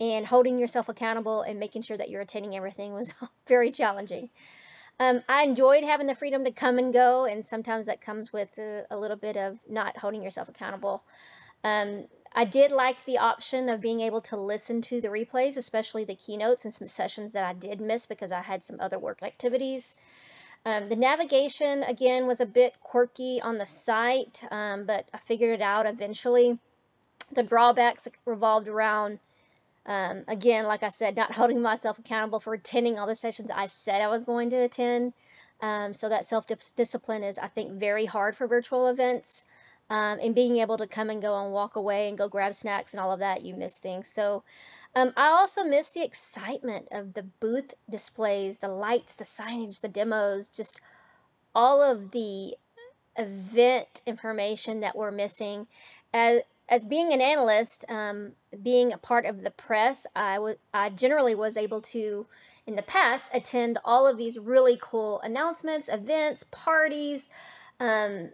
and 0.00 0.26
holding 0.26 0.58
yourself 0.58 0.88
accountable 0.88 1.42
and 1.42 1.58
making 1.58 1.82
sure 1.82 1.96
that 1.96 2.10
you're 2.10 2.20
attending 2.20 2.56
everything 2.56 2.92
was 2.92 3.14
very 3.48 3.70
challenging. 3.70 4.30
Um, 5.00 5.22
I 5.28 5.44
enjoyed 5.44 5.84
having 5.84 6.08
the 6.08 6.14
freedom 6.14 6.44
to 6.44 6.50
come 6.50 6.76
and 6.76 6.92
go, 6.92 7.24
and 7.24 7.44
sometimes 7.44 7.86
that 7.86 8.00
comes 8.00 8.32
with 8.32 8.58
a, 8.58 8.84
a 8.90 8.98
little 8.98 9.16
bit 9.16 9.36
of 9.36 9.58
not 9.68 9.96
holding 9.96 10.24
yourself 10.24 10.48
accountable. 10.48 11.04
Um, 11.62 12.06
I 12.34 12.44
did 12.44 12.70
like 12.70 13.04
the 13.04 13.18
option 13.18 13.68
of 13.68 13.80
being 13.80 14.00
able 14.00 14.20
to 14.22 14.36
listen 14.36 14.80
to 14.82 15.00
the 15.00 15.08
replays, 15.08 15.56
especially 15.56 16.04
the 16.04 16.14
keynotes 16.14 16.64
and 16.64 16.72
some 16.72 16.86
sessions 16.86 17.32
that 17.32 17.44
I 17.44 17.52
did 17.52 17.80
miss 17.80 18.06
because 18.06 18.32
I 18.32 18.42
had 18.42 18.62
some 18.62 18.78
other 18.80 18.98
work 18.98 19.22
activities. 19.22 20.00
Um, 20.64 20.88
the 20.88 20.96
navigation, 20.96 21.82
again, 21.82 22.26
was 22.26 22.40
a 22.40 22.46
bit 22.46 22.74
quirky 22.80 23.40
on 23.40 23.58
the 23.58 23.66
site, 23.66 24.42
um, 24.50 24.84
but 24.84 25.08
I 25.14 25.18
figured 25.18 25.50
it 25.50 25.62
out 25.62 25.86
eventually. 25.86 26.58
The 27.32 27.42
drawbacks 27.42 28.08
revolved 28.26 28.68
around 28.68 29.18
um, 29.88 30.24
again, 30.28 30.66
like 30.66 30.82
I 30.82 30.90
said, 30.90 31.16
not 31.16 31.32
holding 31.34 31.62
myself 31.62 31.98
accountable 31.98 32.38
for 32.38 32.52
attending 32.54 32.98
all 32.98 33.06
the 33.06 33.14
sessions 33.14 33.50
I 33.50 33.66
said 33.66 34.02
I 34.02 34.08
was 34.08 34.24
going 34.24 34.50
to 34.50 34.56
attend. 34.56 35.14
Um, 35.60 35.92
so 35.92 36.08
that 36.08 36.24
self 36.24 36.46
discipline 36.46 37.24
is, 37.24 37.38
I 37.38 37.48
think, 37.48 37.72
very 37.72 38.06
hard 38.06 38.36
for 38.36 38.46
virtual 38.46 38.86
events. 38.86 39.46
Um, 39.90 40.18
and 40.22 40.34
being 40.34 40.58
able 40.58 40.76
to 40.76 40.86
come 40.86 41.08
and 41.08 41.22
go 41.22 41.42
and 41.42 41.52
walk 41.52 41.74
away 41.74 42.08
and 42.08 42.18
go 42.18 42.28
grab 42.28 42.54
snacks 42.54 42.92
and 42.92 43.00
all 43.00 43.12
of 43.12 43.20
that, 43.20 43.42
you 43.42 43.54
miss 43.54 43.78
things. 43.78 44.08
So 44.08 44.42
um, 44.94 45.12
I 45.16 45.28
also 45.28 45.64
miss 45.64 45.90
the 45.90 46.04
excitement 46.04 46.88
of 46.90 47.14
the 47.14 47.22
booth 47.22 47.74
displays, 47.88 48.58
the 48.58 48.68
lights, 48.68 49.14
the 49.14 49.24
signage, 49.24 49.80
the 49.80 49.88
demos, 49.88 50.50
just 50.50 50.80
all 51.54 51.82
of 51.82 52.10
the 52.10 52.54
event 53.16 54.02
information 54.06 54.80
that 54.80 54.96
we're 54.96 55.10
missing. 55.10 55.66
As, 56.12 56.42
as 56.68 56.84
being 56.84 57.12
an 57.12 57.20
analyst, 57.20 57.84
um, 57.90 58.32
being 58.62 58.92
a 58.92 58.98
part 58.98 59.24
of 59.24 59.42
the 59.42 59.50
press, 59.50 60.06
I, 60.14 60.34
w- 60.34 60.58
I 60.72 60.90
generally 60.90 61.34
was 61.34 61.56
able 61.56 61.80
to, 61.80 62.26
in 62.66 62.76
the 62.76 62.82
past, 62.82 63.34
attend 63.34 63.78
all 63.84 64.06
of 64.06 64.18
these 64.18 64.38
really 64.38 64.78
cool 64.80 65.20
announcements, 65.22 65.88
events, 65.88 66.44
parties. 66.44 67.30
Um, 67.80 68.30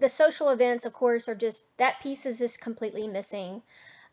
the 0.00 0.08
social 0.08 0.50
events, 0.50 0.84
of 0.84 0.92
course, 0.92 1.28
are 1.28 1.34
just 1.34 1.76
that 1.78 2.00
piece 2.00 2.26
is 2.26 2.38
just 2.38 2.60
completely 2.60 3.08
missing. 3.08 3.62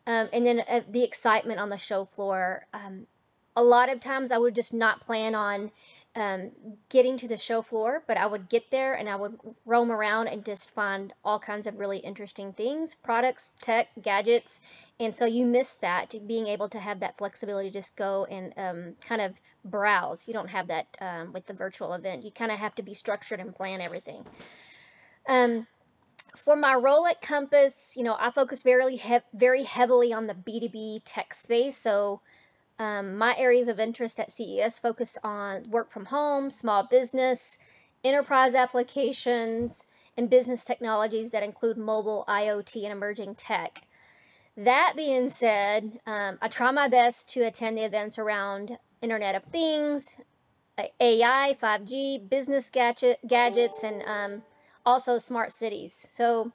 Um, 0.08 0.30
and 0.32 0.46
then 0.46 0.62
uh, 0.70 0.82
the 0.90 1.04
excitement 1.04 1.60
on 1.60 1.70
the 1.70 1.78
show 1.78 2.06
floor. 2.06 2.68
Um, 2.74 3.08
a 3.56 3.64
lot 3.64 3.90
of 3.90 4.00
times 4.00 4.32
I 4.32 4.38
would 4.38 4.54
just 4.54 4.74
not 4.74 5.02
plan 5.02 5.34
on 5.34 5.72
um, 6.16 6.52
getting 6.90 7.18
to 7.18 7.28
the 7.28 7.38
show 7.38 7.62
floor, 7.62 8.04
but 8.08 8.18
I 8.18 8.26
would 8.26 8.50
get 8.50 8.70
there 8.70 8.94
and 8.94 9.10
I 9.10 9.16
would 9.16 9.38
roam 9.66 9.92
around 9.92 10.28
and 10.28 10.46
just 10.46 10.70
find 10.70 11.14
all 11.24 11.40
kinds 11.40 11.66
of 11.68 11.80
really 11.80 12.00
interesting 12.00 12.54
things, 12.54 12.94
products, 12.94 13.58
tech, 13.62 13.90
gadgets. 14.02 14.88
And 15.00 15.16
so 15.16 15.26
you 15.26 15.46
miss 15.46 15.76
that, 15.76 16.14
being 16.28 16.48
able 16.48 16.70
to 16.70 16.80
have 16.80 17.00
that 17.00 17.18
flexibility 17.18 17.70
to 17.70 17.74
just 17.74 17.98
go 17.98 18.26
and 18.30 18.54
um, 18.58 18.96
kind 19.06 19.22
of 19.22 19.40
browse. 19.64 20.28
You 20.28 20.34
don't 20.34 20.50
have 20.50 20.68
that 20.68 20.98
um, 21.02 21.34
with 21.34 21.48
the 21.48 21.54
virtual 21.54 21.94
event. 21.94 22.24
You 22.24 22.32
kind 22.32 22.52
of 22.52 22.60
have 22.60 22.76
to 22.76 22.84
be 22.84 22.94
structured 22.94 23.40
and 23.40 23.56
plan 23.56 23.82
everything. 23.82 24.26
Um, 25.28 25.68
for 26.36 26.56
my 26.56 26.74
role 26.76 27.08
at 27.08 27.22
Compass, 27.22 27.96
you 27.98 28.04
know, 28.04 28.18
I 28.20 28.30
focus 28.30 28.64
very, 28.64 28.96
he- 28.96 29.20
very 29.34 29.64
heavily 29.64 30.14
on 30.14 30.28
the 30.28 30.34
B2B 30.34 31.02
tech 31.06 31.34
space. 31.34 31.78
So 31.78 32.20
um, 32.78 33.18
my 33.18 33.36
areas 33.38 33.68
of 33.68 33.80
interest 33.80 34.20
at 34.20 34.32
CES 34.32 34.80
focus 34.80 35.18
on 35.24 35.70
work 35.70 35.90
from 35.90 36.06
home, 36.06 36.52
small 36.52 36.84
business, 36.84 37.60
enterprise 38.04 38.56
applications, 38.56 39.92
and 40.18 40.30
business 40.30 40.64
technologies 40.64 41.32
that 41.32 41.44
include 41.44 41.78
mobile, 41.78 42.26
IoT, 42.28 42.84
and 42.84 42.92
emerging 42.92 43.36
tech. 43.36 43.82
That 44.58 44.94
being 44.96 45.28
said, 45.28 46.00
um, 46.06 46.38
I 46.42 46.48
try 46.48 46.72
my 46.72 46.88
best 46.88 47.30
to 47.32 47.42
attend 47.42 47.78
the 47.78 47.84
events 47.84 48.18
around 48.18 48.78
Internet 49.02 49.36
of 49.36 49.44
Things, 49.44 50.22
AI, 51.00 51.54
5G, 51.62 52.30
business 52.30 52.70
gadget, 52.70 53.20
gadgets, 53.28 53.84
and 53.84 54.02
um, 54.04 54.44
also 54.86 55.18
smart 55.18 55.52
cities. 55.52 55.94
So, 55.94 56.52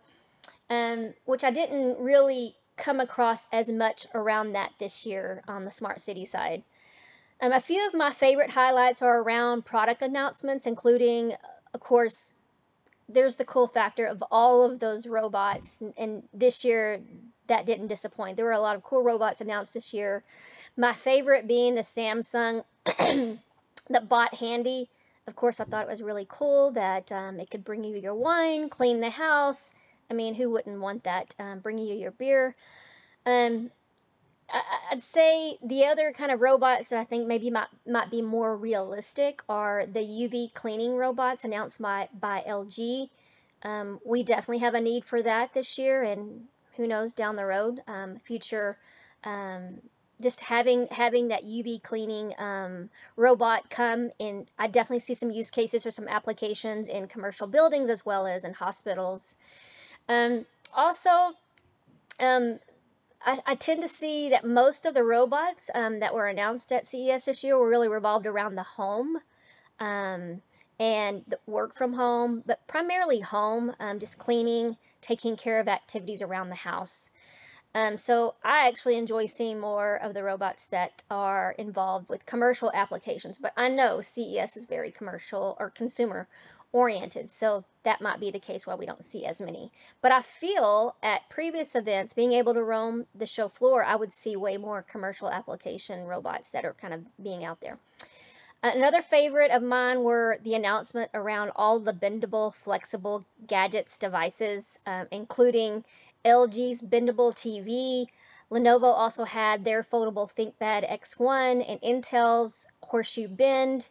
um, 0.69 1.15
which 1.25 1.45
I 1.45 1.51
didn't 1.51 1.99
really 1.99 2.55
come 2.77 3.01
across 3.01 3.47
as 3.53 3.71
much 3.71 4.07
around 4.15 4.53
that 4.53 4.73
this 4.79 5.05
year 5.05 5.43
on 5.49 5.65
the 5.65 5.71
smart 5.71 6.01
city 6.01 6.25
side. 6.25 6.63
Um, 7.43 7.53
a 7.53 7.61
few 7.61 7.87
of 7.87 7.95
my 7.95 8.11
favorite 8.11 8.51
highlights 8.51 9.03
are 9.03 9.21
around 9.21 9.65
product 9.65 10.03
announcements, 10.03 10.67
including, 10.67 11.35
of 11.73 11.81
course, 11.81 12.35
there's 13.09 13.37
the 13.37 13.45
cool 13.45 13.67
factor 13.67 14.07
of 14.07 14.23
all 14.31 14.65
of 14.65 14.79
those 14.79 15.07
robots. 15.07 15.81
And, 15.81 15.95
and 15.99 16.29
this 16.33 16.65
year, 16.65 17.01
that 17.47 17.67
didn't 17.67 17.89
disappoint. 17.89 18.37
There 18.37 18.45
were 18.45 18.53
a 18.53 18.61
lot 18.61 18.77
of 18.77 18.83
cool 18.83 19.03
robots 19.03 19.41
announced 19.41 19.75
this 19.75 19.93
year. 19.93 20.23
My 20.77 20.93
favorite 20.93 21.49
being 21.49 21.75
the 21.75 21.81
Samsung, 21.81 22.65
the 22.85 24.01
Bot 24.09 24.35
Handy. 24.35 24.89
Of 25.31 25.37
course, 25.37 25.61
I 25.61 25.65
thought 25.65 25.85
it 25.85 25.89
was 25.89 26.03
really 26.03 26.27
cool 26.29 26.73
that 26.73 27.13
um, 27.13 27.39
it 27.39 27.51
could 27.51 27.63
bring 27.63 27.85
you 27.85 27.97
your 27.97 28.17
wine, 28.17 28.69
clean 28.69 29.01
the 29.01 29.11
house. 29.11 29.75
I 30.11 30.15
mean, 30.15 30.35
who 30.35 30.51
wouldn't 30.51 30.81
want 30.81 31.05
that? 31.05 31.37
Um, 31.39 31.61
bringing 31.61 31.87
you 31.87 31.95
your 31.95 32.11
beer. 32.11 32.57
Um, 33.25 33.71
I, 34.53 34.61
I'd 34.91 35.03
say 35.03 35.57
the 35.63 35.87
other 35.87 36.13
kind 36.13 36.33
of 36.33 36.43
robots 36.43 36.89
that 36.89 36.99
I 36.99 37.05
think 37.05 37.29
maybe 37.29 37.49
might, 37.49 37.69
might 37.87 38.11
be 38.11 38.23
more 38.23 38.57
realistic 38.57 39.41
are 39.49 39.87
the 39.87 40.01
UV 40.01 40.53
cleaning 40.53 40.97
robots 40.97 41.45
announced 41.45 41.81
by, 41.81 42.09
by 42.13 42.43
LG. 42.45 43.09
Um, 43.63 44.01
we 44.05 44.25
definitely 44.25 44.59
have 44.59 44.75
a 44.75 44.81
need 44.81 45.05
for 45.05 45.23
that 45.23 45.55
this 45.55 45.79
year, 45.79 46.03
and 46.03 46.47
who 46.77 46.89
knows 46.89 47.13
down 47.13 47.37
the 47.37 47.47
road, 47.47 47.79
um, 47.87 48.17
future 48.17 48.75
um, 49.23 49.79
just 50.21 50.43
having 50.43 50.87
having 50.91 51.29
that 51.29 51.45
UV 51.45 51.83
cleaning 51.83 52.35
um, 52.39 52.91
robot 53.17 53.71
come 53.71 54.11
in, 54.19 54.47
I 54.59 54.67
definitely 54.67 55.01
see 55.01 55.15
some 55.15 55.31
use 55.31 55.51
cases 55.51 55.87
or 55.87 55.91
some 55.91 56.09
applications 56.09 56.89
in 56.89 57.09
commercial 57.09 57.47
buildings 57.47 57.89
as 57.89 58.05
well 58.05 58.27
as 58.27 58.45
in 58.45 58.55
hospitals. 58.55 59.43
Um, 60.09 60.47
also, 60.77 61.11
um, 62.21 62.61
I, 63.25 63.39
I, 63.47 63.55
tend 63.55 63.83
to 63.83 63.89
see 63.89 64.29
that 64.31 64.45
most 64.45 64.87
of 64.87 64.95
the 64.95 65.05
robots 65.05 65.71
um, 65.75 66.01
that 66.01 66.15
were 66.15 66.27
announced 66.27 66.73
at 66.73 66.87
CES 66.87 67.27
this 67.27 67.45
year 67.45 67.59
were 67.59 67.69
really 67.69 67.89
revolved 67.89 68.27
around 68.27 68.55
the 68.55 68.63
home 68.63 69.19
um, 69.79 70.43
and 70.79 71.35
work 71.47 71.75
from 71.75 71.95
home, 71.95 72.43
but 72.47 72.67
primarily 72.67 73.21
home, 73.21 73.75
um, 73.79 73.99
just 73.99 74.19
cleaning, 74.19 74.77
taking 75.01 75.37
care 75.37 75.61
of 75.61 75.69
activities 75.69 76.23
around 76.23 76.49
the 76.49 76.55
house. 76.57 77.11
Um, 77.75 77.97
so 77.97 78.35
I 78.43 78.67
actually 78.67 78.97
enjoy 78.97 79.27
seeing 79.27 79.61
more 79.61 79.95
of 79.95 80.13
the 80.13 80.25
robots 80.25 80.67
that 80.67 81.03
are 81.11 81.55
involved 81.57 82.09
with 82.09 82.27
commercial 82.27 82.73
applications, 82.75 83.39
but 83.39 83.53
I 83.57 83.69
know 83.69 84.01
CES 84.01 84.57
is 84.57 84.65
very 84.65 84.91
commercial 84.91 85.57
or 85.61 85.71
consumer 85.71 86.27
oriented, 86.73 87.31
so 87.31 87.65
that 87.83 88.01
might 88.01 88.21
be 88.21 88.31
the 88.31 88.39
case 88.39 88.67
why 88.67 88.75
we 88.75 88.87
don't 88.87 89.05
see 89.05 89.25
as 89.25 89.41
many. 89.41 89.71
But 90.03 90.13
I 90.13 90.21
feel 90.21 90.97
at 91.03 91.29
previous 91.29 91.75
events, 91.75 92.13
being 92.13 92.33
able 92.33 92.55
to 92.55 92.63
roam 92.63 93.07
the 93.15 93.27
show 93.27 93.49
floor, 93.49 93.85
I 93.85 93.97
would 93.97 94.13
see 94.13 94.37
way 94.37 94.57
more 94.57 94.83
commercial 94.83 95.31
application 95.31 96.05
robots 96.05 96.51
that 96.51 96.65
are 96.65 96.75
kind 96.75 96.95
of 96.95 97.23
being 97.23 97.45
out 97.45 97.61
there. 97.61 97.79
Another 98.63 99.01
favorite 99.01 99.51
of 99.51 99.63
mine 99.63 100.03
were 100.03 100.37
the 100.43 100.55
announcement 100.55 101.11
around 101.15 101.51
all 101.57 101.79
the 101.79 101.95
bendable, 101.95 102.53
flexible 102.53 103.25
gadgets 103.47 103.97
devices, 103.97 104.81
um, 104.87 105.07
including 105.11 105.83
LG's 106.25 106.83
bendable 106.83 107.33
TV. 107.33 108.07
Lenovo 108.51 108.85
also 108.85 109.25
had 109.25 109.65
their 109.65 109.83
foldable 109.83 110.29
ThinkPad 110.29 110.91
X1 110.91 111.65
and 111.69 111.81
Intel's 111.81 112.67
Horseshoe 112.83 113.29
Bend. 113.29 113.89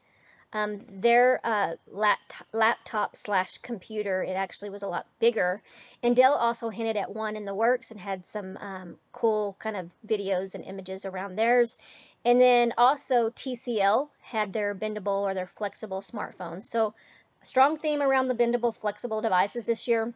Um, 0.51 0.79
their 0.89 1.39
uh, 1.43 1.75
laptop, 1.87 2.47
laptop 2.53 3.15
slash 3.15 3.59
computer, 3.59 4.23
it 4.23 4.31
actually 4.31 4.71
was 4.71 4.81
a 4.81 4.87
lot 4.87 5.05
bigger. 5.19 5.61
And 6.01 6.15
Dell 6.15 6.33
also 6.33 6.69
hinted 6.69 6.97
at 6.97 7.13
one 7.13 7.35
in 7.35 7.45
the 7.45 7.53
works 7.53 7.91
and 7.91 7.99
had 7.99 8.25
some 8.25 8.57
um, 8.57 8.95
cool 9.11 9.55
kind 9.59 9.77
of 9.77 9.91
videos 10.05 10.55
and 10.55 10.65
images 10.65 11.05
around 11.05 11.35
theirs. 11.35 11.77
And 12.25 12.41
then 12.41 12.73
also 12.77 13.29
TCL 13.29 14.09
had 14.23 14.53
their 14.53 14.73
bendable 14.73 15.21
or 15.21 15.35
their 15.35 15.45
flexible 15.45 16.01
smartphones. 16.01 16.63
So, 16.63 16.95
strong 17.43 17.77
theme 17.77 18.01
around 18.01 18.27
the 18.27 18.35
bendable 18.35 18.75
flexible 18.75 19.21
devices 19.21 19.67
this 19.67 19.87
year. 19.87 20.13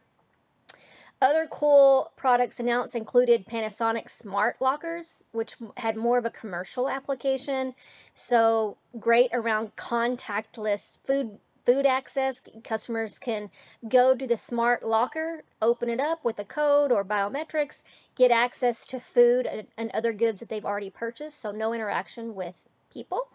Other 1.22 1.46
cool 1.50 2.12
products 2.16 2.60
announced 2.60 2.94
included 2.94 3.46
Panasonic 3.46 4.10
smart 4.10 4.60
lockers, 4.60 5.24
which 5.32 5.56
had 5.78 5.96
more 5.96 6.18
of 6.18 6.26
a 6.26 6.30
commercial 6.30 6.88
application. 6.88 7.74
So 8.12 8.76
great 8.98 9.30
around 9.32 9.76
contactless 9.76 10.98
food 11.06 11.38
food 11.64 11.86
access. 11.86 12.46
Customers 12.62 13.18
can 13.18 13.50
go 13.88 14.14
to 14.14 14.26
the 14.26 14.36
smart 14.36 14.86
locker, 14.86 15.44
open 15.62 15.88
it 15.88 16.00
up 16.00 16.24
with 16.24 16.38
a 16.38 16.44
code 16.44 16.92
or 16.92 17.04
biometrics, 17.04 17.88
get 18.16 18.30
access 18.30 18.84
to 18.86 19.00
food 19.00 19.46
and, 19.46 19.66
and 19.78 19.90
other 19.92 20.12
goods 20.12 20.40
that 20.40 20.48
they've 20.48 20.64
already 20.64 20.90
purchased. 20.90 21.40
So 21.40 21.50
no 21.52 21.72
interaction 21.72 22.34
with 22.34 22.68
people. 22.92 23.28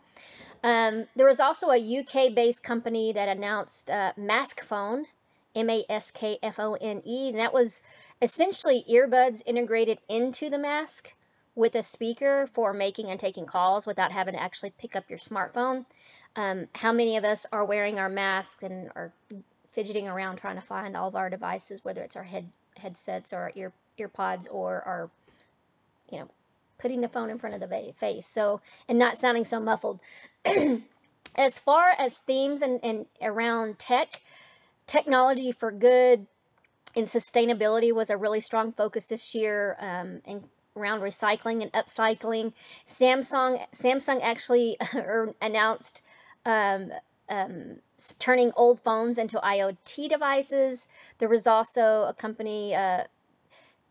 Um, 0.64 1.08
there 1.16 1.28
was 1.28 1.40
also 1.40 1.72
a 1.72 2.00
UK 2.00 2.36
based 2.36 2.64
company 2.64 3.12
that 3.14 3.30
announced 3.30 3.90
uh, 3.90 4.12
MaskFone 4.18 5.06
M 5.56 5.70
A 5.70 5.86
S 5.90 6.12
K 6.12 6.38
F 6.42 6.60
O 6.60 6.76
N 6.76 7.02
E. 7.06 7.30
And 7.30 7.40
that 7.40 7.54
was 7.54 7.82
essentially 8.22 8.84
earbuds 8.90 9.42
integrated 9.46 10.00
into 10.08 10.50
the 10.50 10.58
mask 10.58 11.16
with 11.56 11.76
a 11.76 11.84
speaker 11.84 12.48
for 12.48 12.74
making 12.74 13.10
and 13.10 13.20
taking 13.20 13.46
calls 13.46 13.86
without 13.86 14.12
having 14.12 14.34
to 14.34 14.42
actually 14.42 14.72
pick 14.80 14.96
up 14.96 15.10
your 15.10 15.20
smartphone. 15.20 15.86
Um, 16.36 16.68
how 16.76 16.92
many 16.92 17.18
of 17.18 17.26
us 17.26 17.46
are 17.52 17.66
wearing 17.66 18.00
our 18.00 18.10
masks 18.10 18.64
and 18.64 18.90
are 18.96 19.12
fidgeting 19.70 20.08
around 20.08 20.38
trying 20.38 20.56
to 20.56 20.62
find 20.62 20.96
all 20.96 21.08
of 21.08 21.16
our 21.16 21.30
devices, 21.30 21.84
whether 21.84 22.02
it's 22.02 22.16
our 22.16 22.24
head 22.24 22.50
headsets 22.78 23.34
or 23.34 23.38
our 23.38 23.52
ear 23.56 23.74
earpods 23.98 24.48
or 24.50 24.82
our, 24.86 25.10
you 26.12 26.20
know, 26.20 26.30
putting 26.80 27.02
the 27.02 27.10
phone 27.10 27.30
in 27.30 27.38
front 27.38 27.56
of 27.56 27.62
the 27.62 27.94
face. 27.94 28.26
So 28.26 28.60
and 28.88 28.98
not 28.98 29.18
sounding 29.18 29.44
so 29.44 29.60
muffled. 29.60 30.00
as 31.38 31.60
far 31.60 31.94
as 31.98 32.20
themes 32.20 32.62
and, 32.62 32.80
and 32.84 33.06
around 33.22 33.80
tech, 33.80 34.22
technology 34.90 35.52
for 35.52 35.72
good 35.72 36.26
and 36.96 37.06
sustainability 37.06 37.94
was 37.94 38.10
a 38.10 38.18
really 38.18 38.42
strong 38.42 38.72
focus 38.72 39.06
this 39.06 39.36
year 39.36 39.78
um, 39.80 40.22
and 40.26 40.48
around 40.76 41.02
recycling 41.02 41.62
and 41.62 41.72
upcycling. 41.74 42.54
Samsung 42.86 43.64
samsung 43.72 44.20
actually 44.24 44.78
announced 45.42 46.08
um, 46.46 46.92
um, 47.30 47.78
turning 48.18 48.52
old 48.56 48.82
phones 48.82 49.20
into 49.20 49.38
iot 49.38 50.10
devices. 50.10 50.88
There 51.20 51.30
was 51.30 51.46
also 51.46 52.06
a 52.06 52.14
company 52.14 52.74
uh, 52.74 53.04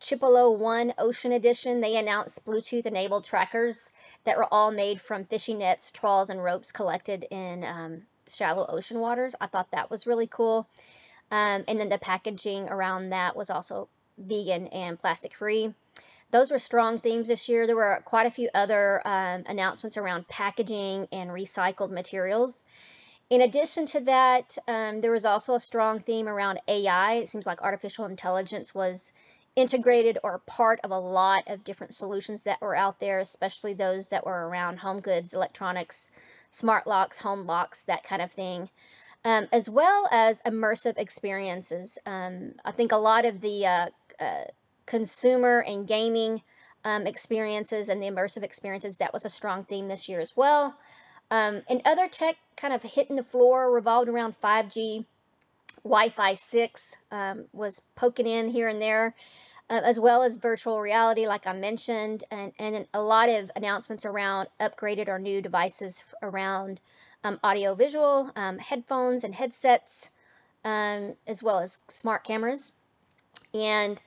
Chipolo 0.00 0.56
One 0.56 0.94
Ocean 0.96 1.32
Edition, 1.32 1.80
they 1.80 1.96
announced 1.96 2.46
Bluetooth 2.46 2.86
enabled 2.86 3.24
trackers 3.24 3.92
that 4.24 4.36
were 4.36 4.52
all 4.52 4.70
made 4.70 5.00
from 5.00 5.24
fishing 5.24 5.58
nets, 5.58 5.90
trawls, 5.90 6.30
and 6.30 6.42
ropes 6.42 6.70
collected 6.70 7.24
in 7.30 7.64
um, 7.64 8.02
shallow 8.30 8.66
ocean 8.68 9.00
waters. 9.00 9.34
I 9.40 9.46
thought 9.46 9.70
that 9.70 9.90
was 9.90 10.06
really 10.06 10.26
cool. 10.26 10.68
Um, 11.30 11.64
and 11.68 11.78
then 11.78 11.88
the 11.88 11.98
packaging 11.98 12.68
around 12.68 13.10
that 13.10 13.36
was 13.36 13.50
also 13.50 13.88
vegan 14.16 14.68
and 14.68 14.98
plastic 14.98 15.34
free. 15.34 15.74
Those 16.30 16.50
were 16.50 16.58
strong 16.58 16.98
themes 16.98 17.28
this 17.28 17.48
year. 17.48 17.66
There 17.66 17.76
were 17.76 18.02
quite 18.04 18.26
a 18.26 18.30
few 18.30 18.50
other 18.54 19.00
um, 19.06 19.44
announcements 19.46 19.96
around 19.96 20.28
packaging 20.28 21.08
and 21.10 21.30
recycled 21.30 21.92
materials. 21.92 22.64
In 23.30 23.40
addition 23.40 23.86
to 23.86 24.00
that, 24.00 24.56
um, 24.66 25.00
there 25.00 25.12
was 25.12 25.24
also 25.24 25.54
a 25.54 25.60
strong 25.60 25.98
theme 25.98 26.28
around 26.28 26.60
AI. 26.66 27.14
It 27.14 27.28
seems 27.28 27.46
like 27.46 27.62
artificial 27.62 28.06
intelligence 28.06 28.74
was 28.74 29.12
integrated 29.56 30.18
or 30.22 30.40
part 30.46 30.80
of 30.84 30.90
a 30.90 30.98
lot 30.98 31.42
of 31.46 31.64
different 31.64 31.92
solutions 31.92 32.44
that 32.44 32.60
were 32.60 32.76
out 32.76 33.00
there, 33.00 33.18
especially 33.18 33.74
those 33.74 34.08
that 34.08 34.24
were 34.24 34.48
around 34.48 34.78
home 34.78 35.00
goods, 35.00 35.34
electronics, 35.34 36.14
smart 36.50 36.86
locks, 36.86 37.20
home 37.20 37.46
locks, 37.46 37.84
that 37.84 38.04
kind 38.04 38.22
of 38.22 38.30
thing, 38.30 38.70
um, 39.24 39.48
as 39.52 39.68
well 39.68 40.08
as 40.10 40.40
immersive 40.42 40.96
experiences. 40.98 41.98
Um, 42.06 42.54
I 42.64 42.70
think 42.70 42.92
a 42.92 42.96
lot 42.96 43.24
of 43.24 43.40
the 43.40 43.66
uh, 43.66 43.86
uh, 44.20 44.44
consumer 44.86 45.60
and 45.60 45.86
gaming 45.86 46.42
um, 46.84 47.06
experiences 47.06 47.88
and 47.88 48.02
the 48.02 48.06
immersive 48.06 48.42
experiences, 48.42 48.98
that 48.98 49.12
was 49.12 49.24
a 49.24 49.30
strong 49.30 49.62
theme 49.64 49.88
this 49.88 50.08
year 50.08 50.20
as 50.20 50.36
well. 50.36 50.76
Um, 51.30 51.62
and 51.68 51.82
other 51.84 52.08
tech 52.08 52.36
kind 52.56 52.72
of 52.72 52.82
hitting 52.82 53.16
the 53.16 53.22
floor 53.22 53.70
revolved 53.70 54.08
around 54.08 54.34
5G. 54.34 55.04
Wi 55.84 56.08
Fi 56.08 56.34
6 56.34 57.04
um, 57.12 57.44
was 57.52 57.92
poking 57.96 58.26
in 58.26 58.48
here 58.48 58.68
and 58.68 58.82
there, 58.82 59.14
uh, 59.70 59.80
as 59.84 60.00
well 60.00 60.22
as 60.22 60.36
virtual 60.36 60.80
reality, 60.80 61.26
like 61.26 61.46
I 61.46 61.52
mentioned, 61.52 62.24
and, 62.30 62.52
and 62.58 62.86
a 62.94 63.02
lot 63.02 63.28
of 63.28 63.50
announcements 63.54 64.06
around 64.06 64.48
upgraded 64.60 65.08
or 65.08 65.18
new 65.18 65.42
devices 65.42 66.14
around 66.22 66.80
um, 67.24 67.38
audio 67.42 67.74
visual, 67.74 68.30
um, 68.36 68.58
headphones 68.58 69.24
and 69.24 69.34
headsets, 69.34 70.14
um, 70.64 71.14
as 71.26 71.42
well 71.42 71.58
as 71.58 71.80
smart 71.88 72.24
cameras. 72.24 72.80
And 73.52 74.00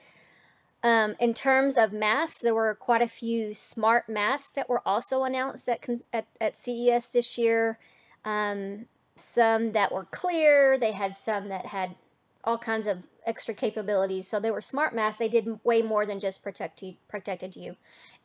um, 0.84 1.16
in 1.20 1.34
terms 1.34 1.78
of 1.78 1.94
masks, 1.94 2.42
there 2.42 2.56
were 2.56 2.74
quite 2.74 3.02
a 3.02 3.08
few 3.08 3.54
smart 3.54 4.10
masks 4.10 4.54
that 4.56 4.70
were 4.70 4.82
also 4.86 5.24
announced 5.24 5.70
at, 5.70 5.88
at, 6.12 6.26
at 6.40 6.58
CES 6.58 7.10
this 7.10 7.38
year. 7.38 7.78
Um, 8.26 8.88
some 9.16 9.74
that 9.74 9.92
were 9.92 10.06
clear, 10.06 10.78
they 10.78 10.94
had 10.94 11.16
some 11.16 11.50
that 11.50 11.68
had 11.68 11.96
all 12.44 12.58
kinds 12.58 12.88
of 12.88 13.06
extra 13.26 13.54
capabilities. 13.54 14.28
So 14.28 14.40
they 14.40 14.52
were 14.52 14.62
smart 14.62 14.96
masks. 14.96 15.20
They 15.20 15.30
did 15.30 15.60
way 15.64 15.82
more 15.82 16.06
than 16.06 16.20
just 16.20 16.44
protect 16.44 16.82
you, 16.82 16.96
protected 17.08 17.56
you. 17.56 17.76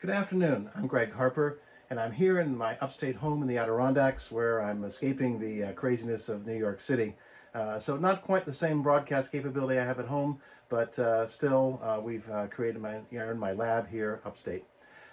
Good 0.01 0.11
afternoon. 0.11 0.71
I'm 0.75 0.87
Greg 0.87 1.13
Harper, 1.13 1.61
and 1.91 1.99
I'm 1.99 2.13
here 2.13 2.41
in 2.41 2.57
my 2.57 2.79
upstate 2.81 3.17
home 3.17 3.43
in 3.43 3.49
the 3.49 3.59
Adirondacks 3.59 4.31
where 4.31 4.63
I'm 4.63 4.85
escaping 4.85 5.39
the 5.39 5.65
uh, 5.65 5.73
craziness 5.73 6.29
of 6.29 6.47
New 6.47 6.57
York 6.57 6.81
City. 6.81 7.17
Uh, 7.59 7.77
so 7.77 7.97
not 7.97 8.23
quite 8.23 8.45
the 8.45 8.53
same 8.53 8.83
broadcast 8.83 9.33
capability 9.33 9.81
I 9.81 9.85
have 9.85 9.99
at 9.99 10.07
home, 10.07 10.39
but 10.69 10.97
uh, 10.97 11.27
still 11.27 11.81
uh, 11.83 11.99
we've 12.01 12.29
uh, 12.31 12.47
created 12.47 12.81
my, 12.81 13.01
in 13.11 13.39
my 13.39 13.53
lab 13.53 13.89
here 13.89 14.21
upstate. 14.25 14.65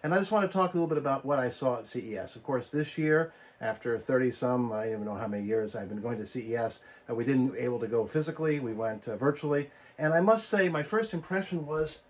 And 0.04 0.14
I 0.14 0.20
just 0.20 0.32
want 0.32 0.50
to 0.50 0.56
talk 0.56 0.74
a 0.74 0.78
little 0.78 0.88
bit 0.88 1.00
about 1.00 1.26
what 1.26 1.40
I 1.40 1.50
saw 1.50 1.80
at 1.80 1.88
CES. 1.88 2.36
Of 2.36 2.44
course, 2.44 2.70
this 2.70 3.00
year, 3.00 3.34
after 3.60 3.98
30 3.98 4.30
some, 4.30 4.72
I 4.72 4.84
don't 4.84 4.94
even 4.94 5.06
know 5.06 5.16
how 5.16 5.28
many 5.28 5.44
years 5.44 5.76
I've 5.76 5.90
been 5.90 6.02
going 6.02 6.20
to 6.20 6.26
CES, 6.26 6.82
uh, 7.10 7.16
we 7.16 7.26
didn't 7.26 7.56
able 7.58 7.80
to 7.80 7.88
go 7.88 8.06
physically, 8.06 8.60
we 8.60 8.74
went 8.74 9.06
virtually. 9.06 9.72
And 9.98 10.14
I 10.14 10.22
must 10.22 10.48
say, 10.48 10.70
my 10.70 10.84
first 10.84 11.16
impression 11.16 11.66
was 11.66 12.02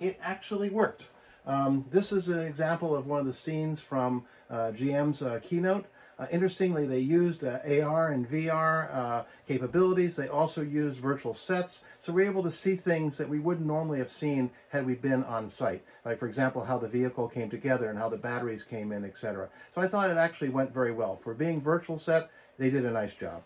it 0.00 0.18
actually 0.20 0.70
worked. 0.70 1.10
Um, 1.46 1.84
this 1.92 2.10
is 2.10 2.28
an 2.28 2.40
example 2.40 2.96
of 2.96 3.06
one 3.06 3.20
of 3.20 3.26
the 3.26 3.32
scenes 3.32 3.80
from 3.80 4.24
GM's 4.50 5.22
keynote. 5.46 5.86
Uh, 6.18 6.26
interestingly, 6.30 6.86
they 6.86 7.00
used 7.00 7.42
uh, 7.42 7.58
AR 7.82 8.08
and 8.08 8.28
VR 8.28 8.94
uh, 8.94 9.24
capabilities. 9.48 10.14
They 10.14 10.28
also 10.28 10.62
used 10.62 10.98
virtual 11.00 11.34
sets. 11.34 11.80
So 11.98 12.12
we're 12.12 12.30
able 12.30 12.44
to 12.44 12.52
see 12.52 12.76
things 12.76 13.16
that 13.16 13.28
we 13.28 13.40
wouldn't 13.40 13.66
normally 13.66 13.98
have 13.98 14.08
seen 14.08 14.50
had 14.68 14.86
we 14.86 14.94
been 14.94 15.24
on 15.24 15.48
site. 15.48 15.82
Like, 16.04 16.18
for 16.18 16.26
example, 16.26 16.64
how 16.64 16.78
the 16.78 16.88
vehicle 16.88 17.28
came 17.28 17.50
together 17.50 17.90
and 17.90 17.98
how 17.98 18.08
the 18.08 18.16
batteries 18.16 18.62
came 18.62 18.92
in, 18.92 19.04
etc. 19.04 19.48
So 19.70 19.80
I 19.80 19.88
thought 19.88 20.10
it 20.10 20.16
actually 20.16 20.50
went 20.50 20.72
very 20.72 20.92
well. 20.92 21.16
For 21.16 21.34
being 21.34 21.60
virtual 21.60 21.98
set, 21.98 22.30
they 22.58 22.70
did 22.70 22.84
a 22.84 22.90
nice 22.92 23.16
job. 23.16 23.42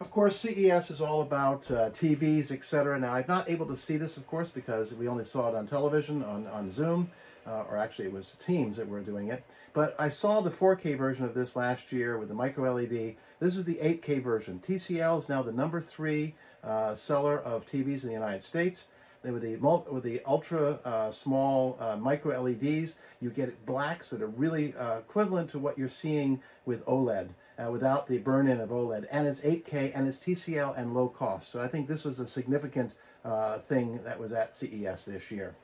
Of 0.00 0.10
course, 0.10 0.40
CES 0.40 0.90
is 0.90 1.00
all 1.02 1.20
about 1.20 1.70
uh, 1.70 1.90
TVs, 1.90 2.50
etc. 2.50 2.98
Now, 2.98 3.12
I'm 3.12 3.26
not 3.28 3.50
able 3.50 3.66
to 3.66 3.76
see 3.76 3.98
this, 3.98 4.16
of 4.16 4.26
course, 4.26 4.50
because 4.50 4.94
we 4.94 5.06
only 5.06 5.24
saw 5.24 5.48
it 5.50 5.54
on 5.54 5.66
television, 5.66 6.24
on, 6.24 6.46
on 6.46 6.70
Zoom 6.70 7.10
uh, 7.46 7.64
or 7.68 7.76
actually 7.76 8.06
it 8.06 8.12
was 8.12 8.36
Teams 8.40 8.76
that 8.76 8.88
were 8.88 9.00
doing 9.00 9.28
it. 9.28 9.44
But 9.72 9.94
I 9.98 10.08
saw 10.08 10.40
the 10.40 10.50
4K 10.50 10.96
version 10.96 11.24
of 11.24 11.34
this 11.34 11.56
last 11.56 11.92
year 11.92 12.18
with 12.18 12.28
the 12.28 12.34
micro 12.34 12.74
LED. 12.74 13.16
This 13.38 13.56
is 13.56 13.64
the 13.64 13.76
8K 13.76 14.22
version. 14.22 14.60
TCL 14.60 15.18
is 15.18 15.28
now 15.28 15.42
the 15.42 15.52
number 15.52 15.80
three 15.80 16.34
uh, 16.64 16.94
seller 16.94 17.38
of 17.38 17.66
TVs 17.66 18.02
in 18.02 18.08
the 18.08 18.14
United 18.14 18.42
States. 18.42 18.86
Then 19.22 19.34
with 19.34 19.42
the 19.42 19.56
with 19.90 20.02
the 20.02 20.22
ultra 20.26 20.80
uh, 20.84 21.10
small 21.10 21.76
uh, 21.78 21.96
micro 21.96 22.40
LEDs, 22.40 22.96
you 23.20 23.30
get 23.30 23.66
blacks 23.66 24.08
that 24.10 24.22
are 24.22 24.28
really 24.28 24.74
uh, 24.74 24.98
equivalent 24.98 25.50
to 25.50 25.58
what 25.58 25.76
you're 25.76 25.88
seeing 25.88 26.40
with 26.64 26.84
OLED. 26.86 27.30
Uh, 27.58 27.70
without 27.70 28.06
the 28.06 28.16
burn-in 28.16 28.58
of 28.58 28.70
OLED, 28.70 29.04
and 29.12 29.28
it's 29.28 29.42
8K, 29.42 29.92
and 29.94 30.08
it's 30.08 30.16
TCL 30.16 30.78
and 30.78 30.94
low 30.94 31.08
cost. 31.08 31.50
So 31.50 31.60
I 31.60 31.68
think 31.68 31.88
this 31.88 32.04
was 32.04 32.18
a 32.18 32.26
significant 32.26 32.94
uh, 33.22 33.58
thing 33.58 34.00
that 34.02 34.18
was 34.18 34.32
at 34.32 34.54
CES 34.54 35.04
this 35.04 35.30
year. 35.30 35.54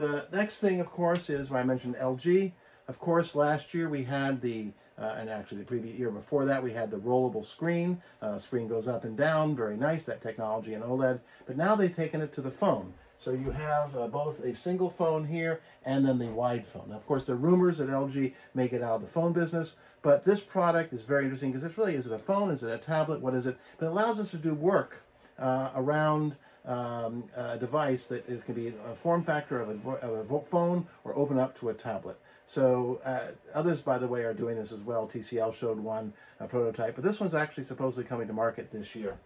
The 0.00 0.26
next 0.32 0.60
thing, 0.60 0.80
of 0.80 0.90
course, 0.90 1.28
is 1.28 1.50
when 1.50 1.60
I 1.60 1.62
mentioned 1.62 1.94
LG. 1.96 2.52
Of 2.88 2.98
course, 2.98 3.34
last 3.34 3.74
year 3.74 3.90
we 3.90 4.02
had 4.02 4.40
the, 4.40 4.72
uh, 4.98 5.16
and 5.18 5.28
actually 5.28 5.58
the 5.58 5.66
previous 5.66 5.98
year 5.98 6.10
before 6.10 6.46
that, 6.46 6.62
we 6.62 6.72
had 6.72 6.90
the 6.90 6.96
rollable 6.96 7.44
screen. 7.44 8.00
Uh, 8.22 8.38
screen 8.38 8.66
goes 8.66 8.88
up 8.88 9.04
and 9.04 9.14
down, 9.14 9.54
very 9.54 9.76
nice, 9.76 10.06
that 10.06 10.22
technology 10.22 10.72
in 10.72 10.80
OLED. 10.80 11.20
But 11.44 11.58
now 11.58 11.74
they've 11.74 11.94
taken 11.94 12.22
it 12.22 12.32
to 12.32 12.40
the 12.40 12.50
phone. 12.50 12.94
So 13.18 13.32
you 13.32 13.50
have 13.50 13.94
uh, 13.94 14.06
both 14.06 14.42
a 14.42 14.54
single 14.54 14.88
phone 14.88 15.26
here 15.26 15.60
and 15.84 16.08
then 16.08 16.18
the 16.18 16.28
wide 16.28 16.66
phone. 16.66 16.88
Now, 16.88 16.96
of 16.96 17.06
course, 17.06 17.26
there 17.26 17.34
are 17.34 17.38
rumors 17.38 17.76
that 17.76 17.90
LG 17.90 18.32
make 18.54 18.72
it 18.72 18.82
out 18.82 18.94
of 18.94 19.00
the 19.02 19.06
phone 19.06 19.34
business, 19.34 19.74
but 20.00 20.24
this 20.24 20.40
product 20.40 20.94
is 20.94 21.02
very 21.02 21.24
interesting 21.24 21.50
because 21.50 21.62
it's 21.62 21.76
really, 21.76 21.94
is 21.94 22.06
it 22.06 22.14
a 22.14 22.18
phone? 22.18 22.50
Is 22.50 22.62
it 22.62 22.70
a 22.70 22.78
tablet? 22.78 23.20
What 23.20 23.34
is 23.34 23.44
it? 23.44 23.58
But 23.76 23.84
it 23.84 23.90
allows 23.90 24.18
us 24.18 24.30
to 24.30 24.38
do 24.38 24.54
work 24.54 25.02
uh, 25.38 25.72
around 25.74 26.36
um, 26.66 27.24
uh, 27.36 27.56
device 27.56 28.06
that 28.06 28.28
is, 28.28 28.42
can 28.42 28.54
be 28.54 28.72
a 28.86 28.94
form 28.94 29.22
factor 29.22 29.60
of 29.60 29.68
a, 29.68 29.90
of 29.90 30.30
a 30.30 30.40
phone 30.44 30.86
or 31.04 31.16
open 31.16 31.38
up 31.38 31.58
to 31.60 31.70
a 31.70 31.74
tablet. 31.74 32.18
So 32.46 33.00
uh, 33.04 33.32
others, 33.54 33.80
by 33.80 33.98
the 33.98 34.08
way, 34.08 34.22
are 34.22 34.34
doing 34.34 34.56
this 34.56 34.72
as 34.72 34.80
well. 34.80 35.06
TCL 35.06 35.54
showed 35.54 35.78
one 35.78 36.12
prototype, 36.48 36.96
but 36.96 37.04
this 37.04 37.20
one's 37.20 37.34
actually 37.34 37.64
supposedly 37.64 38.08
coming 38.08 38.26
to 38.26 38.32
market 38.32 38.72
this 38.72 38.94
year. 38.96 39.18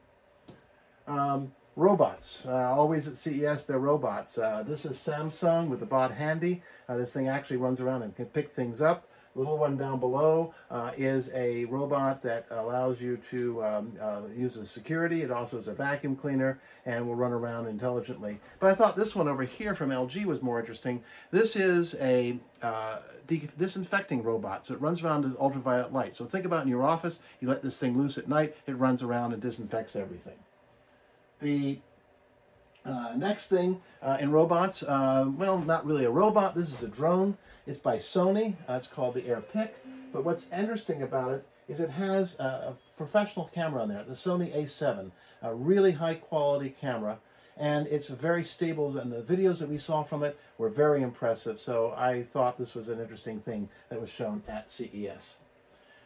Um, 1.07 1.53
robots, 1.77 2.47
uh, 2.47 2.75
always 2.75 3.09
at 3.09 3.17
CES, 3.17 3.65
they're 3.65 3.79
robots. 3.79 4.39
Uh, 4.39 4.63
this 4.67 4.85
is 4.85 4.97
Samsung 4.97 5.69
with 5.69 5.81
the 5.81 5.87
bot 5.87 6.13
handy. 6.13 6.63
Uh, 6.89 6.97
this 6.97 7.13
thing 7.13 7.29
actually 7.29 7.57
runs 7.57 7.81
around 7.81 8.03
and 8.03 8.15
can 8.15 8.27
pick 8.27 8.51
things 8.51 8.81
up. 8.81 9.09
Little 9.37 9.59
one 9.59 9.77
down 9.77 9.99
below 9.99 10.55
uh, 10.71 10.93
is 10.97 11.31
a 11.35 11.65
robot 11.65 12.23
that 12.23 12.47
allows 12.51 13.03
you 13.03 13.17
to 13.31 13.65
um, 13.65 13.93
uh, 14.01 14.23
use 14.35 14.57
as 14.57 14.71
security. 14.71 15.23
It 15.23 15.33
also 15.33 15.57
is 15.57 15.67
a 15.67 15.75
vacuum 15.75 16.15
cleaner 16.15 16.61
and 16.87 17.07
will 17.07 17.17
run 17.17 17.33
around 17.33 17.67
intelligently. 17.67 18.39
But 18.61 18.71
I 18.71 18.75
thought 18.75 18.95
this 18.95 19.17
one 19.17 19.27
over 19.27 19.43
here 19.43 19.75
from 19.75 19.91
LG 19.91 20.25
was 20.25 20.41
more 20.41 20.61
interesting. 20.61 21.03
This 21.33 21.57
is 21.57 21.97
a 21.97 22.39
uh, 22.63 22.99
disinfecting 23.27 24.23
robot. 24.23 24.67
So 24.67 24.75
it 24.75 24.81
runs 24.81 25.03
around 25.03 25.25
in 25.25 25.37
ultraviolet 25.41 25.93
light. 25.93 26.15
So 26.15 26.27
think 26.27 26.45
about 26.45 26.63
in 26.63 26.69
your 26.69 26.85
office, 26.85 27.21
you 27.41 27.49
let 27.49 27.63
this 27.63 27.77
thing 27.77 27.99
loose 27.99 28.17
at 28.17 28.29
night, 28.29 28.57
it 28.67 28.77
runs 28.77 29.03
around 29.03 29.33
and 29.33 29.43
disinfects 29.43 29.97
everything. 29.97 30.39
The 31.41 31.81
uh, 32.85 33.15
next 33.17 33.49
thing 33.49 33.81
uh, 34.03 34.19
in 34.21 34.31
robots, 34.31 34.83
uh, 34.83 35.27
well, 35.37 35.59
not 35.59 35.87
really 35.87 36.05
a 36.05 36.11
robot. 36.11 36.55
This 36.55 36.71
is 36.71 36.83
a 36.83 36.89
drone. 36.89 37.39
It's 37.67 37.79
by 37.79 37.97
Sony. 37.97 38.57
Uh, 38.69 38.75
it's 38.75 38.87
called 38.87 39.15
the 39.15 39.23
Airpeak. 39.23 39.71
But 40.13 40.25
what's 40.25 40.47
interesting 40.53 41.03
about 41.03 41.33
it 41.33 41.47
is 41.67 41.81
it 41.81 41.91
has 41.91 42.39
a, 42.39 42.45
a 42.45 42.77
professional 42.97 43.47
camera 43.47 43.83
on 43.83 43.89
there, 43.89 44.05
the 44.05 44.13
Sony 44.13 44.55
A7, 44.55 45.11
a 45.43 45.55
really 45.55 45.93
high 45.93 46.15
quality 46.15 46.75
camera. 46.79 47.19
And 47.57 47.87
it's 47.87 48.09
very 48.09 48.43
stable, 48.43 48.99
and 48.99 49.13
the 49.13 49.23
videos 49.23 49.61
that 49.61 49.69
we 49.69 49.79
saw 49.79 50.03
from 50.03 50.25
it 50.25 50.39
were 50.59 50.69
very 50.69 51.03
impressive. 51.03 51.61
So 51.61 51.95
I 51.97 52.23
thought 52.23 52.59
this 52.59 52.75
was 52.75 52.89
an 52.89 53.01
interesting 53.01 53.39
thing 53.39 53.69
that 53.89 54.01
was 54.01 54.11
shown 54.11 54.43
at 54.49 54.69
CES. 54.69 55.37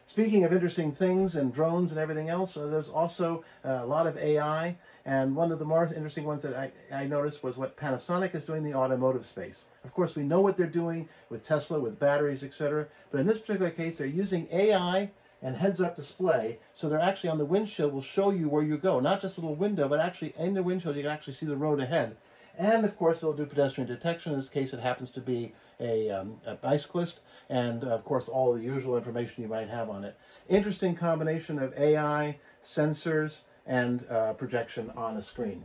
Speaking 0.09 0.43
of 0.43 0.55
interesting 0.55 0.91
things 0.91 1.35
and 1.35 1.53
drones 1.53 1.91
and 1.91 2.01
everything 2.01 2.31
else, 2.31 2.57
uh, 2.57 2.67
there's 2.67 2.89
also 2.89 3.45
uh, 3.63 3.81
a 3.83 3.87
lot 3.87 4.07
of 4.07 4.17
AI. 4.17 4.77
And 5.09 5.35
one 5.35 5.53
of 5.53 5.59
the 5.59 5.65
more 5.65 5.87
interesting 5.87 6.25
ones 6.25 6.43
that 6.43 6.55
I, 6.55 6.71
I 6.95 7.07
noticed 7.07 7.43
was 7.43 7.57
what 7.57 7.79
Panasonic 7.79 8.35
is 8.35 8.45
doing 8.45 8.59
in 8.59 8.71
the 8.71 8.77
automotive 8.77 9.25
space. 9.25 9.65
Of 9.83 9.95
course, 9.95 10.15
we 10.15 10.23
know 10.23 10.43
what 10.43 10.59
they're 10.59 10.67
doing 10.67 11.09
with 11.31 11.43
Tesla, 11.43 11.81
with 11.81 11.99
batteries, 11.99 12.45
etc. 12.45 12.89
But 13.11 13.21
in 13.21 13.27
this 13.27 13.39
particular 13.39 13.71
case, 13.71 13.97
they're 13.97 14.07
using 14.07 14.49
AI 14.53 15.11
and 15.41 15.57
heads-up 15.57 15.97
display, 15.97 16.59
so 16.75 16.91
they're 16.91 17.01
actually 17.01 17.31
on 17.31 17.39
the 17.39 17.47
windshield 17.47 17.95
will 17.95 18.03
show 18.03 18.29
you 18.29 18.51
where 18.51 18.63
you 18.63 18.77
go, 18.77 19.01
not 19.01 19.23
just 19.23 19.39
a 19.39 19.41
little 19.41 19.57
window, 19.57 19.89
but 19.89 19.99
actually 19.99 20.35
in 20.37 20.53
the 20.53 20.63
windshield 20.63 20.95
you 20.95 21.03
can 21.05 21.11
actually 21.11 21.33
see 21.33 21.47
the 21.47 21.57
road 21.57 21.81
ahead. 21.81 22.19
And 22.59 22.85
of 22.85 22.95
course, 22.99 23.21
they'll 23.21 23.33
do 23.33 23.47
pedestrian 23.47 23.89
detection. 23.89 24.33
In 24.33 24.39
this 24.39 24.51
case, 24.51 24.75
it 24.75 24.81
happens 24.81 25.11
to 25.13 25.23
be 25.23 25.55
a, 25.81 26.11
um, 26.11 26.39
a 26.45 26.55
bicyclist, 26.55 27.21
and 27.49 27.83
of 27.83 28.05
course, 28.05 28.29
all 28.29 28.53
the 28.53 28.61
usual 28.61 28.99
information 28.99 29.43
you 29.43 29.49
might 29.49 29.71
have 29.71 29.89
on 29.89 30.05
it. 30.05 30.19
Interesting 30.51 30.95
combination 30.95 31.59
of 31.59 31.73
AI, 31.79 32.37
sensors, 32.63 33.41
and 33.69 34.05
uh, 34.11 34.32
projection 34.32 34.90
on 34.97 35.16
a 35.16 35.23
screen. 35.23 35.65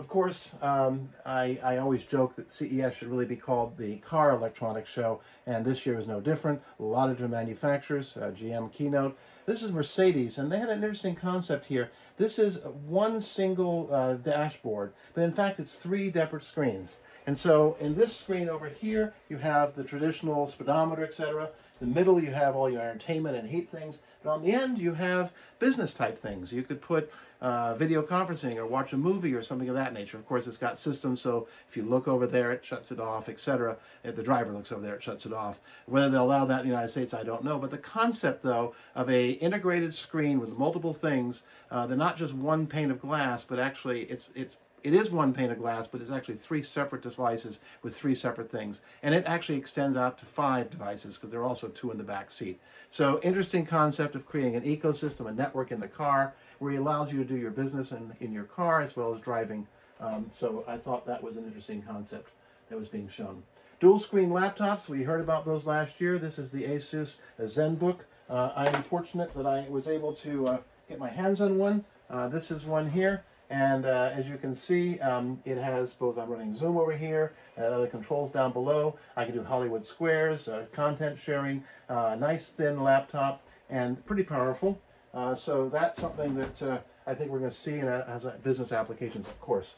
Of 0.00 0.08
course, 0.08 0.52
um, 0.62 1.10
I, 1.26 1.60
I 1.62 1.76
always 1.76 2.04
joke 2.04 2.34
that 2.36 2.50
CES 2.50 2.96
should 2.96 3.08
really 3.08 3.26
be 3.26 3.36
called 3.36 3.76
the 3.76 3.98
Car 3.98 4.30
Electronics 4.30 4.88
Show, 4.88 5.20
and 5.46 5.62
this 5.62 5.84
year 5.84 5.98
is 5.98 6.08
no 6.08 6.22
different. 6.22 6.62
A 6.78 6.82
lot 6.82 7.10
of 7.10 7.16
different 7.16 7.34
manufacturers, 7.34 8.16
uh, 8.16 8.32
GM 8.34 8.72
keynote. 8.72 9.18
This 9.44 9.62
is 9.62 9.72
Mercedes, 9.72 10.38
and 10.38 10.50
they 10.50 10.58
had 10.58 10.70
an 10.70 10.82
interesting 10.82 11.16
concept 11.16 11.66
here. 11.66 11.90
This 12.16 12.38
is 12.38 12.60
one 12.86 13.20
single 13.20 13.90
uh, 13.92 14.14
dashboard, 14.14 14.94
but 15.12 15.22
in 15.22 15.32
fact, 15.32 15.60
it's 15.60 15.76
three 15.76 16.10
separate 16.10 16.44
screens. 16.44 16.96
And 17.26 17.36
so 17.36 17.76
in 17.78 17.94
this 17.94 18.16
screen 18.16 18.48
over 18.48 18.70
here, 18.70 19.12
you 19.28 19.36
have 19.36 19.76
the 19.76 19.84
traditional 19.84 20.46
speedometer, 20.46 21.04
etc. 21.04 21.50
The 21.80 21.86
middle, 21.86 22.20
you 22.20 22.32
have 22.32 22.54
all 22.54 22.68
your 22.68 22.82
entertainment 22.82 23.36
and 23.36 23.48
heat 23.48 23.70
things. 23.70 24.00
But 24.22 24.30
on 24.30 24.42
the 24.42 24.52
end, 24.52 24.78
you 24.78 24.94
have 24.94 25.32
business 25.58 25.94
type 25.94 26.18
things. 26.18 26.52
You 26.52 26.62
could 26.62 26.82
put 26.82 27.10
uh, 27.40 27.74
video 27.74 28.02
conferencing 28.02 28.56
or 28.56 28.66
watch 28.66 28.92
a 28.92 28.98
movie 28.98 29.32
or 29.32 29.42
something 29.42 29.68
of 29.68 29.74
that 29.74 29.94
nature. 29.94 30.18
Of 30.18 30.26
course, 30.26 30.46
it's 30.46 30.58
got 30.58 30.76
systems, 30.76 31.22
so 31.22 31.48
if 31.68 31.76
you 31.76 31.82
look 31.82 32.06
over 32.06 32.26
there, 32.26 32.52
it 32.52 32.64
shuts 32.64 32.92
it 32.92 33.00
off, 33.00 33.30
etc. 33.30 33.78
If 34.04 34.14
the 34.14 34.22
driver 34.22 34.52
looks 34.52 34.70
over 34.70 34.82
there, 34.82 34.96
it 34.96 35.02
shuts 35.02 35.24
it 35.24 35.32
off. 35.32 35.58
Whether 35.86 36.10
they'll 36.10 36.24
allow 36.24 36.44
that 36.44 36.60
in 36.60 36.66
the 36.66 36.72
United 36.72 36.90
States, 36.90 37.14
I 37.14 37.22
don't 37.22 37.44
know. 37.44 37.58
But 37.58 37.70
the 37.70 37.78
concept, 37.78 38.42
though, 38.42 38.74
of 38.94 39.08
a 39.08 39.30
integrated 39.30 39.94
screen 39.94 40.38
with 40.38 40.50
multiple 40.50 40.92
things, 40.92 41.42
uh, 41.70 41.86
they're 41.86 41.96
not 41.96 42.18
just 42.18 42.34
one 42.34 42.66
pane 42.66 42.90
of 42.90 43.00
glass, 43.00 43.42
but 43.42 43.58
actually 43.58 44.02
it's 44.02 44.30
it's 44.34 44.58
it 44.82 44.94
is 44.94 45.10
one 45.10 45.32
pane 45.32 45.50
of 45.50 45.58
glass, 45.58 45.86
but 45.86 46.00
it's 46.00 46.10
actually 46.10 46.36
three 46.36 46.62
separate 46.62 47.02
devices 47.02 47.60
with 47.82 47.94
three 47.94 48.14
separate 48.14 48.50
things. 48.50 48.82
And 49.02 49.14
it 49.14 49.24
actually 49.26 49.58
extends 49.58 49.96
out 49.96 50.18
to 50.18 50.26
five 50.26 50.70
devices 50.70 51.16
because 51.16 51.30
there 51.30 51.40
are 51.40 51.46
also 51.46 51.68
two 51.68 51.90
in 51.90 51.98
the 51.98 52.04
back 52.04 52.30
seat. 52.30 52.60
So 52.88 53.20
interesting 53.22 53.66
concept 53.66 54.14
of 54.14 54.26
creating 54.26 54.56
an 54.56 54.62
ecosystem, 54.62 55.28
a 55.28 55.32
network 55.32 55.70
in 55.70 55.80
the 55.80 55.88
car 55.88 56.34
where 56.58 56.72
it 56.72 56.76
allows 56.76 57.12
you 57.12 57.18
to 57.18 57.24
do 57.24 57.36
your 57.36 57.50
business 57.50 57.92
in, 57.92 58.12
in 58.20 58.32
your 58.32 58.44
car 58.44 58.80
as 58.80 58.96
well 58.96 59.14
as 59.14 59.20
driving. 59.20 59.66
Um, 60.00 60.26
so 60.30 60.64
I 60.66 60.76
thought 60.76 61.06
that 61.06 61.22
was 61.22 61.36
an 61.36 61.44
interesting 61.44 61.82
concept 61.82 62.30
that 62.68 62.78
was 62.78 62.88
being 62.88 63.08
shown. 63.08 63.42
Dual 63.80 63.98
screen 63.98 64.30
laptops, 64.30 64.88
we 64.88 65.04
heard 65.04 65.20
about 65.20 65.46
those 65.46 65.66
last 65.66 66.00
year. 66.00 66.18
This 66.18 66.38
is 66.38 66.50
the 66.50 66.64
Asus 66.64 67.16
ZenBook. 67.40 68.00
Uh, 68.28 68.52
I'm 68.54 68.82
fortunate 68.82 69.34
that 69.34 69.46
I 69.46 69.66
was 69.68 69.88
able 69.88 70.12
to 70.14 70.48
uh, 70.48 70.58
get 70.88 70.98
my 70.98 71.08
hands 71.08 71.40
on 71.40 71.58
one. 71.58 71.84
Uh, 72.08 72.28
this 72.28 72.50
is 72.50 72.64
one 72.64 72.90
here. 72.90 73.24
And 73.50 73.84
uh, 73.84 74.12
as 74.14 74.28
you 74.28 74.36
can 74.36 74.54
see, 74.54 75.00
um, 75.00 75.40
it 75.44 75.58
has 75.58 75.92
both, 75.92 76.16
I'm 76.16 76.30
running 76.30 76.54
Zoom 76.54 76.76
over 76.76 76.92
here, 76.92 77.32
uh, 77.58 77.80
the 77.80 77.88
controls 77.88 78.30
down 78.30 78.52
below. 78.52 78.96
I 79.16 79.24
can 79.24 79.34
do 79.34 79.42
Hollywood 79.42 79.84
Squares, 79.84 80.46
uh, 80.46 80.66
content 80.70 81.18
sharing, 81.18 81.64
uh, 81.88 82.16
nice 82.18 82.50
thin 82.50 82.80
laptop, 82.80 83.44
and 83.68 84.06
pretty 84.06 84.22
powerful. 84.22 84.80
Uh, 85.12 85.34
so 85.34 85.68
that's 85.68 86.00
something 86.00 86.36
that 86.36 86.62
uh, 86.62 86.78
I 87.08 87.14
think 87.14 87.32
we're 87.32 87.40
going 87.40 87.50
to 87.50 87.56
see 87.56 87.74
in 87.74 87.88
a, 87.88 88.04
as 88.06 88.24
a 88.24 88.30
business 88.44 88.70
applications, 88.70 89.26
of 89.26 89.40
course. 89.40 89.74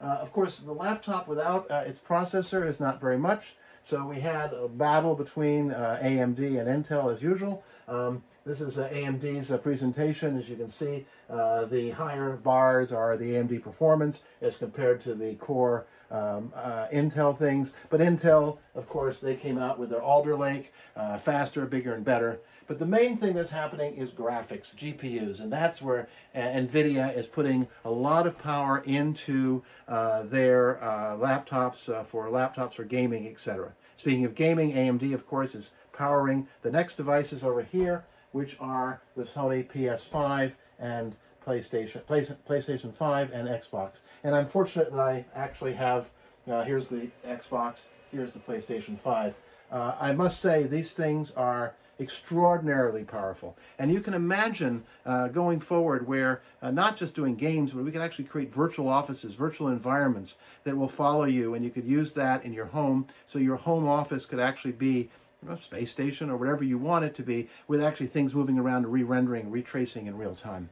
of 0.00 0.32
course, 0.32 0.58
the 0.58 0.72
laptop 0.72 1.26
without 1.26 1.68
its 1.68 1.98
processor 1.98 2.64
is 2.64 2.78
not 2.78 3.00
very 3.00 3.18
much. 3.18 3.56
So 3.82 4.06
we 4.06 4.20
had 4.20 4.52
a 4.52 4.68
battle 4.68 5.16
between 5.16 5.70
AMD 5.70 6.38
and 6.38 6.84
Intel 6.84 7.12
as 7.12 7.22
usual. 7.22 7.64
Um, 7.88 8.22
this 8.46 8.60
is 8.60 8.78
uh, 8.78 8.88
AMD's 8.90 9.50
uh, 9.50 9.58
presentation. 9.58 10.38
As 10.38 10.48
you 10.48 10.54
can 10.54 10.68
see, 10.68 11.04
uh, 11.28 11.64
the 11.64 11.90
higher 11.90 12.36
bars 12.36 12.92
are 12.92 13.16
the 13.16 13.32
AMD 13.32 13.60
performance 13.60 14.22
as 14.40 14.56
compared 14.56 15.02
to 15.02 15.14
the 15.14 15.34
core 15.34 15.86
um, 16.12 16.52
uh, 16.54 16.86
Intel 16.92 17.36
things. 17.36 17.72
But 17.90 18.00
Intel, 18.00 18.58
of 18.76 18.88
course, 18.88 19.18
they 19.18 19.34
came 19.34 19.58
out 19.58 19.80
with 19.80 19.90
their 19.90 20.00
Alder 20.00 20.36
Lake, 20.36 20.72
uh, 20.94 21.18
faster, 21.18 21.66
bigger, 21.66 21.92
and 21.92 22.04
better. 22.04 22.38
But 22.68 22.78
the 22.78 22.86
main 22.86 23.16
thing 23.16 23.34
that's 23.34 23.50
happening 23.50 23.96
is 23.96 24.12
graphics, 24.12 24.74
GPUs, 24.74 25.40
and 25.40 25.52
that's 25.52 25.82
where 25.82 26.08
uh, 26.34 26.38
NVIDIA 26.38 27.16
is 27.16 27.26
putting 27.26 27.66
a 27.84 27.90
lot 27.90 28.28
of 28.28 28.38
power 28.38 28.78
into 28.86 29.64
their 29.88 30.78
laptops 31.20 32.06
for 32.06 32.28
laptops 32.28 32.74
for 32.74 32.84
gaming, 32.84 33.26
etc. 33.26 33.72
Speaking 33.96 34.24
of 34.24 34.34
gaming, 34.36 34.72
AMD, 34.72 35.12
of 35.14 35.26
course, 35.26 35.54
is 35.54 35.72
powering 35.92 36.46
the 36.62 36.70
next 36.70 36.96
devices 36.96 37.42
over 37.42 37.62
here 37.62 38.04
which 38.36 38.54
are 38.60 39.00
the 39.16 39.24
Sony 39.24 39.66
PS5 39.66 40.52
and 40.78 41.16
PlayStation, 41.46 42.02
PlayStation 42.02 42.92
5 42.92 43.32
and 43.32 43.48
Xbox. 43.48 44.00
And 44.22 44.36
I'm 44.36 44.44
fortunate 44.44 44.90
that 44.92 45.00
I 45.00 45.24
actually 45.34 45.72
have, 45.72 46.10
uh, 46.46 46.62
here's 46.62 46.88
the 46.88 47.08
Xbox, 47.26 47.86
here's 48.12 48.34
the 48.34 48.40
PlayStation 48.40 48.98
5. 48.98 49.34
Uh, 49.72 49.94
I 49.98 50.12
must 50.12 50.40
say 50.40 50.64
these 50.64 50.92
things 50.92 51.30
are 51.30 51.74
extraordinarily 51.98 53.04
powerful. 53.04 53.56
And 53.78 53.90
you 53.90 54.00
can 54.00 54.12
imagine 54.12 54.84
uh, 55.06 55.28
going 55.28 55.60
forward 55.60 56.06
where 56.06 56.42
uh, 56.60 56.70
not 56.70 56.98
just 56.98 57.14
doing 57.14 57.36
games, 57.36 57.72
but 57.72 57.84
we 57.84 57.90
can 57.90 58.02
actually 58.02 58.26
create 58.26 58.52
virtual 58.52 58.88
offices, 58.88 59.34
virtual 59.34 59.68
environments 59.68 60.36
that 60.64 60.76
will 60.76 60.88
follow 60.88 61.24
you, 61.24 61.54
and 61.54 61.64
you 61.64 61.70
could 61.70 61.86
use 61.86 62.12
that 62.12 62.44
in 62.44 62.52
your 62.52 62.66
home. 62.66 63.06
So 63.24 63.38
your 63.38 63.56
home 63.56 63.88
office 63.88 64.26
could 64.26 64.40
actually 64.40 64.72
be 64.72 65.08
a 65.48 65.60
space 65.60 65.90
station 65.90 66.30
or 66.30 66.36
whatever 66.36 66.64
you 66.64 66.78
want 66.78 67.04
it 67.04 67.14
to 67.16 67.22
be, 67.22 67.48
with 67.68 67.82
actually 67.82 68.06
things 68.06 68.34
moving 68.34 68.58
around 68.58 68.84
and 68.84 68.92
re-rendering, 68.92 69.50
ray 69.50 69.62
tracing 69.62 70.06
in 70.06 70.16
real 70.16 70.34
time. 70.34 70.70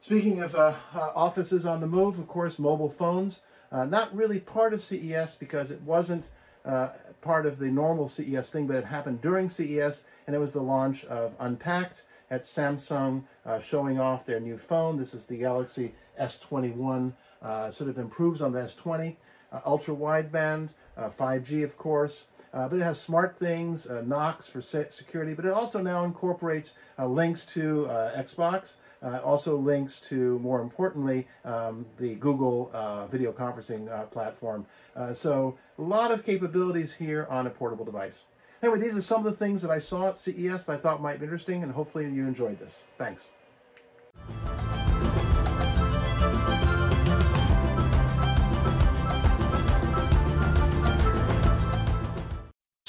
Speaking 0.00 0.40
of 0.40 0.54
uh, 0.54 0.74
uh, 0.94 1.10
offices 1.14 1.66
on 1.66 1.80
the 1.80 1.86
move, 1.86 2.18
of 2.18 2.26
course, 2.26 2.58
mobile 2.58 2.88
phones. 2.88 3.40
Uh, 3.70 3.84
not 3.84 4.14
really 4.14 4.40
part 4.40 4.72
of 4.72 4.82
CES 4.82 5.36
because 5.36 5.70
it 5.70 5.80
wasn't 5.82 6.28
uh, 6.64 6.88
part 7.20 7.46
of 7.46 7.58
the 7.58 7.70
normal 7.70 8.08
CES 8.08 8.50
thing, 8.50 8.66
but 8.66 8.76
it 8.76 8.84
happened 8.84 9.20
during 9.20 9.48
CES, 9.48 10.02
and 10.26 10.34
it 10.34 10.38
was 10.38 10.52
the 10.52 10.62
launch 10.62 11.04
of 11.04 11.34
Unpacked 11.38 12.02
at 12.30 12.40
Samsung, 12.40 13.24
uh, 13.44 13.58
showing 13.58 14.00
off 14.00 14.26
their 14.26 14.40
new 14.40 14.56
phone. 14.56 14.96
This 14.96 15.14
is 15.14 15.26
the 15.26 15.36
Galaxy 15.36 15.94
S21, 16.20 17.12
uh, 17.42 17.70
sort 17.70 17.90
of 17.90 17.98
improves 17.98 18.40
on 18.40 18.52
the 18.52 18.60
S20. 18.60 19.16
ultra 19.64 19.94
wideband, 19.94 20.70
5G, 20.98 21.62
of 21.64 21.76
course. 21.76 22.24
Uh, 22.52 22.68
but 22.68 22.80
it 22.80 22.82
has 22.82 23.00
smart 23.00 23.38
things, 23.38 23.86
uh, 23.86 24.02
Knox 24.02 24.48
for 24.48 24.60
security, 24.60 25.34
but 25.34 25.44
it 25.44 25.52
also 25.52 25.80
now 25.80 26.04
incorporates 26.04 26.72
uh, 26.98 27.06
links 27.06 27.44
to 27.46 27.86
uh, 27.86 28.22
Xbox, 28.22 28.74
Uh, 29.02 29.18
also 29.24 29.56
links 29.56 29.98
to, 29.98 30.38
more 30.40 30.60
importantly, 30.60 31.26
um, 31.44 31.86
the 31.96 32.16
Google 32.16 32.68
uh, 32.74 33.06
video 33.06 33.32
conferencing 33.32 33.88
platform. 34.10 34.66
So 35.14 35.56
a 35.78 35.82
lot 35.82 36.10
of 36.10 36.22
capabilities 36.22 36.92
here 36.92 37.26
on 37.30 37.46
a 37.46 37.50
portable 37.50 37.86
device. 37.86 38.26
Anyway, 38.62 38.78
these 38.78 38.94
are 38.94 39.00
some 39.00 39.24
of 39.24 39.32
the 39.32 39.38
things 39.44 39.62
that 39.62 39.70
I 39.70 39.78
saw 39.78 40.08
at 40.08 40.18
CES 40.18 40.66
that 40.66 40.72
I 40.74 40.76
thought 40.76 41.00
might 41.00 41.18
be 41.18 41.24
interesting, 41.24 41.62
and 41.62 41.72
hopefully 41.72 42.04
you 42.10 42.26
enjoyed 42.26 42.58
this. 42.58 42.84
Thanks. 42.98 43.30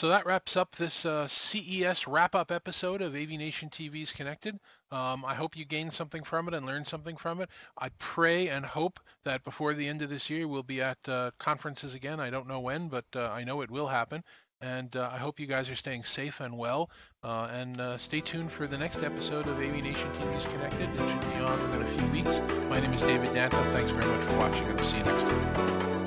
So 0.01 0.07
that 0.07 0.25
wraps 0.25 0.57
up 0.57 0.75
this 0.75 1.05
uh, 1.05 1.27
CES 1.27 2.07
wrap 2.07 2.33
up 2.33 2.51
episode 2.51 3.03
of 3.03 3.13
AVIXA 3.13 3.69
TV's 3.69 4.11
Connected. 4.11 4.59
Um, 4.89 5.23
I 5.23 5.35
hope 5.35 5.55
you 5.55 5.63
gained 5.63 5.93
something 5.93 6.23
from 6.23 6.47
it 6.47 6.55
and 6.55 6.65
learned 6.65 6.87
something 6.87 7.17
from 7.17 7.39
it. 7.39 7.51
I 7.77 7.89
pray 7.99 8.47
and 8.47 8.65
hope 8.65 8.99
that 9.25 9.43
before 9.43 9.75
the 9.75 9.87
end 9.87 10.01
of 10.01 10.09
this 10.09 10.27
year 10.27 10.47
we'll 10.47 10.63
be 10.63 10.81
at 10.81 10.97
uh, 11.07 11.29
conferences 11.37 11.93
again. 11.93 12.19
I 12.19 12.31
don't 12.31 12.47
know 12.47 12.61
when, 12.61 12.87
but 12.87 13.05
uh, 13.15 13.29
I 13.29 13.43
know 13.43 13.61
it 13.61 13.69
will 13.69 13.85
happen. 13.85 14.23
And 14.59 14.95
uh, 14.95 15.07
I 15.13 15.19
hope 15.19 15.39
you 15.39 15.45
guys 15.45 15.69
are 15.69 15.75
staying 15.75 16.01
safe 16.01 16.39
and 16.39 16.57
well. 16.57 16.89
Uh, 17.21 17.49
and 17.51 17.79
uh, 17.79 17.97
stay 17.99 18.21
tuned 18.21 18.51
for 18.51 18.65
the 18.65 18.79
next 18.79 19.03
episode 19.03 19.47
of 19.47 19.57
AVIXA 19.57 20.15
TV's 20.15 20.45
Connected. 20.45 20.89
It 20.95 20.97
should 20.97 21.33
be 21.35 21.41
on 21.41 21.61
within 21.61 21.81
a 21.83 21.85
few 21.85 22.07
weeks. 22.07 22.41
My 22.69 22.79
name 22.79 22.93
is 22.93 23.03
David 23.03 23.29
Danto. 23.35 23.61
Thanks 23.71 23.91
very 23.91 24.07
much 24.07 24.27
for 24.27 24.37
watching, 24.39 24.65
and 24.65 24.79
I'll 24.79 24.87
see 24.87 24.97
you 24.97 25.03
next 25.03 25.21
time. 25.21 26.00